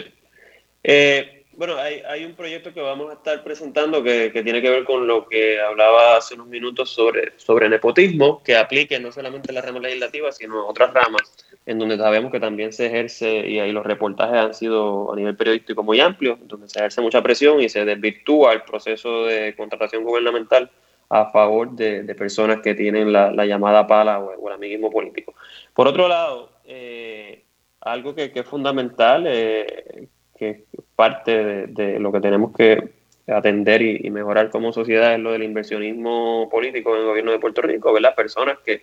Eh, 0.84 1.39
bueno, 1.60 1.76
hay, 1.78 2.24
un 2.24 2.36
proyecto 2.36 2.74
que 2.74 2.80
vamos 2.80 3.10
a 3.10 3.16
estar 3.16 3.44
presentando 3.44 4.02
que, 4.02 4.30
tiene 4.32 4.62
que 4.62 4.70
ver 4.70 4.86
con 4.86 5.06
lo 5.06 5.28
que 5.28 5.60
hablaba 5.60 6.16
hace 6.16 6.36
unos 6.36 6.48
minutos 6.48 6.90
sobre, 6.90 7.34
sobre 7.36 7.68
nepotismo, 7.68 8.42
que 8.42 8.56
aplique 8.56 8.98
no 8.98 9.12
solamente 9.12 9.52
en 9.52 9.56
la 9.56 9.62
rama 9.62 9.80
legislativa, 9.80 10.32
sino 10.32 10.66
otras 10.66 10.94
ramas, 10.94 11.22
en 11.66 11.78
donde 11.78 11.98
sabemos 11.98 12.32
que 12.32 12.40
también 12.40 12.72
se 12.72 12.86
ejerce, 12.86 13.46
y 13.46 13.60
ahí 13.60 13.74
los 13.74 13.86
reportajes 13.86 14.38
han 14.38 14.54
sido 14.54 15.12
a 15.12 15.18
nivel 15.18 15.36
periodístico 15.36 15.84
muy 15.84 16.00
amplios, 16.00 16.40
donde 16.44 16.70
se 16.70 16.80
ejerce 16.80 17.02
mucha 17.02 17.22
presión 17.22 17.60
y 17.60 17.68
se 17.68 17.84
desvirtúa 17.84 18.54
el 18.54 18.62
proceso 18.62 19.26
de 19.26 19.54
contratación 19.58 20.06
gubernamental 20.06 20.72
a 21.10 21.30
favor 21.30 21.72
de, 21.72 22.16
personas 22.16 22.62
que 22.62 22.74
tienen 22.74 23.12
la, 23.12 23.46
llamada 23.46 23.86
pala 23.86 24.20
o, 24.20 24.48
el 24.48 24.54
amiguismo 24.54 24.90
político. 24.90 25.36
Por 25.74 25.90
otro 25.90 26.08
lado, 26.08 26.52
eh, 26.64 27.44
algo 27.82 28.16
que, 28.16 28.32
es 28.34 28.46
fundamental, 28.46 29.26
eh, 29.28 30.08
que 30.40 30.64
parte 30.96 31.68
de, 31.68 32.00
lo 32.00 32.12
que 32.12 32.22
tenemos 32.22 32.56
que 32.56 32.92
atender 33.28 33.82
y, 33.82 34.10
mejorar 34.10 34.50
como 34.50 34.72
sociedad 34.72 35.14
es 35.14 35.20
lo 35.20 35.34
del 35.34 35.44
inversionismo 35.44 36.48
político 36.50 36.96
en 36.96 37.02
el 37.02 37.08
gobierno 37.08 37.32
de 37.32 37.40
Puerto 37.40 37.62
Rico, 37.62 37.94
ver 37.94 38.02
las 38.02 38.16
personas 38.16 38.58
que, 38.66 38.82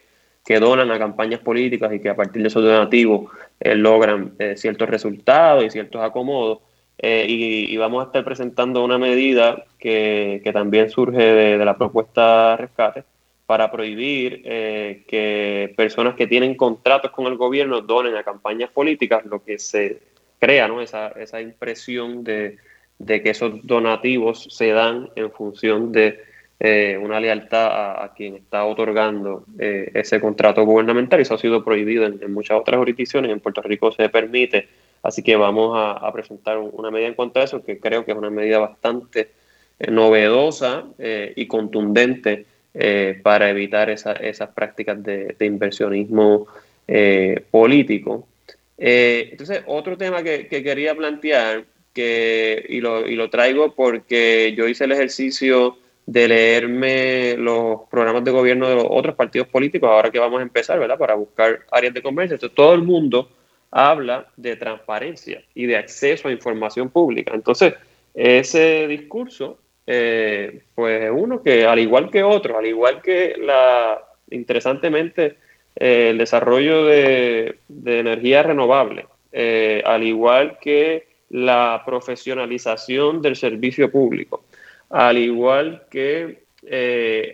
donan 0.60 0.92
a 0.92 0.98
campañas 0.98 1.40
políticas 1.40 1.92
y 1.92 1.98
que 1.98 2.08
a 2.08 2.14
partir 2.14 2.40
de 2.40 2.46
esos 2.46 2.62
donativos 2.62 3.32
eh, 3.58 3.74
logran 3.74 4.36
ciertos 4.54 4.88
resultados 4.88 5.64
y 5.64 5.70
ciertos 5.70 6.00
acomodos. 6.00 6.60
Eh, 6.98 7.26
y, 7.28 7.76
vamos 7.76 8.02
a 8.02 8.06
estar 8.06 8.24
presentando 8.24 8.84
una 8.84 8.98
medida 8.98 9.64
que, 9.78 10.40
también 10.52 10.88
surge 10.90 11.18
de, 11.18 11.64
la 11.64 11.76
propuesta 11.76 12.56
rescate 12.56 13.04
para 13.44 13.70
prohibir 13.70 14.42
eh, 14.44 15.04
que 15.06 15.72
personas 15.76 16.14
que 16.14 16.26
tienen 16.26 16.54
contratos 16.54 17.10
con 17.10 17.26
el 17.26 17.36
gobierno 17.36 17.80
donen 17.80 18.16
a 18.16 18.24
campañas 18.24 18.70
políticas, 18.70 19.24
lo 19.26 19.42
que 19.44 19.58
se 19.58 20.00
crea 20.38 20.68
¿no? 20.68 20.80
esa, 20.80 21.08
esa 21.08 21.40
impresión 21.40 22.24
de, 22.24 22.58
que 23.06 23.30
esos 23.30 23.66
donativos 23.66 24.48
se 24.50 24.70
dan 24.70 25.10
en 25.16 25.30
función 25.30 25.92
de 25.92 26.20
eh, 26.58 26.98
una 27.00 27.20
lealtad 27.20 28.02
a, 28.02 28.14
quien 28.14 28.36
está 28.36 28.64
otorgando 28.64 29.44
ese 29.58 30.20
contrato 30.20 30.64
gubernamental. 30.64 31.20
Eso 31.20 31.34
ha 31.34 31.38
sido 31.38 31.64
prohibido 31.64 32.06
en, 32.06 32.32
muchas 32.32 32.58
otras 32.58 32.78
jurisdicciones. 32.78 33.30
En 33.30 33.40
Puerto 33.40 33.62
Rico 33.62 33.92
se 33.92 34.08
permite 34.08 34.68
Así 35.06 35.22
que 35.22 35.36
vamos 35.36 35.72
a, 35.76 36.12
presentar 36.12 36.58
una 36.58 36.90
medida 36.90 37.06
en 37.06 37.14
cuanto 37.14 37.38
a 37.38 37.44
eso, 37.44 37.62
que 37.62 37.78
creo 37.78 38.04
que 38.04 38.10
es 38.10 38.18
una 38.18 38.28
medida 38.28 38.58
bastante 38.58 39.30
eh, 39.78 39.90
novedosa 39.90 40.84
eh, 40.98 41.32
y 41.36 41.46
contundente 41.46 42.44
eh, 42.74 43.20
para 43.22 43.48
evitar 43.48 43.88
esas 43.88 44.48
prácticas 44.50 45.00
de, 45.00 45.36
inversionismo 45.40 46.48
político. 47.52 48.26
Entonces, 48.78 49.62
otro 49.66 49.97
tema 49.97 50.23
que, 50.23 50.48
quería 50.48 50.94
plantear, 50.94 51.65
que, 51.93 52.65
y, 52.69 52.81
lo, 52.81 53.09
y 53.09 53.16
lo 53.16 53.31
traigo 53.31 53.74
porque 53.74 54.55
yo 54.57 54.69
hice 54.69 54.85
el 54.85 54.93
ejercicio 54.93 55.78
de 56.07 56.28
leerme 56.28 57.36
los 57.36 57.81
programas 57.90 58.23
de 58.23 58.31
gobierno 58.31 58.69
de 58.69 58.77
los 58.77 58.86
otros 58.89 59.16
partidos 59.16 59.48
políticos, 59.48 59.90
ahora 59.90 60.11
que 60.11 60.20
vamos 60.20 60.39
a 60.39 60.43
empezar, 60.43 60.78
¿verdad? 60.78 60.98
Para 60.98 61.15
buscar 61.15 61.61
áreas 61.70 61.94
de 61.94 62.03
comercio. 62.03 62.35
Entonces, 62.35 62.55
todo 62.55 62.74
el 62.74 62.82
mundo 62.82 63.31
habla 63.70 64.28
de 64.36 64.57
transparencia 64.57 65.43
y 65.55 65.66
de 65.66 65.77
acceso 65.77 66.28
a 66.28 66.32
información 66.32 66.90
pública. 66.90 67.32
Entonces, 67.35 67.74
ese 68.15 68.86
discurso, 68.86 69.59
eh, 69.86 70.62
pues 70.74 71.05
es 71.05 71.11
uno 71.12 71.43
que, 71.43 71.66
al 71.66 71.81
igual 71.81 72.11
que 72.11 72.23
otros, 72.23 72.57
al 72.57 72.66
igual 72.66 73.03
que 73.03 73.35
la, 73.39 74.01
interesantemente, 74.31 75.36
eh, 75.77 76.11
el 76.11 76.19
desarrollo 76.19 76.85
de, 76.85 77.59
energía 77.85 78.43
renovable, 78.43 79.07
eh, 79.32 79.82
al 79.85 80.03
igual 80.03 80.59
que 80.61 81.07
la 81.31 81.82
profesionalización 81.85 83.23
del 83.23 83.36
servicio 83.36 83.90
público, 83.90 84.44
al 84.90 85.19
igual 85.19 85.85
que 85.90 86.44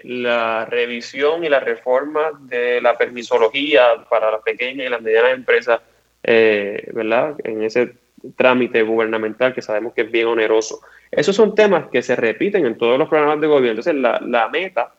la 0.04 0.66
revisión 0.66 1.42
y 1.42 1.48
la 1.48 1.60
reforma 1.60 2.32
de 2.40 2.82
la 2.82 2.98
permisología 2.98 4.04
para 4.10 4.30
las 4.30 4.42
pequeñas 4.42 4.86
y 4.86 4.90
las 4.90 5.00
medianas 5.00 5.32
empresas 5.32 5.80
eh, 6.22 6.88
¿verdad? 6.92 7.34
En 7.44 7.62
ese 7.62 7.94
trámite 8.36 8.82
gubernamental 8.82 9.52
que 9.52 9.62
sabemos 9.62 9.92
que 9.94 10.02
es 10.02 10.10
bien 10.10 10.28
oneroso. 10.28 10.80
Esos 11.10 11.34
son 11.34 11.54
temas 11.54 11.88
que 11.90 12.02
se 12.02 12.14
repiten 12.14 12.64
en 12.66 12.78
todos 12.78 12.98
los 12.98 13.08
programas 13.08 13.40
de 13.40 13.48
gobierno. 13.48 13.80
Entonces, 13.80 13.94
la, 13.94 14.20
la 14.24 14.48
meta 14.48 14.94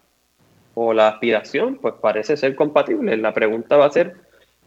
o 0.73 0.93
la 0.93 1.07
aspiración, 1.09 1.77
pues 1.81 1.95
parece 2.01 2.37
ser 2.37 2.55
compatible. 2.55 3.15
La 3.17 3.33
pregunta 3.33 3.77
va 3.77 3.85
a 3.85 3.91
ser 3.91 4.15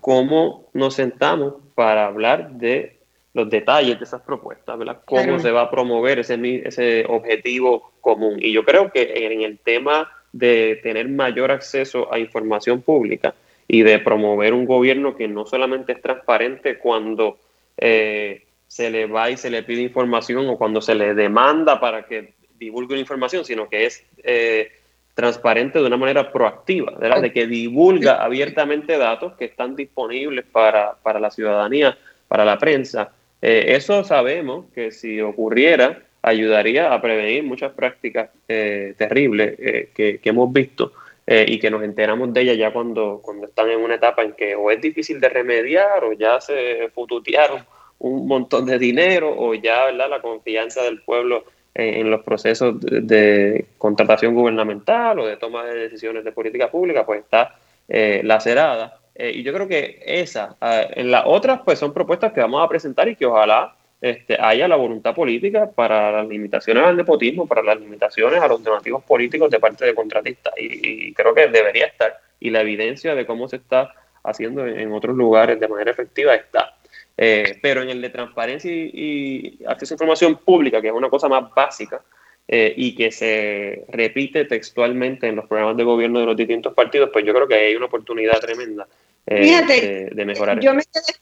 cómo 0.01 0.69
nos 0.73 0.95
sentamos 0.95 1.55
para 1.75 2.07
hablar 2.07 2.53
de 2.53 2.97
los 3.35 3.51
detalles 3.51 3.99
de 3.99 4.05
esas 4.05 4.23
propuestas, 4.23 4.79
¿verdad? 4.79 5.01
Cómo 5.05 5.39
se 5.39 5.51
va 5.51 5.63
a 5.63 5.71
promover 5.71 6.21
ese, 6.21 6.63
ese 6.65 7.05
objetivo 7.07 7.93
común. 8.01 8.37
Y 8.39 8.53
yo 8.53 8.65
creo 8.65 8.91
que 8.91 9.13
en 9.27 9.43
el 9.43 9.59
tema 9.59 10.11
de 10.33 10.81
tener 10.83 11.09
mayor 11.09 11.51
acceso 11.51 12.13
a 12.13 12.19
información 12.19 12.83
pública 12.83 13.35
y 13.69 13.83
de 13.83 13.99
promover 13.99 14.55
un 14.55 14.65
gobierno 14.65 15.17
que 15.17 15.29
no 15.29 15.45
solamente 15.45 15.93
es 15.93 16.01
transparente 16.01 16.79
cuando 16.79 17.39
eh, 17.77 18.47
se 18.67 18.91
le 18.91 19.07
va 19.07 19.31
y 19.31 19.37
se 19.37 19.51
le 19.51 19.63
pide 19.63 19.83
información 19.83 20.49
o 20.49 20.57
cuando 20.57 20.81
se 20.81 20.95
le 20.95 21.15
demanda 21.15 21.81
para 21.81 22.07
que 22.07 22.35
divulgue 22.59 22.95
una 22.95 23.01
información, 23.01 23.45
sino 23.45 23.69
que 23.69 23.87
es 23.87 24.05
eh, 24.23 24.71
transparente 25.17 25.79
de 25.79 25.87
una 25.87 25.97
manera 25.97 26.31
proactiva, 26.31 26.93
de 26.93 27.33
que 27.33 27.47
divulga 27.47 28.23
abiertamente 28.23 28.99
datos 28.99 29.33
que 29.39 29.47
están 29.47 29.75
disponibles 29.75 30.45
para, 30.45 30.95
para 31.03 31.19
la 31.19 31.31
ciudadanía, 31.31 31.97
para 32.29 32.45
la 32.45 32.59
prensa. 32.59 33.11
Eh, 33.41 33.65
eso 33.69 34.05
sabemos 34.05 34.67
que 34.75 34.93
si 34.93 35.23
ocurriera, 35.23 36.03
ayudaría 36.21 36.93
a 36.93 37.01
prevenir 37.01 37.45
muchas 37.45 37.73
prácticas 37.73 38.29
eh, 38.47 38.93
terribles 38.99 39.55
eh, 39.59 39.89
que, 39.95 40.19
que, 40.19 40.29
hemos 40.29 40.53
visto 40.53 40.93
y 41.29 41.59
que 41.59 41.71
nos 41.71 41.83
enteramos 41.83 42.33
de 42.33 42.43
ellas 42.43 42.59
ya 42.59 42.73
cuando, 42.73 43.21
cuando 43.21 43.47
están 43.47 43.69
en 43.71 43.81
una 43.81 43.97
etapa 43.97 44.23
en 44.23 44.35
que 44.35 44.55
o 44.55 44.71
es 44.71 44.81
difícil 44.81 45.19
de 45.19 45.29
remediar 45.29 46.05
o 46.05 46.13
ya 46.13 46.41
se 46.41 46.89
fututearon 46.95 47.65
un 47.99 48.29
montón 48.29 48.67
de 48.67 48.79
dinero 48.79 49.35
o 49.37 49.53
ya 49.55 49.87
¿verdad? 49.87 50.09
la 50.09 50.21
confianza 50.21 50.85
del 50.85 51.03
pueblo 51.03 51.45
en, 51.77 52.11
los 52.11 52.23
procesos 52.23 52.81
de, 52.81 53.67
contratación 53.77 54.35
gubernamental 54.35 55.19
o 55.19 55.27
de 55.27 55.37
toma 55.37 55.65
de 55.65 55.79
decisiones 55.79 56.25
de 56.25 56.33
política 56.33 56.71
pública, 56.71 57.05
pues 57.05 57.21
está 57.21 57.55
eh, 57.89 58.23
lacerada. 58.25 58.99
Eh, 59.15 59.33
y 59.35 59.43
yo 59.43 59.53
creo 59.53 59.69
que 59.69 60.01
esa, 60.05 60.57
ah, 60.61 60.83
en 60.91 61.11
las 61.11 61.25
otras, 61.27 61.61
pues 61.65 61.79
son 61.79 61.93
propuestas 61.93 62.33
que 62.33 62.41
vamos 62.41 62.65
a 62.65 62.69
presentar 62.69 63.09
y 63.09 63.17
que 63.17 63.27
ojalá 63.27 63.75
este, 64.01 64.37
haya 64.41 64.69
la 64.69 64.77
voluntad 64.77 65.15
política 65.15 65.71
para 65.75 66.13
las 66.13 66.29
limitaciones 66.29 66.85
al 66.85 66.97
nepotismo, 66.97 67.47
para 67.47 67.63
las 67.63 67.81
limitaciones 67.81 68.41
a 68.41 68.49
los 68.49 68.63
donativos 68.63 69.03
políticos 69.05 69.51
de 69.51 69.59
parte 69.59 69.85
de 69.85 69.95
contratistas. 69.95 70.55
Y, 70.59 71.13
creo 71.15 71.35
que 71.35 71.49
debería 71.49 71.87
estar. 71.87 72.21
Y 72.41 72.51
la 72.51 72.61
evidencia 72.61 73.15
de 73.15 73.27
cómo 73.27 73.49
se 73.49 73.57
está 73.57 73.95
haciendo 74.23 74.67
en 74.67 74.93
otros 74.93 75.17
lugares 75.17 75.61
de 75.61 75.69
manera 75.69 75.91
efectiva 75.91 76.35
está. 76.35 76.76
Eh, 77.19 77.59
pero 77.63 77.83
en 77.83 77.89
el 77.89 78.03
de 78.03 78.11
transparencia 78.11 78.71
y, 78.71 79.59
acceso 79.67 79.95
a 79.95 79.97
información 79.97 80.37
pública, 80.37 80.83
que 80.83 80.89
es 80.89 80.95
una 80.95 81.09
cosa 81.09 81.29
más 81.29 81.53
básica 81.55 82.03
eh, 82.47 82.75
y 82.77 82.95
que 82.95 83.11
se 83.11 83.85
repite 83.89 84.45
textualmente 84.45 85.27
en 85.27 85.37
los 85.37 85.47
programas 85.47 85.77
de 85.79 85.85
gobierno 85.85 86.21
de 86.21 86.27
los 86.27 86.37
distintos 86.37 86.75
partidos, 86.75 87.11
pues 87.13 87.25
yo 87.25 87.33
creo 87.33 87.49
que 87.49 87.55
hay 87.55 87.75
una 87.75 87.87
oportunidad 87.87 88.39
tremenda 88.39 88.87
eh, 89.27 90.11
de, 90.13 90.25
mejorar. 90.27 90.61
Yo 90.61 90.75
me, 90.75 90.83
quedé, 90.83 91.19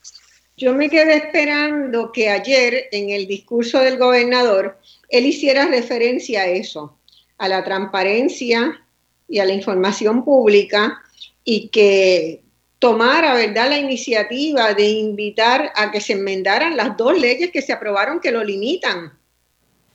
yo 0.56 0.74
me 0.74 0.90
quedé 0.90 1.14
esperando 1.16 2.10
que 2.10 2.28
ayer 2.28 2.88
en 2.90 3.10
el 3.10 3.28
discurso 3.28 3.78
del 3.78 3.96
gobernador 3.96 4.78
él 5.08 5.26
hiciera 5.26 5.66
referencia 5.66 6.42
a 6.42 6.46
eso, 6.46 6.98
a 7.38 7.48
la 7.48 7.62
transparencia 7.62 8.84
y 9.28 9.38
a 9.38 9.44
la 9.44 9.52
información 9.52 10.24
pública 10.24 11.00
y 11.44 11.68
que 11.68 12.43
tomara, 12.84 13.32
¿verdad?, 13.32 13.70
la 13.70 13.78
iniciativa 13.78 14.74
de 14.74 14.86
invitar 14.86 15.72
a 15.74 15.90
que 15.90 16.02
se 16.02 16.12
enmendaran 16.12 16.76
las 16.76 16.94
dos 16.98 17.18
leyes 17.18 17.50
que 17.50 17.62
se 17.62 17.72
aprobaron 17.72 18.20
que 18.20 18.30
lo 18.30 18.44
limitan, 18.44 19.10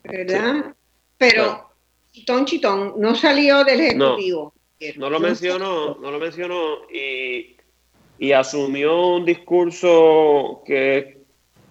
¿verdad? 0.03 0.73
Pero 1.15 1.69
Chitón 2.11 2.45
Chitón 2.45 2.95
no 2.97 3.13
salió 3.13 3.63
del 3.63 3.81
Ejecutivo. 3.81 4.55
No, 4.97 5.07
lo 5.11 5.19
mencionó, 5.19 5.99
no 6.01 6.09
lo 6.09 6.17
mencionó 6.17 6.89
y, 6.91 7.57
y 8.17 8.31
asumió 8.31 9.17
un 9.17 9.23
discurso 9.23 10.63
que, 10.65 11.19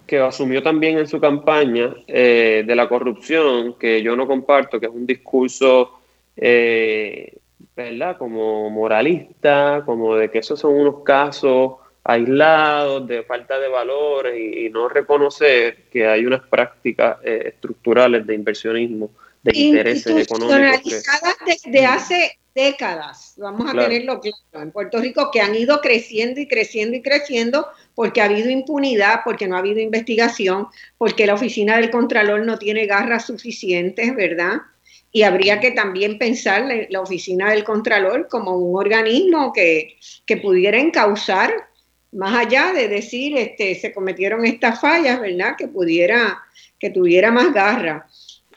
que, 0.07 0.19
asumió 0.19 0.63
también 0.63 0.99
en 0.99 1.07
su 1.07 1.19
campaña 1.19 1.97
eh, 2.07 2.63
de 2.65 2.75
la 2.77 2.87
corrupción, 2.87 3.73
que 3.77 4.01
yo 4.01 4.15
no 4.15 4.25
comparto, 4.25 4.79
que 4.79 4.85
es 4.85 4.93
un 4.93 5.05
discurso 5.05 5.99
eh, 6.37 7.38
¿verdad? 7.83 8.17
Como 8.17 8.69
moralista, 8.69 9.83
como 9.85 10.15
de 10.15 10.29
que 10.29 10.39
esos 10.39 10.59
son 10.59 10.75
unos 10.75 11.03
casos 11.03 11.75
aislados 12.03 13.07
de 13.07 13.23
falta 13.23 13.57
de 13.59 13.69
valores 13.69 14.37
y, 14.37 14.69
no 14.69 14.89
reconocer 14.89 15.83
que 15.91 16.05
hay 16.05 16.25
unas 16.25 16.41
prácticas 16.41 17.17
eh, 17.23 17.43
estructurales 17.53 18.25
de 18.27 18.35
inversionismo, 18.35 19.11
de 19.43 19.57
intereses 19.57 20.27
económicos. 20.27 21.03
desde 21.45 21.85
hace 21.85 22.37
décadas, 22.53 23.35
vamos 23.37 23.69
a 23.69 23.77
tenerlo 23.77 24.19
claro, 24.19 24.65
en 24.65 24.71
Puerto 24.71 24.99
Rico, 24.99 25.29
que 25.31 25.39
han 25.39 25.55
ido 25.55 25.79
creciendo 25.79 26.41
y 26.41 26.47
creciendo 26.47 26.97
y 26.97 27.01
creciendo 27.01 27.67
porque 27.95 28.21
ha 28.21 28.25
habido 28.25 28.49
impunidad, 28.49 29.21
porque 29.23 29.47
no 29.47 29.55
ha 29.55 29.59
habido 29.59 29.79
investigación, 29.79 30.67
porque 30.97 31.25
la 31.25 31.35
oficina 31.35 31.77
del 31.77 31.91
Contralor 31.91 32.41
no 32.41 32.57
tiene 32.57 32.85
garras 32.85 33.27
suficientes, 33.27 34.13
¿verdad? 34.15 34.61
Y 35.11 35.23
habría 35.23 35.59
que 35.59 35.71
también 35.71 36.17
pensar 36.17 36.67
la, 36.89 37.01
oficina 37.01 37.51
del 37.51 37.63
Contralor 37.63 38.27
como 38.27 38.55
un 38.55 38.77
organismo 38.77 39.51
que, 39.53 39.97
pudiera 40.41 40.79
encauzar, 40.79 41.51
más 42.11 42.35
allá 42.35 42.73
de 42.73 42.87
decir, 42.87 43.35
este, 43.37 43.75
se 43.75 43.91
cometieron 43.91 44.45
estas 44.45 44.79
fallas, 44.79 45.19
¿verdad? 45.19 45.55
Que 45.57 45.67
pudiera, 45.67 46.39
que 46.79 46.91
tuviera 46.91 47.31
más 47.31 47.53
garra. 47.53 48.07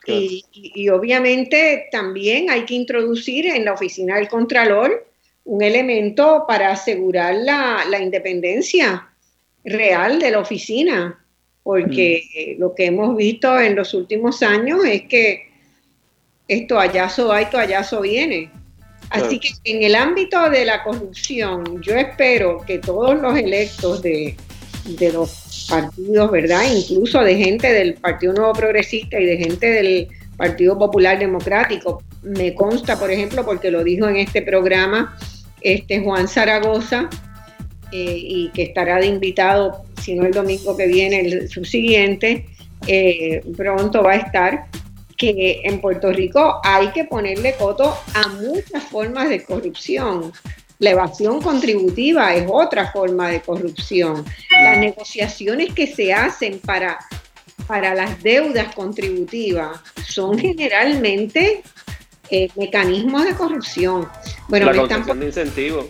Y, 0.06 0.88
obviamente 0.88 1.88
también 1.92 2.50
hay 2.50 2.64
que 2.64 2.74
introducir 2.74 3.46
en 3.46 3.64
la 3.64 3.72
oficina 3.72 4.16
del 4.16 4.28
Contralor 4.28 5.06
un 5.44 5.62
elemento 5.62 6.44
para 6.46 6.72
asegurar 6.72 7.34
la, 7.34 7.84
la 7.88 8.00
independencia 8.00 9.08
real 9.64 10.18
de 10.18 10.30
la 10.32 10.40
oficina, 10.40 11.24
porque 11.62 12.56
mm. 12.56 12.60
lo 12.60 12.74
que 12.74 12.86
hemos 12.86 13.16
visto 13.16 13.58
en 13.58 13.76
los 13.76 13.94
últimos 13.94 14.42
años 14.42 14.84
es 14.84 15.02
que 15.02 15.51
esto 16.48 16.74
toallazo 16.74 17.28
va 17.28 17.42
y 17.42 17.46
toallazo 17.46 18.00
viene. 18.00 18.50
Así 19.10 19.38
que 19.38 19.50
en 19.64 19.82
el 19.82 19.94
ámbito 19.94 20.48
de 20.48 20.64
la 20.64 20.82
corrupción, 20.82 21.82
yo 21.82 21.94
espero 21.94 22.64
que 22.66 22.78
todos 22.78 23.20
los 23.20 23.36
electos 23.36 24.00
de, 24.00 24.36
los 25.12 25.66
partidos, 25.68 26.30
¿verdad? 26.30 26.62
Incluso 26.72 27.20
de 27.20 27.36
gente 27.36 27.72
del 27.72 27.94
Partido 27.94 28.32
Nuevo 28.32 28.54
Progresista 28.54 29.20
y 29.20 29.26
de 29.26 29.36
gente 29.36 29.66
del 29.66 30.08
Partido 30.36 30.78
Popular 30.78 31.18
Democrático, 31.18 32.02
me 32.22 32.54
consta, 32.54 32.98
por 32.98 33.10
ejemplo, 33.10 33.44
porque 33.44 33.70
lo 33.70 33.84
dijo 33.84 34.08
en 34.08 34.16
este 34.16 34.40
programa 34.40 35.16
este 35.60 36.00
Juan 36.00 36.26
Zaragoza, 36.26 37.10
eh, 37.92 38.16
y 38.18 38.48
que 38.54 38.62
estará 38.62 38.98
de 38.98 39.06
invitado, 39.06 39.84
si 40.00 40.14
no 40.14 40.24
el 40.24 40.32
domingo 40.32 40.74
que 40.74 40.86
viene, 40.86 41.20
el 41.20 41.50
subsiguiente, 41.50 42.46
eh, 42.86 43.42
pronto 43.54 44.02
va 44.02 44.12
a 44.12 44.16
estar 44.16 44.66
que 45.16 45.62
en 45.64 45.80
Puerto 45.80 46.12
Rico 46.12 46.60
hay 46.62 46.88
que 46.88 47.04
ponerle 47.04 47.54
coto 47.56 47.96
a 48.14 48.28
muchas 48.28 48.82
formas 48.84 49.28
de 49.28 49.44
corrupción. 49.44 50.32
La 50.78 50.90
evasión 50.90 51.40
contributiva 51.40 52.34
es 52.34 52.44
otra 52.48 52.90
forma 52.90 53.28
de 53.28 53.40
corrupción. 53.40 54.24
Las 54.50 54.78
negociaciones 54.78 55.72
que 55.74 55.86
se 55.86 56.12
hacen 56.12 56.58
para, 56.58 56.98
para 57.66 57.94
las 57.94 58.22
deudas 58.22 58.74
contributivas 58.74 59.80
son 60.04 60.38
generalmente 60.38 61.62
eh, 62.30 62.48
mecanismos 62.56 63.24
de 63.24 63.34
corrupción. 63.34 64.08
Bueno, 64.48 64.72
la 64.72 64.82
están 64.82 65.20
de 65.20 65.26
incentivos. 65.26 65.86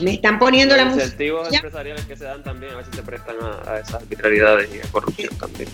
Me 0.00 0.14
están 0.14 0.38
poniendo 0.38 0.74
Los 0.76 0.86
la 0.86 0.92
incentivos 0.92 1.52
empresariales 1.52 2.04
que 2.06 2.16
se 2.16 2.24
dan 2.24 2.42
también 2.42 2.72
a 2.72 2.78
veces 2.78 2.96
se 2.96 3.02
prestan 3.02 3.36
a, 3.42 3.78
esas 3.78 3.94
arbitrariedades 3.94 4.70
y 4.74 4.78
a 4.80 4.90
corrupción 4.90 5.36
también. 5.36 5.68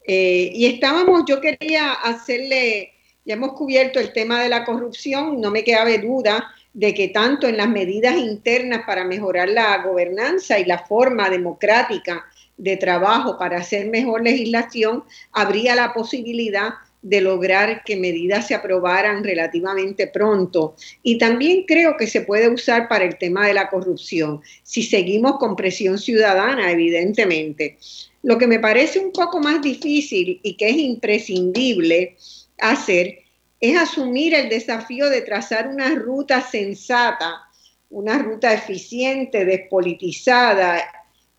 Eh, 0.05 0.51
y 0.53 0.65
estábamos, 0.65 1.23
yo 1.27 1.39
quería 1.41 1.93
hacerle, 1.93 2.93
ya 3.25 3.35
hemos 3.35 3.53
cubierto 3.53 3.99
el 3.99 4.13
tema 4.13 4.41
de 4.41 4.49
la 4.49 4.65
corrupción, 4.65 5.39
no 5.39 5.51
me 5.51 5.63
queda 5.63 5.85
duda 5.97 6.51
de 6.73 6.93
que 6.93 7.09
tanto 7.09 7.47
en 7.47 7.57
las 7.57 7.69
medidas 7.69 8.15
internas 8.15 8.83
para 8.85 9.03
mejorar 9.03 9.49
la 9.49 9.83
gobernanza 9.83 10.57
y 10.57 10.65
la 10.65 10.79
forma 10.79 11.29
democrática 11.29 12.25
de 12.57 12.77
trabajo 12.77 13.37
para 13.37 13.57
hacer 13.57 13.87
mejor 13.87 14.23
legislación, 14.23 15.03
habría 15.31 15.75
la 15.75 15.93
posibilidad 15.93 16.73
de 17.01 17.19
lograr 17.19 17.83
que 17.83 17.95
medidas 17.95 18.47
se 18.47 18.53
aprobaran 18.53 19.23
relativamente 19.23 20.07
pronto. 20.07 20.75
Y 21.01 21.17
también 21.17 21.63
creo 21.65 21.97
que 21.97 22.07
se 22.07 22.21
puede 22.21 22.47
usar 22.49 22.87
para 22.87 23.05
el 23.05 23.17
tema 23.17 23.47
de 23.47 23.55
la 23.55 23.69
corrupción, 23.69 24.41
si 24.63 24.83
seguimos 24.83 25.37
con 25.39 25.55
presión 25.55 25.97
ciudadana, 25.97 26.71
evidentemente. 26.71 27.77
Lo 28.23 28.37
que 28.37 28.47
me 28.47 28.59
parece 28.59 28.99
un 28.99 29.11
poco 29.11 29.39
más 29.39 29.61
difícil 29.61 30.39
y 30.43 30.55
que 30.55 30.69
es 30.69 30.77
imprescindible 30.77 32.17
hacer 32.59 33.19
es 33.59 33.77
asumir 33.77 34.33
el 34.33 34.49
desafío 34.49 35.09
de 35.09 35.21
trazar 35.21 35.67
una 35.67 35.93
ruta 35.95 36.41
sensata, 36.41 37.41
una 37.89 38.17
ruta 38.19 38.53
eficiente, 38.53 39.45
despolitizada, 39.45 40.81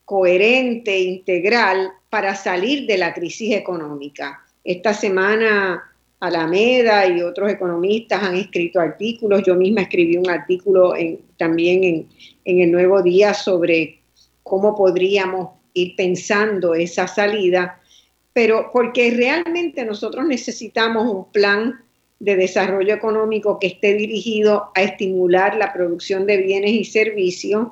coherente, 0.04 0.98
integral 0.98 1.90
para 2.10 2.34
salir 2.34 2.86
de 2.86 2.98
la 2.98 3.14
crisis 3.14 3.54
económica. 3.54 4.44
Esta 4.62 4.92
semana 4.92 5.82
Alameda 6.20 7.06
y 7.08 7.20
otros 7.22 7.50
economistas 7.50 8.22
han 8.22 8.36
escrito 8.36 8.78
artículos, 8.78 9.42
yo 9.44 9.56
misma 9.56 9.82
escribí 9.82 10.16
un 10.16 10.30
artículo 10.30 10.94
también 11.36 11.82
en, 11.82 12.08
en 12.44 12.60
el 12.60 12.70
Nuevo 12.70 13.02
Día 13.02 13.34
sobre 13.34 14.02
cómo 14.44 14.76
podríamos 14.76 15.61
ir 15.74 15.96
pensando 15.96 16.74
esa 16.74 17.06
salida, 17.06 17.80
pero 18.32 18.70
porque 18.72 19.10
realmente 19.10 19.84
nosotros 19.84 20.26
necesitamos 20.26 21.06
un 21.12 21.30
plan 21.32 21.80
de 22.18 22.36
desarrollo 22.36 22.94
económico 22.94 23.58
que 23.58 23.66
esté 23.66 23.94
dirigido 23.94 24.70
a 24.74 24.82
estimular 24.82 25.56
la 25.56 25.72
producción 25.72 26.26
de 26.26 26.36
bienes 26.36 26.72
y 26.72 26.84
servicios, 26.84 27.68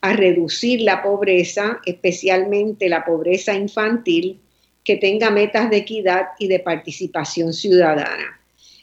a 0.00 0.12
reducir 0.12 0.80
la 0.80 1.02
pobreza, 1.02 1.80
especialmente 1.86 2.88
la 2.88 3.04
pobreza 3.04 3.54
infantil, 3.54 4.40
que 4.82 4.96
tenga 4.96 5.30
metas 5.30 5.70
de 5.70 5.78
equidad 5.78 6.26
y 6.38 6.48
de 6.48 6.60
participación 6.60 7.52
ciudadana. 7.52 8.40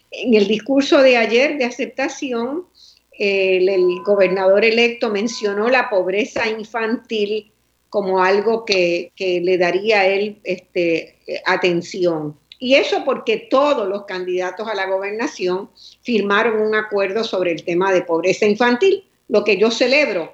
En 0.09 0.33
el 0.33 0.47
discurso 0.47 1.01
de 1.01 1.17
ayer 1.17 1.57
de 1.57 1.65
aceptación, 1.65 2.65
el, 3.11 4.01
gobernador 4.03 4.65
electo 4.65 5.09
mencionó 5.09 5.69
la 5.69 5.89
pobreza 5.89 6.49
infantil 6.49 7.50
como 7.91 8.23
algo 8.23 8.63
que, 8.63 9.11
le 9.19 9.57
daría 9.57 9.99
a 9.99 10.07
él 10.07 10.39
este, 10.45 11.19
atención. 11.45 12.37
Y 12.57 12.75
eso 12.75 13.03
porque 13.03 13.47
todos 13.49 13.87
los 13.87 14.05
candidatos 14.05 14.67
a 14.69 14.73
la 14.73 14.87
gobernación 14.87 15.69
firmaron 16.01 16.61
un 16.61 16.73
acuerdo 16.73 17.25
sobre 17.25 17.51
el 17.51 17.65
tema 17.65 17.91
de 17.91 18.03
pobreza 18.03 18.45
infantil, 18.45 19.03
lo 19.27 19.43
que 19.43 19.57
yo 19.57 19.69
celebro. 19.71 20.33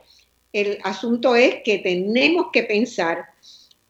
El 0.53 0.77
asunto 0.83 1.35
es 1.35 1.55
que 1.65 1.79
tenemos 1.79 2.47
que 2.53 2.61
pensar 2.61 3.25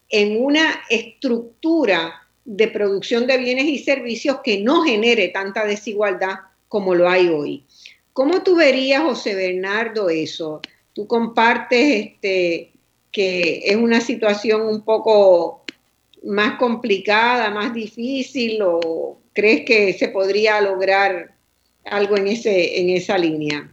en 0.08 0.42
una 0.42 0.80
estructura 0.88 2.26
de 2.46 2.68
producción 2.68 3.26
de 3.26 3.36
bienes 3.36 3.66
y 3.66 3.78
servicios 3.80 4.38
que 4.42 4.60
no 4.60 4.82
genere 4.82 5.28
tanta 5.28 5.66
desigualdad 5.66 6.36
como 6.68 6.94
lo 6.94 7.06
hay 7.06 7.28
hoy. 7.28 7.64
¿Cómo 8.14 8.42
tú 8.42 8.56
verías, 8.56 9.02
José 9.02 9.34
Bernardo, 9.34 10.08
eso? 10.08 10.62
¿Tú 10.94 11.06
compartes 11.06 12.06
este, 12.06 12.72
que 13.12 13.62
es 13.64 13.76
una 13.76 14.00
situación 14.00 14.62
un 14.62 14.82
poco 14.82 15.64
más 16.24 16.58
complicada, 16.58 17.50
más 17.50 17.72
difícil 17.72 18.60
o 18.62 19.18
crees 19.32 19.64
que 19.64 19.92
se 19.92 20.08
podría 20.08 20.60
lograr 20.60 21.32
algo 21.84 22.16
en, 22.16 22.28
ese, 22.28 22.80
en 22.80 22.90
esa 22.90 23.16
línea? 23.16 23.70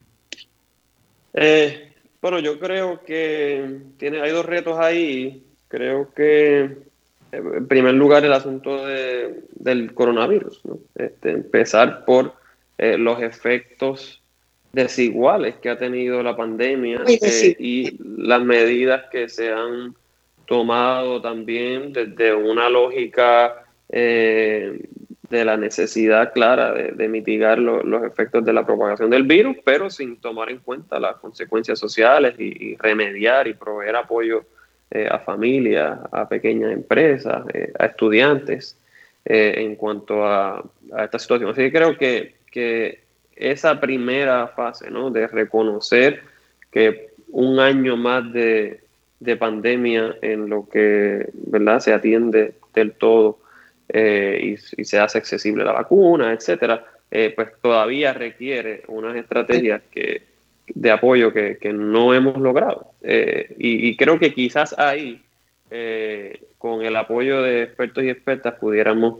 Eh, 1.33 1.91
bueno, 2.21 2.39
yo 2.39 2.59
creo 2.59 3.03
que 3.03 3.79
tiene, 3.97 4.21
hay 4.21 4.31
dos 4.31 4.45
retos 4.45 4.79
ahí. 4.79 5.43
Creo 5.67 6.13
que, 6.13 6.77
en 7.31 7.67
primer 7.67 7.95
lugar, 7.95 8.23
el 8.23 8.33
asunto 8.33 8.85
del 8.85 9.93
coronavirus. 9.93 10.61
Este, 10.95 11.31
empezar 11.31 12.05
por 12.05 12.33
eh, 12.77 12.97
los 12.97 13.21
efectos 13.21 14.21
desiguales 14.75 15.55
que 15.55 15.69
ha 15.69 15.77
tenido 15.77 16.21
la 16.21 16.35
pandemia 16.35 17.01
eh, 17.07 17.55
y 17.57 17.97
las 18.17 18.41
medidas 18.41 19.05
que 19.09 19.29
se 19.29 19.51
han 19.51 19.95
tomado 20.45 21.21
también 21.21 21.93
desde 21.93 22.35
una 22.35 22.69
lógica 22.69 23.63
eh, 23.87 24.83
de 25.29 25.45
la 25.45 25.55
necesidad 25.55 26.33
clara 26.33 26.73
de, 26.73 27.07
mitigar 27.07 27.57
los 27.57 28.03
efectos 28.03 28.43
de 28.43 28.51
la 28.51 28.65
propagación 28.65 29.09
del 29.09 29.23
virus, 29.23 29.55
pero 29.63 29.89
sin 29.89 30.17
tomar 30.17 30.49
en 30.49 30.59
cuenta 30.59 30.99
las 30.99 31.15
consecuencias 31.15 31.79
sociales 31.79 32.35
y, 32.37 32.75
remediar 32.75 33.47
y 33.47 33.53
proveer 33.53 33.95
apoyo 33.95 34.43
eh, 34.91 35.07
a 35.09 35.19
familias, 35.19 35.97
a 36.11 36.27
pequeñas 36.27 36.73
empresas, 36.73 37.43
a 37.79 37.85
estudiantes 37.85 38.77
en 39.23 39.75
cuanto 39.77 40.23
a, 40.23 40.63
esta 40.99 41.17
situación. 41.17 41.49
Así 41.49 41.61
que 41.61 41.71
creo 41.71 41.97
que, 41.97 42.35
que 42.51 43.04
esa 43.35 43.79
primera 43.79 44.47
fase 44.47 44.89
¿no? 44.89 45.09
de 45.09 45.27
reconocer 45.27 46.21
que 46.71 47.09
un 47.29 47.59
año 47.59 47.97
más 47.97 48.31
de, 48.31 48.81
de 49.19 49.35
pandemia 49.35 50.17
en 50.21 50.49
lo 50.49 50.67
que 50.69 51.29
¿verdad? 51.33 51.79
se 51.79 51.93
atiende 51.93 52.53
del 52.73 52.93
todo 52.93 53.39
eh, 53.89 54.57
y, 54.77 54.83
se 54.83 54.99
hace 54.99 55.17
accesible 55.17 55.63
la 55.63 55.71
vacuna, 55.71 56.33
etcétera, 56.33 56.85
eh, 57.11 57.33
pues 57.35 57.49
todavía 57.61 58.13
requiere 58.13 58.83
unas 58.87 59.15
estrategias 59.15 59.81
que, 59.91 60.23
de 60.67 60.91
apoyo 60.91 61.31
que, 61.31 61.59
no 61.73 62.13
hemos 62.13 62.37
logrado. 62.37 62.91
Eh, 63.01 63.53
y, 63.57 63.95
creo 63.95 64.19
que 64.19 64.33
quizás 64.33 64.77
ahí, 64.77 65.21
con 66.57 66.83
el 66.83 66.95
apoyo 66.95 67.41
de 67.41 67.63
expertos 67.63 68.03
y 68.03 68.09
expertas, 68.09 68.55
pudiéramos 68.55 69.19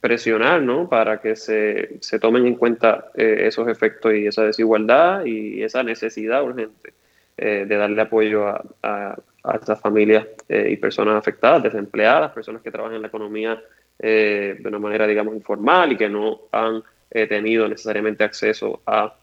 presionar 0.00 0.62
¿no? 0.62 0.88
para 0.88 1.20
que 1.20 1.36
se, 1.36 1.98
se 2.00 2.18
tomen 2.18 2.46
en 2.46 2.54
cuenta 2.54 3.10
esos 3.14 3.68
efectos 3.68 4.14
y 4.14 4.26
esa 4.26 4.44
desigualdad 4.44 5.24
y 5.24 5.62
esa 5.62 5.82
necesidad 5.82 6.42
urgente 6.44 6.92
eh, 7.40 7.66
de 7.68 7.76
darle 7.76 8.02
apoyo 8.02 8.48
a, 8.48 8.64
a, 8.82 9.16
estas 9.54 9.80
familias 9.80 10.26
eh, 10.48 10.70
y 10.72 10.76
personas 10.76 11.14
afectadas, 11.14 11.62
desempleadas, 11.62 12.32
personas 12.32 12.62
que 12.62 12.72
trabajan 12.72 12.96
en 12.96 13.02
la 13.02 13.06
economía 13.06 13.62
eh, 13.96 14.56
de 14.58 14.68
una 14.68 14.80
manera, 14.80 15.06
digamos, 15.06 15.36
informal 15.36 15.92
y 15.92 15.96
que 15.96 16.08
no 16.08 16.40
han 16.50 16.82
tenido 17.10 17.68
necesariamente 17.68 18.24
acceso 18.24 18.82
a 18.84 19.14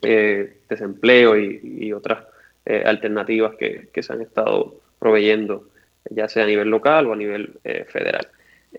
desempleo 0.00 1.38
y, 1.38 1.92
otras 1.92 2.24
alternativas 2.64 3.54
que, 3.56 3.88
que, 3.92 4.02
se 4.02 4.12
han 4.12 4.22
estado 4.22 4.80
proveyendo, 4.98 5.68
ya 6.10 6.28
sea 6.28 6.42
a 6.42 6.46
nivel 6.46 6.68
local 6.70 7.06
o 7.06 7.12
a 7.12 7.16
nivel 7.16 7.60
federal. 7.86 8.26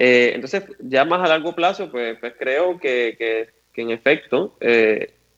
Entonces, 0.03 0.63
ya 0.79 1.05
más 1.05 1.23
a 1.23 1.27
largo 1.27 1.53
plazo, 1.53 1.91
pues, 1.91 2.17
pues 2.19 2.33
creo 2.39 2.79
que, 2.79 3.15
que, 3.17 3.81
en 3.81 3.91
efecto 3.91 4.57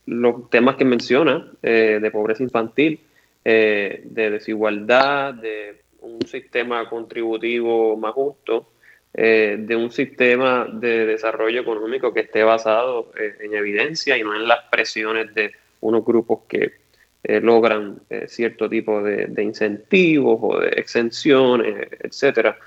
los 0.06 0.50
temas 0.50 0.76
que 0.76 0.86
menciona 0.86 1.52
de 1.62 2.12
pobreza 2.12 2.44
infantil, 2.44 3.00
eh, 3.46 4.02
de 4.06 4.30
desigualdad, 4.30 5.34
de 5.34 5.82
un 6.00 6.22
sistema 6.26 6.88
contributivo 6.90 7.98
más 7.98 8.14
justo, 8.14 8.72
eh, 9.14 9.58
de 9.60 9.76
un 9.76 9.92
sistema 9.92 10.66
de 10.72 11.06
desarrollo 11.06 11.60
económico 11.60 12.14
que 12.14 12.22
esté 12.22 12.42
basado 12.42 13.12
eh, 13.20 13.36
en 13.42 13.54
evidencia 13.54 14.18
y 14.18 14.24
no 14.24 14.34
en 14.34 14.48
las 14.48 14.64
presiones 14.72 15.36
de 15.36 15.52
unos 15.82 16.06
grupos 16.06 16.44
que 16.48 16.84
logran 17.26 18.02
cierto 18.28 18.70
tipo 18.70 19.02
de, 19.02 19.42
incentivos 19.42 20.40
o 20.42 20.60
de 20.60 20.70
exenciones, 20.72 21.88
etcétera. 22.02 22.58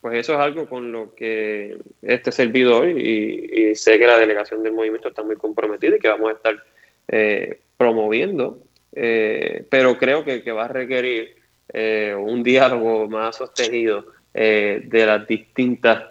Pues 0.00 0.18
eso 0.18 0.34
es 0.34 0.38
algo 0.38 0.68
con 0.68 0.92
lo 0.92 1.14
que 1.14 1.78
este 2.02 2.32
servidor 2.32 2.88
y, 2.88 3.74
sé 3.74 3.98
que 3.98 4.06
la 4.06 4.18
delegación 4.18 4.62
del 4.62 4.72
movimiento 4.72 5.08
está 5.08 5.22
muy 5.22 5.36
comprometida 5.36 5.96
y 5.96 5.98
que 5.98 6.08
vamos 6.08 6.30
a 6.30 6.34
estar 6.34 7.56
promoviendo 7.76 8.62
eh, 8.92 9.64
pero 9.70 9.98
creo 9.98 10.24
que, 10.24 10.40
va 10.50 10.64
a 10.64 10.68
requerir 10.68 11.36
eh, 11.72 12.14
un 12.18 12.42
diálogo 12.42 13.08
más 13.08 13.36
sostenido 13.36 14.06
eh, 14.34 14.82
de 14.84 15.06
las 15.06 15.26
distintas 15.26 16.04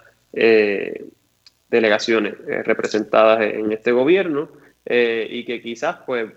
delegaciones 1.69 2.35
representadas 2.63 3.41
en 3.41 3.71
este 3.71 3.91
gobierno 3.91 4.49
y 4.85 5.43
que 5.45 5.61
quizás, 5.61 5.97
pues, 6.05 6.31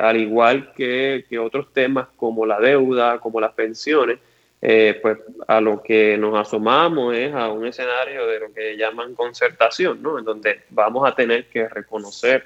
al 0.00 0.16
igual 0.16 0.72
que, 0.74 1.24
otros 1.38 1.72
temas 1.72 2.08
como 2.16 2.44
la 2.44 2.58
deuda, 2.58 3.20
como 3.20 3.40
las 3.40 3.52
pensiones, 3.52 4.18
eh, 4.62 4.98
pues 5.00 5.18
a 5.46 5.60
lo 5.60 5.82
que 5.82 6.16
nos 6.18 6.38
asomamos 6.38 7.14
es 7.14 7.32
a 7.34 7.48
un 7.48 7.66
escenario 7.66 8.26
de 8.26 8.40
lo 8.40 8.52
que 8.52 8.76
llaman 8.76 9.14
concertación, 9.14 10.02
¿no? 10.02 10.18
En 10.18 10.24
donde 10.24 10.62
vamos 10.70 11.08
a 11.08 11.14
tener 11.14 11.46
que 11.48 11.68
reconocer 11.68 12.44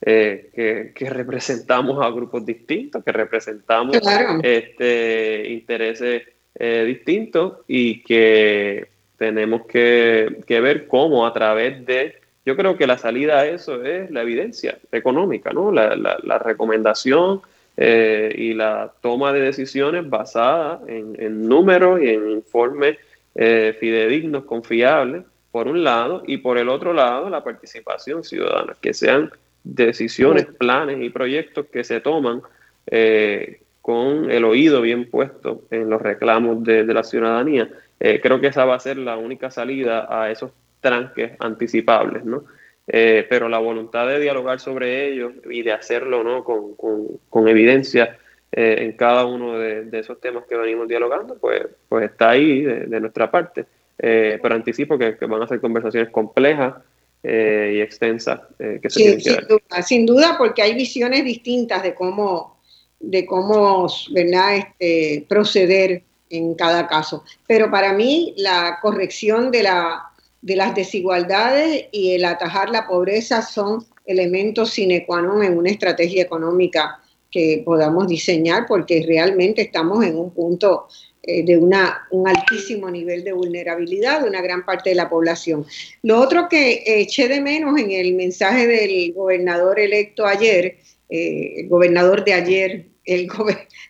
que, 0.00 0.92
que, 0.94 1.10
representamos 1.10 2.02
a 2.02 2.08
grupos 2.08 2.46
distintos, 2.46 3.04
que 3.04 3.12
representamos 3.12 3.98
este, 4.42 5.46
intereses 5.50 6.22
distintos 6.54 7.58
y 7.68 8.02
que 8.02 8.88
tenemos 9.18 9.66
que, 9.66 10.40
que 10.46 10.60
ver 10.62 10.86
cómo 10.86 11.26
a 11.26 11.32
través 11.34 11.84
de 11.84 12.20
yo 12.44 12.56
creo 12.56 12.76
que 12.76 12.86
la 12.86 12.96
salida 12.96 13.40
a 13.40 13.46
eso 13.46 13.84
es 13.84 14.10
la 14.10 14.22
evidencia 14.22 14.78
económica, 14.90 15.52
¿no? 15.52 15.70
La, 15.70 15.94
la, 15.94 16.38
recomendación 16.38 17.42
eh, 17.82 18.34
y 18.36 18.52
la 18.52 18.92
toma 19.00 19.32
de 19.32 19.40
decisiones 19.40 20.06
basada 20.06 20.82
en, 20.86 21.48
números 21.48 21.98
y 22.02 22.10
en 22.10 22.30
informes 22.30 22.98
eh, 23.34 23.74
fidedignos, 23.80 24.44
confiables, 24.44 25.22
por 25.50 25.66
un 25.66 25.82
lado, 25.82 26.22
y 26.26 26.36
por 26.36 26.58
el 26.58 26.68
otro 26.68 26.92
lado, 26.92 27.30
la 27.30 27.42
participación 27.42 28.22
ciudadana, 28.22 28.76
que 28.82 28.92
sean 28.92 29.30
decisiones, 29.64 30.44
planes 30.44 31.00
y 31.00 31.08
proyectos 31.08 31.68
que 31.72 31.82
se 31.82 32.00
toman 32.00 32.42
eh, 32.86 33.62
con 33.80 34.30
el 34.30 34.44
oído 34.44 34.82
bien 34.82 35.08
puesto 35.08 35.62
en 35.70 35.88
los 35.88 36.02
reclamos 36.02 36.62
de, 36.62 36.84
de 36.84 36.92
la 36.92 37.02
ciudadanía. 37.02 37.70
creo 37.98 38.42
que 38.42 38.48
esa 38.48 38.66
va 38.66 38.74
a 38.74 38.80
ser 38.80 38.98
la 38.98 39.16
única 39.16 39.50
salida 39.50 40.06
a 40.10 40.30
esos 40.30 40.50
tranques 40.82 41.32
anticipables, 41.38 42.26
¿no? 42.26 42.44
Eh, 42.92 43.24
pero 43.30 43.48
la 43.48 43.58
voluntad 43.58 44.08
de 44.08 44.18
dialogar 44.18 44.58
sobre 44.58 45.06
ellos 45.06 45.32
y 45.48 45.62
de 45.62 45.70
hacerlo 45.70 46.24
¿no? 46.24 46.42
con, 46.42 46.74
con, 46.74 47.48
evidencia 47.48 48.18
eh, 48.50 48.78
en 48.80 48.94
cada 48.94 49.26
uno 49.26 49.56
de, 49.56 49.88
esos 49.92 50.20
temas 50.20 50.44
que 50.48 50.56
venimos 50.56 50.88
dialogando, 50.88 51.38
pues, 51.38 51.68
pues 51.88 52.10
está 52.10 52.30
ahí 52.30 52.62
de, 52.62 52.98
nuestra 52.98 53.30
parte. 53.30 53.64
Eh, 53.96 54.40
pero 54.42 54.56
anticipo 54.56 54.98
que, 54.98 55.12
van 55.20 55.40
a 55.40 55.46
ser 55.46 55.60
conversaciones 55.60 56.10
complejas 56.10 56.74
y 57.22 57.80
extensas 57.80 58.40
que 58.58 58.88
se 58.88 58.98
tienen 58.98 59.18
que 59.18 59.24
sin 59.24 59.46
Duda, 59.46 59.82
sin 59.82 60.06
duda, 60.06 60.34
porque 60.36 60.62
hay 60.62 60.74
visiones 60.74 61.22
distintas 61.22 61.84
de 61.84 61.94
cómo, 61.94 62.60
de 62.98 63.24
cómo 63.24 63.86
¿verdad? 64.10 64.56
Este, 64.56 65.26
proceder 65.28 66.02
en 66.30 66.54
cada 66.54 66.88
caso. 66.88 67.22
Pero 67.46 67.70
para 67.70 67.92
mí 67.92 68.34
la 68.36 68.78
corrección 68.80 69.50
de 69.50 69.64
la 69.64 70.09
de 70.42 70.56
las 70.56 70.74
desigualdades 70.74 71.86
y 71.92 72.14
el 72.14 72.24
atajar 72.24 72.70
la 72.70 72.86
pobreza 72.86 73.42
son 73.42 73.84
elementos 74.06 74.70
sine 74.70 75.06
qua 75.06 75.20
non 75.22 75.44
en 75.44 75.56
una 75.56 75.70
estrategia 75.70 76.22
económica 76.22 76.98
que 77.30 77.62
podamos 77.64 78.08
diseñar 78.08 78.66
porque 78.66 79.04
realmente 79.06 79.62
estamos 79.62 80.04
en 80.04 80.18
un 80.18 80.34
punto 80.34 80.88
eh, 81.22 81.44
de 81.44 81.56
una, 81.58 82.08
un 82.10 82.26
altísimo 82.26 82.90
nivel 82.90 83.22
de 83.22 83.32
vulnerabilidad 83.32 84.22
de 84.22 84.28
una 84.28 84.40
gran 84.40 84.64
parte 84.64 84.90
de 84.90 84.96
la 84.96 85.08
población. 85.08 85.64
Lo 86.02 86.18
otro 86.18 86.48
que 86.48 86.82
eché 86.86 87.28
de 87.28 87.40
menos 87.40 87.78
en 87.78 87.92
el 87.92 88.14
mensaje 88.14 88.66
del 88.66 89.12
gobernador 89.12 89.78
electo 89.78 90.26
ayer, 90.26 90.78
eh, 91.08 91.54
el 91.58 91.68
gobernador 91.68 92.24
de 92.24 92.32
ayer, 92.32 92.86
el, 93.04 93.28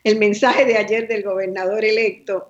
el 0.05 0.18
mensaje 0.18 0.64
de 0.64 0.77
ayer 0.77 1.09
del 1.09 1.22
gobernador 1.22 1.85
electo, 1.85 2.48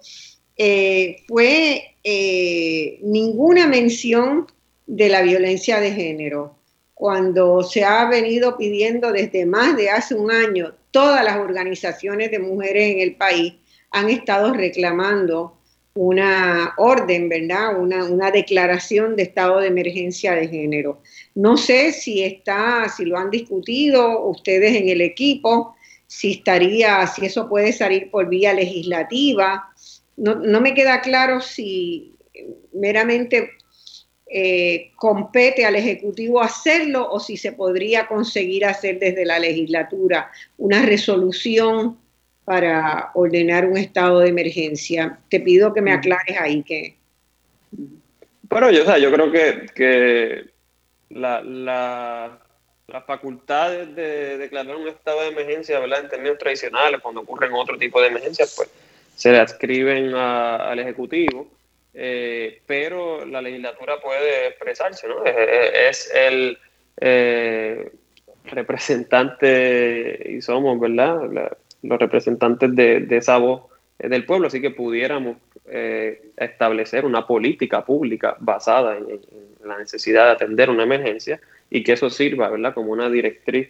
eh, 0.56 1.18
fue 1.28 1.89
eh, 2.04 2.98
ninguna 3.02 3.66
mención 3.66 4.46
de 4.86 5.08
la 5.08 5.22
violencia 5.22 5.80
de 5.80 5.92
género. 5.92 6.56
Cuando 6.94 7.62
se 7.62 7.84
ha 7.84 8.08
venido 8.08 8.56
pidiendo 8.56 9.12
desde 9.12 9.46
más 9.46 9.76
de 9.76 9.90
hace 9.90 10.14
un 10.14 10.30
año, 10.30 10.74
todas 10.90 11.24
las 11.24 11.36
organizaciones 11.36 12.30
de 12.30 12.38
mujeres 12.38 12.92
en 12.92 13.00
el 13.00 13.16
país 13.16 13.54
han 13.90 14.10
estado 14.10 14.52
reclamando 14.52 15.56
una 15.94 16.74
orden, 16.76 17.28
¿verdad? 17.28 17.78
Una, 17.78 18.04
una, 18.04 18.30
declaración 18.30 19.16
de 19.16 19.24
estado 19.24 19.60
de 19.60 19.68
emergencia 19.68 20.34
de 20.34 20.48
género. 20.48 21.02
No 21.34 21.56
sé 21.56 21.92
si 21.92 22.22
está, 22.22 22.88
si 22.88 23.04
lo 23.04 23.18
han 23.18 23.30
discutido 23.30 24.24
ustedes 24.26 24.76
en 24.76 24.88
el 24.88 25.00
equipo, 25.00 25.74
si 26.06 26.32
estaría, 26.32 27.06
si 27.06 27.26
eso 27.26 27.48
puede 27.48 27.72
salir 27.72 28.10
por 28.10 28.28
vía 28.28 28.52
legislativa, 28.52 29.69
no, 30.20 30.60
me 30.60 30.74
queda 30.74 31.00
claro 31.00 31.40
si 31.40 32.14
meramente 32.72 33.52
eh, 34.26 34.92
compete 34.96 35.64
al 35.64 35.76
Ejecutivo 35.76 36.42
hacerlo 36.42 37.10
o 37.10 37.18
si 37.18 37.36
se 37.36 37.52
podría 37.52 38.06
conseguir 38.06 38.66
hacer 38.66 38.98
desde 38.98 39.24
la 39.24 39.38
legislatura 39.38 40.30
una 40.58 40.82
resolución 40.82 41.98
para 42.44 43.10
ordenar 43.14 43.64
un 43.64 43.78
estado 43.78 44.20
de 44.20 44.28
emergencia. 44.28 45.18
Te 45.30 45.40
pido 45.40 45.72
que 45.72 45.80
me 45.80 45.92
aclares 45.92 46.38
ahí 46.38 46.62
que... 46.62 46.96
Bueno, 48.42 48.70
yo, 48.70 48.84
yo 48.98 49.12
creo 49.12 49.32
que, 49.32 50.50
la, 51.08 51.40
las 52.88 53.04
facultades 53.06 53.94
de 53.94 54.36
declarar 54.36 54.76
un 54.76 54.88
estado 54.88 55.22
de 55.22 55.28
emergencia, 55.28 55.78
¿verdad? 55.80 56.00
En 56.00 56.08
términos 56.08 56.38
tradicionales, 56.38 57.00
cuando 57.00 57.22
ocurren 57.22 57.52
otro 57.54 57.78
tipo 57.78 58.00
de 58.02 58.08
emergencias, 58.08 58.52
pues 58.56 58.68
se 59.20 59.30
le 59.30 59.38
adscriben 59.38 60.14
al 60.14 60.78
Ejecutivo, 60.78 61.46
eh, 61.92 62.62
pero 62.64 63.26
la 63.26 63.42
legislatura 63.42 64.00
puede 64.00 64.48
expresarse, 64.48 65.06
¿no? 65.06 65.22
Es, 65.26 66.10
el 66.14 66.56
eh, 66.98 67.92
representante, 68.46 70.26
y 70.26 70.40
somos, 70.40 70.80
¿verdad? 70.80 71.50
los 71.82 71.98
representantes 71.98 72.74
de, 72.74 73.06
esa 73.10 73.36
voz 73.36 73.64
del 73.98 74.24
pueblo, 74.24 74.46
así 74.46 74.62
que 74.62 74.70
pudiéramos 74.70 75.36
eh, 75.66 76.30
establecer 76.38 77.04
una 77.04 77.26
política 77.26 77.84
pública 77.84 78.38
basada 78.40 78.96
en, 78.96 79.20
la 79.62 79.76
necesidad 79.76 80.24
de 80.24 80.30
atender 80.30 80.70
una 80.70 80.84
emergencia 80.84 81.38
y 81.68 81.84
que 81.84 81.92
eso 81.92 82.08
sirva, 82.08 82.48
¿verdad? 82.48 82.72
Como 82.72 82.90
una 82.90 83.10
directriz 83.10 83.68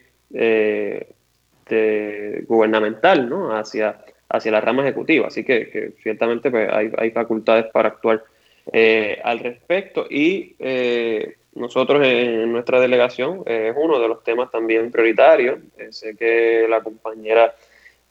gubernamental, 2.47 3.29
¿no? 3.29 3.57
Hacia 3.57 3.99
hacia 4.31 4.52
la 4.52 4.61
rama 4.61 4.82
ejecutiva. 4.82 5.27
Así 5.27 5.44
que, 5.44 5.93
ciertamente 6.02 6.51
pues, 6.51 6.69
hay, 6.73 7.11
facultades 7.11 7.66
para 7.66 7.89
actuar 7.89 8.24
eh, 8.73 9.20
al 9.24 9.40
respecto 9.40 10.07
y 10.09 10.55
eh, 10.59 11.36
nosotros 11.55 12.07
en 12.07 12.52
nuestra 12.52 12.78
delegación 12.78 13.43
eh, 13.47 13.73
es 13.73 13.77
uno 13.77 13.98
de 13.98 14.09
los 14.09 14.23
temas 14.23 14.51
también 14.51 14.90
prioritarios. 14.90 15.59
sé 15.90 16.16
que 16.16 16.66
la 16.69 16.81
compañera 16.81 17.55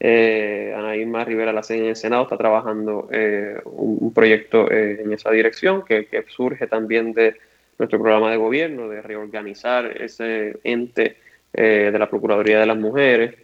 Ana 0.01 0.95
Irma 0.95 1.25
Rivera 1.25 1.51
la 1.51 1.61
en 1.69 1.85
el 1.85 1.95
Senado 1.95 2.23
está 2.23 2.37
trabajando 2.37 3.09
un, 3.65 4.13
proyecto 4.13 4.71
en 4.71 5.11
esa 5.11 5.29
dirección 5.29 5.83
que, 5.83 6.05
que, 6.05 6.23
surge 6.29 6.67
también 6.67 7.11
de 7.13 7.35
nuestro 7.77 7.99
programa 7.99 8.31
de 8.31 8.37
gobierno 8.37 8.87
de 8.87 9.01
reorganizar 9.01 10.01
ese 10.01 10.57
ente 10.63 11.17
de 11.51 11.99
la 11.99 12.09
Procuraduría 12.09 12.61
de 12.61 12.65
las 12.65 12.77
Mujeres 12.77 13.35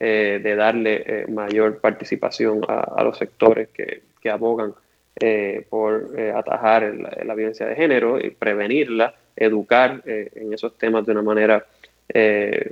eh, 0.00 0.40
de 0.42 0.56
darle 0.56 1.04
eh, 1.06 1.26
mayor 1.28 1.78
participación 1.78 2.62
a, 2.66 3.04
los 3.04 3.16
sectores 3.16 3.68
que, 3.68 4.02
abogan 4.28 4.72
eh, 5.20 5.64
por 5.68 6.18
atajar 6.34 6.92
la, 7.24 7.34
violencia 7.34 7.66
de 7.66 7.76
género 7.76 8.18
y 8.18 8.30
prevenirla, 8.30 9.14
educar 9.36 10.02
en 10.04 10.52
esos 10.52 10.76
temas 10.78 11.06
de 11.06 11.12
una 11.12 11.22
manera 11.22 11.66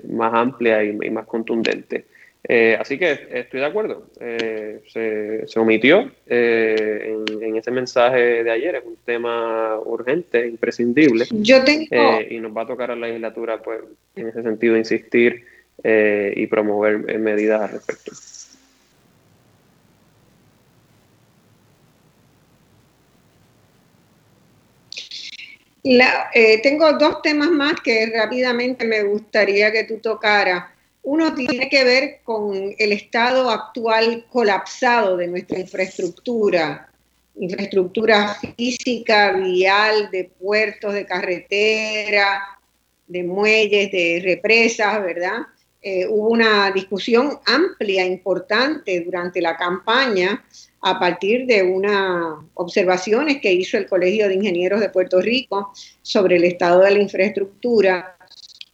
más 0.08 0.34
amplia 0.34 0.82
y, 0.82 1.10
más 1.10 1.26
contundente. 1.26 2.06
así 2.78 2.98
que 2.98 3.28
estoy 3.30 3.60
de 3.60 3.66
acuerdo. 3.66 4.06
Se, 4.18 5.46
se, 5.46 5.60
omitió 5.60 6.10
en, 6.26 7.24
en, 7.40 7.56
ese 7.56 7.70
mensaje 7.70 8.42
de 8.42 8.50
ayer. 8.50 8.76
Es 8.76 8.84
un 8.84 8.96
tema 9.04 9.78
urgente, 9.84 10.48
imprescindible. 10.48 11.26
Yo 11.30 11.62
tengo... 11.62 11.86
y 12.28 12.40
nos 12.40 12.56
va 12.56 12.62
a 12.62 12.66
tocar 12.66 12.90
a 12.90 12.96
la 12.96 13.06
legislatura, 13.08 13.62
pues, 13.62 13.80
en 14.16 14.28
ese 14.28 14.42
sentido, 14.42 14.76
insistir 14.76 15.44
eh, 15.84 16.32
y 16.36 16.46
promover 16.46 17.04
eh, 17.08 17.18
medidas 17.18 17.62
al 17.62 17.70
respecto. 17.70 18.12
Eh, 25.84 26.60
tengo 26.62 26.92
dos 26.92 27.22
temas 27.22 27.50
más 27.50 27.74
que 27.80 28.06
rápidamente 28.06 28.86
me 28.86 29.02
gustaría 29.02 29.72
que 29.72 29.84
tú 29.84 29.98
tocaras. 29.98 30.66
Uno 31.02 31.34
tiene 31.34 31.68
que 31.68 31.82
ver 31.82 32.20
con 32.22 32.74
el 32.78 32.92
estado 32.92 33.50
actual 33.50 34.24
colapsado 34.30 35.16
de 35.16 35.26
nuestra 35.26 35.58
infraestructura, 35.58 36.88
infraestructura 37.34 38.36
física, 38.56 39.32
vial, 39.32 40.10
de 40.12 40.30
puertos, 40.40 40.94
de 40.94 41.04
carretera, 41.04 42.40
de 43.08 43.24
muelles, 43.24 43.90
de 43.90 44.20
represas, 44.22 45.02
¿verdad? 45.02 45.40
Eh, 45.84 46.06
hubo 46.08 46.28
una 46.28 46.70
discusión 46.70 47.40
amplia, 47.44 48.06
importante 48.06 49.00
durante 49.00 49.40
la 49.40 49.56
campaña 49.56 50.44
a 50.80 50.98
partir 51.00 51.44
de 51.46 51.64
unas 51.64 52.36
observaciones 52.54 53.40
que 53.40 53.52
hizo 53.52 53.76
el 53.76 53.88
Colegio 53.88 54.28
de 54.28 54.34
Ingenieros 54.34 54.80
de 54.80 54.90
Puerto 54.90 55.20
Rico 55.20 55.72
sobre 56.02 56.36
el 56.36 56.44
estado 56.44 56.82
de 56.82 56.92
la 56.92 57.00
infraestructura. 57.00 58.16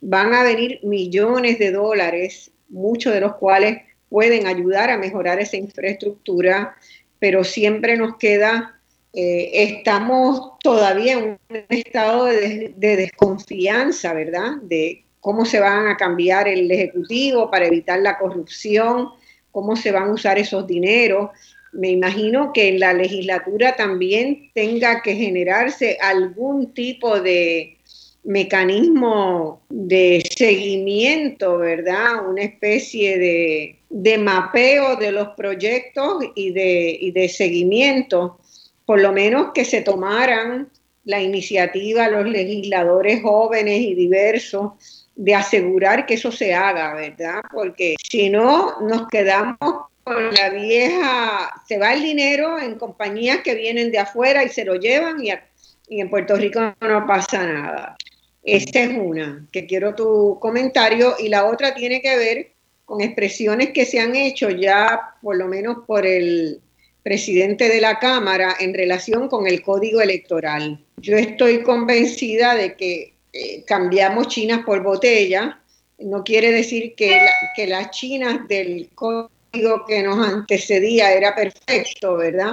Van 0.02 0.34
a 0.34 0.42
venir 0.42 0.80
millones 0.82 1.58
de 1.58 1.72
dólares, 1.72 2.50
muchos 2.68 3.14
de 3.14 3.20
los 3.20 3.36
cuales 3.36 3.80
pueden 4.10 4.46
ayudar 4.46 4.90
a 4.90 4.98
mejorar 4.98 5.40
esa 5.40 5.56
infraestructura, 5.56 6.76
pero 7.18 7.42
siempre 7.42 7.96
nos 7.96 8.18
queda, 8.18 8.78
eh, 9.14 9.50
estamos 9.54 10.58
todavía 10.60 11.14
en 11.14 11.38
un 11.48 11.64
estado 11.70 12.26
de, 12.26 12.74
de 12.76 12.96
desconfianza, 12.96 14.12
¿verdad? 14.12 14.56
De 14.62 15.04
cómo 15.28 15.44
se 15.44 15.60
van 15.60 15.88
a 15.88 15.96
cambiar 15.98 16.48
el 16.48 16.70
Ejecutivo 16.70 17.50
para 17.50 17.66
evitar 17.66 18.00
la 18.00 18.16
corrupción, 18.16 19.10
cómo 19.50 19.76
se 19.76 19.92
van 19.92 20.04
a 20.04 20.12
usar 20.14 20.38
esos 20.38 20.66
dineros. 20.66 21.28
Me 21.70 21.90
imagino 21.90 22.50
que 22.50 22.68
en 22.68 22.80
la 22.80 22.94
legislatura 22.94 23.76
también 23.76 24.50
tenga 24.54 25.02
que 25.02 25.14
generarse 25.16 25.98
algún 26.00 26.72
tipo 26.72 27.20
de 27.20 27.76
mecanismo 28.24 29.60
de 29.68 30.26
seguimiento, 30.34 31.58
¿verdad? 31.58 32.26
Una 32.26 32.44
especie 32.44 33.18
de, 33.90 34.18
mapeo 34.18 34.96
de 34.96 35.12
los 35.12 35.28
proyectos 35.36 36.24
y 36.36 36.52
de, 36.52 36.96
y 37.02 37.10
de 37.10 37.28
seguimiento, 37.28 38.38
por 38.86 38.98
lo 38.98 39.12
menos 39.12 39.48
que 39.52 39.66
se 39.66 39.82
tomaran 39.82 40.70
la 41.04 41.20
iniciativa 41.20 42.08
los 42.08 42.26
legisladores 42.26 43.20
jóvenes 43.22 43.82
y 43.82 43.94
diversos 43.94 44.97
de 45.18 45.34
asegurar 45.34 46.06
que 46.06 46.14
eso 46.14 46.30
se 46.30 46.54
haga, 46.54 46.94
¿verdad? 46.94 47.40
Porque 47.52 47.96
si 48.00 48.30
no, 48.30 48.80
nos 48.80 49.08
quedamos 49.08 49.58
con 50.04 50.32
la 50.32 50.48
vieja, 50.50 51.52
se 51.66 51.76
va 51.76 51.92
el 51.92 52.04
dinero 52.04 52.56
en 52.60 52.76
compañías 52.76 53.38
que 53.38 53.56
vienen 53.56 53.90
de 53.90 53.98
afuera 53.98 54.44
y 54.44 54.48
se 54.48 54.64
lo 54.64 54.76
llevan 54.76 55.16
y, 55.20 55.32
en 55.90 56.08
Puerto 56.08 56.36
Rico 56.36 56.60
no 56.80 57.04
pasa 57.04 57.44
nada. 57.44 57.96
Esta 58.44 58.80
es 58.80 58.96
una, 58.96 59.44
que 59.50 59.66
quiero 59.66 59.96
tu 59.96 60.38
comentario, 60.40 61.16
y 61.18 61.28
la 61.28 61.46
otra 61.46 61.74
tiene 61.74 62.00
que 62.00 62.16
ver 62.16 62.52
con 62.84 63.00
expresiones 63.00 63.70
que 63.70 63.86
se 63.86 63.98
han 63.98 64.14
hecho 64.14 64.50
ya, 64.50 65.16
por 65.20 65.36
lo 65.36 65.48
menos 65.48 65.78
por 65.84 66.06
el 66.06 66.60
presidente 67.02 67.68
de 67.68 67.80
la 67.80 67.98
Cámara, 67.98 68.54
en 68.60 68.72
relación 68.72 69.28
con 69.28 69.48
el 69.48 69.62
código 69.62 70.00
electoral. 70.00 70.84
Yo 70.98 71.16
estoy 71.16 71.64
convencida 71.64 72.54
de 72.54 72.76
que 72.76 73.17
eh, 73.32 73.64
cambiamos 73.64 74.28
chinas 74.28 74.64
por 74.64 74.82
botella, 74.82 75.60
no 75.98 76.22
quiere 76.22 76.52
decir 76.52 76.94
que, 76.94 77.18
que 77.56 77.66
las 77.66 77.90
chinas 77.90 78.46
del 78.48 78.88
código 78.94 79.84
que 79.86 80.02
nos 80.02 80.26
antecedía 80.26 81.12
era 81.12 81.34
perfecto, 81.34 82.16
¿verdad? 82.16 82.52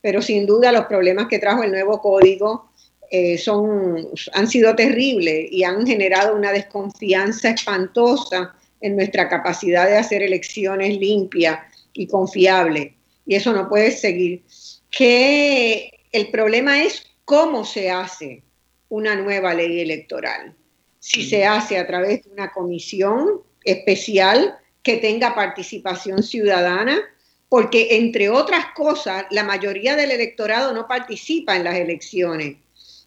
Pero 0.00 0.22
sin 0.22 0.46
duda 0.46 0.72
los 0.72 0.86
problemas 0.86 1.26
que 1.26 1.38
trajo 1.38 1.64
el 1.64 1.72
nuevo 1.72 2.00
código 2.00 2.70
eh, 3.10 3.38
son, 3.38 4.08
han 4.32 4.48
sido 4.48 4.74
terribles 4.74 5.48
y 5.50 5.64
han 5.64 5.86
generado 5.86 6.34
una 6.34 6.52
desconfianza 6.52 7.50
espantosa 7.50 8.54
en 8.80 8.96
nuestra 8.96 9.28
capacidad 9.28 9.86
de 9.86 9.96
hacer 9.96 10.22
elecciones 10.22 10.96
limpias 10.98 11.58
y 11.92 12.06
confiables. 12.06 12.92
Y 13.24 13.34
eso 13.34 13.52
no 13.52 13.68
puede 13.68 13.90
seguir. 13.90 14.42
Que 14.90 15.90
el 16.12 16.30
problema 16.30 16.82
es 16.82 17.04
cómo 17.24 17.64
se 17.64 17.90
hace 17.90 18.42
una 18.88 19.14
nueva 19.14 19.54
ley 19.54 19.80
electoral. 19.80 20.54
Si 20.98 21.28
se 21.28 21.44
hace 21.44 21.78
a 21.78 21.86
través 21.86 22.24
de 22.24 22.30
una 22.30 22.52
comisión 22.52 23.42
especial 23.64 24.58
que 24.82 24.96
tenga 24.96 25.34
participación 25.34 26.22
ciudadana, 26.22 27.00
porque 27.48 27.96
entre 27.96 28.28
otras 28.28 28.66
cosas, 28.74 29.24
la 29.30 29.44
mayoría 29.44 29.96
del 29.96 30.10
electorado 30.10 30.72
no 30.72 30.86
participa 30.88 31.56
en 31.56 31.64
las 31.64 31.76
elecciones 31.76 32.56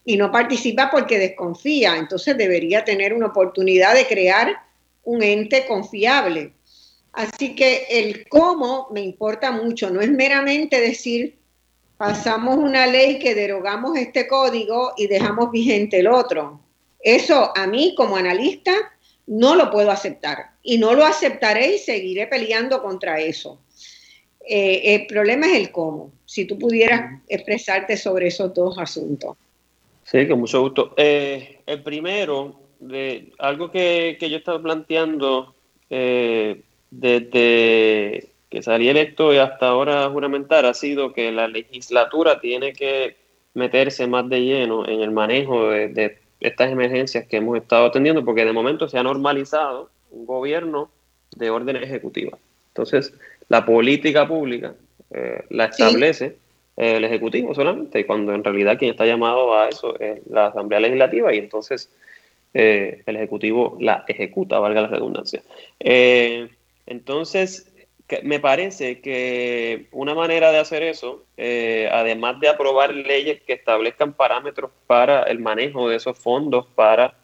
y 0.05 0.17
no 0.17 0.31
participa 0.31 0.89
porque 0.91 1.19
desconfía, 1.19 1.97
entonces 1.97 2.37
debería 2.37 2.83
tener 2.85 3.13
una 3.13 3.27
oportunidad 3.27 3.93
de 3.93 4.07
crear 4.07 4.55
un 5.03 5.23
ente 5.23 5.65
confiable. 5.65 6.53
Así 7.13 7.55
que 7.55 7.85
el 7.89 8.27
cómo 8.29 8.87
me 8.91 9.01
importa 9.01 9.51
mucho, 9.51 9.89
no 9.89 10.01
es 10.01 10.09
meramente 10.11 10.79
decir 10.79 11.38
pasamos 11.99 12.55
una 12.55 12.87
ley 12.87 13.19
que 13.19 13.35
derogamos 13.35 13.97
este 13.97 14.25
código 14.25 14.93
y 14.95 15.07
dejamos 15.07 15.51
vigente 15.51 15.99
el 15.99 16.07
otro. 16.07 16.61
Eso 17.01 17.51
a 17.53 17.67
mí 17.67 17.93
como 17.93 18.15
analista 18.15 18.71
no 19.27 19.53
lo 19.53 19.69
puedo 19.69 19.91
aceptar 19.91 20.51
y 20.63 20.77
no 20.77 20.93
lo 20.93 21.03
aceptaré 21.03 21.75
y 21.75 21.77
seguiré 21.77 22.25
peleando 22.27 22.81
contra 22.81 23.19
eso. 23.19 23.59
Eh, 24.47 24.95
el 24.95 25.07
problema 25.07 25.47
es 25.47 25.55
el 25.55 25.71
cómo, 25.71 26.13
si 26.25 26.45
tú 26.45 26.57
pudieras 26.57 27.21
expresarte 27.27 27.97
sobre 27.97 28.27
esos 28.27 28.53
dos 28.53 28.77
asuntos. 28.79 29.35
Sí, 30.05 30.25
con 30.25 30.39
mucho 30.39 30.61
gusto. 30.61 30.93
Eh, 30.95 31.59
el 31.65 31.83
primero, 31.83 32.61
algo 33.39 33.69
que, 33.69 34.17
yo 34.21 34.27
he 34.27 34.35
estado 34.37 34.61
planteando 34.61 35.53
eh, 35.89 36.61
desde 36.89 38.29
que 38.49 38.63
salí 38.63 38.89
electo 38.89 39.33
y 39.33 39.37
hasta 39.37 39.67
ahora 39.67 40.09
juramentar 40.09 40.65
ha 40.65 40.73
sido 40.73 41.13
que 41.13 41.31
la 41.31 41.47
legislatura 41.47 42.39
tiene 42.39 42.73
que 42.73 43.15
meterse 43.53 44.07
más 44.07 44.27
de 44.29 44.41
lleno 44.41 44.87
en 44.87 45.01
el 45.01 45.11
manejo 45.11 45.69
de, 45.69 46.17
estas 46.39 46.71
emergencias 46.71 47.27
que 47.27 47.37
hemos 47.37 47.57
estado 47.57 47.87
atendiendo, 47.87 48.23
porque 48.23 48.45
de 48.45 48.53
momento 48.53 48.87
se 48.87 48.97
ha 48.97 49.03
normalizado 49.03 49.89
un 50.11 50.25
gobierno 50.25 50.89
de 51.35 51.49
orden 51.49 51.75
ejecutiva. 51.75 52.37
Entonces, 52.69 53.13
la 53.49 53.65
política 53.65 54.27
pública 54.27 54.73
eh, 55.11 55.43
la 55.49 55.65
establece 55.65 56.37
el 56.77 57.03
Ejecutivo 57.03 57.53
solamente, 57.53 58.05
cuando 58.05 58.33
en 58.33 58.41
realidad 58.41 58.77
quien 58.77 58.91
está 58.91 59.05
llamado 59.05 59.53
a 59.53 59.67
eso 59.67 59.99
es 59.99 60.25
la 60.29 60.47
Asamblea 60.47 60.79
Legislativa 60.79 61.33
y 61.33 61.39
entonces 61.39 61.91
eh, 62.53 63.03
el 63.05 63.17
Ejecutivo 63.17 63.77
la 63.81 64.05
ejecuta, 64.07 64.59
valga 64.59 64.83
la 64.83 64.87
redundancia. 64.87 65.43
Eh, 65.77 66.47
me 68.23 68.39
parece 68.39 69.01
que 69.01 69.87
una 69.91 70.15
manera 70.15 70.51
de 70.51 70.59
hacer 70.59 70.83
eso, 70.83 71.25
eh, 71.37 71.89
además 71.91 72.39
de 72.39 72.49
aprobar 72.49 72.93
leyes 72.93 73.41
que 73.41 73.53
establezcan 73.53 74.13
parámetros 74.13 74.71
para 74.87 75.23
el 75.23 75.39
manejo 75.39 75.89
de 75.89 75.97
esos 75.97 76.17
fondos, 76.17 76.65
para 76.75 77.15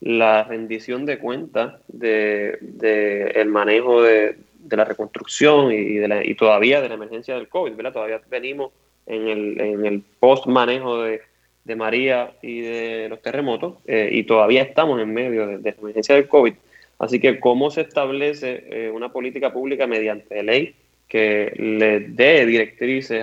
la 0.00 0.44
rendición 0.44 1.06
de 1.06 1.18
cuentas 1.18 1.80
del 1.88 2.58
de, 2.60 3.30
el 3.36 3.48
manejo 3.48 4.02
de, 4.02 4.36
la 4.70 4.84
reconstrucción 4.84 5.72
y, 5.72 5.94
de 5.94 6.08
la, 6.08 6.26
y 6.26 6.34
todavía 6.34 6.82
de 6.82 6.90
la 6.90 6.96
emergencia 6.96 7.34
del 7.34 7.48
COVID, 7.48 7.72
¿verdad? 7.72 7.94
Todavía 7.94 8.20
venimos 8.28 8.72
en 9.06 9.28
el, 9.28 9.60
en 9.60 9.86
el 9.86 10.02
post 10.20 10.46
manejo 10.46 11.02
de, 11.02 11.22
de 11.64 11.76
María 11.76 12.32
y 12.42 12.60
de 12.60 13.08
los 13.08 13.22
terremotos 13.22 13.76
y 13.86 14.24
todavía 14.24 14.62
estamos 14.62 15.00
en 15.00 15.12
medio 15.12 15.46
de 15.46 15.58
la 15.58 15.70
emergencia 15.70 16.14
del 16.14 16.28
COVID. 16.28 16.54
Así 16.98 17.20
que 17.20 17.40
cómo 17.40 17.70
se 17.70 17.82
establece 17.82 18.64
eh, 18.70 18.90
una 18.90 19.10
política 19.12 19.52
pública 19.52 19.86
mediante 19.86 20.42
ley 20.42 20.74
que 21.08 21.52
le 21.56 22.00
dé 22.00 22.46
directrices 22.46 23.22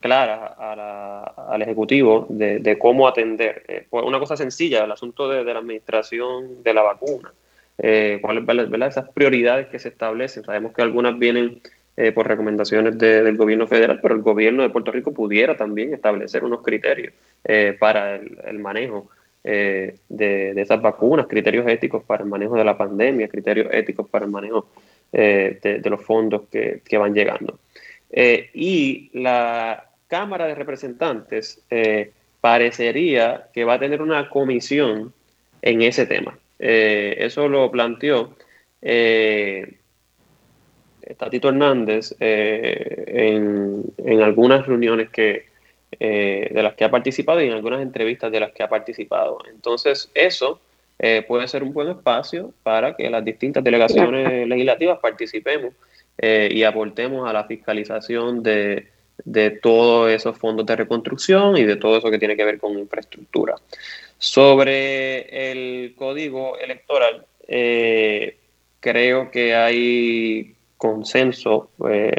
claras 0.00 0.52
al 0.58 1.62
Ejecutivo 1.62 2.26
de, 2.28 2.76
cómo 2.78 3.08
atender. 3.08 3.64
Eh, 3.68 3.86
una 3.90 4.18
cosa 4.18 4.36
sencilla, 4.36 4.84
el 4.84 4.92
asunto 4.92 5.28
de, 5.28 5.42
la 5.44 5.58
administración 5.58 6.62
de 6.62 6.74
la 6.74 6.82
vacuna. 6.82 7.32
Eh, 7.80 8.18
cuáles 8.20 8.44
son 8.68 8.82
esas 8.82 9.08
prioridades 9.10 9.68
que 9.68 9.78
se 9.78 9.88
establecen. 9.88 10.44
Sabemos 10.44 10.72
que 10.72 10.82
algunas 10.82 11.18
vienen 11.18 11.60
por 12.14 12.28
recomendaciones 12.28 12.96
del 12.96 13.36
gobierno 13.36 13.66
federal, 13.66 13.98
pero 14.00 14.14
el 14.14 14.22
gobierno 14.22 14.62
de 14.62 14.70
Puerto 14.70 14.92
Rico 14.92 15.12
pudiera 15.12 15.56
también 15.56 15.92
establecer 15.92 16.44
unos 16.44 16.62
criterios 16.62 17.12
para 17.80 18.14
el 18.14 18.58
manejo 18.60 19.08
eh, 19.44 19.98
de, 20.08 20.60
esas 20.60 20.82
vacunas, 20.82 21.26
criterios 21.26 21.66
éticos 21.68 22.02
para 22.04 22.24
el 22.24 22.28
manejo 22.28 22.56
de 22.56 22.64
la 22.64 22.76
pandemia, 22.76 23.28
criterios 23.28 23.68
éticos 23.72 24.08
para 24.08 24.24
el 24.24 24.30
manejo 24.30 24.68
eh, 25.12 25.58
de, 25.62 25.90
los 25.90 26.02
fondos 26.02 26.42
que, 26.50 26.98
van 26.98 27.14
llegando. 27.14 27.58
Eh, 28.10 28.50
y 28.54 29.10
la 29.14 29.90
Cámara 30.08 30.46
de 30.46 30.54
Representantes 30.54 31.62
parecería 32.40 33.48
que 33.52 33.64
va 33.64 33.74
a 33.74 33.78
tener 33.78 34.02
una 34.02 34.28
comisión 34.28 35.12
en 35.62 35.82
ese 35.82 36.06
tema. 36.06 36.38
eso 36.58 37.48
lo 37.48 37.70
planteó 37.70 38.34
Tatito 41.16 41.48
Hernández 41.48 42.14
en, 42.18 43.84
en 43.98 44.22
algunas 44.22 44.66
reuniones 44.66 45.10
que, 45.10 45.48
eh, 46.00 46.48
de 46.52 46.62
las 46.62 46.74
que 46.74 46.84
ha 46.84 46.90
participado 46.92 47.42
y 47.42 47.48
en 47.48 47.54
algunas 47.54 47.82
entrevistas 47.82 48.30
de 48.30 48.38
las 48.38 48.52
que 48.52 48.62
ha 48.62 48.68
participado. 48.68 49.38
Entonces, 49.50 50.08
eso 50.14 50.60
eh, 50.96 51.24
puede 51.26 51.48
ser 51.48 51.64
un 51.64 51.72
buen 51.72 51.88
espacio 51.88 52.52
para 52.62 52.94
que 52.94 53.10
las 53.10 53.24
distintas 53.24 53.64
delegaciones 53.64 54.46
legislativas 54.46 55.00
participemos 55.00 55.74
eh, 56.16 56.50
y 56.52 56.62
aportemos 56.62 57.28
a 57.28 57.32
la 57.32 57.44
fiscalización 57.44 58.44
de, 58.44 58.86
de 59.24 59.50
todos 59.50 60.08
esos 60.10 60.38
fondos 60.38 60.66
de 60.66 60.76
reconstrucción 60.76 61.56
y 61.56 61.64
de 61.64 61.74
todo 61.74 61.98
eso 61.98 62.12
que 62.12 62.18
tiene 62.20 62.36
que 62.36 62.44
ver 62.44 62.58
con 62.58 62.78
infraestructura. 62.78 63.56
Sobre 64.18 65.50
el 65.50 65.96
código 65.96 66.58
electoral, 66.58 67.26
creo 68.80 69.30
que 69.32 69.54
hay 69.56 70.54
consenso 70.76 71.70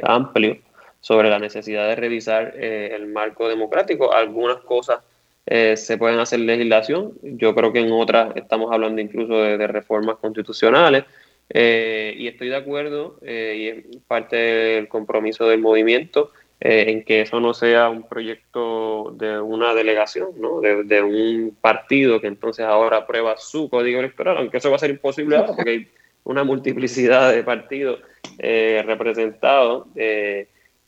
amplio 0.04 0.58
sobre 1.02 1.30
la 1.30 1.40
necesidad 1.40 1.88
de 1.88 1.96
revisar 1.96 2.54
eh, 2.56 2.92
el 2.94 3.08
marco 3.08 3.48
democrático. 3.48 4.14
Algunas 4.14 4.58
cosas 4.58 5.00
eh, 5.46 5.76
se 5.78 5.98
pueden 5.98 6.20
hacer 6.20 6.42
legislación, 6.42 7.14
yo 7.24 7.56
creo 7.56 7.74
que 7.74 7.80
en 7.80 7.92
otras 7.92 8.36
estamos 8.36 8.72
hablando 8.72 9.02
incluso 9.02 9.34
de, 9.36 9.66
reformas 9.68 10.18
constitucionales, 10.18 11.06
Eh, 11.52 12.14
y 12.16 12.28
estoy 12.28 12.50
de 12.50 12.58
acuerdo, 12.58 13.18
eh, 13.24 13.56
y 13.58 13.68
es 13.70 14.04
parte 14.06 14.36
del 14.36 14.88
compromiso 14.88 15.48
del 15.48 15.62
movimiento, 15.62 16.32
eh, 16.60 16.86
en 16.90 17.04
que 17.04 17.22
eso 17.22 17.40
no 17.40 17.56
sea 17.56 17.90
un 17.90 18.08
proyecto 18.08 19.16
de 19.18 19.40
una 19.40 19.74
delegación, 19.74 20.30
¿no? 20.38 20.62
de, 20.62 21.02
un 21.02 21.58
partido 21.60 22.22
que 22.22 22.28
entonces 22.28 22.66
ahora 22.68 22.98
aprueba 22.98 23.36
su 23.38 23.68
código 23.68 24.00
electoral, 24.00 24.38
aunque 24.38 24.58
eso 24.58 24.70
va 24.70 24.76
a 24.76 24.80
ser 24.80 24.92
imposible 24.92 25.38
ahora 25.38 25.56
porque 25.56 25.72
hay 25.72 25.88
una 26.24 26.44
multiplicidad 26.44 27.34
de 27.34 27.44
partidos 27.44 28.00
representados. 28.38 29.88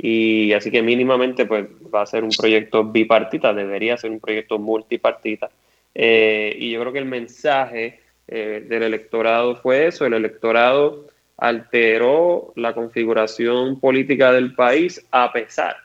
Y 0.04 0.52
así 0.54 0.72
que 0.72 0.82
mínimamente 0.82 1.46
pues, 1.46 1.68
va 1.94 2.02
a 2.02 2.08
ser 2.08 2.24
un 2.24 2.32
proyecto 2.32 2.84
bipartita, 2.84 3.54
debería 3.54 3.98
ser 3.98 4.10
un 4.10 4.20
proyecto 4.20 4.58
multipartita. 4.58 5.52
y 5.94 6.72
yo 6.72 6.80
creo 6.82 6.94
que 6.94 7.00
el 7.00 7.06
mensaje 7.06 8.00
eh, 8.28 8.66
del 8.66 8.84
electorado 8.84 9.58
fue 9.58 9.88
eso, 9.88 10.06
el 10.06 10.14
electorado 10.14 11.08
alteró 11.38 12.54
la 12.56 12.74
configuración 12.74 13.80
política 13.80 14.32
del 14.32 14.56
país 14.56 15.06
a 15.12 15.34
pesar 15.34 15.76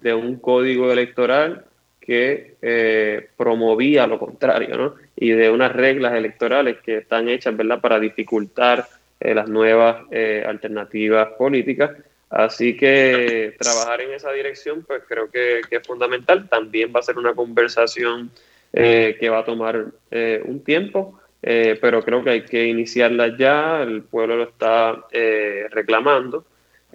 de 0.00 0.12
un 0.12 0.40
código 0.40 0.92
electoral 0.92 1.64
que 2.00 2.56
eh, 2.60 3.28
promovía 3.36 4.06
lo 4.06 4.18
contrario, 4.18 4.76
¿no? 4.76 4.94
Y 5.14 5.30
de 5.30 5.48
unas 5.50 5.72
reglas 5.72 6.14
electorales 6.14 6.78
que 6.84 6.98
están 6.98 7.28
hechas, 7.28 7.54
para 7.80 8.00
dificultar 8.00 8.86
eh, 9.20 9.34
las 9.34 9.48
nuevas 9.48 10.04
alternativas 10.46 11.28
políticas. 11.38 11.92
Así 12.34 12.76
que 12.76 13.54
trabajar 13.58 14.00
en 14.00 14.12
esa 14.12 14.32
dirección, 14.32 14.84
pues 14.84 15.02
creo 15.08 15.30
que, 15.30 15.60
que 15.68 15.76
es 15.76 15.86
fundamental. 15.86 16.48
También 16.48 16.92
va 16.94 17.00
a 17.00 17.04
ser 17.04 17.16
una 17.16 17.34
conversación 17.34 18.30
que 18.72 19.28
va 19.30 19.38
a 19.38 19.44
tomar 19.44 19.86
un 20.10 20.64
tiempo, 20.64 21.20
eh, 21.46 21.78
pero 21.78 22.02
creo 22.02 22.24
que 22.24 22.30
hay 22.30 22.44
que 22.46 22.64
iniciarla 22.64 23.36
ya, 23.36 23.82
el 23.82 24.02
pueblo 24.04 24.36
lo 24.36 24.44
está 24.44 25.04
eh, 25.12 25.66
reclamando 25.70 26.46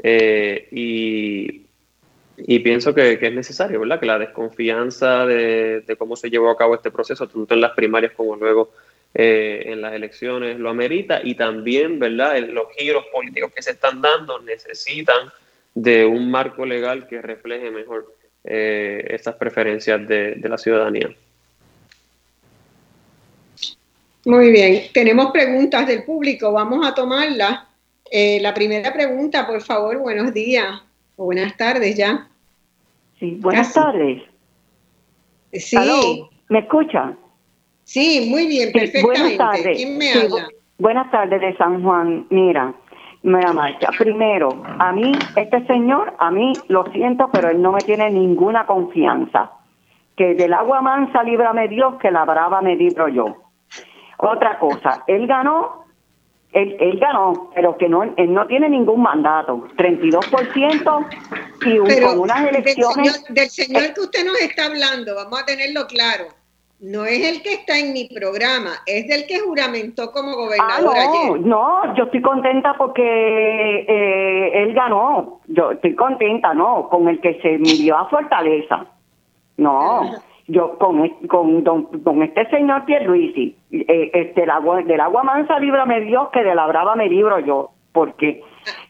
eh, 0.02 0.68
y, 0.72 1.68
pienso 2.64 2.96
que, 2.96 3.20
es 3.22 3.34
necesario, 3.34 3.80
¿verdad? 3.80 4.00
Que 4.00 4.08
la 4.08 4.18
desconfianza 4.18 5.28
de, 5.28 5.84
cómo 6.00 6.16
se 6.16 6.32
llevó 6.32 6.50
a 6.50 6.58
cabo 6.58 6.74
este 6.74 6.90
proceso, 6.90 7.28
tanto 7.28 7.54
en 7.54 7.62
las 7.62 7.74
primarias 7.74 8.14
como 8.14 8.36
luego 8.38 8.72
en 9.14 9.82
las 9.82 9.94
elecciones, 9.94 10.60
lo 10.60 10.70
amerita 10.70 11.20
y 11.24 11.36
también, 11.36 12.00
¿verdad? 12.00 12.38
Los 12.40 12.68
giros 12.78 13.06
políticos 13.12 13.52
que 13.54 13.62
se 13.62 13.72
están 13.72 14.02
dando 14.02 14.40
necesitan 14.40 15.30
de 15.74 16.06
un 16.06 16.30
marco 16.30 16.66
legal 16.66 17.08
que 17.08 17.22
refleje 17.22 17.72
mejor 17.72 18.16
estas 18.44 19.36
preferencias 19.36 20.08
de 20.08 20.48
la 20.48 20.58
ciudadanía. 20.58 21.10
Muy 24.26 24.52
bien, 24.52 24.84
tenemos 24.94 25.32
preguntas 25.32 25.88
del 25.88 26.04
público, 26.04 26.52
vamos 26.52 26.86
a 26.86 26.94
tomarlas. 26.94 27.62
Eh, 28.12 28.40
la 28.42 28.54
primera 28.54 28.92
pregunta, 28.92 29.48
por 29.48 29.62
favor, 29.62 29.98
buenos 29.98 30.34
días 30.34 30.82
o 31.16 31.26
buenas 31.26 31.56
tardes 31.56 31.96
ya. 31.96 32.28
Sí, 33.18 33.38
buenas 33.40 33.74
tardes. 33.74 34.24
Sí. 35.54 35.78
¿Me 36.50 36.60
escucha? 36.60 37.16
Sí, 37.90 38.28
muy 38.30 38.46
bien, 38.46 38.72
perfectamente. 38.72 39.02
buenas 39.02 39.38
tardes. 39.38 39.78
¿Quién 39.78 39.98
me 39.98 40.14
habla? 40.14 40.48
Buenas 40.78 41.10
tardes 41.10 41.42
de 41.42 41.58
San 41.58 41.82
Juan. 41.82 42.28
Mira, 42.30 42.72
mira, 43.24 43.52
Marcha. 43.52 43.90
Primero, 43.98 44.64
a 44.78 44.92
mí, 44.92 45.12
este 45.36 45.66
señor, 45.66 46.14
a 46.20 46.30
mí 46.30 46.54
lo 46.68 46.86
siento, 46.92 47.32
pero 47.34 47.50
él 47.50 47.60
no 47.60 47.72
me 47.72 47.80
tiene 47.80 48.12
ninguna 48.12 48.68
confianza. 48.68 49.54
Que 50.16 50.36
del 50.36 50.54
agua 50.54 50.84
mansa 50.84 51.24
líbrame 51.24 51.68
Dios, 51.68 51.96
que 52.00 52.12
la 52.12 52.26
brava 52.26 52.62
me 52.62 52.76
libro 52.76 53.08
yo. 53.08 53.38
Otra 54.18 54.60
cosa, 54.60 55.04
él 55.08 55.26
ganó, 55.26 55.86
él, 56.52 56.78
él 56.80 57.00
ganó, 57.00 57.50
pero 57.56 57.76
que 57.76 57.90
no, 57.90 58.04
él 58.04 58.32
no 58.32 58.46
tiene 58.46 58.70
ningún 58.70 59.02
mandato, 59.02 59.68
32% 59.78 61.06
y 61.66 61.80
un, 61.80 61.90
con 62.04 62.20
unas 62.20 62.46
elecciones... 62.50 63.26
Del 63.30 63.50
señor, 63.50 63.94
que 63.96 64.02
usted 64.02 64.26
nos 64.26 64.40
está 64.42 64.66
hablando, 64.66 65.16
vamos 65.16 65.42
a 65.42 65.46
tenerlo 65.46 65.88
claro, 65.88 66.26
no 66.82 67.06
es 67.06 67.20
el 67.26 67.44
que 67.44 67.54
está 67.54 67.78
en 67.78 67.94
mi 67.94 68.08
programa, 68.08 68.72
es 68.86 69.08
del 69.08 69.28
que 69.28 69.40
juramentó 69.40 70.12
como 70.12 70.36
gobernador 70.36 70.94
ah, 70.96 71.06
no, 71.14 71.38
No, 71.38 71.96
yo 71.96 72.06
estoy 72.06 72.22
contenta 72.22 72.76
porque 72.78 73.86
eh, 73.88 74.64
él 74.64 74.74
ganó. 74.74 75.42
Yo 75.48 75.72
estoy 75.72 75.96
contenta, 75.96 76.54
¿no? 76.54 76.88
Con 76.90 77.08
el 77.10 77.20
que 77.20 77.40
se 77.42 77.58
midió 77.58 77.98
a 77.98 78.10
Fortaleza. 78.10 78.86
No, 79.58 80.12
yo 80.48 80.78
con, 80.78 81.10
con, 81.28 81.64
con 81.64 82.24
este 82.24 82.50
señor 82.50 82.86
Pierluisi, 82.86 83.56
eh, 83.72 84.12
este, 84.14 84.42
del, 84.42 84.50
agua, 84.50 84.82
del 84.82 85.00
agua 85.00 85.24
mansa 85.24 85.60
líbrame 85.60 86.02
Dios, 86.02 86.30
que 86.32 86.44
de 86.44 86.56
la 86.56 86.66
brava 86.66 86.96
me 86.96 87.10
libro 87.10 87.40
yo, 87.40 87.72
porque 87.92 88.42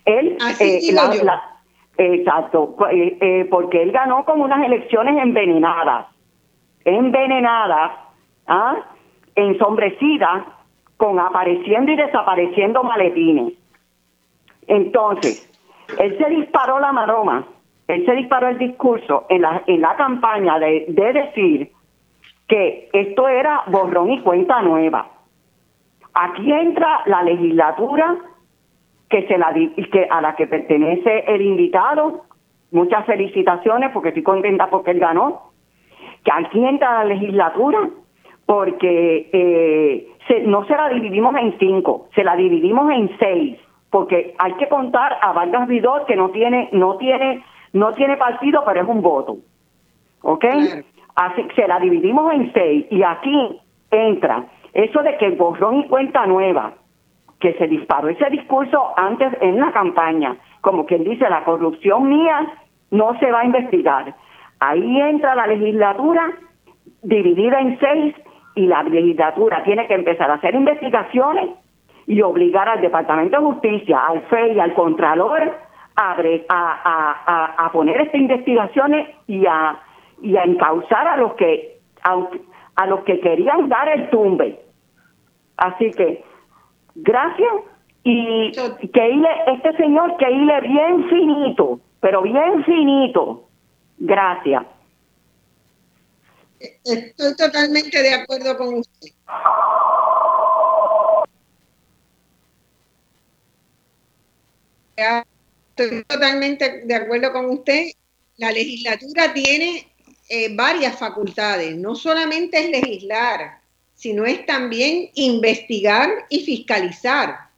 él... 0.05 0.37
Eh, 0.59 2.15
exacto, 2.15 2.75
eh, 2.91 3.17
eh, 3.19 3.47
porque 3.51 3.83
él 3.83 3.91
ganó 3.91 4.23
con 4.23 4.39
unas 4.41 4.65
elecciones 4.65 5.21
envenenadas, 5.21 6.07
envenenadas, 6.85 7.91
¿ah? 8.47 8.77
ensombrecidas, 9.35 10.43
con 10.97 11.19
apareciendo 11.19 11.91
y 11.91 11.95
desapareciendo 11.95 12.83
maletines. 12.83 13.53
Entonces, 14.67 15.49
él 15.97 16.17
se 16.17 16.29
disparó 16.29 16.79
la 16.79 16.91
maroma 16.91 17.45
él 17.89 18.05
se 18.05 18.13
disparó 18.13 18.49
el 18.49 18.59
discurso 18.59 19.25
en 19.29 19.41
la, 19.41 19.63
en 19.65 19.81
la 19.81 19.95
campaña 19.95 20.59
de, 20.59 20.85
decir 20.87 21.71
que 22.47 22.87
esto 22.93 23.27
era 23.27 23.63
borrón 23.65 24.11
y 24.11 24.21
cuenta 24.21 24.61
nueva. 24.61 25.07
Aquí 26.13 26.51
entra 26.51 27.01
la 27.07 27.23
legislatura 27.23 28.15
que 29.09 29.27
se 29.27 29.39
la 29.39 29.51
que 29.91 30.07
a 30.07 30.21
la 30.21 30.35
que 30.35 30.45
pertenece 30.45 31.25
el 31.27 31.41
invitado. 31.41 32.25
Muchas 32.69 33.07
felicitaciones 33.07 33.89
porque 33.91 34.09
estoy 34.09 34.21
contenta 34.21 34.67
porque 34.69 34.91
él 34.91 34.99
ganó. 34.99 35.48
Que 36.23 36.31
aquí 36.31 36.63
entra 36.63 36.99
la 36.99 37.05
legislatura 37.05 37.89
porque 38.45 39.29
eh, 39.31 40.07
no 40.45 40.65
se 40.65 40.75
la 40.75 40.89
dividimos 40.89 41.35
en 41.35 41.57
cinco, 41.59 42.07
se 42.15 42.23
la 42.23 42.35
dividimos 42.35 42.91
en 42.91 43.15
seis, 43.19 43.57
porque 43.89 44.35
hay 44.37 44.53
que 44.53 44.67
contar 44.67 45.17
a 45.21 45.33
Vargas 45.33 45.67
Vidor 45.67 46.05
que 46.05 46.15
no 46.15 46.29
tiene 46.31 46.69
no 46.71 46.97
tiene 46.97 47.43
no 47.73 47.93
tiene 47.93 48.17
partido, 48.17 48.63
pero 48.65 48.81
es 48.81 48.87
un 48.87 49.01
voto. 49.01 49.37
¿Ok? 50.21 50.45
Así 51.15 51.47
se 51.55 51.67
la 51.67 51.79
dividimos 51.79 52.33
en 52.33 52.51
seis 52.53 52.85
y 52.89 53.03
aquí 53.03 53.59
entra 53.91 54.45
eso 54.73 55.01
de 55.01 55.17
que 55.17 55.29
borrón 55.31 55.81
y 55.81 55.87
cuenta 55.87 56.25
nueva, 56.25 56.73
que 57.39 57.53
se 57.53 57.67
disparó 57.67 58.09
ese 58.09 58.29
discurso 58.29 58.93
antes 58.97 59.31
en 59.41 59.59
la 59.59 59.71
campaña, 59.71 60.37
como 60.61 60.85
quien 60.85 61.03
dice, 61.03 61.29
la 61.29 61.43
corrupción 61.43 62.09
mía 62.09 62.53
no 62.91 63.17
se 63.19 63.31
va 63.31 63.41
a 63.41 63.45
investigar. 63.45 64.15
Ahí 64.59 65.01
entra 65.01 65.35
la 65.35 65.47
legislatura 65.47 66.31
dividida 67.01 67.59
en 67.59 67.79
seis 67.79 68.15
y 68.55 68.67
la 68.67 68.83
legislatura 68.83 69.63
tiene 69.63 69.87
que 69.87 69.93
empezar 69.93 70.29
a 70.29 70.35
hacer 70.35 70.55
investigaciones 70.55 71.51
y 72.07 72.21
obligar 72.21 72.67
al 72.67 72.81
Departamento 72.81 73.37
de 73.37 73.45
Justicia, 73.45 73.99
al 74.07 74.21
FEI, 74.23 74.59
al 74.59 74.73
Contralor 74.73 75.53
a, 75.95 77.55
a, 77.57 77.71
poner 77.71 78.01
estas 78.01 78.21
investigaciones 78.21 79.09
y 79.27 79.45
a, 79.45 79.79
y 80.21 80.35
a 80.37 80.43
encauzar 80.43 81.07
a 81.07 81.17
los 81.17 81.33
que 81.33 81.79
a, 82.03 82.85
los 82.87 83.01
que 83.03 83.19
querían 83.19 83.67
dar 83.67 83.89
el 83.89 84.09
tumbe. 84.09 84.59
Así 85.57 85.91
que 85.91 86.23
gracias 86.95 87.51
y 88.03 88.51
que 88.51 89.09
hile, 89.09 89.29
este 89.47 89.75
señor 89.75 90.15
que 90.17 90.31
hile 90.31 90.61
bien 90.61 91.09
finito, 91.09 91.79
pero 91.99 92.21
bien 92.21 92.63
finito. 92.63 93.48
Gracias. 93.99 94.65
Estoy 96.59 97.35
totalmente 97.35 98.01
de 98.01 98.13
acuerdo 98.13 98.57
con 98.57 98.73
usted. 98.75 99.09
Estoy 105.75 106.03
totalmente 106.05 106.81
de 106.85 106.95
acuerdo 106.95 107.31
con 107.31 107.45
usted. 107.49 107.87
La 108.37 108.51
legislatura 108.51 109.33
tiene 109.33 109.87
eh, 110.29 110.55
varias 110.55 110.97
facultades, 110.97 111.75
no 111.75 111.95
solamente 111.95 112.59
es 112.59 112.69
legislar, 112.69 113.59
sino 113.95 114.25
es 114.25 114.45
también 114.45 115.09
investigar 115.15 116.09
y 116.29 116.45
fiscalizar. 116.45 117.49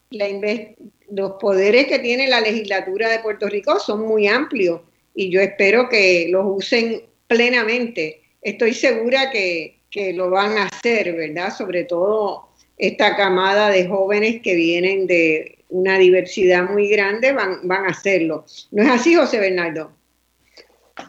los 1.10 1.32
poderes 1.40 1.88
que 1.88 2.00
tiene 2.00 2.28
la 2.28 2.42
legislatura 2.42 3.10
de 3.10 3.20
Puerto 3.20 3.48
Rico 3.48 3.80
son 3.80 4.08
muy 4.08 4.28
amplios 4.28 4.82
y 5.16 5.30
yo 5.30 5.42
espero 5.42 5.90
que 5.90 6.28
los 6.30 6.46
usen 6.46 7.02
plenamente. 7.28 8.22
Estoy 8.42 8.74
segura 8.74 9.32
que, 9.32 9.82
que 9.90 10.14
lo 10.14 10.30
van 10.30 10.58
a 10.58 10.66
hacer, 10.66 11.14
¿verdad? 11.16 11.54
Sobre 11.56 11.84
todo 11.84 12.50
esta 12.78 13.16
camada 13.16 13.70
de 13.70 13.88
jóvenes 13.88 14.42
que 14.42 14.56
vienen 14.56 15.06
de 15.08 15.60
una 15.70 15.98
diversidad 15.98 16.70
muy 16.70 16.90
grande, 16.90 17.32
van, 17.32 17.60
van 17.64 17.86
a 17.86 17.90
hacerlo. 17.90 18.46
¿No 18.72 18.84
es 18.84 18.90
así, 18.90 19.16
José 19.16 19.40
Bernardo? 19.40 19.92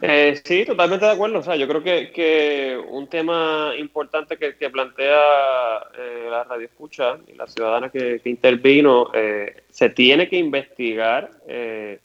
Eh, 0.00 0.40
sí, 0.44 0.64
totalmente 0.64 1.04
de 1.04 1.12
acuerdo. 1.12 1.40
O 1.40 1.42
sea, 1.42 1.56
yo 1.56 1.68
creo 1.68 1.82
que, 1.82 2.80
un 2.88 3.08
tema 3.08 3.72
importante 3.78 4.36
que, 4.36 4.70
plantea 4.70 5.18
eh, 5.98 6.26
la 6.30 6.44
radio 6.44 6.66
escucha 6.66 7.18
y 7.26 7.34
la 7.34 7.46
ciudadana 7.46 7.90
que, 7.90 8.20
intervino, 8.24 9.10
eh, 9.12 9.62
se 9.70 9.90
tiene 9.90 10.28
que 10.28 10.36
investigar 10.36 11.30
eh, 11.46 11.98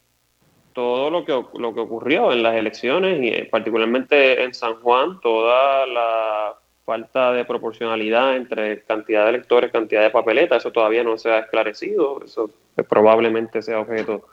todo 0.77 1.09
lo 1.09 1.25
que, 1.25 1.31
lo 1.57 1.73
que 1.73 1.79
ocurrió 1.79 2.31
en 2.31 2.43
las 2.43 2.53
elecciones 2.53 3.17
y 3.19 3.45
particularmente 3.45 4.43
en 4.43 4.53
San 4.53 4.75
Juan, 4.75 5.19
toda 5.21 5.87
la 5.87 6.53
falta 6.85 7.33
de 7.33 7.45
proporcionalidad 7.45 8.37
entre 8.37 8.83
cantidad 8.83 9.23
de 9.23 9.29
electores, 9.29 9.71
cantidad 9.71 10.03
de 10.03 10.11
papeletas, 10.11 10.59
eso 10.59 10.71
todavía 10.71 11.03
no 11.03 11.17
se 11.17 11.31
ha 11.31 11.39
esclarecido, 11.39 12.21
eso 12.23 12.51
probablemente 12.87 13.63
sea 13.63 13.79
objeto 13.79 14.27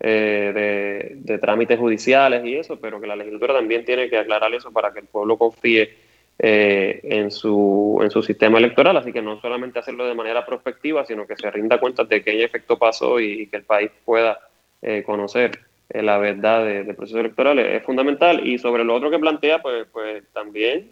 eh, 0.00 1.18
de, 1.22 1.38
trámites 1.38 1.78
judiciales 1.78 2.46
y 2.46 2.56
eso, 2.56 2.80
pero 2.80 2.98
que 2.98 3.06
la 3.06 3.14
legislatura 3.14 3.52
también 3.52 3.84
tiene 3.84 4.08
que 4.08 4.16
aclarar 4.16 4.54
eso 4.54 4.72
para 4.72 4.94
que 4.94 5.00
el 5.00 5.06
pueblo 5.06 5.36
confíe 5.36 5.98
eh, 6.38 7.00
en, 7.02 7.30
su, 7.30 8.00
en 8.02 8.10
su 8.10 8.22
sistema 8.22 8.56
electoral, 8.56 8.96
así 8.96 9.12
que 9.12 9.20
no 9.20 9.38
solamente 9.38 9.80
hacerlo 9.80 10.06
de 10.06 10.14
manera 10.14 10.46
prospectiva, 10.46 11.04
sino 11.04 11.26
que 11.26 11.36
se 11.36 11.50
rinda 11.50 11.78
cuenta 11.78 12.04
de 12.04 12.24
qué 12.24 12.42
efecto 12.42 12.78
pasó 12.78 13.20
y, 13.20 13.48
que 13.48 13.58
el 13.58 13.64
país 13.64 13.90
pueda 14.06 14.40
eh, 14.80 15.02
conocer 15.04 15.68
la 15.92 16.18
verdad 16.18 16.64
del 16.64 16.94
proceso 16.94 17.20
electoral 17.20 17.58
es, 17.58 17.82
fundamental. 17.82 18.46
Y 18.46 18.58
sobre 18.58 18.84
lo 18.84 18.94
otro 18.94 19.10
que 19.10 19.18
plantea, 19.18 19.60
pues, 19.60 19.86
pues 19.92 20.24
también 20.32 20.90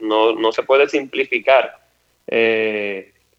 no, 0.00 0.34
no 0.34 0.52
se 0.52 0.62
puede 0.62 0.88
simplificar 0.88 1.78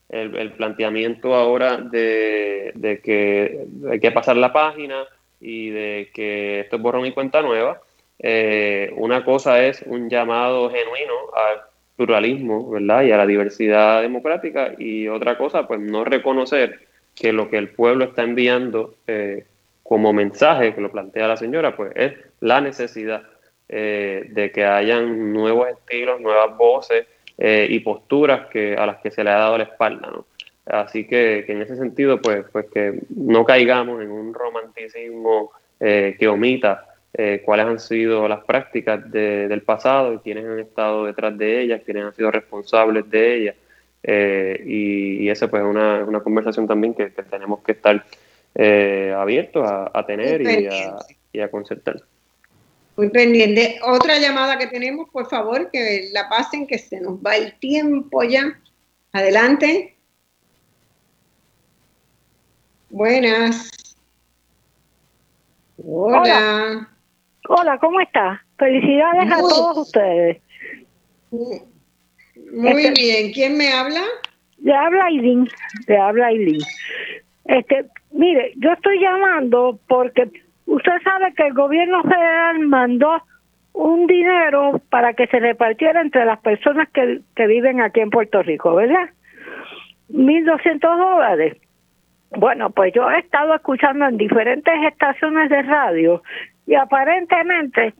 el, 0.09 0.51
planteamiento 0.57 1.35
ahora 1.35 1.77
de, 1.77 3.01
que 3.03 3.65
hay 3.89 3.99
que 3.99 4.11
pasar 4.11 4.37
la 4.37 4.51
página 4.51 5.05
y 5.39 5.69
de 5.69 6.09
que 6.13 6.61
esto 6.61 6.75
es 6.75 6.81
borrón 6.81 7.05
y 7.05 7.11
cuenta 7.11 7.41
nueva. 7.41 7.81
Eh, 8.17 8.91
una 8.97 9.23
cosa 9.23 9.63
es 9.63 9.81
un 9.85 10.09
llamado 10.09 10.69
genuino 10.69 11.13
al 11.33 11.61
pluralismo, 11.95 12.69
¿verdad? 12.69 13.03
Y 13.03 13.11
a 13.11 13.17
la 13.17 13.25
diversidad 13.25 14.01
democrática 14.01 14.73
y 14.77 15.07
otra 15.07 15.37
cosa, 15.37 15.67
pues 15.67 15.79
no 15.79 16.03
reconocer 16.03 16.79
que 17.15 17.31
lo 17.31 17.49
que 17.49 17.57
el 17.57 17.69
pueblo 17.69 18.05
está 18.05 18.23
enviando 18.23 18.95
eh, 19.07 19.45
como 19.89 20.13
mensaje, 20.13 20.75
que 20.75 20.81
lo 20.81 20.91
plantea 20.91 21.27
la 21.27 21.35
señora, 21.35 21.75
pues 21.75 21.91
es 21.95 22.13
la 22.41 22.61
necesidad 22.61 23.23
eh, 23.67 24.27
de 24.29 24.51
que 24.51 24.63
hayan 24.63 25.33
nuevos 25.33 25.67
estilos, 25.67 26.21
nuevas 26.21 26.55
voces, 26.55 27.07
eh, 27.39 27.65
y 27.67 27.79
posturas 27.79 28.45
que, 28.51 28.75
a 28.75 28.85
las 28.85 28.97
que 28.97 29.09
se 29.09 29.23
le 29.23 29.31
ha 29.31 29.39
dado 29.39 29.57
la 29.57 29.63
espalda. 29.63 30.11
¿no? 30.11 30.27
Así 30.67 31.07
que, 31.07 31.43
en 31.47 31.63
ese 31.63 31.75
sentido, 31.75 32.21
pues, 32.21 32.45
pues 32.51 32.67
que 32.71 32.99
no 33.15 33.43
caigamos 33.45 33.99
en 34.03 34.11
un 34.11 34.31
romanticismo 34.31 35.53
eh, 35.79 36.15
que 36.19 36.27
omita 36.27 36.85
cuáles 37.43 37.65
han 37.65 37.79
sido 37.79 38.27
las 38.27 38.43
prácticas 38.45 39.11
del 39.11 39.63
pasado 39.63 40.13
y 40.13 40.19
quiénes 40.19 40.45
han 40.45 40.59
estado 40.59 41.05
detrás 41.05 41.35
de 41.35 41.61
ellas, 41.61 41.81
quiénes 41.83 42.05
han 42.05 42.13
sido 42.13 42.29
responsables 42.29 43.09
de 43.09 43.35
ellas. 43.35 43.55
y, 44.03 45.23
y 45.23 45.29
esa 45.29 45.49
pues 45.49 45.63
es 45.63 45.67
una, 45.67 46.05
una, 46.05 46.19
conversación 46.19 46.67
también 46.67 46.93
que, 46.93 47.07
tenemos 47.07 47.61
que 47.63 47.71
estar 47.71 48.05
abiertos 48.59 49.69
a, 49.69 49.91
a 49.93 50.05
tener 50.05 50.41
y 50.41 50.67
a, 50.67 50.97
y 51.31 51.39
a 51.39 51.49
concertar. 51.49 52.01
Muy 52.97 53.09
pendiente. 53.09 53.79
Otra 53.83 54.17
llamada 54.17 54.57
que 54.57 54.67
tenemos, 54.67 55.09
por 55.09 55.29
favor, 55.29 55.71
que 55.71 56.09
la 56.11 56.27
pasen, 56.27 56.67
que 56.67 56.77
se 56.77 56.99
nos 56.99 57.13
va 57.19 57.37
el 57.37 57.57
tiempo 57.59 58.23
ya. 58.23 58.59
Adelante. 59.13 59.95
Buenas. 62.89 63.95
Hola. 65.77 66.89
Hola, 67.47 67.77
¿cómo 67.79 68.01
está? 68.01 68.43
Felicidades 68.57 69.31
a 69.31 69.37
todos 69.37 69.77
ustedes. 69.77 70.41
Muy 71.31 72.81
este, 72.81 73.01
bien. 73.01 73.31
¿Quién 73.31 73.57
me 73.57 73.71
habla? 73.71 74.01
Le 74.61 74.75
habla 74.75 75.05
Aileen. 75.05 75.47
Le 75.87 75.97
habla 75.97 76.27
Aileen. 76.27 76.61
Este, 77.45 77.85
mire, 78.11 78.53
yo 78.57 78.71
estoy 78.71 78.99
llamando 78.99 79.79
porque 79.87 80.29
Usted 80.69 81.01
sabe 81.03 81.33
que 81.33 81.47
el 81.47 81.53
gobierno 81.55 82.03
federal 82.03 82.59
mandó 82.59 83.23
un 83.73 84.05
dinero 84.05 84.79
para 84.91 85.13
que 85.13 85.25
se 85.25 85.39
repartiera 85.39 85.99
entre 85.99 86.25
las 86.25 86.39
personas 86.41 86.87
que, 86.89 87.23
viven 87.47 87.81
aquí 87.81 88.01
en 88.01 88.11
Puerto 88.11 88.43
Rico, 88.43 88.75
¿verdad? 88.75 89.09
1.200 90.11 90.79
dólares. 90.79 91.57
Bueno, 92.37 92.69
pues 92.69 92.93
yo 92.93 93.09
he 93.09 93.17
estado 93.17 93.55
escuchando 93.55 94.05
en 94.05 94.17
diferentes 94.17 94.73
estaciones 94.83 95.49
de 95.49 95.63
radio 95.63 96.21
y 96.67 96.75
aparentemente 96.75 97.95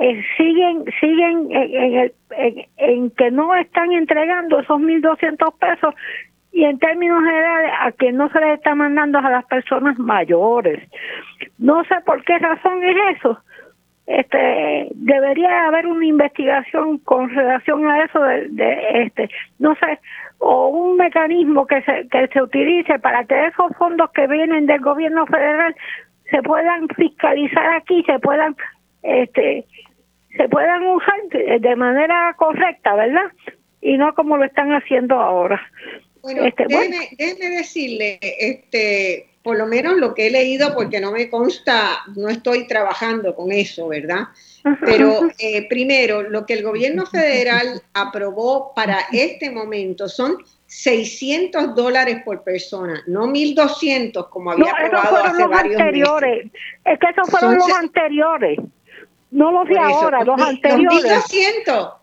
eh, 0.00 0.24
siguen 0.36 0.84
siguen 0.98 1.48
en, 1.52 1.94
el, 1.94 2.12
en, 2.76 3.10
que 3.12 3.30
no 3.30 3.54
están 3.54 3.92
entregando 3.92 4.58
esos 4.58 4.80
1.200 4.80 5.54
pesos 5.58 5.94
y 6.52 6.64
en 6.64 6.78
términos 6.78 7.22
generales 7.24 7.72
a 7.80 7.92
que 7.92 8.12
no 8.12 8.28
se 8.30 8.40
les 8.40 8.58
está 8.58 8.74
mandando 8.74 9.18
a 9.18 9.30
las 9.30 9.44
personas 9.46 9.98
mayores. 9.98 10.82
No 11.58 11.84
sé 11.84 11.94
por 12.04 12.24
qué 12.24 12.38
razón 12.38 12.82
es 12.82 12.96
eso. 13.16 13.38
Este 14.06 14.88
debería 14.94 15.66
haber 15.66 15.86
una 15.86 16.04
investigación 16.04 16.98
con 16.98 17.30
relación 17.30 17.88
a 17.88 18.04
eso 18.04 18.20
de, 18.20 19.04
este 19.04 19.30
no 19.60 19.76
sé 19.76 20.00
o 20.38 20.68
un 20.68 20.96
mecanismo 20.96 21.66
que 21.66 21.80
se 21.82 22.08
que 22.08 22.26
se 22.28 22.42
utilice 22.42 22.98
para 22.98 23.24
que 23.24 23.46
esos 23.46 23.70
fondos 23.76 24.10
que 24.10 24.26
vienen 24.26 24.66
del 24.66 24.80
gobierno 24.80 25.26
federal 25.26 25.76
se 26.28 26.42
puedan 26.42 26.88
fiscalizar 26.88 27.74
aquí 27.74 28.02
se 28.02 28.18
puedan 28.18 28.56
este 29.02 29.66
se 30.36 30.48
puedan 30.48 30.88
usar 30.88 31.20
de 31.60 31.76
manera 31.76 32.34
correcta 32.36 32.96
verdad 32.96 33.30
y 33.80 33.96
no 33.96 34.12
como 34.14 34.38
lo 34.38 34.44
están 34.44 34.72
haciendo 34.72 35.20
ahora 35.20 35.60
bueno, 36.22 36.44
este, 36.44 36.64
déjeme, 36.68 37.56
decirle, 37.56 38.18
este, 38.20 39.28
por 39.42 39.56
lo 39.56 39.66
menos 39.66 39.96
lo 39.96 40.14
que 40.14 40.26
he 40.26 40.30
leído, 40.30 40.74
porque 40.74 41.00
no 41.00 41.12
me 41.12 41.30
consta, 41.30 42.00
no 42.16 42.28
estoy 42.28 42.66
trabajando 42.66 43.34
con 43.34 43.52
eso, 43.52 43.88
¿verdad? 43.88 44.28
Pero 44.84 45.30
eh, 45.38 45.66
primero, 45.68 46.22
lo 46.22 46.44
que 46.44 46.54
el 46.54 46.62
gobierno 46.62 47.06
federal 47.06 47.82
aprobó 47.94 48.74
para 48.74 49.00
este 49.12 49.50
momento 49.50 50.08
son 50.08 50.36
600 50.66 51.74
dólares 51.74 52.22
por 52.24 52.44
persona, 52.44 53.02
no 53.06 53.26
1.200 53.26 54.28
como 54.28 54.52
había 54.52 54.70
aprobado 54.70 55.16
hace 55.16 55.40
los 55.40 55.50
varios 55.50 55.80
anteriores. 55.80 56.44
Meses. 56.44 56.60
Es 56.84 56.98
que 56.98 57.06
esos 57.08 57.30
fueron 57.30 57.54
los 57.56 57.72
anteriores, 57.72 58.58
no 59.30 59.50
los 59.50 59.68
de 59.68 59.78
ahora, 59.78 60.22
los, 60.22 60.40
anteriores. 60.40 61.02
Los 61.02 61.24
1.200 61.24 61.99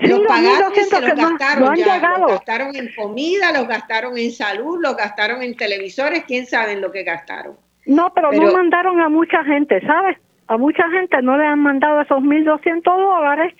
los 0.00 0.20
pagaron 0.20 0.72
y 0.74 0.80
se 0.80 1.00
los 1.00 1.14
gastaron 1.14 1.76
ya. 1.76 2.18
Los 2.18 2.30
gastaron 2.32 2.76
en 2.76 2.90
comida, 2.94 3.52
los 3.52 3.68
gastaron 3.68 4.18
en 4.18 4.30
salud, 4.30 4.78
los 4.80 4.96
gastaron 4.96 5.42
en 5.42 5.56
televisores, 5.56 6.24
quién 6.26 6.46
sabe 6.46 6.76
lo 6.76 6.90
que 6.90 7.02
gastaron. 7.02 7.56
No, 7.86 8.12
pero, 8.14 8.32
no 8.32 8.52
mandaron 8.52 9.00
a 9.00 9.08
mucha 9.08 9.42
gente, 9.44 9.80
¿sabes? 9.80 10.16
A 10.46 10.56
mucha 10.56 10.88
gente 10.90 11.20
no 11.22 11.36
le 11.36 11.44
han 11.44 11.60
mandado 11.60 12.00
esos 12.00 12.18
1.200 12.18 12.82
dólares, 12.82 13.54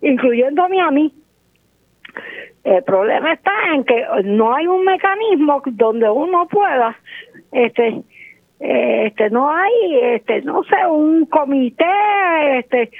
incluyéndome 0.00 0.80
a 0.80 0.90
mí. 0.90 1.14
El 2.64 2.82
problema 2.84 3.32
está 3.32 3.52
en 3.74 3.84
que 3.84 4.04
no 4.24 4.54
hay 4.54 4.66
un 4.66 4.84
mecanismo 4.84 5.62
donde 5.66 6.10
uno 6.10 6.46
pueda, 6.48 6.96
este, 7.52 8.02
este, 8.58 9.30
no 9.30 9.50
hay, 9.50 9.98
este, 10.14 10.42
no 10.42 10.62
sé, 10.64 10.86
un 10.86 11.24
comité, 11.26 11.84
este, 12.58 12.90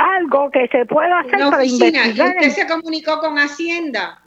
algo 0.00 0.50
que 0.50 0.66
se 0.68 0.86
pueda 0.86 1.20
hacer 1.20 1.38
para 1.50 1.64
investigar. 1.64 2.28
¿Usted 2.28 2.50
se 2.50 2.66
comunicó 2.66 3.18
con 3.18 3.38
Hacienda? 3.38 4.18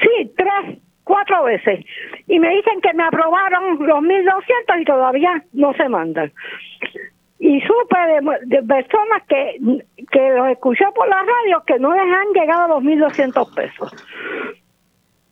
Sí, 0.00 0.32
tres, 0.36 0.78
cuatro 1.04 1.44
veces. 1.44 1.84
Y 2.26 2.38
me 2.38 2.50
dicen 2.50 2.80
que 2.80 2.92
me 2.92 3.04
aprobaron 3.04 3.78
los 3.86 3.98
1.200 3.98 4.80
y 4.80 4.84
todavía 4.84 5.44
no 5.52 5.72
se 5.74 5.88
mandan. 5.88 6.32
Y 7.38 7.60
supe 7.60 7.98
de, 8.44 8.62
personas 8.62 9.22
que, 9.28 9.58
que 10.10 10.30
los 10.30 10.48
escuchó 10.48 10.92
por 10.94 11.08
la 11.08 11.22
radio 11.22 11.62
que 11.66 11.78
no 11.78 11.92
les 11.92 12.02
han 12.02 12.32
llegado 12.32 12.68
los 12.68 12.82
1.200 12.82 13.54
pesos. 13.54 13.92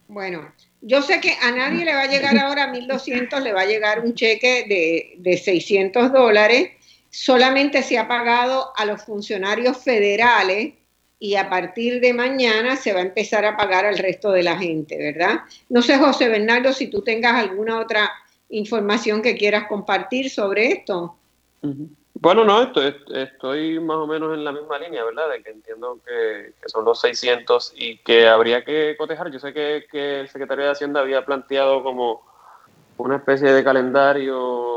Bueno, 0.09 0.53
yo 0.83 1.01
sé 1.01 1.21
que 1.21 1.33
a 1.43 1.53
nadie 1.53 1.85
le 1.85 1.95
va 1.95 2.03
a 2.03 2.07
llegar 2.07 2.37
ahora 2.37 2.73
1.200, 2.73 3.41
le 3.43 3.53
va 3.53 3.63
a 3.63 3.67
llegar 3.67 4.01
un 4.01 4.15
cheque 4.15 4.67
de, 4.69 5.15
de 5.19 5.37
600 5.39 6.13
dólares 6.13 6.73
solamente 7.13 7.83
se 7.83 7.99
ha 7.99 8.09
pagado 8.09 8.73
a 8.75 8.87
los 8.87 9.05
funcionarios 9.05 9.77
federales 9.77 10.73
y 11.19 11.37
a 11.37 11.49
partir 11.49 12.01
de 12.01 12.15
mañana 12.15 12.75
se 12.75 12.93
va 12.93 13.01
a 13.01 13.03
empezar 13.03 13.45
a 13.45 13.57
pagar 13.57 13.85
al 13.85 13.99
resto 13.99 14.33
de 14.33 14.43
la 14.43 14.57
gente, 14.57 14.97
¿verdad? 14.97 15.43
No 15.69 15.83
sé, 15.83 15.99
José 15.99 16.29
Bernardo, 16.29 16.73
si 16.73 16.89
tú 16.89 17.03
tengas 17.03 17.35
alguna 17.35 17.79
otra 17.79 18.11
información 18.49 19.23
que 19.23 19.37
quieras 19.37 19.69
compartir 19.69 20.31
sobre 20.31 20.69
esto. 20.69 21.17
Bueno, 22.15 22.45
no, 22.45 22.63
estoy, 22.63 22.97
estoy, 23.15 23.79
más 23.79 23.99
o 23.99 24.07
menos 24.07 24.35
en 24.35 24.43
la 24.43 24.53
misma 24.53 24.79
línea, 24.79 25.05
¿verdad? 25.05 25.31
De 25.31 25.43
que 25.43 25.51
entiendo 25.51 26.01
que, 26.05 26.55
son 26.67 26.85
los 26.85 27.01
600 27.03 27.75
y 27.77 27.99
que 27.99 28.27
habría 28.27 28.65
que 28.65 28.97
cotejar. 28.97 29.31
Yo 29.31 29.39
sé 29.39 29.53
que, 29.53 29.85
que 29.91 30.21
el 30.21 30.29
secretario 30.29 30.65
de 30.65 30.71
Hacienda 30.71 31.01
había 31.01 31.25
planteado 31.25 31.83
como 31.85 32.32
una 32.99 33.17
especie 33.17 33.53
de 33.53 33.65
calendario 33.65 34.73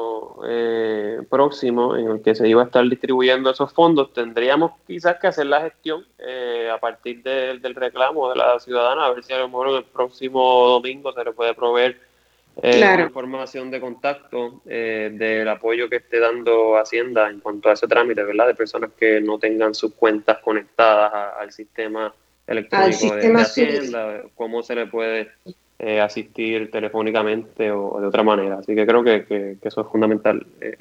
eh, 0.48 1.20
próximo 1.30 1.96
en 1.96 2.08
el 2.08 2.22
que 2.22 2.36
se 2.36 2.48
iba 2.48 2.62
a 2.62 2.66
estar 2.66 2.88
distribuyendo 2.88 3.50
esos 3.50 3.72
fondos, 3.74 4.14
tendríamos 4.14 4.72
quizás 4.86 5.18
que 5.20 5.28
hacer 5.28 5.46
la 5.46 5.62
gestión 5.62 6.06
eh, 6.20 6.70
a 6.72 6.78
partir 6.80 7.24
del 7.24 7.76
reclamo 7.76 8.30
de 8.30 8.36
la 8.36 8.60
ciudadana, 8.60 9.06
a 9.06 9.12
ver 9.12 9.24
si 9.24 9.34
a 9.34 9.40
lo 9.40 9.48
mejor 9.48 9.70
el 9.70 9.84
próximo 9.86 10.68
domingo 10.68 11.14
se 11.14 11.24
le 11.24 11.32
puede 11.32 11.54
proveer 11.54 12.00
eh, 12.62 12.98
información 13.02 13.70
de 13.70 13.82
contacto 13.82 14.62
del 14.64 15.48
apoyo 15.50 15.90
que 15.90 15.98
esté 15.98 16.20
dando 16.20 16.78
Hacienda 16.78 17.30
en 17.30 17.42
cuanto 17.42 17.70
a 17.70 17.74
ese 17.74 17.88
trámite, 17.88 18.24
¿verdad? 18.24 18.48
De 18.48 18.56
personas 18.56 18.92
que 18.98 19.20
no 19.20 19.38
tengan 19.40 19.76
sus 19.76 19.94
cuentas 19.94 20.40
conectadas 20.40 21.34
al 21.38 21.52
sistema 21.52 22.14
electrónico 22.48 23.16
de, 23.16 23.34
Hacienda, 23.34 24.24
cómo 24.36 24.64
se 24.64 24.76
le 24.76 24.88
puede 24.88 25.32
eh, 25.78 26.00
asistir 26.00 26.72
telefónicamente 26.72 27.70
o 27.70 28.00
de 28.00 28.08
otra 28.08 28.24
manera. 28.24 28.60
Así 28.60 28.74
que 28.74 28.88
creo 28.88 29.04
que, 29.04 29.58
eso 29.62 29.82
es 29.82 29.88
fundamental. 29.92 30.48
Eh, 30.62 30.78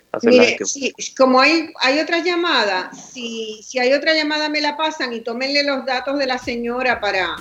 como 1.17 1.41
hay, 1.41 1.73
hay 1.81 1.99
otra 1.99 2.21
llamada, 2.21 2.93
si, 2.93 3.61
si 3.65 3.81
hay 3.81 3.93
otra 3.93 4.15
llamada 4.15 4.49
me 4.49 4.61
la 4.61 4.77
pasan 4.77 5.13
y 5.13 5.21
tómenle 5.21 5.65
los 5.65 5.85
datos 5.85 6.17
de 6.17 6.27
la 6.27 6.39
señora 6.39 7.01
para, 7.01 7.35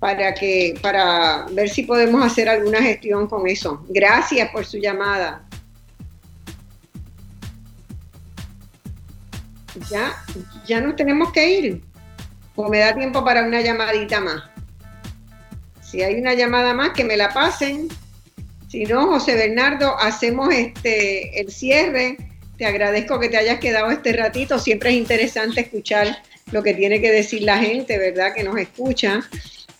para, 0.00 0.34
que, 0.34 0.74
para 0.82 1.46
ver 1.52 1.68
si 1.68 1.84
podemos 1.84 2.24
hacer 2.26 2.48
alguna 2.48 2.82
gestión 2.82 3.28
con 3.28 3.46
eso. 3.46 3.86
Gracias 3.88 4.50
por 4.50 4.64
su 4.64 4.78
llamada. 4.78 5.44
Ya, 9.88 10.12
ya 10.66 10.80
nos 10.80 10.96
tenemos 10.96 11.30
que 11.30 11.48
ir. 11.48 11.82
O 12.56 12.68
me 12.68 12.80
da 12.80 12.94
tiempo 12.94 13.24
para 13.24 13.44
una 13.44 13.60
llamadita 13.60 14.20
más. 14.20 14.51
Si 15.92 16.02
hay 16.02 16.14
una 16.14 16.32
llamada 16.32 16.72
más, 16.72 16.92
que 16.94 17.04
me 17.04 17.18
la 17.18 17.28
pasen. 17.34 17.88
Si 18.70 18.84
no, 18.84 19.08
José 19.08 19.34
Bernardo, 19.34 19.94
hacemos 19.98 20.48
este 20.54 21.38
el 21.38 21.52
cierre. 21.52 22.16
Te 22.56 22.64
agradezco 22.64 23.20
que 23.20 23.28
te 23.28 23.36
hayas 23.36 23.60
quedado 23.60 23.90
este 23.90 24.14
ratito. 24.14 24.58
Siempre 24.58 24.88
es 24.88 24.96
interesante 24.96 25.60
escuchar 25.60 26.22
lo 26.50 26.62
que 26.62 26.72
tiene 26.72 27.02
que 27.02 27.12
decir 27.12 27.42
la 27.42 27.58
gente, 27.58 27.98
¿verdad? 27.98 28.32
Que 28.34 28.42
nos 28.42 28.56
escucha. 28.56 29.20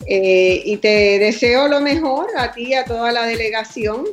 Eh, 0.06 0.60
y 0.66 0.76
te 0.76 1.18
deseo 1.18 1.66
lo 1.68 1.80
mejor 1.80 2.26
a 2.36 2.52
ti 2.52 2.74
a 2.74 2.84
toda 2.84 3.10
la 3.10 3.24
delegación 3.24 4.04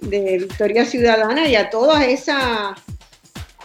de 0.00 0.38
Victoria 0.38 0.84
Ciudadana 0.86 1.46
y 1.46 1.54
a 1.54 1.70
todas 1.70 2.04
esas 2.04 2.74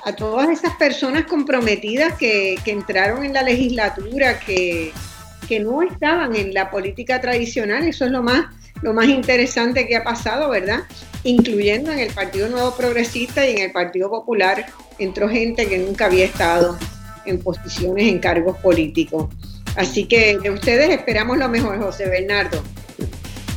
a 0.06 0.16
todas 0.16 0.50
esas 0.50 0.76
personas 0.76 1.26
comprometidas 1.26 2.18
que 2.20 2.60
entraron 2.66 3.24
en 3.24 3.34
la 3.34 3.42
legislatura, 3.42 4.38
que, 4.38 4.92
que 5.48 5.60
no 5.60 5.82
estaban 5.82 6.36
en 6.36 6.54
la 6.54 6.72
política 6.72 7.22
tradicional. 7.22 7.84
Eso 7.84 8.06
es 8.06 8.12
lo 8.12 8.24
más, 8.24 8.46
lo 8.82 8.94
más 8.94 9.08
interesante 9.08 9.88
que 9.88 9.96
ha 9.96 10.04
pasado, 10.04 10.50
¿verdad? 10.50 10.82
Incluyendo 11.24 11.92
en 11.92 12.00
el 12.00 12.14
Partido 12.14 12.50
Nuevo 12.50 12.76
Progresista 12.76 13.48
y 13.48 13.52
en 13.52 13.60
el 13.60 13.72
Partido 13.72 14.10
Popular 14.10 14.66
entró 15.00 15.30
gente 15.30 15.68
que 15.68 15.78
nunca 15.78 16.06
había 16.06 16.26
estado 16.26 16.78
en 17.26 17.40
posiciones, 17.40 18.08
en 18.08 18.20
cargos 18.20 18.58
políticos. 18.58 19.30
Así 19.76 20.06
que 20.06 20.38
de 20.38 20.52
ustedes 20.52 20.90
esperamos 20.90 21.38
lo 21.38 21.50
mejor, 21.50 21.80
José 21.80 22.08
Bernardo. 22.08 22.62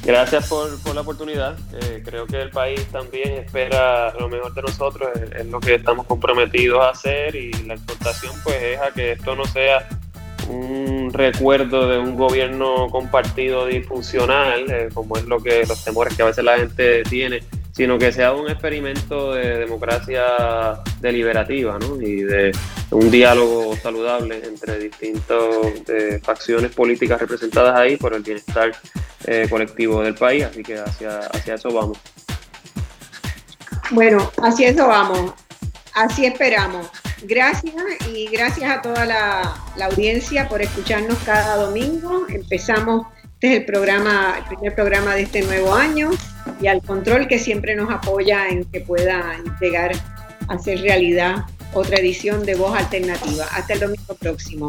Gracias 0.07 0.49
por, 0.49 0.95
la 0.95 1.01
oportunidad. 1.01 1.59
Eh, 1.83 2.01
creo 2.05 2.27
que 2.27 2.41
el 2.41 2.51
país 2.51 2.81
también 2.93 3.33
espera 3.33 4.15
lo 4.15 4.29
mejor 4.29 4.55
de 4.55 4.63
nosotros, 4.63 5.09
es, 5.17 5.41
es, 5.41 5.47
lo 5.47 5.59
que 5.59 5.75
estamos 5.75 6.07
comprometidos 6.07 6.81
a 6.81 6.91
hacer 6.91 7.35
y 7.35 7.53
la 7.65 7.75
exhortación 7.75 8.33
pues 8.45 8.57
es 8.63 8.81
a 8.81 8.93
que 8.93 9.13
esto 9.13 9.35
no 9.35 9.45
sea 9.47 9.89
un 10.49 11.11
recuerdo 11.13 11.89
de 11.89 11.99
un 11.99 12.17
gobierno 12.17 12.89
compartido 12.91 13.67
disfuncional, 13.67 14.71
eh, 14.71 14.89
como 14.93 15.17
es 15.17 15.25
lo 15.25 15.43
que 15.43 15.65
los 15.67 15.85
temores 15.85 16.17
que 16.17 16.23
a 16.23 16.27
veces 16.27 16.45
la 16.45 16.59
gente 16.59 17.03
tiene, 17.05 17.43
sino 17.73 17.99
que 17.99 18.11
sea 18.11 18.33
un 18.33 18.49
experimento 18.49 19.35
de 19.35 19.59
democracia 19.59 20.23
deliberativa 21.01 21.79
¿no? 21.79 22.01
y 22.01 22.23
de 22.23 22.53
un 22.91 23.11
diálogo 23.11 23.77
saludable 23.77 24.43
entre 24.45 24.79
distintas 24.79 25.45
eh, 25.89 26.19
facciones 26.23 26.75
políticas 26.75 27.21
representadas 27.21 27.77
ahí 27.77 27.97
por 27.97 28.15
el 28.15 28.23
bienestar 28.23 28.73
eh, 29.27 29.47
colectivo 29.51 30.03
del 30.03 30.15
país, 30.15 30.45
así 30.45 30.63
que 30.63 30.79
hacia, 30.79 31.19
hacia 31.19 31.55
eso 31.55 31.69
vamos. 31.71 31.99
Bueno, 33.91 34.33
hacia 34.43 34.71
eso 34.71 34.89
vamos, 34.89 35.35
así 35.97 36.27
esperamos. 36.27 36.89
Gracias 37.23 37.75
y 38.13 38.29
gracias 38.29 38.71
a 38.71 38.83
toda 38.83 39.05
la, 39.05 39.57
audiencia 39.83 40.49
por 40.49 40.63
escucharnos 40.63 41.19
cada 41.25 41.57
domingo. 41.57 42.27
Empezamos, 42.29 43.07
este 43.35 43.49
es 43.49 43.61
el 43.61 43.65
programa, 43.65 44.37
el 44.39 44.45
primer 44.45 44.75
programa 44.75 45.15
de 45.15 45.23
este 45.23 45.43
nuevo 45.43 45.75
año 45.75 46.11
y 46.61 46.69
al 46.69 46.83
control 46.83 47.27
que 47.27 47.39
siempre 47.39 47.75
nos 47.75 47.91
apoya 47.91 48.49
en 48.49 48.65
que 48.67 48.81
pueda 48.81 49.37
llegar 49.61 49.93
a 50.49 50.59
ser 50.59 50.81
realidad 50.83 51.45
otra 51.73 51.99
edición 51.99 52.45
de 52.45 52.55
Voz 52.55 52.79
Alternativa. 52.79 53.47
Hasta 53.53 53.73
el 53.75 53.81
domingo 53.81 54.15
próximo. 54.15 54.69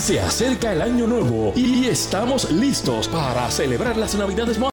Se 0.00 0.18
acerca 0.18 0.72
el 0.72 0.80
año 0.80 1.06
nuevo 1.06 1.52
y 1.54 1.84
estamos 1.84 2.50
listos 2.50 3.06
para 3.06 3.50
celebrar 3.50 3.98
las 3.98 4.14
Navidades 4.14 4.58